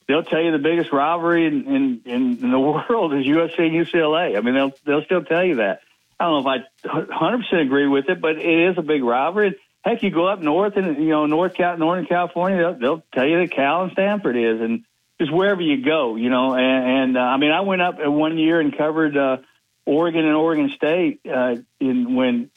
they'll 0.08 0.24
tell 0.24 0.42
you 0.42 0.52
the 0.52 0.60
biggest 0.60 0.92
rivalry 0.92 1.46
in 1.46 1.66
in, 1.66 2.02
in 2.42 2.52
the 2.52 2.60
world 2.90 3.14
is 3.14 3.26
USC 3.26 3.60
and 3.60 3.88
UCLA. 3.88 4.38
I 4.38 4.42
mean, 4.42 4.56
they'll 4.56 4.74
they'll 4.86 5.06
still 5.06 5.24
tell 5.24 5.44
you 5.44 5.56
that. 5.56 5.82
I 6.20 6.26
don't 6.26 6.44
know 6.44 6.52
if 6.52 6.64
I 6.84 6.88
100 6.88 7.38
percent 7.38 7.62
agree 7.62 7.88
with 7.88 8.10
it, 8.10 8.20
but 8.20 8.38
it 8.38 8.72
is 8.72 8.78
a 8.78 8.82
big 8.82 9.04
rivalry 9.04 9.56
heck, 9.88 10.04
you 10.04 10.12
go 10.12 10.28
up 10.28 10.42
north 10.42 10.76
and 10.76 10.98
you 10.98 11.10
know 11.10 11.26
North 11.26 11.54
Cal, 11.54 11.78
Northern 11.78 12.06
California, 12.06 12.58
they'll, 12.58 12.74
they'll 12.80 13.04
tell 13.14 13.28
you 13.28 13.40
that 13.40 13.52
Cal 13.52 13.84
and 13.84 13.92
Stanford 13.94 14.36
is, 14.36 14.62
and 14.62 14.84
just 15.20 15.32
wherever 15.32 15.62
you 15.62 15.84
go, 15.84 16.16
you 16.16 16.30
know. 16.30 16.54
And, 16.54 17.16
and 17.16 17.18
uh, 17.18 17.22
I 17.22 17.38
mean, 17.38 17.52
I 17.52 17.62
went 17.62 17.82
up 17.82 17.96
one 18.00 18.38
year 18.38 18.60
and 18.60 18.78
covered 18.78 19.16
uh, 19.18 19.38
Oregon 19.86 20.26
and 20.26 20.36
Oregon 20.36 20.72
State 20.76 21.22
uh, 21.26 21.56
in 21.80 22.16
when 22.16 22.50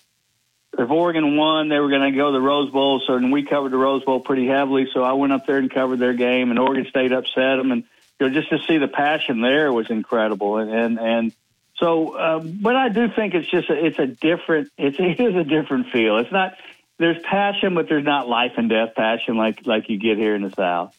if 0.78 0.90
Oregon 0.90 1.36
won, 1.36 1.68
they 1.68 1.78
were 1.78 1.88
going 1.88 2.12
to 2.12 2.16
go 2.16 2.26
to 2.26 2.32
the 2.32 2.40
Rose 2.40 2.70
Bowl. 2.70 3.02
So 3.06 3.14
and 3.14 3.32
we 3.32 3.44
covered 3.44 3.72
the 3.72 3.76
Rose 3.76 4.04
Bowl 4.04 4.20
pretty 4.20 4.46
heavily. 4.46 4.88
So 4.92 5.02
I 5.02 5.12
went 5.14 5.32
up 5.32 5.46
there 5.46 5.58
and 5.58 5.70
covered 5.70 5.98
their 5.98 6.14
game, 6.14 6.50
and 6.50 6.58
Oregon 6.58 6.86
State 6.88 7.12
upset 7.12 7.58
them, 7.58 7.72
and 7.72 7.84
you 8.18 8.28
know 8.28 8.34
just 8.34 8.50
to 8.50 8.58
see 8.66 8.78
the 8.78 8.88
passion 8.88 9.40
there 9.40 9.72
was 9.72 9.90
incredible, 9.90 10.58
and 10.58 10.70
and 10.70 10.98
and. 10.98 11.32
So, 11.76 12.18
um, 12.18 12.58
but 12.60 12.76
I 12.76 12.90
do 12.90 13.08
think 13.08 13.32
it's 13.32 13.50
just 13.50 13.70
a, 13.70 13.86
it's 13.86 13.98
a 13.98 14.06
different 14.06 14.70
it's 14.76 14.98
it 14.98 15.18
is 15.18 15.34
a 15.34 15.44
different 15.44 15.88
feel. 15.90 16.18
It's 16.18 16.30
not 16.30 16.54
there's 16.98 17.18
passion, 17.22 17.74
but 17.74 17.88
there's 17.88 18.04
not 18.04 18.28
life 18.28 18.52
and 18.58 18.68
death 18.68 18.94
passion 18.94 19.38
like 19.38 19.66
like 19.66 19.88
you 19.88 19.98
get 19.98 20.18
here 20.18 20.34
in 20.34 20.42
the 20.42 20.50
South. 20.50 20.94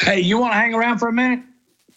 Hey, 0.00 0.20
you 0.20 0.38
want 0.38 0.52
to 0.52 0.56
hang 0.56 0.74
around 0.74 0.98
for 0.98 1.08
a 1.08 1.12
minute? 1.12 1.44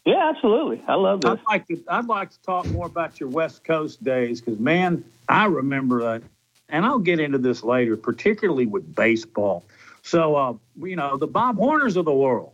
Yeah, 0.06 0.30
absolutely. 0.30 0.84
I 0.88 0.96
love 0.96 1.22
this. 1.22 1.32
I'd 1.32 1.46
like 1.48 1.68
to. 1.68 1.84
I'd 1.88 2.08
like 2.08 2.30
to 2.32 2.42
talk 2.42 2.66
more 2.68 2.88
about 2.88 3.20
your 3.20 3.30
West 3.30 3.64
Coast 3.64 4.04
days 4.04 4.42
because, 4.42 4.60
man, 4.60 5.04
I 5.30 5.46
remember 5.46 6.02
that, 6.04 6.24
and 6.70 6.86
I'll 6.86 7.00
get 7.00 7.20
into 7.22 7.38
this 7.38 7.64
later, 7.64 7.96
particularly 7.96 8.66
with 8.66 8.94
baseball. 8.96 9.64
So, 10.02 10.36
uh, 10.36 10.54
you 10.82 10.98
know, 10.98 11.16
the 11.16 11.28
Bob 11.28 11.58
Horners 11.58 11.96
of 11.96 12.04
the 12.04 12.14
world, 12.14 12.52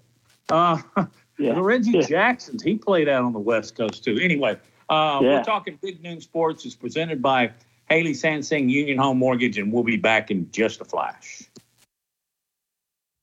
uh, 0.49 0.79
Yeah. 1.39 1.55
the 1.55 1.61
Reggie 1.63 1.91
Yeah. 1.91 2.01
Jacksons. 2.01 2.61
He 2.61 2.75
played 2.75 3.07
out 3.09 3.23
on 3.23 3.33
the 3.33 3.39
West 3.39 3.75
Coast 3.75 4.03
too. 4.03 4.19
Anyway, 4.21 4.57
uh, 4.89 5.19
Yeah. 5.23 5.37
we're 5.37 5.43
talking 5.43 5.79
Big 5.81 6.03
Noon 6.03 6.21
Sports. 6.21 6.65
It's 6.65 6.75
presented 6.75 7.19
by 7.21 7.51
Haley 7.89 8.13
Sansing 8.13 8.69
Union 8.69 8.99
Home 8.99 9.17
Mortgage, 9.17 9.57
and 9.57 9.73
we'll 9.73 9.83
be 9.83 9.97
back 9.97 10.29
in 10.29 10.51
just 10.51 10.81
a 10.81 10.85
flash. 10.85 11.41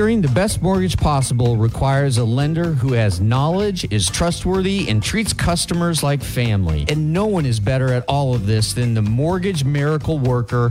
Securing 0.00 0.22
the 0.22 0.28
best 0.28 0.62
mortgage 0.62 0.96
possible 0.96 1.58
requires 1.58 2.16
a 2.16 2.24
lender 2.24 2.72
who 2.72 2.94
has 2.94 3.20
knowledge, 3.20 3.86
is 3.92 4.08
trustworthy, 4.08 4.88
and 4.88 5.02
treats 5.02 5.34
customers 5.34 6.02
like 6.02 6.22
family. 6.22 6.86
And 6.88 7.12
no 7.12 7.26
one 7.26 7.44
is 7.44 7.60
better 7.60 7.92
at 7.92 8.06
all 8.08 8.34
of 8.34 8.46
this 8.46 8.72
than 8.72 8.94
the 8.94 9.02
mortgage 9.02 9.62
miracle 9.62 10.18
worker, 10.18 10.70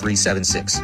7376. 0.00 0.80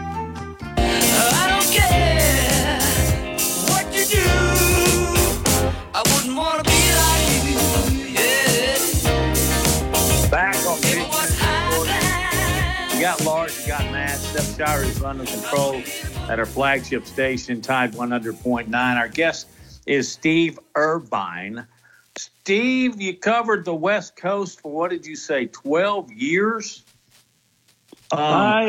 got 13.07 13.25
Lars, 13.25 13.57
we 13.61 13.69
got 13.69 13.85
mass. 13.93 14.21
Steph 14.21 14.57
Shire 14.57 14.83
is 14.83 15.01
running 15.01 15.27
control 15.27 15.81
at 16.29 16.41
our 16.41 16.45
flagship 16.45 17.07
station, 17.07 17.61
Tide 17.61 17.93
100.9. 17.93 18.97
Our 18.97 19.07
guest 19.07 19.47
is 19.87 20.11
Steve 20.11 20.59
Irvine. 20.75 21.65
Steve, 22.17 23.01
you 23.01 23.17
covered 23.17 23.65
the 23.65 23.75
West 23.75 24.17
Coast 24.17 24.61
for 24.61 24.73
what 24.73 24.91
did 24.91 25.07
you 25.07 25.15
say, 25.15 25.47
12 25.47 26.11
years? 26.15 26.83
Um, 28.13 28.21
I, 28.21 28.63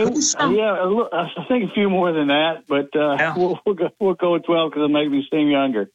yeah, 0.50 1.08
I 1.14 1.46
think 1.48 1.70
a 1.70 1.74
few 1.74 1.90
more 1.90 2.12
than 2.12 2.28
that, 2.28 2.64
but 2.68 2.96
uh, 2.96 3.34
we'll, 3.38 3.60
we'll, 3.66 3.76
go, 3.76 3.90
we'll 4.00 4.14
go 4.16 4.34
with 4.34 4.44
12 4.44 4.72
because 4.72 4.86
it 4.86 4.92
makes 4.92 5.12
me 5.12 5.28
seem 5.32 5.50
younger. 5.50 5.92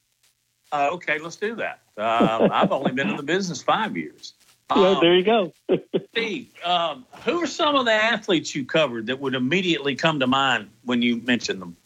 Uh, 0.71 0.91
okay, 0.93 1.19
let's 1.19 1.37
do 1.37 1.57
that. 1.57 1.81
Uh, 1.99 2.49
I've 2.53 2.73
only 2.73 2.93
been 2.93 3.11
in 3.11 3.17
the 3.17 3.23
business 3.23 3.61
five 3.61 3.97
years. 3.97 4.35
Well, 4.71 5.01
there 5.01 5.15
you 5.15 5.25
go. 5.25 5.53
Steve, 6.11 6.49
um, 6.65 7.05
who 7.25 7.43
are 7.43 7.47
some 7.47 7.75
of 7.75 7.85
the 7.85 7.93
athletes 7.93 8.55
you 8.55 8.65
covered 8.65 9.07
that 9.07 9.21
would 9.21 9.35
immediately 9.35 9.97
come 9.97 10.21
to 10.21 10.27
mind 10.27 10.71
when 10.85 11.03
you 11.03 11.17
mention 11.17 11.59
them? 11.59 11.77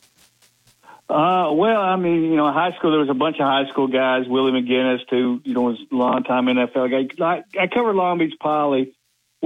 Uh, 1.09 1.53
well, 1.53 1.81
I 1.81 1.97
mean, 1.97 2.25
you 2.25 2.37
know, 2.37 2.53
high 2.53 2.73
school, 2.77 2.91
there 2.91 3.01
was 3.01 3.09
a 3.09 3.15
bunch 3.15 3.37
of 3.37 3.47
high 3.47 3.69
school 3.71 3.87
guys. 3.87 4.27
Willie 4.27 4.53
McGinest, 4.53 5.09
who, 5.09 5.41
you 5.45 5.55
know, 5.55 5.63
was 5.63 5.79
a 5.91 5.95
long 5.95 6.25
time 6.25 6.47
NFL 6.47 7.17
guy. 7.19 7.25
I, 7.25 7.63
I 7.63 7.67
covered 7.69 7.95
Long 7.95 8.19
Beach 8.19 8.35
Poly, 8.41 8.93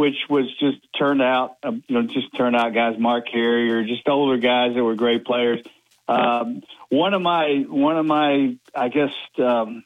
which 0.00 0.16
was 0.30 0.46
just 0.58 0.78
turned 0.98 1.20
out, 1.20 1.56
um, 1.62 1.84
you 1.86 1.94
know, 1.94 2.06
just 2.06 2.34
turned 2.34 2.56
out 2.56 2.72
guys, 2.72 2.98
Mark 2.98 3.26
Carrier, 3.30 3.84
just 3.84 4.08
older 4.08 4.38
guys 4.38 4.74
that 4.74 4.82
were 4.82 4.94
great 4.94 5.26
players. 5.26 5.60
Um, 6.08 6.62
one 6.88 7.12
of 7.12 7.20
my, 7.20 7.66
one 7.68 7.98
of 7.98 8.06
my, 8.06 8.56
I 8.74 8.88
guess, 8.88 9.12
um, 9.36 9.84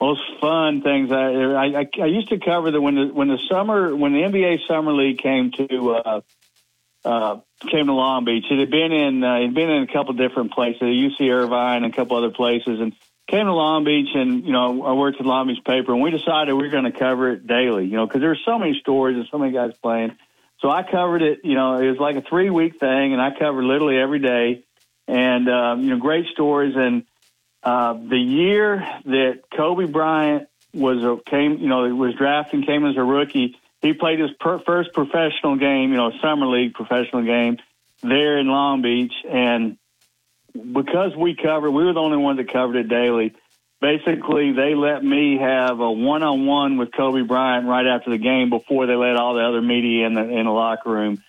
most 0.00 0.20
fun 0.40 0.82
things. 0.82 1.12
I, 1.12 1.30
I, 1.30 1.88
I 2.02 2.06
used 2.06 2.30
to 2.30 2.40
cover 2.40 2.72
the 2.72 2.80
when 2.80 2.96
the 2.96 3.06
when 3.06 3.28
the 3.28 3.38
summer 3.48 3.94
when 3.94 4.12
the 4.14 4.22
NBA 4.22 4.66
summer 4.66 4.92
league 4.92 5.18
came 5.18 5.52
to 5.52 5.90
uh, 5.90 6.20
uh, 7.04 7.40
came 7.70 7.86
to 7.86 7.92
Long 7.92 8.24
Beach. 8.24 8.46
It 8.50 8.58
had 8.58 8.70
been 8.70 8.90
in 8.90 9.22
uh, 9.22 9.36
it 9.36 9.42
had 9.46 9.54
been 9.54 9.70
in 9.70 9.82
a 9.84 9.92
couple 9.92 10.14
different 10.14 10.52
places, 10.52 10.82
UC 10.82 11.30
Irvine 11.30 11.84
and 11.84 11.92
a 11.92 11.96
couple 11.96 12.16
other 12.16 12.30
places, 12.30 12.80
and 12.80 12.94
came 13.30 13.46
to 13.46 13.52
Long 13.52 13.84
Beach. 13.84 14.08
And 14.14 14.44
you 14.44 14.52
know, 14.52 14.84
I 14.84 14.92
worked 14.92 15.20
at 15.20 15.26
Long 15.26 15.48
Beach 15.48 15.62
paper, 15.64 15.92
and 15.92 16.02
we 16.02 16.10
decided 16.10 16.54
we 16.54 16.64
were 16.64 16.68
going 16.68 16.90
to 16.90 16.98
cover 16.98 17.32
it 17.32 17.46
daily. 17.46 17.86
You 17.86 17.96
know, 17.96 18.06
because 18.06 18.20
there 18.20 18.30
were 18.30 18.38
so 18.44 18.58
many 18.58 18.78
stories 18.80 19.16
and 19.16 19.26
so 19.30 19.38
many 19.38 19.52
guys 19.52 19.72
playing. 19.82 20.16
So 20.60 20.70
I 20.70 20.82
covered 20.82 21.22
it. 21.22 21.40
You 21.44 21.54
know, 21.54 21.76
it 21.76 21.88
was 21.88 21.98
like 21.98 22.16
a 22.16 22.22
three 22.22 22.50
week 22.50 22.78
thing, 22.78 23.12
and 23.12 23.20
I 23.20 23.30
covered 23.38 23.64
literally 23.64 23.98
every 23.98 24.18
day. 24.18 24.64
And 25.08 25.48
um, 25.48 25.82
you 25.82 25.90
know, 25.90 25.98
great 25.98 26.26
stories 26.32 26.74
and. 26.76 27.04
Uh, 27.62 27.92
the 27.92 28.16
year 28.16 28.78
that 29.04 29.42
Kobe 29.54 29.84
Bryant 29.84 30.48
was 30.72 31.04
a, 31.04 31.18
came, 31.28 31.58
you 31.58 31.68
know, 31.68 31.94
was 31.94 32.14
drafted 32.14 32.64
came 32.66 32.86
as 32.86 32.96
a 32.96 33.02
rookie, 33.02 33.54
he 33.82 33.94
played 33.94 34.18
his 34.18 34.30
per- 34.38 34.60
first 34.60 34.92
professional 34.92 35.56
game, 35.56 35.90
you 35.90 35.96
know, 35.96 36.12
summer 36.22 36.46
league 36.46 36.74
professional 36.74 37.24
game 37.24 37.58
there 38.02 38.38
in 38.38 38.46
Long 38.46 38.82
Beach, 38.82 39.12
and 39.28 39.76
because 40.52 41.16
we 41.16 41.36
covered, 41.36 41.70
we 41.70 41.84
were 41.84 41.92
the 41.92 42.00
only 42.00 42.16
ones 42.16 42.38
that 42.38 42.52
covered 42.52 42.76
it 42.76 42.88
daily. 42.88 43.34
Basically, 43.80 44.52
they 44.52 44.74
let 44.74 45.02
me 45.02 45.38
have 45.38 45.80
a 45.80 45.90
one-on-one 45.90 46.76
with 46.76 46.92
Kobe 46.92 47.22
Bryant 47.22 47.66
right 47.66 47.86
after 47.86 48.10
the 48.10 48.18
game 48.18 48.50
before 48.50 48.86
they 48.86 48.94
let 48.94 49.16
all 49.16 49.34
the 49.34 49.42
other 49.42 49.62
media 49.62 50.06
in 50.06 50.14
the 50.14 50.22
in 50.22 50.44
the 50.44 50.52
locker 50.52 50.90
room. 50.90 51.22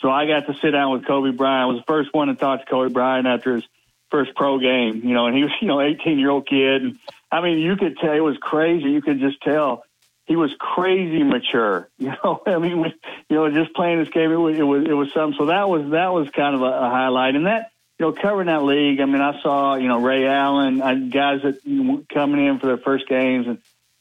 So 0.00 0.10
I 0.10 0.26
got 0.26 0.46
to 0.46 0.58
sit 0.60 0.70
down 0.70 0.92
with 0.92 1.06
Kobe 1.06 1.30
Bryant. 1.30 1.62
I 1.62 1.66
was 1.66 1.76
the 1.80 1.86
first 1.86 2.14
one 2.14 2.28
to 2.28 2.34
talk 2.34 2.60
to 2.60 2.66
Kobe 2.66 2.92
Bryant 2.92 3.26
after 3.26 3.56
his 3.56 3.64
first 4.10 4.34
pro 4.34 4.58
game, 4.58 5.02
you 5.04 5.12
know, 5.12 5.26
and 5.26 5.36
he 5.36 5.42
was, 5.42 5.52
you 5.60 5.68
know, 5.68 5.80
18 5.80 6.18
year 6.18 6.30
old 6.30 6.46
kid. 6.48 6.82
And 6.82 6.98
I 7.30 7.42
mean, 7.42 7.58
you 7.58 7.76
could 7.76 7.98
tell 7.98 8.12
it 8.12 8.20
was 8.20 8.38
crazy. 8.38 8.90
You 8.90 9.02
could 9.02 9.20
just 9.20 9.42
tell 9.42 9.84
he 10.30 10.36
was 10.36 10.52
crazy 10.60 11.24
mature, 11.24 11.88
you 11.98 12.12
know, 12.22 12.40
I 12.46 12.58
mean, 12.58 12.84
you 13.28 13.36
know, 13.36 13.50
just 13.50 13.74
playing 13.74 13.98
this 13.98 14.10
game, 14.10 14.30
it 14.30 14.36
was, 14.36 14.56
it 14.56 14.62
was, 14.62 14.84
it 14.88 14.92
was 14.92 15.12
something. 15.12 15.36
So 15.36 15.46
that 15.46 15.68
was, 15.68 15.90
that 15.90 16.12
was 16.12 16.30
kind 16.30 16.54
of 16.54 16.62
a, 16.62 16.66
a 16.66 16.88
highlight. 16.88 17.34
And 17.34 17.46
that, 17.46 17.69
you 18.00 18.06
know, 18.06 18.12
covering 18.12 18.46
that 18.46 18.62
league, 18.62 18.98
I 18.98 19.04
mean, 19.04 19.20
I 19.20 19.42
saw, 19.42 19.74
you 19.74 19.86
know, 19.86 20.00
Ray 20.00 20.26
Allen, 20.26 20.80
I, 20.80 20.94
guys 20.94 21.42
that 21.42 21.58
you 21.66 21.84
know, 21.84 22.04
coming 22.10 22.46
in 22.46 22.58
for 22.58 22.68
their 22.68 22.78
first 22.78 23.06
games 23.06 23.46
and 23.46 23.58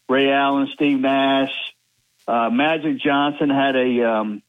Ray 0.08 0.32
Allen, 0.32 0.70
Steve 0.74 1.02
Nash, 1.02 1.52
uh, 2.26 2.50
Magic 2.50 2.98
Johnson 2.98 3.50
had 3.50 3.76
a, 3.76 4.10
um, 4.10 4.42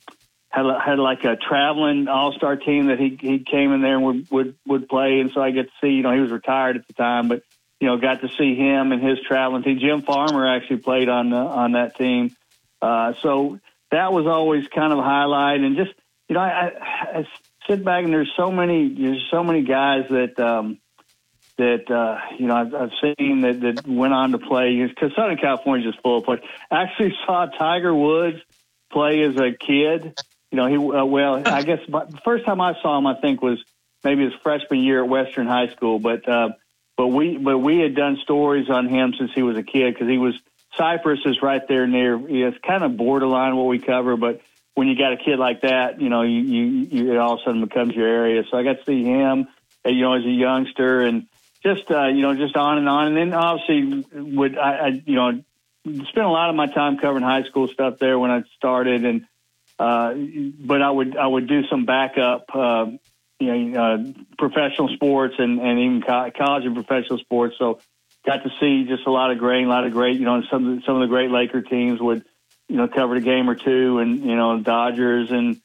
had 0.51 0.67
had 0.81 1.01
like 1.01 1.25
a 1.25 1.35
traveling 1.35 2.07
all 2.07 2.33
star 2.33 2.55
team 2.55 2.87
that 2.87 3.01
he 3.01 3.19
he 3.21 3.41
came 3.41 3.73
in 3.73 3.83
there 3.83 3.97
and 3.97 4.05
would 4.05 4.31
would 4.31 4.55
would 4.67 4.89
play, 4.89 5.19
and 5.19 5.33
so 5.33 5.43
I 5.43 5.51
get 5.51 5.67
to 5.67 5.73
see. 5.81 5.95
You 5.95 6.03
know, 6.03 6.13
he 6.13 6.21
was 6.21 6.31
retired 6.31 6.77
at 6.77 6.87
the 6.87 6.93
time, 6.93 7.29
but 7.29 7.43
you 7.81 7.89
know, 7.89 7.97
got 7.99 8.21
to 8.21 8.29
see 8.39 8.55
him 8.55 8.93
and 8.93 9.03
his 9.03 9.19
traveling 9.27 9.65
team. 9.65 9.81
Jim 9.81 10.03
Farmer 10.03 10.47
actually 10.47 10.79
played 10.79 11.09
on 11.09 11.31
the, 11.31 11.37
on 11.37 11.73
that 11.73 11.97
team. 11.97 12.37
Uh, 12.81 13.15
so 13.23 13.59
that 13.91 14.13
was 14.13 14.27
always 14.27 14.69
kind 14.69 14.93
of 14.93 15.01
a 15.01 15.03
highlight. 15.03 15.61
And 15.61 15.77
just, 15.77 15.93
you 16.29 16.35
know, 16.35 16.41
I, 16.41 16.73
I 16.81 17.27
sit 17.71 17.85
back 17.85 18.05
and 18.05 18.13
there's 18.13 18.33
so 18.37 18.51
many, 18.51 18.93
there's 18.95 19.27
so 19.31 19.45
many 19.45 19.63
guys 19.63 20.05
that, 20.11 20.39
um, 20.41 20.79
that, 21.57 21.91
uh, 21.91 22.19
you 22.39 22.47
know, 22.47 22.57
I've, 22.57 22.75
I've 22.75 22.91
seen 23.01 23.43
that, 23.43 23.61
that 23.61 23.87
went 23.87 24.13
on 24.13 24.33
to 24.33 24.39
play 24.39 24.85
because 24.85 25.15
Southern 25.15 25.37
California 25.37 25.87
is 25.87 25.93
just 25.93 26.03
full 26.03 26.19
of 26.19 26.25
players. 26.25 26.43
I 26.71 26.83
actually 26.83 27.15
saw 27.25 27.47
Tiger 27.47 27.95
Woods 27.95 28.39
play 28.91 29.23
as 29.23 29.37
a 29.37 29.53
kid. 29.53 30.19
You 30.51 30.57
know, 30.57 30.67
he, 30.67 30.77
uh, 30.77 31.05
well, 31.05 31.43
I 31.47 31.63
guess 31.63 31.81
my, 31.89 32.07
the 32.07 32.19
first 32.25 32.45
time 32.45 32.61
I 32.61 32.75
saw 32.83 32.99
him, 32.99 33.07
I 33.07 33.21
think 33.21 33.43
was 33.43 33.63
maybe 34.03 34.25
his 34.25 34.35
freshman 34.43 34.81
year 34.81 35.05
at 35.05 35.09
Western 35.09 35.47
High 35.47 35.69
School, 35.69 35.99
but, 35.99 36.29
uh, 36.29 36.51
but 36.97 37.09
we, 37.09 37.39
but 37.39 37.59
we 37.59 37.79
had 37.79 37.95
done 37.95 38.19
stories 38.23 38.69
on 38.69 38.89
him 38.89 39.15
since 39.17 39.31
he 39.35 39.43
was 39.43 39.57
a 39.57 39.63
kid 39.63 39.95
because 39.95 40.09
he 40.09 40.19
was, 40.19 40.35
Cypress 40.77 41.21
is 41.25 41.43
right 41.43 41.63
there 41.69 41.87
near. 41.87 42.19
It's 42.29 42.59
kind 42.67 42.85
of 42.85 42.97
borderline 42.97 43.57
what 43.57 43.67
we 43.67 43.79
cover, 43.79 44.17
but 44.17 44.41
when 44.75 44.89
you 44.89 44.97
got 44.97 45.13
a 45.13 45.17
kid 45.17 45.39
like 45.39 45.63
that, 45.63 46.01
you 46.01 46.09
know, 46.09 46.23
you, 46.23 46.41
you, 46.41 46.65
you 46.91 47.13
it 47.13 47.19
all 47.19 47.35
of 47.35 47.41
a 47.41 47.45
sudden 47.45 47.61
becomes 47.63 47.95
your 47.95 48.07
area. 48.07 48.45
So 48.51 48.57
I 48.57 48.63
got 48.63 48.79
to 48.79 48.85
see 48.87 49.05
him, 49.05 49.49
uh, 49.85 49.91
you 49.91 50.03
know, 50.03 50.15
as 50.15 50.25
a 50.25 50.29
youngster, 50.29 51.03
and 51.03 51.27
just 51.63 51.91
uh, 51.91 52.07
you 52.07 52.23
know, 52.23 52.35
just 52.35 52.57
on 52.57 52.79
and 52.79 52.89
on. 52.89 53.09
And 53.09 53.17
then 53.17 53.35
obviously, 53.35 54.05
would 54.13 54.57
I, 54.57 54.71
I 54.71 55.03
you 55.05 55.17
know, 55.17 55.43
spent 55.85 56.27
a 56.27 56.31
lot 56.31 56.51
of 56.51 56.57
my 56.57 56.67
time 56.67 56.99
covering 56.99 57.25
high 57.25 57.43
school 57.45 57.69
stuff 57.69 57.99
there 57.99 58.19
when 58.19 58.31
I 58.31 58.43
started, 58.57 59.05
and 59.05 59.27
uh, 59.79 60.15
but 60.65 60.83
I 60.83 60.91
would 60.91 61.17
I 61.17 61.27
would 61.27 61.49
do 61.49 61.67
some 61.69 61.85
backup. 61.85 62.47
Uh, 62.55 62.87
you 63.41 63.55
know, 63.55 63.83
uh, 63.83 63.99
professional 64.37 64.89
sports 64.89 65.35
and, 65.39 65.61
and 65.61 65.79
even 65.79 66.03
co- 66.03 66.31
college 66.37 66.67
and 66.67 66.75
professional 66.75 67.19
sports. 67.19 67.57
So 67.59 67.81
got 68.25 68.43
to 68.45 68.51
see 68.61 68.85
just 68.85 69.07
a 69.07 69.11
lot 69.11 69.31
of 69.31 69.39
great, 69.39 69.65
a 69.65 69.69
lot 69.69 69.85
of 69.87 69.93
great, 69.93 70.19
you 70.19 70.27
know, 70.27 70.43
some 70.51 70.83
some 70.87 70.97
of 70.97 71.01
the 71.01 71.07
great 71.07 71.31
Laker 71.31 71.63
teams 71.63 72.01
would, 72.01 72.25
you 72.71 72.77
know, 72.77 72.87
cover 72.87 73.17
a 73.17 73.21
game 73.21 73.51
or 73.51 73.57
two, 73.57 73.99
and 73.99 74.21
you 74.21 74.37
know, 74.37 74.61
Dodgers 74.61 75.33
and 75.33 75.61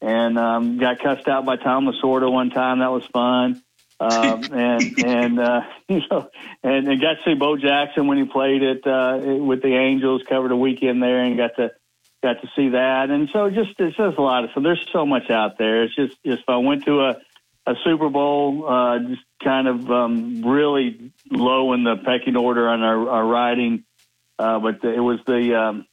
and 0.00 0.38
um, 0.38 0.78
got 0.78 0.98
cussed 0.98 1.28
out 1.28 1.46
by 1.46 1.56
Tom 1.56 1.86
Lasorda 1.86 2.30
one 2.30 2.50
time. 2.50 2.80
That 2.80 2.90
was 2.90 3.04
fun. 3.12 3.62
Um, 4.00 4.42
and 4.52 5.04
and 5.04 5.40
uh, 5.40 5.60
you 5.88 6.00
know, 6.10 6.28
and, 6.64 6.88
and 6.88 7.00
got 7.00 7.14
to 7.14 7.18
see 7.24 7.34
Bo 7.34 7.56
Jackson 7.56 8.08
when 8.08 8.18
he 8.18 8.24
played 8.24 8.62
it 8.62 8.84
uh, 8.86 9.20
with 9.22 9.62
the 9.62 9.74
Angels. 9.76 10.22
Covered 10.28 10.50
a 10.50 10.56
weekend 10.56 11.00
there 11.00 11.22
and 11.22 11.36
got 11.36 11.54
to 11.56 11.70
got 12.22 12.42
to 12.42 12.48
see 12.56 12.70
that. 12.70 13.10
And 13.10 13.28
so 13.32 13.50
just 13.50 13.78
it's 13.78 13.96
just 13.96 14.18
a 14.18 14.22
lot 14.22 14.42
of 14.42 14.50
so 14.52 14.60
there's 14.60 14.84
so 14.92 15.06
much 15.06 15.30
out 15.30 15.58
there. 15.58 15.84
It's 15.84 15.94
just 15.94 16.16
just 16.26 16.42
I 16.48 16.56
went 16.56 16.84
to 16.86 17.00
a 17.00 17.16
a 17.66 17.74
Super 17.84 18.08
Bowl, 18.08 18.66
uh, 18.66 18.98
just 18.98 19.22
kind 19.44 19.68
of 19.68 19.90
um, 19.90 20.42
really 20.42 21.12
low 21.30 21.74
in 21.74 21.84
the 21.84 21.96
pecking 21.96 22.36
order 22.36 22.68
on 22.68 22.82
our, 22.82 23.10
our 23.10 23.26
riding. 23.26 23.84
Uh, 24.38 24.58
but 24.58 24.84
it 24.84 25.00
was 25.00 25.18
the 25.26 25.54
um, 25.54 25.86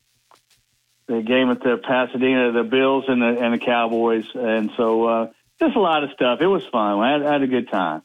the 1.08 1.22
game 1.22 1.50
at 1.50 1.62
the 1.62 1.78
Pasadena, 1.78 2.52
the 2.52 2.64
Bills 2.64 3.06
and 3.08 3.22
the 3.22 3.40
and 3.42 3.54
the 3.54 3.58
Cowboys, 3.60 4.26
and 4.34 4.72
so 4.78 5.06
uh, 5.06 5.28
just 5.60 5.76
a 5.76 5.80
lot 5.80 6.04
of 6.04 6.12
stuff. 6.12 6.40
It 6.42 6.48
was 6.48 6.64
fun. 6.72 7.00
I 7.00 7.12
had, 7.14 7.24
I 7.24 7.34
had 7.34 7.42
a 7.44 7.48
good 7.48 7.70
time. 7.70 8.02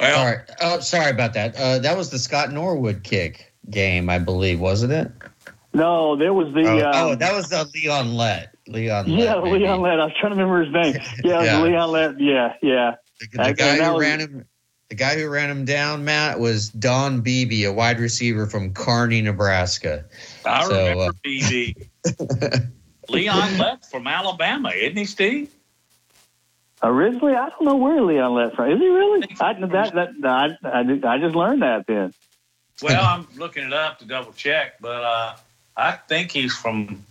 All 0.00 0.24
right. 0.24 0.38
Oh, 0.62 0.80
sorry 0.80 1.10
about 1.10 1.34
that. 1.34 1.54
Uh, 1.56 1.78
that 1.80 1.96
was 1.96 2.08
the 2.10 2.18
Scott 2.18 2.50
Norwood 2.52 3.02
kick 3.04 3.52
game, 3.68 4.08
I 4.08 4.18
believe, 4.18 4.58
wasn't 4.58 4.92
it? 4.92 5.12
No, 5.74 6.16
there 6.16 6.32
was 6.32 6.52
the. 6.54 6.62
Oh, 6.66 6.78
um, 6.78 6.92
oh, 6.94 7.14
that 7.16 7.34
was 7.34 7.48
the 7.50 7.68
Leon 7.74 8.14
Lett. 8.16 8.54
Leon. 8.66 9.08
yeah, 9.08 9.34
Lett. 9.34 9.52
Leon 9.52 9.80
Lett. 9.82 10.00
I 10.00 10.04
was 10.06 10.14
trying 10.18 10.34
to 10.34 10.42
remember 10.42 10.64
his 10.64 10.72
name. 10.72 11.02
Yeah, 11.24 11.42
Yeah. 11.44 11.62
Leon 11.62 11.90
Lett. 11.90 12.14
Yeah, 12.20 12.54
yeah. 12.62 12.94
The 13.20 13.42
And 13.44 13.56
guy 13.56 13.76
that 13.76 13.84
who 13.86 13.92
was- 13.92 14.00
ran 14.00 14.20
him. 14.20 14.44
The 14.90 14.96
guy 14.96 15.14
who 15.16 15.28
ran 15.28 15.48
him 15.48 15.64
down, 15.64 16.04
Matt, 16.04 16.40
was 16.40 16.68
Don 16.68 17.20
Beebe, 17.20 17.62
a 17.62 17.72
wide 17.72 18.00
receiver 18.00 18.46
from 18.48 18.74
Kearney, 18.74 19.22
Nebraska. 19.22 20.04
I 20.44 20.64
So, 20.68 20.76
remember 20.76 21.02
uh, 21.04 21.12
Beebe. 21.22 21.74
Leon 23.08 23.56
Lett 23.58 23.86
from 23.88 24.08
Alabama, 24.08 24.70
isn't 24.70 24.96
he, 24.96 25.04
Steve? 25.04 25.54
Originally, 26.82 27.34
I 27.34 27.50
don't 27.50 27.64
know 27.64 27.76
where 27.76 28.02
Leon 28.02 28.34
Lett 28.34 28.56
from. 28.56 28.72
Is 28.72 28.80
he 28.80 28.88
really? 28.88 29.28
I, 29.40 29.52
that, 29.52 29.92
that, 30.20 30.58
I, 30.64 30.68
I, 30.68 31.14
I 31.14 31.18
just 31.18 31.36
learned 31.36 31.62
that 31.62 31.86
then. 31.86 32.12
Well, 32.82 33.04
I'm 33.04 33.28
looking 33.36 33.64
it 33.66 33.72
up 33.72 34.00
to 34.00 34.06
double 34.06 34.32
check, 34.32 34.80
but 34.80 35.04
uh, 35.04 35.36
I 35.76 35.92
think 35.92 36.32
he's 36.32 36.56
from 36.56 37.04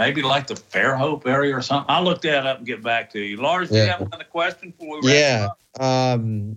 maybe 0.00 0.22
like 0.22 0.48
the 0.48 0.54
Fairhope 0.54 1.26
area 1.26 1.56
or 1.56 1.62
something. 1.62 1.94
I'll 1.94 2.02
look 2.02 2.22
that 2.22 2.44
up 2.44 2.58
and 2.58 2.66
get 2.66 2.82
back 2.82 3.12
to 3.12 3.20
you. 3.20 3.36
Lars, 3.36 3.68
do 3.68 3.76
you 3.76 3.82
have 3.82 4.00
another 4.00 4.24
question 4.24 4.70
before 4.70 5.00
we 5.00 5.06
wrap 5.08 5.14
Yeah. 5.16 5.48
up? 5.78 6.18
Um, 6.18 6.56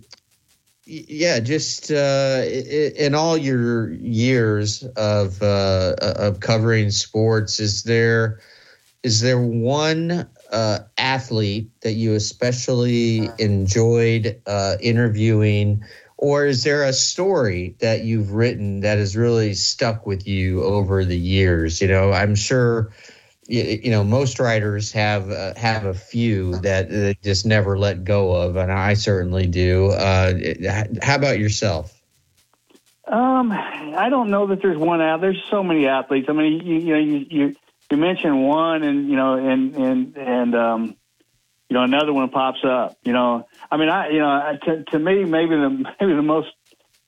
yeah, 0.86 1.40
just 1.40 1.90
uh, 1.90 2.42
in 2.44 3.14
all 3.14 3.36
your 3.36 3.92
years 3.92 4.82
of 4.96 5.42
uh, 5.42 5.94
of 6.00 6.40
covering 6.40 6.90
sports, 6.90 7.58
is 7.58 7.84
there 7.84 8.40
is 9.02 9.20
there 9.20 9.40
one 9.40 10.28
uh, 10.50 10.78
athlete 10.98 11.70
that 11.80 11.92
you 11.92 12.14
especially 12.14 13.30
enjoyed 13.38 14.40
uh, 14.46 14.76
interviewing, 14.80 15.82
or 16.18 16.44
is 16.46 16.64
there 16.64 16.84
a 16.84 16.92
story 16.92 17.76
that 17.80 18.04
you've 18.04 18.32
written 18.32 18.80
that 18.80 18.98
has 18.98 19.16
really 19.16 19.54
stuck 19.54 20.06
with 20.06 20.26
you 20.26 20.62
over 20.64 21.04
the 21.04 21.18
years? 21.18 21.80
You 21.80 21.88
know, 21.88 22.12
I'm 22.12 22.34
sure 22.34 22.92
you, 23.46 23.80
you 23.84 23.90
know 23.90 24.04
most 24.04 24.38
writers 24.38 24.92
have 24.92 25.30
uh, 25.30 25.54
have 25.56 25.84
a 25.84 25.94
few 25.94 26.56
that 26.58 26.88
they 26.90 27.16
just 27.22 27.46
never 27.46 27.78
let 27.78 28.04
go 28.04 28.32
of, 28.32 28.56
and 28.56 28.72
I 28.72 28.94
certainly 28.94 29.46
do. 29.46 29.90
Uh, 29.90 30.34
how 31.02 31.16
about 31.16 31.38
yourself? 31.38 32.00
Um, 33.06 33.52
I 33.52 34.08
don't 34.08 34.30
know 34.30 34.46
that 34.46 34.62
there's 34.62 34.78
one 34.78 35.02
out. 35.02 35.20
There's 35.20 35.42
so 35.50 35.62
many 35.62 35.86
athletes. 35.86 36.26
I 36.30 36.32
mean, 36.32 36.64
you, 36.64 36.74
you 36.76 36.92
know, 36.94 37.00
you, 37.00 37.26
you 37.30 37.56
you 37.90 37.96
mentioned 37.98 38.42
one, 38.46 38.82
and 38.82 39.08
you 39.08 39.16
know, 39.16 39.34
and 39.34 39.76
and 39.76 40.16
and 40.16 40.54
um, 40.54 40.96
you 41.68 41.74
know, 41.74 41.82
another 41.82 42.12
one 42.12 42.30
pops 42.30 42.64
up. 42.64 42.96
You 43.04 43.12
know, 43.12 43.46
I 43.70 43.76
mean, 43.76 43.88
I 43.90 44.08
you 44.08 44.20
know, 44.20 44.28
I- 44.28 44.58
to, 44.64 44.84
to 44.84 44.98
me, 44.98 45.24
maybe 45.24 45.54
the 45.54 45.68
maybe 46.00 46.14
the 46.14 46.22
most 46.22 46.48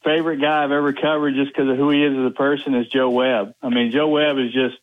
favorite 0.05 0.41
guy 0.41 0.63
I've 0.65 0.71
ever 0.71 0.93
covered, 0.93 1.35
just 1.35 1.53
because 1.53 1.71
of 1.71 1.77
who 1.77 1.91
he 1.91 2.05
is 2.05 2.13
as 2.13 2.27
a 2.27 2.35
person, 2.35 2.75
is 2.75 2.89
Joe 2.89 3.11
Webb. 3.11 3.55
I 3.63 3.71
mean, 3.71 3.91
Joe 3.91 4.09
Webb 4.09 4.37
is 4.39 4.53
just 4.53 4.77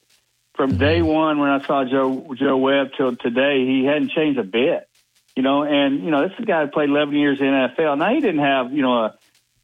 from 0.56 0.78
day 0.78 1.02
one 1.02 1.40
when 1.40 1.50
I 1.50 1.66
saw 1.66 1.84
Joe 1.84 2.34
Joe 2.38 2.58
Webb 2.58 2.92
till 2.98 3.16
today, 3.16 3.66
he 3.66 3.86
hadn't 3.86 4.12
changed 4.12 4.40
a 4.40 4.44
bit. 4.44 4.88
You 5.36 5.42
know, 5.42 5.64
and 5.64 6.04
you 6.04 6.12
know, 6.12 6.22
this 6.22 6.32
is 6.38 6.44
a 6.44 6.46
guy 6.46 6.66
who 6.66 6.72
played 6.72 6.90
11 6.90 7.16
years 7.16 7.40
in 7.40 7.48
NFL. 7.48 7.98
Now 7.98 8.14
he 8.14 8.20
didn't 8.20 8.42
have 8.42 8.72
you 8.72 8.82
know 8.84 9.06
a 9.06 9.18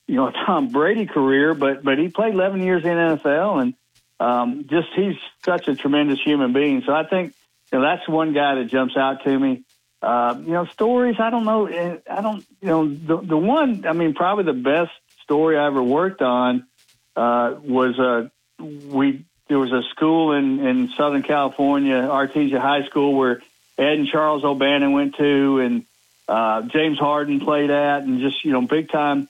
you 0.08 0.16
know 0.16 0.28
a 0.28 0.32
Tom 0.32 0.70
Brady 0.70 1.06
career, 1.06 1.54
but 1.54 1.84
but 1.84 2.00
he 2.00 2.10
played 2.10 2.34
11 2.34 2.64
years 2.64 2.84
in 2.84 2.90
NFL, 2.90 3.62
and 3.62 3.74
um, 4.20 4.66
just 4.70 4.88
he's 4.96 5.16
such 5.46 5.68
a 5.68 5.76
tremendous 5.76 6.20
human 6.24 6.54
being. 6.54 6.82
So 6.86 6.94
I 6.94 7.06
think 7.06 7.34
you 7.72 7.80
know 7.80 7.86
that's 7.86 8.08
one 8.10 8.34
guy 8.34 8.56
that 8.56 8.66
jumps 8.66 8.98
out 8.98 9.24
to 9.24 9.40
me. 9.40 9.64
Uh, 10.02 10.36
you 10.40 10.54
know, 10.54 10.66
stories. 10.66 11.18
I 11.20 11.30
don't 11.30 11.46
know. 11.46 11.68
eh, 11.68 11.98
I 12.10 12.22
don't. 12.22 12.46
You 12.62 12.68
know, 12.68 12.88
the 12.88 13.18
the 13.18 13.38
one. 13.38 13.86
I 13.86 13.94
mean, 13.94 14.14
probably 14.14 14.46
the 14.46 14.54
best 14.54 14.92
story 15.24 15.58
I 15.58 15.68
ever 15.68 15.84
worked 15.84 16.22
on 16.22 16.66
uh, 17.16 17.56
was 17.62 18.00
uh, 18.00 18.30
we. 18.60 19.26
There 19.50 19.60
was 19.60 19.72
a 19.72 19.82
school 19.90 20.34
in 20.34 20.66
in 20.66 20.90
Southern 20.90 21.24
California, 21.24 21.96
Artesia 21.96 22.60
High 22.60 22.86
School, 22.86 23.16
where 23.16 23.42
Ed 23.78 23.94
and 23.94 24.08
Charles 24.08 24.46
O'Bannon 24.46 24.92
went 24.92 25.16
to, 25.16 25.60
and 25.60 25.86
uh, 26.28 26.62
James 26.62 27.00
Harden 27.00 27.40
played 27.40 27.72
at, 27.72 28.04
and 28.04 28.20
just 28.20 28.46
you 28.46 28.52
know, 28.52 28.62
big 28.62 28.90
time 28.90 29.28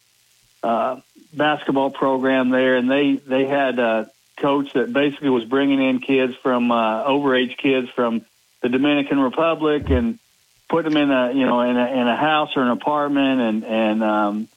uh, 0.61 0.99
basketball 1.33 1.89
program 1.89 2.49
there, 2.49 2.75
and 2.75 2.91
they 2.91 3.13
they 3.15 3.45
had 3.45 3.79
a 3.79 4.11
coach 4.35 4.73
that 4.73 4.91
basically 4.91 5.29
was 5.29 5.45
bringing 5.45 5.81
in 5.81 5.99
kids 5.99 6.35
from 6.35 6.71
uh, 6.71 7.05
overage 7.05 7.57
kids 7.57 7.89
from 7.89 8.25
the 8.61 8.69
Dominican 8.69 9.19
Republic 9.19 9.89
and 9.89 10.19
put 10.67 10.83
them 10.83 10.97
in 10.97 11.11
a 11.11 11.31
you 11.31 11.45
know 11.45 11.61
in 11.61 11.77
a 11.77 11.87
in 11.87 12.07
a 12.07 12.15
house 12.15 12.57
or 12.57 12.63
an 12.63 12.71
apartment 12.71 13.41
and 13.41 13.63
and 13.63 14.03
um, 14.03 14.47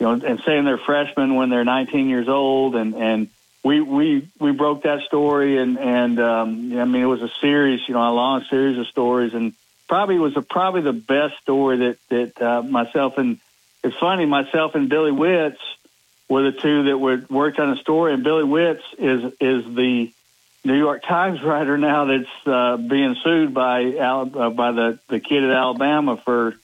you 0.00 0.06
know 0.06 0.12
and 0.12 0.40
saying 0.44 0.64
they're 0.64 0.78
freshmen 0.78 1.36
when 1.36 1.48
they're 1.48 1.64
19 1.64 2.08
years 2.08 2.28
old 2.28 2.74
and 2.74 2.94
and 2.94 3.28
we 3.64 3.80
we 3.80 4.28
we 4.40 4.52
broke 4.52 4.82
that 4.82 5.02
story 5.02 5.58
and 5.58 5.78
and 5.78 6.18
um, 6.18 6.78
I 6.78 6.84
mean 6.84 7.02
it 7.02 7.06
was 7.06 7.22
a 7.22 7.30
series 7.40 7.80
you 7.86 7.94
know 7.94 8.00
a 8.00 8.12
long 8.12 8.44
series 8.50 8.78
of 8.78 8.86
stories 8.88 9.34
and 9.34 9.52
probably 9.88 10.18
was 10.18 10.36
a, 10.36 10.42
probably 10.42 10.82
the 10.82 10.92
best 10.92 11.38
story 11.42 11.76
that 11.78 11.98
that 12.08 12.42
uh, 12.42 12.62
myself 12.62 13.18
and 13.18 13.38
it's 13.84 13.96
funny 13.96 14.26
myself 14.26 14.74
and 14.74 14.88
Billy 14.88 15.12
Witz 15.12 15.58
were 16.28 16.50
the 16.50 16.58
two 16.58 16.84
that 16.84 16.98
were 16.98 17.24
worked 17.30 17.58
on 17.58 17.70
a 17.70 17.76
story 17.76 18.14
and 18.14 18.24
Billy 18.24 18.44
Witz 18.44 18.80
is 18.98 19.32
is 19.40 19.64
the 19.74 20.12
New 20.64 20.78
York 20.78 21.02
Times 21.04 21.42
writer 21.44 21.78
now 21.78 22.06
that's 22.06 22.46
uh, 22.46 22.76
being 22.76 23.14
sued 23.22 23.54
by 23.54 23.84
uh, 23.84 24.24
by 24.50 24.72
the 24.72 24.98
the 25.08 25.20
kid 25.20 25.44
at 25.44 25.50
Alabama 25.50 26.16
for 26.16 26.56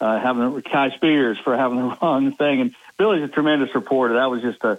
uh, 0.00 0.20
having 0.20 0.62
Kai 0.62 0.90
Spears 0.90 1.36
for 1.38 1.56
having 1.56 1.78
the 1.78 1.98
wrong 2.02 2.30
thing 2.32 2.60
and 2.60 2.74
Billy's 2.96 3.24
a 3.24 3.28
tremendous 3.28 3.74
reporter. 3.74 4.14
That 4.14 4.30
was 4.30 4.40
just 4.40 4.62
a 4.62 4.78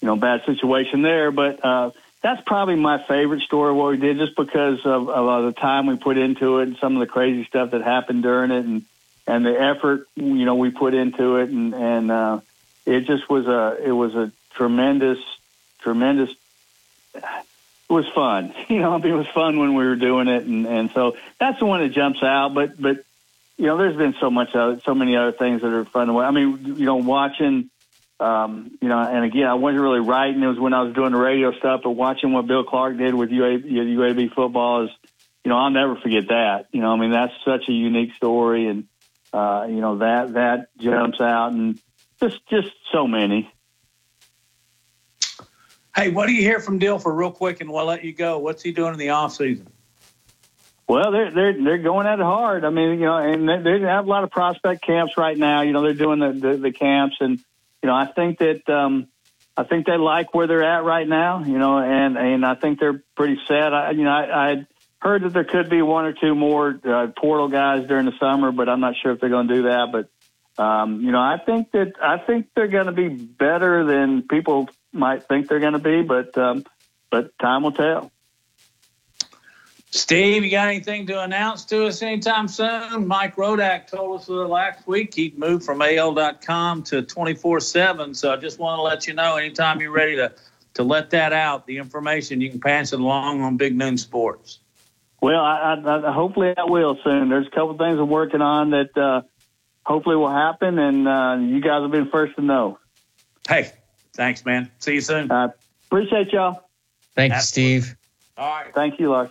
you 0.00 0.06
know 0.06 0.16
bad 0.16 0.44
situation 0.44 1.02
there 1.02 1.30
but 1.30 1.64
uh, 1.64 1.90
that's 2.22 2.42
probably 2.46 2.76
my 2.76 3.02
favorite 3.06 3.42
story 3.42 3.72
what 3.72 3.90
we 3.90 3.96
did 3.96 4.18
just 4.18 4.36
because 4.36 4.78
of, 4.84 5.08
of 5.08 5.28
uh, 5.28 5.40
the 5.42 5.52
time 5.52 5.86
we 5.86 5.96
put 5.96 6.18
into 6.18 6.58
it 6.58 6.68
and 6.68 6.76
some 6.78 6.94
of 6.96 7.00
the 7.00 7.06
crazy 7.06 7.44
stuff 7.44 7.70
that 7.70 7.82
happened 7.82 8.22
during 8.22 8.50
it 8.50 8.64
and 8.64 8.84
and 9.30 9.46
the 9.46 9.58
effort 9.60 10.08
you 10.16 10.44
know 10.44 10.56
we 10.56 10.70
put 10.70 10.94
into 10.94 11.36
it, 11.36 11.50
and 11.50 11.74
and 11.74 12.10
uh, 12.10 12.40
it 12.84 13.06
just 13.06 13.28
was 13.30 13.46
a 13.46 13.78
it 13.82 13.92
was 13.92 14.14
a 14.14 14.32
tremendous 14.54 15.18
tremendous. 15.78 16.30
It 17.14 17.92
was 17.92 18.08
fun, 18.08 18.54
you 18.68 18.80
know. 18.80 18.92
I 18.92 18.98
mean, 18.98 19.12
it 19.12 19.16
was 19.16 19.28
fun 19.28 19.58
when 19.58 19.74
we 19.74 19.84
were 19.84 19.96
doing 19.96 20.28
it, 20.28 20.44
and 20.44 20.66
and 20.66 20.90
so 20.92 21.16
that's 21.38 21.58
the 21.58 21.66
one 21.66 21.80
that 21.80 21.90
jumps 21.90 22.22
out. 22.22 22.54
But 22.54 22.80
but 22.80 23.04
you 23.56 23.66
know, 23.66 23.76
there's 23.76 23.96
been 23.96 24.14
so 24.20 24.30
much, 24.30 24.54
other, 24.54 24.80
so 24.80 24.94
many 24.94 25.16
other 25.16 25.32
things 25.32 25.62
that 25.62 25.72
are 25.72 25.84
fun. 25.84 26.10
I 26.10 26.30
mean, 26.30 26.76
you 26.78 26.86
know, 26.86 26.96
watching, 26.96 27.70
um, 28.20 28.72
you 28.82 28.88
know, 28.88 28.98
and 28.98 29.24
again, 29.24 29.46
I 29.46 29.54
wasn't 29.54 29.80
really 29.80 30.00
writing. 30.00 30.42
It 30.42 30.46
was 30.46 30.58
when 30.58 30.74
I 30.74 30.82
was 30.82 30.94
doing 30.94 31.12
the 31.12 31.18
radio 31.18 31.52
stuff, 31.52 31.80
but 31.82 31.92
watching 31.92 32.32
what 32.32 32.46
Bill 32.46 32.64
Clark 32.64 32.98
did 32.98 33.14
with 33.14 33.30
UAB, 33.30 33.64
UAB 33.64 34.34
football 34.34 34.84
is, 34.84 34.90
you 35.42 35.48
know, 35.48 35.56
I'll 35.56 35.70
never 35.70 35.96
forget 35.96 36.28
that. 36.28 36.66
You 36.70 36.82
know, 36.82 36.92
I 36.92 36.96
mean, 36.96 37.12
that's 37.12 37.32
such 37.46 37.68
a 37.68 37.72
unique 37.72 38.12
story, 38.16 38.66
and 38.66 38.84
uh, 39.32 39.66
you 39.68 39.80
know 39.80 39.98
that 39.98 40.34
that 40.34 40.68
jumps 40.78 41.20
out, 41.20 41.52
and 41.52 41.80
just 42.20 42.46
just 42.50 42.68
so 42.92 43.06
many. 43.06 43.50
Hey, 45.96 46.10
what 46.10 46.26
do 46.26 46.32
you 46.32 46.42
hear 46.42 46.60
from 46.60 46.78
Dilfer 46.78 47.16
real 47.16 47.32
quick, 47.32 47.62
and 47.62 47.72
we'll 47.72 47.86
let 47.86 48.04
you 48.04 48.12
go. 48.12 48.38
What's 48.38 48.62
he 48.62 48.72
doing 48.72 48.92
in 48.92 48.98
the 48.98 49.10
off 49.10 49.34
season? 49.34 49.66
Well, 50.86 51.10
they're 51.10 51.30
they're 51.30 51.64
they're 51.64 51.78
going 51.78 52.06
at 52.06 52.18
it 52.18 52.22
hard. 52.22 52.66
I 52.66 52.70
mean, 52.70 52.98
you 52.98 53.06
know, 53.06 53.16
and 53.16 53.48
they, 53.48 53.78
they 53.78 53.86
have 53.86 54.04
a 54.04 54.08
lot 54.08 54.24
of 54.24 54.30
prospect 54.30 54.82
camps 54.82 55.16
right 55.16 55.38
now. 55.38 55.62
You 55.62 55.72
know, 55.72 55.82
they're 55.82 55.94
doing 55.94 56.18
the 56.18 56.32
the, 56.32 56.56
the 56.58 56.72
camps, 56.72 57.16
and 57.20 57.40
you 57.82 57.88
know, 57.88 57.94
I 57.94 58.06
think 58.06 58.38
that 58.38 58.68
um, 58.68 59.08
I 59.56 59.64
think 59.64 59.86
they 59.86 59.96
like 59.96 60.34
where 60.34 60.46
they're 60.46 60.64
at 60.64 60.84
right 60.84 61.06
now. 61.06 61.44
You 61.44 61.58
know, 61.58 61.78
and 61.78 62.16
and 62.16 62.44
I 62.44 62.54
think 62.54 62.78
they're 62.78 63.02
pretty 63.16 63.38
set. 63.46 63.72
I 63.72 63.90
you 63.92 64.04
know, 64.04 64.10
I, 64.10 64.50
I 64.50 64.66
heard 65.00 65.22
that 65.22 65.32
there 65.32 65.44
could 65.44 65.70
be 65.70 65.82
one 65.82 66.04
or 66.04 66.12
two 66.12 66.34
more 66.34 66.78
uh, 66.84 67.08
portal 67.16 67.48
guys 67.48 67.86
during 67.86 68.06
the 68.06 68.18
summer, 68.20 68.52
but 68.52 68.68
I'm 68.68 68.80
not 68.80 68.94
sure 69.02 69.12
if 69.12 69.20
they're 69.20 69.30
going 69.30 69.48
to 69.48 69.54
do 69.54 69.62
that. 69.62 69.88
But 69.92 70.62
um, 70.62 71.00
you 71.00 71.10
know, 71.12 71.20
I 71.20 71.38
think 71.44 71.72
that 71.72 71.94
I 72.02 72.18
think 72.18 72.48
they're 72.54 72.68
going 72.68 72.86
to 72.86 72.92
be 72.92 73.08
better 73.08 73.84
than 73.84 74.22
people 74.28 74.68
might 74.92 75.26
think 75.26 75.48
they're 75.48 75.60
going 75.60 75.72
to 75.72 75.78
be, 75.78 76.02
but 76.02 76.36
um, 76.36 76.64
but 77.10 77.38
time 77.38 77.62
will 77.62 77.72
tell. 77.72 78.12
Steve, 79.92 80.44
you 80.44 80.50
got 80.52 80.68
anything 80.68 81.04
to 81.08 81.20
announce 81.20 81.64
to 81.64 81.86
us 81.86 82.00
anytime 82.00 82.46
soon? 82.46 83.08
Mike 83.08 83.34
Rodak 83.34 83.88
told 83.88 84.20
us 84.20 84.28
uh, 84.28 84.46
last 84.46 84.86
week 84.86 85.12
he'd 85.14 85.36
moved 85.36 85.64
from 85.64 85.82
AL.com 85.82 86.84
to 86.84 87.02
24 87.02 87.58
7. 87.58 88.14
So 88.14 88.32
I 88.32 88.36
just 88.36 88.60
want 88.60 88.78
to 88.78 88.82
let 88.82 89.08
you 89.08 89.14
know 89.14 89.34
anytime 89.34 89.80
you're 89.80 89.90
ready 89.90 90.14
to, 90.14 90.32
to 90.74 90.84
let 90.84 91.10
that 91.10 91.32
out, 91.32 91.66
the 91.66 91.78
information, 91.78 92.40
you 92.40 92.50
can 92.50 92.60
pass 92.60 92.92
it 92.92 93.00
along 93.00 93.42
on 93.42 93.56
Big 93.56 93.76
Noon 93.76 93.98
Sports. 93.98 94.60
Well, 95.20 95.40
I, 95.40 95.74
I, 95.74 96.08
I 96.08 96.12
hopefully 96.12 96.54
I 96.56 96.64
will 96.64 96.96
soon. 97.02 97.28
There's 97.28 97.48
a 97.48 97.50
couple 97.50 97.76
things 97.76 97.98
I'm 97.98 98.08
working 98.08 98.40
on 98.40 98.70
that 98.70 98.96
uh, 98.96 99.22
hopefully 99.84 100.14
will 100.14 100.30
happen, 100.30 100.78
and 100.78 101.08
uh, 101.08 101.36
you 101.40 101.60
guys 101.60 101.82
have 101.82 101.90
been 101.90 102.08
first 102.10 102.36
to 102.36 102.42
know. 102.42 102.78
Hey, 103.48 103.72
thanks, 104.14 104.44
man. 104.44 104.70
See 104.78 104.94
you 104.94 105.00
soon. 105.00 105.32
Uh, 105.32 105.48
appreciate 105.90 106.32
y'all. 106.32 106.62
Thank 107.16 107.34
you, 107.34 107.40
Steve. 107.40 107.96
All 108.38 108.48
right. 108.48 108.72
Thank 108.72 109.00
you, 109.00 109.10
Lars. 109.10 109.28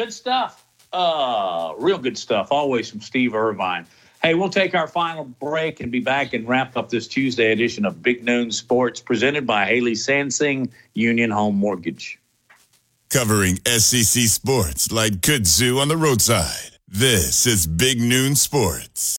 Good 0.00 0.14
stuff. 0.14 0.64
Uh, 0.94 1.74
real 1.76 1.98
good 1.98 2.16
stuff. 2.16 2.50
Always 2.50 2.88
from 2.88 3.02
Steve 3.02 3.34
Irvine. 3.34 3.84
Hey, 4.22 4.32
we'll 4.32 4.48
take 4.48 4.74
our 4.74 4.86
final 4.86 5.24
break 5.24 5.80
and 5.80 5.92
be 5.92 6.00
back 6.00 6.32
and 6.32 6.48
wrap 6.48 6.74
up 6.74 6.88
this 6.88 7.06
Tuesday 7.06 7.52
edition 7.52 7.84
of 7.84 8.02
Big 8.02 8.24
Noon 8.24 8.50
Sports 8.50 8.98
presented 9.02 9.46
by 9.46 9.66
Haley 9.66 9.92
Sansing 9.92 10.70
Union 10.94 11.30
Home 11.30 11.56
Mortgage. 11.56 12.18
Covering 13.10 13.58
SEC 13.66 14.22
sports 14.22 14.90
like 14.90 15.20
kudzu 15.20 15.78
on 15.78 15.88
the 15.88 15.98
roadside. 15.98 16.78
This 16.88 17.46
is 17.46 17.66
Big 17.66 18.00
Noon 18.00 18.36
Sports. 18.36 19.18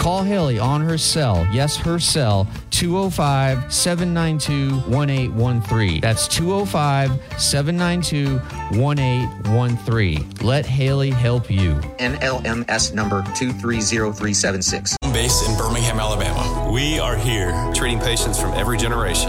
Call 0.00 0.22
Haley 0.22 0.58
on 0.58 0.80
her 0.80 0.96
cell, 0.96 1.46
yes, 1.52 1.76
her 1.76 1.98
cell, 1.98 2.48
205 2.70 3.70
792 3.70 4.76
1813. 4.88 6.00
That's 6.00 6.26
205 6.26 7.20
792 7.38 8.38
1813. 8.80 10.30
Let 10.40 10.64
Haley 10.64 11.10
help 11.10 11.50
you. 11.50 11.74
NMLS 11.98 12.94
number 12.94 13.22
230376. 13.34 14.96
Based 15.12 15.46
in 15.46 15.54
Birmingham, 15.58 16.00
Alabama. 16.00 16.70
We 16.72 16.98
are 16.98 17.16
here 17.16 17.52
treating 17.74 17.98
patients 17.98 18.40
from 18.40 18.54
every 18.54 18.78
generation 18.78 19.28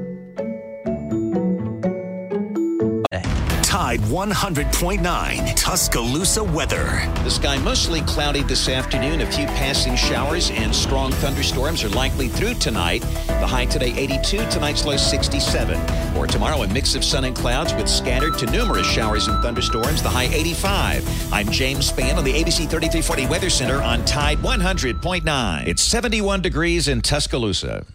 Tide 3.81 4.01
100.9 4.01 5.55
Tuscaloosa 5.55 6.43
weather. 6.43 7.01
The 7.23 7.31
sky 7.31 7.57
mostly 7.57 8.01
cloudy 8.01 8.43
this 8.43 8.69
afternoon. 8.69 9.21
A 9.21 9.31
few 9.31 9.47
passing 9.47 9.95
showers 9.95 10.51
and 10.51 10.73
strong 10.73 11.11
thunderstorms 11.13 11.83
are 11.83 11.89
likely 11.89 12.27
through 12.27 12.53
tonight. 12.53 13.01
The 13.25 13.47
high 13.47 13.65
today 13.65 13.91
82, 13.97 14.37
tonight's 14.51 14.85
low 14.85 14.97
67. 14.97 16.15
Or 16.15 16.27
tomorrow, 16.27 16.61
a 16.61 16.67
mix 16.67 16.93
of 16.93 17.03
sun 17.03 17.25
and 17.25 17.35
clouds 17.35 17.73
with 17.73 17.89
scattered 17.89 18.37
to 18.37 18.45
numerous 18.51 18.85
showers 18.85 19.27
and 19.27 19.41
thunderstorms. 19.41 20.03
The 20.03 20.09
high 20.09 20.29
85. 20.31 21.33
I'm 21.33 21.49
James 21.49 21.91
Spann 21.91 22.17
on 22.17 22.23
the 22.23 22.33
ABC 22.33 22.69
3340 22.69 23.25
Weather 23.25 23.49
Center 23.49 23.81
on 23.81 24.05
Tide 24.05 24.37
100.9. 24.37 25.67
It's 25.67 25.81
71 25.81 26.43
degrees 26.43 26.87
in 26.87 27.01
Tuscaloosa. 27.01 27.87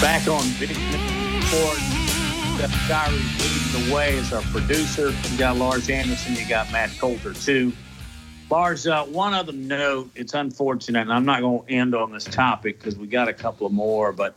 Back 0.00 0.26
on 0.28 0.42
Big 0.58 0.70
Sports. 0.70 1.82
Steph 2.54 2.88
Diary 2.88 3.16
leading 3.16 3.86
the 3.86 3.94
way 3.94 4.16
as 4.16 4.32
our 4.32 4.40
producer. 4.44 5.10
You 5.10 5.38
got 5.38 5.58
Lars 5.58 5.90
Anderson. 5.90 6.36
You 6.36 6.48
got 6.48 6.72
Matt 6.72 6.96
Coulter 6.98 7.34
too. 7.34 7.70
Lars, 8.50 8.86
uh, 8.86 9.04
one 9.04 9.34
other 9.34 9.52
note. 9.52 10.10
It's 10.14 10.32
unfortunate, 10.32 11.02
and 11.02 11.12
I'm 11.12 11.26
not 11.26 11.42
going 11.42 11.66
to 11.66 11.70
end 11.70 11.94
on 11.94 12.12
this 12.12 12.24
topic 12.24 12.78
because 12.78 12.96
we 12.96 13.08
got 13.08 13.28
a 13.28 13.34
couple 13.34 13.66
of 13.66 13.74
more, 13.74 14.10
but 14.10 14.36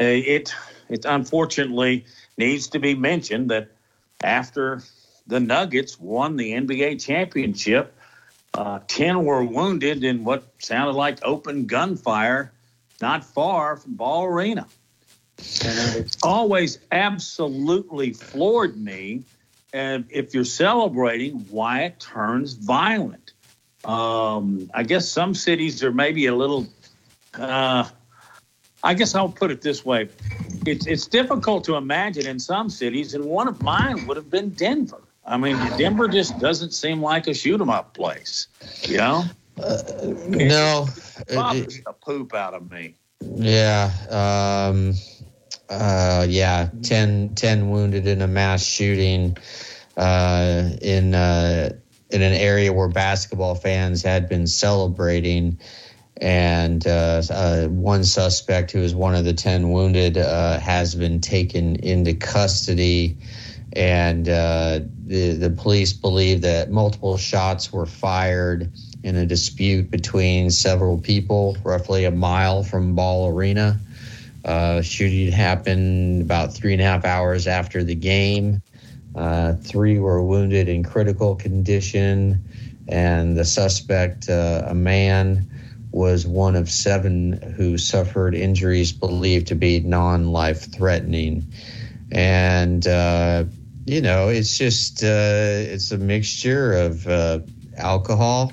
uh, 0.00 0.04
it 0.04 0.54
it 0.88 1.04
unfortunately 1.04 2.06
needs 2.38 2.68
to 2.68 2.78
be 2.78 2.94
mentioned 2.94 3.50
that 3.50 3.72
after 4.22 4.82
the 5.26 5.38
Nuggets 5.38 6.00
won 6.00 6.36
the 6.36 6.52
NBA 6.52 7.04
championship, 7.04 7.94
uh, 8.54 8.80
ten 8.88 9.26
were 9.26 9.44
wounded 9.44 10.02
in 10.02 10.24
what 10.24 10.44
sounded 10.60 10.92
like 10.92 11.18
open 11.22 11.66
gunfire 11.66 12.52
not 13.02 13.22
far 13.22 13.76
from 13.76 13.96
Ball 13.96 14.24
Arena. 14.24 14.66
And 15.64 15.96
it's 15.96 16.16
always 16.22 16.78
absolutely 16.90 18.12
floored 18.12 18.76
me 18.76 19.24
and 19.74 20.06
if 20.08 20.32
you're 20.32 20.44
celebrating 20.44 21.44
why 21.48 21.82
it 21.82 21.98
turns 21.98 22.54
violent. 22.54 23.32
Um, 23.84 24.70
I 24.72 24.84
guess 24.84 25.08
some 25.08 25.34
cities 25.34 25.82
are 25.82 25.92
maybe 25.92 26.26
a 26.26 26.34
little. 26.34 26.66
Uh, 27.34 27.84
I 28.82 28.94
guess 28.94 29.14
I'll 29.14 29.28
put 29.28 29.50
it 29.50 29.60
this 29.60 29.84
way: 29.84 30.08
it's 30.64 30.86
it's 30.86 31.06
difficult 31.06 31.64
to 31.64 31.74
imagine 31.74 32.26
in 32.26 32.38
some 32.38 32.70
cities, 32.70 33.14
and 33.14 33.24
one 33.24 33.48
of 33.48 33.60
mine 33.60 34.06
would 34.06 34.16
have 34.16 34.30
been 34.30 34.50
Denver. 34.50 35.02
I 35.26 35.36
mean, 35.36 35.58
Denver 35.76 36.08
just 36.08 36.38
doesn't 36.38 36.72
seem 36.72 37.02
like 37.02 37.26
a 37.26 37.34
shoot 37.34 37.60
'em 37.60 37.68
up 37.68 37.94
place, 37.94 38.46
you 38.86 38.98
know. 38.98 39.24
no, 39.58 40.88
it 41.28 41.34
bothers 41.34 41.80
the 41.84 41.92
poop 41.92 42.34
out 42.34 42.54
of 42.54 42.70
me. 42.70 42.94
Yeah. 43.20 43.90
Um, 44.10 44.94
uh, 45.68 46.26
yeah. 46.28 46.68
10, 46.82 47.34
10 47.34 47.70
wounded 47.70 48.06
in 48.06 48.22
a 48.22 48.28
mass 48.28 48.64
shooting 48.64 49.36
uh, 49.96 50.70
in 50.82 51.14
uh, 51.14 51.70
in 52.10 52.22
an 52.22 52.32
area 52.32 52.72
where 52.72 52.88
basketball 52.88 53.54
fans 53.54 54.02
had 54.02 54.28
been 54.28 54.46
celebrating. 54.46 55.58
And 56.18 56.86
uh, 56.86 57.22
uh, 57.28 57.66
one 57.66 58.04
suspect, 58.04 58.70
who 58.70 58.78
is 58.78 58.94
one 58.94 59.16
of 59.16 59.24
the 59.24 59.32
10 59.32 59.70
wounded, 59.70 60.16
uh, 60.16 60.60
has 60.60 60.94
been 60.94 61.20
taken 61.20 61.76
into 61.76 62.14
custody. 62.14 63.16
And 63.72 64.26
the, 64.26 64.88
the 65.06 65.50
police 65.50 65.92
believe 65.92 66.42
that 66.42 66.70
multiple 66.70 67.16
shots 67.16 67.72
were 67.72 67.86
fired 67.86 68.70
in 69.02 69.16
a 69.16 69.26
dispute 69.26 69.90
between 69.90 70.50
several 70.50 70.98
people, 70.98 71.56
roughly 71.64 72.04
a 72.04 72.12
mile 72.12 72.62
from 72.62 72.94
Ball 72.94 73.28
Arena. 73.28 73.80
Uh, 74.44 74.82
shooting 74.82 75.32
happened 75.32 76.22
about 76.22 76.52
three 76.52 76.72
and 76.72 76.82
a 76.82 76.84
half 76.84 77.04
hours 77.04 77.46
after 77.46 77.82
the 77.82 77.94
game. 77.94 78.60
Uh, 79.14 79.54
three 79.54 79.98
were 79.98 80.22
wounded 80.22 80.68
in 80.68 80.82
critical 80.82 81.34
condition, 81.34 82.44
and 82.88 83.36
the 83.36 83.44
suspect, 83.44 84.28
uh, 84.28 84.64
a 84.66 84.74
man, 84.74 85.48
was 85.92 86.26
one 86.26 86.56
of 86.56 86.68
seven 86.68 87.40
who 87.56 87.78
suffered 87.78 88.34
injuries 88.34 88.92
believed 88.92 89.46
to 89.46 89.54
be 89.54 89.80
non 89.80 90.32
life 90.32 90.72
threatening. 90.72 91.46
And, 92.10 92.86
uh, 92.86 93.44
you 93.86 94.00
know, 94.00 94.28
it's 94.28 94.58
just, 94.58 95.04
uh, 95.04 95.06
it's 95.06 95.92
a 95.92 95.98
mixture 95.98 96.72
of 96.72 97.06
uh, 97.06 97.40
alcohol 97.78 98.52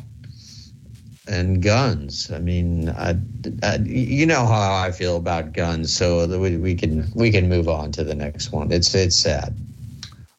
and 1.27 1.61
guns. 1.61 2.31
I 2.31 2.39
mean, 2.39 2.89
I, 2.89 3.15
I, 3.63 3.77
you 3.77 4.25
know 4.25 4.45
how 4.45 4.73
I 4.73 4.91
feel 4.91 5.17
about 5.17 5.53
guns, 5.53 5.95
so 5.95 6.27
we, 6.39 6.57
we 6.57 6.75
can 6.75 7.11
we 7.13 7.31
can 7.31 7.49
move 7.49 7.69
on 7.69 7.91
to 7.93 8.03
the 8.03 8.15
next 8.15 8.51
one. 8.51 8.71
It's 8.71 8.93
it's 8.95 9.15
sad. 9.15 9.55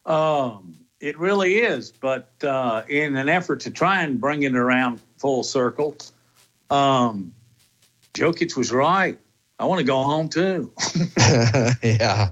Um, 0.05 0.77
it 0.99 1.17
really 1.17 1.59
is, 1.59 1.91
but 1.91 2.31
uh, 2.43 2.83
in 2.89 3.15
an 3.15 3.29
effort 3.29 3.61
to 3.61 3.71
try 3.71 4.03
and 4.03 4.19
bring 4.19 4.43
it 4.43 4.55
around 4.55 4.99
full 5.17 5.43
circle, 5.43 5.97
um, 6.69 7.33
Jokic 8.13 8.57
was 8.57 8.71
right. 8.71 9.17
I 9.59 9.65
want 9.65 9.79
to 9.79 9.85
go 9.85 10.03
home 10.03 10.27
too. 10.27 10.73
yeah, 11.83 12.31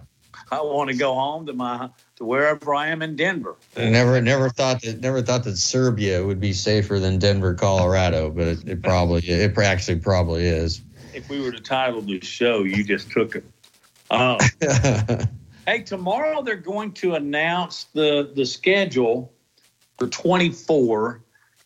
I 0.51 0.61
want 0.61 0.89
to 0.89 0.97
go 0.97 1.13
home 1.13 1.45
to 1.45 1.53
my 1.53 1.89
to 2.21 2.25
wherever 2.25 2.75
I 2.75 2.87
am 2.89 3.01
in 3.01 3.15
Denver. 3.15 3.55
Never 3.75 4.21
never 4.21 4.49
thought 4.49 4.81
that 4.83 5.01
never 5.01 5.21
thought 5.23 5.43
that 5.43 5.57
Serbia 5.57 6.23
would 6.23 6.39
be 6.39 6.53
safer 6.53 6.99
than 6.99 7.17
Denver, 7.17 7.55
Colorado, 7.55 8.29
but 8.29 8.47
it, 8.47 8.67
it 8.69 8.83
probably 8.83 9.27
it 9.27 9.57
actually 9.57 9.99
probably 9.99 10.45
is. 10.45 10.81
If 11.13 11.29
we 11.29 11.41
were 11.41 11.51
to 11.51 11.59
title 11.59 12.01
this 12.01 12.23
show, 12.23 12.63
you 12.63 12.83
just 12.83 13.11
took 13.11 13.35
it. 13.35 13.43
Um, 14.11 14.37
hey, 15.65 15.81
tomorrow 15.83 16.43
they're 16.43 16.55
going 16.55 16.91
to 16.93 17.15
announce 17.15 17.85
the 17.93 18.31
the 18.35 18.45
schedule 18.45 19.33
for 19.97 20.07
24, 20.07 21.21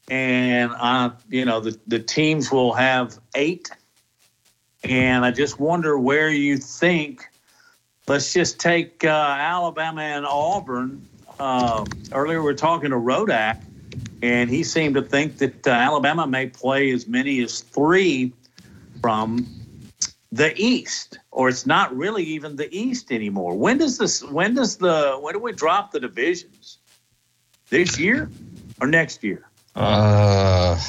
and 0.09 0.71
I, 0.73 1.11
you 1.29 1.43
know, 1.43 1.59
the 1.59 1.77
the 1.85 1.99
teams 1.99 2.49
will 2.49 2.73
have 2.73 3.19
eight, 3.35 3.69
and 4.85 5.25
I 5.25 5.31
just 5.31 5.59
wonder 5.59 5.99
where 5.99 6.29
you 6.29 6.57
think. 6.57 7.27
Let's 8.07 8.33
just 8.33 8.59
take 8.59 9.03
uh, 9.03 9.07
Alabama 9.09 10.01
and 10.01 10.25
Auburn. 10.27 11.07
Uh, 11.39 11.85
earlier, 12.11 12.41
we 12.43 12.51
are 12.51 12.55
talking 12.55 12.91
to 12.91 12.97
Rodak, 12.97 13.63
and 14.21 14.49
he 14.49 14.63
seemed 14.63 14.93
to 14.95 15.01
think 15.01 15.39
that 15.39 15.65
uh, 15.67 15.71
Alabama 15.71 16.27
may 16.27 16.47
play 16.47 16.91
as 16.91 17.07
many 17.07 17.41
as 17.41 17.61
three 17.61 18.31
from 19.01 19.47
the 20.31 20.53
East, 20.55 21.17
or 21.31 21.49
it's 21.49 21.65
not 21.65 21.95
really 21.95 22.23
even 22.23 22.55
the 22.55 22.73
East 22.75 23.11
anymore. 23.11 23.57
When 23.57 23.79
does 23.79 23.97
this? 23.97 24.23
When 24.23 24.53
does 24.53 24.77
the? 24.77 25.17
When 25.19 25.33
do 25.33 25.39
we 25.39 25.51
drop 25.51 25.91
the 25.91 25.99
divisions? 25.99 26.77
This 27.69 27.97
year 27.97 28.29
or 28.79 28.87
next 28.87 29.23
year? 29.23 29.49
Uh, 29.75 30.79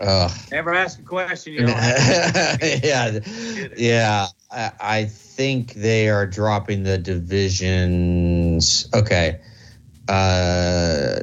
uh, 0.00 0.28
Never 0.50 0.74
ask 0.74 0.98
a 0.98 1.02
question. 1.02 1.52
You 1.52 1.60
know. 1.66 1.74
yeah, 2.82 3.20
yeah. 3.76 4.26
I, 4.50 4.72
I 4.80 5.04
think 5.36 5.74
they 5.74 6.08
are 6.08 6.26
dropping 6.26 6.82
the 6.82 6.96
divisions. 6.96 8.88
Okay. 8.94 9.38
Uh, 10.08 11.18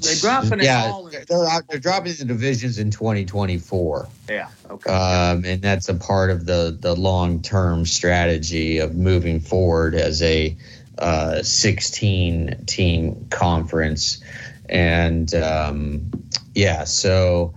they 0.00 0.14
dropping 0.20 0.60
it 0.60 0.64
yeah, 0.64 0.96
they're, 1.28 1.62
they're 1.68 1.80
dropping 1.80 2.12
the 2.14 2.24
divisions 2.24 2.78
in 2.78 2.90
2024. 2.90 4.08
yeah. 4.30 4.48
Okay. 4.70 4.90
Um, 4.90 5.44
and 5.44 5.60
that's 5.60 5.88
a 5.88 5.94
part 5.94 6.30
of 6.30 6.46
the 6.46 6.76
the 6.80 6.94
long 6.94 7.42
term 7.42 7.84
strategy 7.84 8.78
of 8.78 8.94
moving 8.94 9.40
forward 9.40 9.94
as 9.94 10.22
a 10.22 10.56
uh, 10.98 11.42
16 11.42 12.64
team 12.66 13.26
conference. 13.30 14.22
And 14.68 15.34
um, 15.34 16.10
yeah, 16.54 16.84
so 16.84 17.52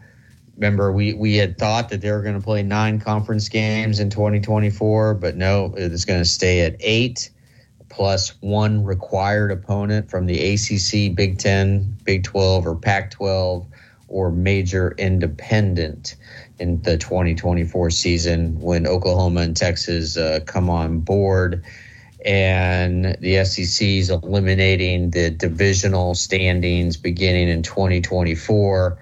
remember 0.56 0.92
we 0.92 1.14
we 1.14 1.36
had 1.36 1.58
thought 1.58 1.90
that 1.90 2.02
they 2.02 2.12
were 2.12 2.22
going 2.22 2.36
to 2.36 2.44
play 2.44 2.64
nine 2.64 3.00
conference 3.00 3.50
games 3.50 4.00
in 4.00 4.10
2024, 4.10 5.16
but 5.16 5.36
no, 5.36 5.74
it's 5.78 6.06
going 6.06 6.22
to 6.22 6.30
stay 6.30 6.62
at 6.62 6.76
eight 6.80 7.30
plus 7.90 8.34
one 8.42 8.84
required 8.84 9.52
opponent 9.52 10.10
from 10.10 10.26
the 10.26 10.54
ACC, 10.54 11.16
Big 11.16 11.38
Ten, 11.38 11.96
Big 12.04 12.24
12, 12.24 12.68
or 12.68 12.76
Pac 12.76 13.12
12 13.12 13.66
or 14.08 14.32
major 14.32 14.94
independent 14.98 16.16
in 16.60 16.82
the 16.84 16.98
2024 16.98 17.90
season 17.90 18.60
when 18.60 18.88
Oklahoma 18.88 19.42
and 19.42 19.58
Texas 19.58 20.18
uh, 20.18 20.40
come 20.46 20.70
on 20.70 21.00
board. 21.00 21.64
And 22.26 23.18
the 23.20 23.44
SEC 23.46 23.88
is 23.88 24.10
eliminating 24.10 25.12
the 25.12 25.30
divisional 25.30 26.16
standings 26.16 26.98
beginning 26.98 27.50
in 27.50 27.62
2024, 27.62 28.98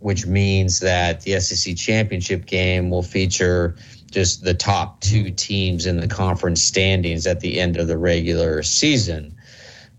which 0.00 0.26
means 0.26 0.80
that 0.80 1.20
the 1.22 1.38
SEC 1.40 1.76
championship 1.76 2.46
game 2.46 2.90
will 2.90 3.02
feature 3.02 3.76
just 4.10 4.42
the 4.42 4.54
top 4.54 5.00
two 5.00 5.30
teams 5.30 5.86
in 5.86 6.00
the 6.00 6.08
conference 6.08 6.62
standings 6.62 7.26
at 7.26 7.40
the 7.40 7.60
end 7.60 7.76
of 7.76 7.86
the 7.86 7.96
regular 7.96 8.62
season. 8.62 9.36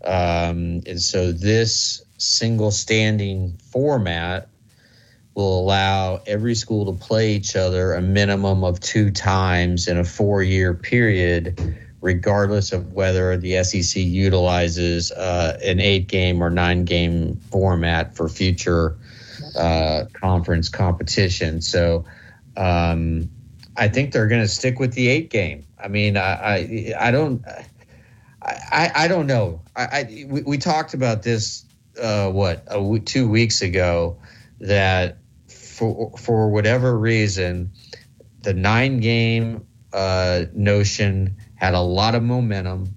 Um, 0.03 0.82
and 0.86 1.02
so 1.02 1.32
this 1.32 2.03
single 2.18 2.72
standing 2.72 3.57
format 3.72 4.49
will 5.36 5.60
allow 5.60 6.22
every 6.28 6.56
school 6.56 6.86
to 6.86 7.06
play 7.06 7.34
each 7.34 7.56
other 7.56 7.94
a 7.94 8.02
minimum 8.02 8.64
of 8.64 8.80
two 8.80 9.11
times 9.11 9.88
in 9.88 9.98
a 9.98 10.03
four 10.03 10.44
year 10.44 10.73
period, 10.73 11.78
regardless 12.02 12.73
of 12.73 12.94
whether 12.94 13.38
the 13.38 13.64
SEC 13.64 14.02
utilizes 14.02 15.11
uh, 15.11 15.57
an 15.64 15.80
eight 15.80 16.07
game 16.07 16.44
or 16.44 16.49
nine 16.49 16.84
game 16.84 17.38
format 17.49 18.15
for 18.15 18.28
future 18.28 18.98
uh, 19.56 20.06
conference 20.14 20.69
competition. 20.69 21.61
So, 21.61 22.06
um, 22.57 23.30
I 23.76 23.88
think 23.88 24.11
they're 24.11 24.28
going 24.28 24.41
to 24.41 24.48
stick 24.48 24.80
with 24.80 24.94
the 24.94 25.07
eight 25.07 25.30
game. 25.30 25.65
I 25.80 25.88
mean, 25.88 26.18
I 26.18 26.32
I, 26.32 26.94
I 26.99 27.11
don't 27.11 27.44
I, 28.41 28.91
I 28.95 29.07
don't 29.07 29.28
know. 29.28 29.61
I, 29.76 29.84
I 29.84 30.26
we, 30.28 30.41
we 30.41 30.57
talked 30.57 30.94
about 30.94 31.23
this 31.23 31.65
uh, 32.02 32.30
what 32.32 32.68
two 33.06 33.30
weeks 33.30 33.61
ago 33.61 34.19
that 34.60 35.18
for 35.48 36.18
for 36.18 36.49
whatever 36.49 36.98
reason 36.98 37.72
the 38.41 38.53
nine 38.53 38.99
game 38.99 39.65
uh, 39.94 40.45
notion 40.53 41.36
had 41.56 41.73
a 41.73 41.82
lot 41.82 42.15
of 42.15 42.23
momentum, 42.23 42.95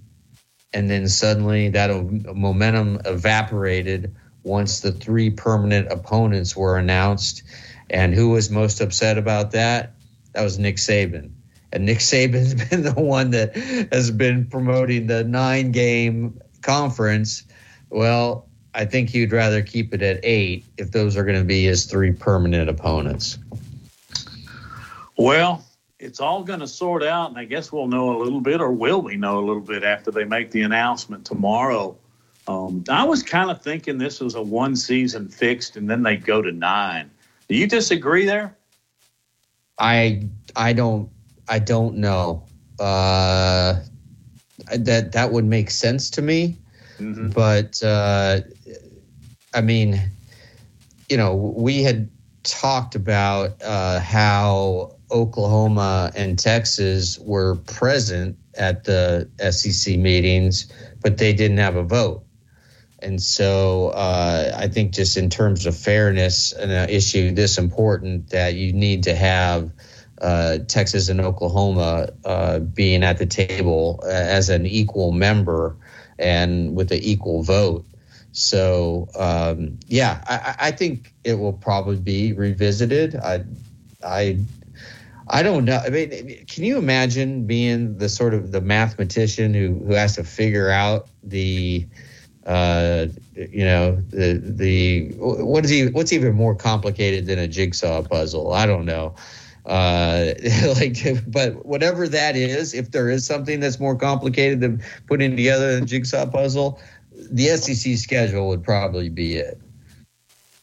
and 0.73 0.89
then 0.89 1.07
suddenly 1.07 1.69
that 1.69 1.91
momentum 2.35 2.99
evaporated 3.05 4.15
once 4.45 4.79
the 4.79 4.91
three 4.91 5.29
permanent 5.29 5.91
opponents 5.91 6.55
were 6.55 6.77
announced. 6.77 7.43
And 7.89 8.13
who 8.13 8.29
was 8.29 8.49
most 8.49 8.79
upset 8.79 9.17
about 9.17 9.51
that? 9.51 9.93
That 10.33 10.43
was 10.43 10.59
Nick 10.59 10.77
Saban. 10.77 11.31
And 11.73 11.85
Nick 11.85 11.99
Saban's 11.99 12.53
been 12.69 12.83
the 12.83 12.93
one 12.93 13.31
that 13.31 13.55
has 13.91 14.11
been 14.11 14.45
promoting 14.45 15.07
the 15.07 15.23
nine 15.23 15.71
game 15.71 16.39
conference. 16.61 17.43
Well, 17.89 18.47
I 18.73 18.85
think 18.85 19.09
he'd 19.09 19.31
rather 19.31 19.61
keep 19.61 19.93
it 19.93 20.01
at 20.01 20.19
eight 20.23 20.65
if 20.77 20.91
those 20.91 21.17
are 21.17 21.23
going 21.23 21.39
to 21.39 21.45
be 21.45 21.63
his 21.63 21.85
three 21.85 22.11
permanent 22.11 22.69
opponents. 22.69 23.37
Well, 25.17 25.63
it's 25.97 26.19
all 26.19 26.43
going 26.43 26.59
to 26.59 26.67
sort 26.67 27.01
out, 27.01 27.29
and 27.29 27.39
I 27.39 27.45
guess 27.45 27.71
we'll 27.71 27.87
know 27.87 28.15
a 28.15 28.19
little 28.21 28.41
bit, 28.41 28.59
or 28.59 28.71
will 28.71 29.01
we 29.01 29.15
know 29.15 29.39
a 29.39 29.45
little 29.45 29.61
bit 29.61 29.83
after 29.83 30.11
they 30.11 30.25
make 30.25 30.51
the 30.51 30.61
announcement 30.63 31.25
tomorrow 31.25 31.97
Um, 32.47 32.83
I 32.89 33.03
was 33.03 33.23
kind 33.23 33.49
of 33.49 33.61
thinking 33.61 33.97
this 33.97 34.19
was 34.19 34.35
a 34.35 34.41
one 34.41 34.75
season 34.75 35.27
fixed, 35.29 35.77
and 35.77 35.89
then 35.89 36.03
they 36.03 36.17
go 36.17 36.41
to 36.41 36.51
nine. 36.51 37.09
Do 37.47 37.55
you 37.55 37.67
disagree 37.67 38.25
there? 38.25 38.55
I 39.79 40.27
I 40.55 40.73
don't 40.73 41.09
I 41.47 41.59
don't 41.59 41.97
know. 41.97 42.43
Uh, 42.79 43.81
that 44.75 45.11
that 45.11 45.31
would 45.31 45.45
make 45.45 45.69
sense 45.69 46.09
to 46.11 46.21
me, 46.21 46.57
but 47.33 47.81
uh, 47.83 48.41
I 49.53 49.61
mean, 49.61 49.99
you 51.09 51.17
know, 51.17 51.35
we 51.35 51.83
had 51.83 52.09
talked 52.43 52.95
about 52.95 53.61
uh, 53.63 53.99
how 53.99 54.95
Oklahoma 55.11 56.11
and 56.15 56.37
Texas 56.37 57.19
were 57.19 57.55
present 57.55 58.37
at 58.57 58.83
the 58.85 59.29
SEC 59.51 59.97
meetings, 59.97 60.71
but 61.01 61.17
they 61.17 61.33
didn't 61.33 61.57
have 61.57 61.75
a 61.75 61.83
vote. 61.83 62.24
And 62.99 63.21
so 63.21 63.89
uh, 63.89 64.55
I 64.55 64.67
think 64.67 64.93
just 64.93 65.17
in 65.17 65.29
terms 65.29 65.65
of 65.65 65.75
fairness, 65.75 66.53
an 66.53 66.71
uh, 66.71 66.87
issue 66.89 67.31
this 67.31 67.57
important 67.57 68.29
that 68.29 68.55
you 68.55 68.73
need 68.73 69.03
to 69.03 69.15
have 69.15 69.71
uh, 70.21 70.59
Texas 70.67 71.09
and 71.09 71.19
Oklahoma 71.19 72.09
uh, 72.23 72.59
being 72.59 73.03
at 73.03 73.17
the 73.17 73.25
table 73.25 73.99
uh, 74.03 74.07
as 74.07 74.49
an 74.49 74.65
equal 74.65 75.11
member 75.11 75.75
and 76.17 76.75
with 76.75 76.91
an 76.91 76.99
equal 76.99 77.43
vote. 77.43 77.85
So 78.31 79.07
um, 79.17 79.77
yeah, 79.87 80.23
I, 80.27 80.67
I 80.67 80.71
think 80.71 81.13
it 81.23 81.35
will 81.35 81.53
probably 81.53 81.97
be 81.97 82.33
revisited. 82.33 83.15
I, 83.15 83.43
I, 84.03 84.39
I 85.27 85.43
don't 85.43 85.65
know. 85.65 85.81
I 85.83 85.89
mean, 85.89 86.45
can 86.45 86.63
you 86.63 86.77
imagine 86.77 87.45
being 87.45 87.97
the 87.97 88.09
sort 88.09 88.33
of 88.33 88.51
the 88.51 88.61
mathematician 88.61 89.53
who 89.53 89.83
who 89.85 89.93
has 89.93 90.15
to 90.15 90.23
figure 90.23 90.69
out 90.69 91.07
the 91.23 91.87
uh, 92.45 93.07
you 93.35 93.65
know 93.65 93.95
the 94.09 94.39
the 94.43 95.11
what 95.17 95.65
is 95.65 95.71
he 95.71 95.87
what's 95.87 96.13
even 96.13 96.33
more 96.35 96.55
complicated 96.55 97.25
than 97.25 97.39
a 97.39 97.47
jigsaw 97.47 98.03
puzzle? 98.03 98.53
I 98.53 98.65
don't 98.65 98.85
know. 98.85 99.15
Uh, 99.65 100.33
like, 100.79 100.97
but 101.27 101.65
whatever 101.65 102.07
that 102.07 102.35
is, 102.35 102.73
if 102.73 102.91
there 102.91 103.09
is 103.09 103.25
something 103.25 103.59
that's 103.59 103.79
more 103.79 103.95
complicated 103.95 104.61
than 104.61 104.83
putting 105.07 105.35
together 105.35 105.77
a 105.77 105.81
jigsaw 105.81 106.25
puzzle, 106.25 106.79
the 107.31 107.47
SEC 107.47 107.97
schedule 107.97 108.47
would 108.47 108.63
probably 108.63 109.09
be 109.09 109.37
it. 109.37 109.59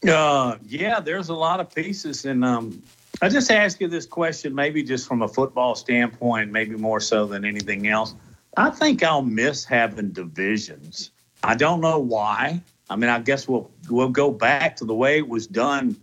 Uh, 0.07 0.57
yeah, 0.67 0.99
there's 0.99 1.29
a 1.29 1.33
lot 1.33 1.59
of 1.59 1.73
pieces, 1.73 2.25
and 2.25 2.43
um, 2.43 2.81
I 3.21 3.29
just 3.29 3.51
ask 3.51 3.79
you 3.79 3.87
this 3.87 4.05
question, 4.05 4.53
maybe 4.53 4.83
just 4.83 5.07
from 5.07 5.21
a 5.21 5.27
football 5.27 5.75
standpoint, 5.75 6.51
maybe 6.51 6.75
more 6.75 6.99
so 6.99 7.25
than 7.25 7.45
anything 7.45 7.87
else. 7.87 8.15
I 8.55 8.69
think 8.69 9.03
I'll 9.03 9.21
miss 9.21 9.63
having 9.65 10.11
divisions. 10.11 11.11
I 11.43 11.55
don't 11.55 11.81
know 11.81 11.99
why. 11.99 12.61
I 12.89 12.95
mean, 12.95 13.09
I 13.09 13.19
guess 13.19 13.47
we'll 13.47 13.69
we'll 13.89 14.09
go 14.09 14.31
back 14.31 14.75
to 14.77 14.85
the 14.85 14.95
way 14.95 15.17
it 15.17 15.27
was 15.27 15.47
done 15.47 15.95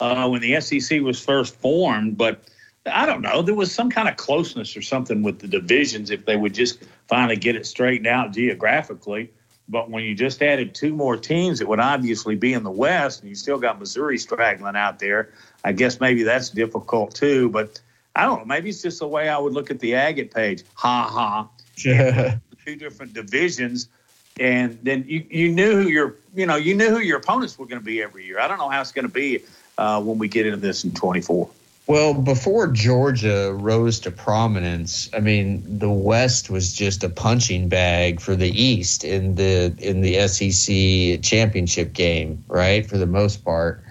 uh, 0.00 0.28
when 0.28 0.40
the 0.40 0.60
SEC 0.60 1.00
was 1.00 1.20
first 1.20 1.54
formed, 1.56 2.16
but 2.16 2.42
I 2.86 3.06
don't 3.06 3.22
know. 3.22 3.42
There 3.42 3.54
was 3.54 3.72
some 3.72 3.90
kind 3.90 4.08
of 4.08 4.16
closeness 4.16 4.76
or 4.76 4.82
something 4.82 5.22
with 5.22 5.38
the 5.38 5.46
divisions 5.46 6.10
if 6.10 6.26
they 6.26 6.36
would 6.36 6.54
just 6.54 6.82
finally 7.08 7.36
get 7.36 7.54
it 7.54 7.66
straightened 7.66 8.08
out 8.08 8.32
geographically. 8.32 9.30
But 9.68 9.90
when 9.90 10.02
you 10.02 10.14
just 10.14 10.42
added 10.42 10.74
two 10.74 10.92
more 10.92 11.16
teams, 11.16 11.60
it 11.60 11.68
would 11.68 11.78
obviously 11.78 12.34
be 12.34 12.52
in 12.52 12.64
the 12.64 12.70
West, 12.70 13.20
and 13.20 13.28
you 13.28 13.36
still 13.36 13.58
got 13.58 13.78
Missouri 13.78 14.18
straggling 14.18 14.74
out 14.74 14.98
there. 14.98 15.30
I 15.64 15.72
guess 15.72 16.00
maybe 16.00 16.24
that's 16.24 16.50
difficult 16.50 17.14
too. 17.14 17.48
But 17.50 17.80
I 18.16 18.26
don't 18.26 18.40
know. 18.40 18.44
Maybe 18.44 18.70
it's 18.70 18.82
just 18.82 18.98
the 18.98 19.08
way 19.08 19.28
I 19.28 19.38
would 19.38 19.52
look 19.52 19.70
at 19.70 19.78
the 19.78 19.94
Agate 19.94 20.34
page. 20.34 20.64
Ha 20.74 21.08
ha. 21.08 21.48
Yeah. 21.84 22.38
two 22.66 22.76
different 22.76 23.12
divisions, 23.12 23.88
and 24.38 24.78
then 24.82 25.04
you, 25.06 25.24
you 25.30 25.50
knew 25.50 25.82
who 25.82 25.88
your 25.88 26.14
you 26.34 26.46
know 26.46 26.56
you 26.56 26.74
knew 26.74 26.90
who 26.90 27.00
your 27.00 27.18
opponents 27.18 27.58
were 27.58 27.66
going 27.66 27.80
to 27.80 27.84
be 27.84 28.02
every 28.02 28.24
year. 28.24 28.40
I 28.40 28.48
don't 28.48 28.58
know 28.58 28.68
how 28.68 28.80
it's 28.80 28.92
going 28.92 29.06
to 29.06 29.12
be 29.12 29.42
uh, 29.78 30.02
when 30.02 30.18
we 30.18 30.28
get 30.28 30.46
into 30.46 30.58
this 30.58 30.84
in 30.84 30.92
24. 30.92 31.48
Well, 31.88 32.14
before 32.14 32.68
Georgia 32.68 33.52
rose 33.52 33.98
to 34.00 34.12
prominence, 34.12 35.10
I 35.12 35.18
mean, 35.18 35.64
the 35.78 35.90
West 35.90 36.48
was 36.48 36.72
just 36.72 37.02
a 37.02 37.08
punching 37.08 37.68
bag 37.68 38.20
for 38.20 38.36
the 38.36 38.50
East 38.50 39.02
in 39.02 39.34
the 39.34 39.74
in 39.78 40.00
the 40.00 40.26
SEC 40.28 41.22
championship 41.22 41.92
game, 41.92 42.42
right? 42.46 42.88
For 42.88 42.98
the 42.98 43.06
most 43.06 43.44
part, 43.44 43.82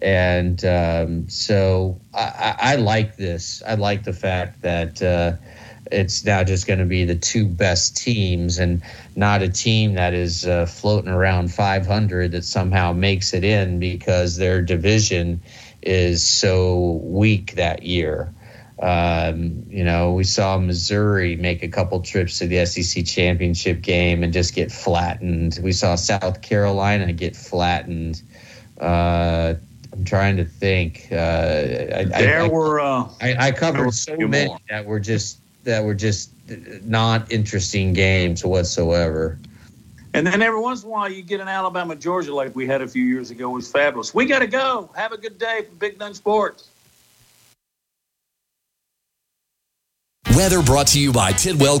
and 0.00 0.64
um, 0.64 1.28
so 1.28 2.00
I, 2.14 2.22
I, 2.22 2.56
I 2.72 2.76
like 2.76 3.16
this. 3.16 3.62
I 3.66 3.74
like 3.74 4.04
the 4.04 4.14
fact 4.14 4.62
that 4.62 5.02
uh, 5.02 5.32
it's 5.94 6.24
now 6.24 6.44
just 6.44 6.66
going 6.66 6.78
to 6.80 6.84
be 6.84 7.04
the 7.04 7.14
two 7.14 7.46
best 7.46 7.96
teams, 7.96 8.58
and 8.58 8.82
not 9.16 9.42
a 9.42 9.48
team 9.48 9.94
that 9.94 10.14
is 10.14 10.46
uh, 10.46 10.66
floating 10.66 11.10
around 11.10 11.52
500 11.52 12.32
that 12.32 12.44
somehow 12.44 12.92
makes 12.92 13.32
it 13.32 13.44
in 13.44 13.78
because 13.78 14.36
their 14.36 14.62
division 14.62 15.40
is 15.82 16.26
so 16.26 17.00
weak 17.02 17.54
that 17.54 17.82
year. 17.82 18.32
Um, 18.82 19.64
you 19.68 19.84
know, 19.84 20.12
we 20.12 20.24
saw 20.24 20.58
Missouri 20.58 21.36
make 21.36 21.62
a 21.62 21.68
couple 21.68 22.00
trips 22.00 22.40
to 22.40 22.46
the 22.46 22.66
SEC 22.66 23.06
championship 23.06 23.82
game 23.82 24.24
and 24.24 24.32
just 24.32 24.54
get 24.54 24.72
flattened. 24.72 25.60
We 25.62 25.72
saw 25.72 25.94
South 25.94 26.42
Carolina 26.42 27.12
get 27.12 27.36
flattened. 27.36 28.20
Uh, 28.80 29.54
I'm 29.92 30.04
trying 30.04 30.36
to 30.38 30.44
think. 30.44 31.08
Uh, 31.12 31.14
I, 31.14 32.04
there 32.04 32.42
I, 32.42 32.48
were 32.48 32.80
uh, 32.80 33.08
I, 33.20 33.36
I 33.38 33.50
covered 33.52 33.94
so 33.94 34.16
many 34.16 34.48
more. 34.48 34.58
that 34.68 34.84
were 34.86 34.98
just 34.98 35.38
that 35.64 35.84
were 35.84 35.94
just 35.94 36.30
uh, 36.50 36.54
not 36.82 37.30
interesting 37.32 37.92
games 37.92 38.44
whatsoever. 38.44 39.38
And 40.14 40.24
then 40.24 40.42
every 40.42 40.60
once 40.60 40.82
in 40.82 40.88
a 40.88 40.92
while, 40.92 41.10
you 41.10 41.22
get 41.22 41.40
an 41.40 41.48
Alabama 41.48 41.96
Georgia 41.96 42.32
like 42.32 42.54
we 42.54 42.66
had 42.66 42.82
a 42.82 42.86
few 42.86 43.02
years 43.02 43.32
ago. 43.32 43.50
It 43.50 43.54
was 43.54 43.70
fabulous. 43.70 44.14
We 44.14 44.26
got 44.26 44.38
to 44.38 44.46
go. 44.46 44.88
Have 44.94 45.10
a 45.10 45.18
good 45.18 45.38
day 45.38 45.62
from 45.66 45.76
Big 45.76 45.98
Noon 45.98 46.14
Sports. 46.14 46.68
Weather 50.36 50.62
brought 50.62 50.88
to 50.88 51.00
you 51.00 51.12
by 51.12 51.32
Tidwell 51.32 51.72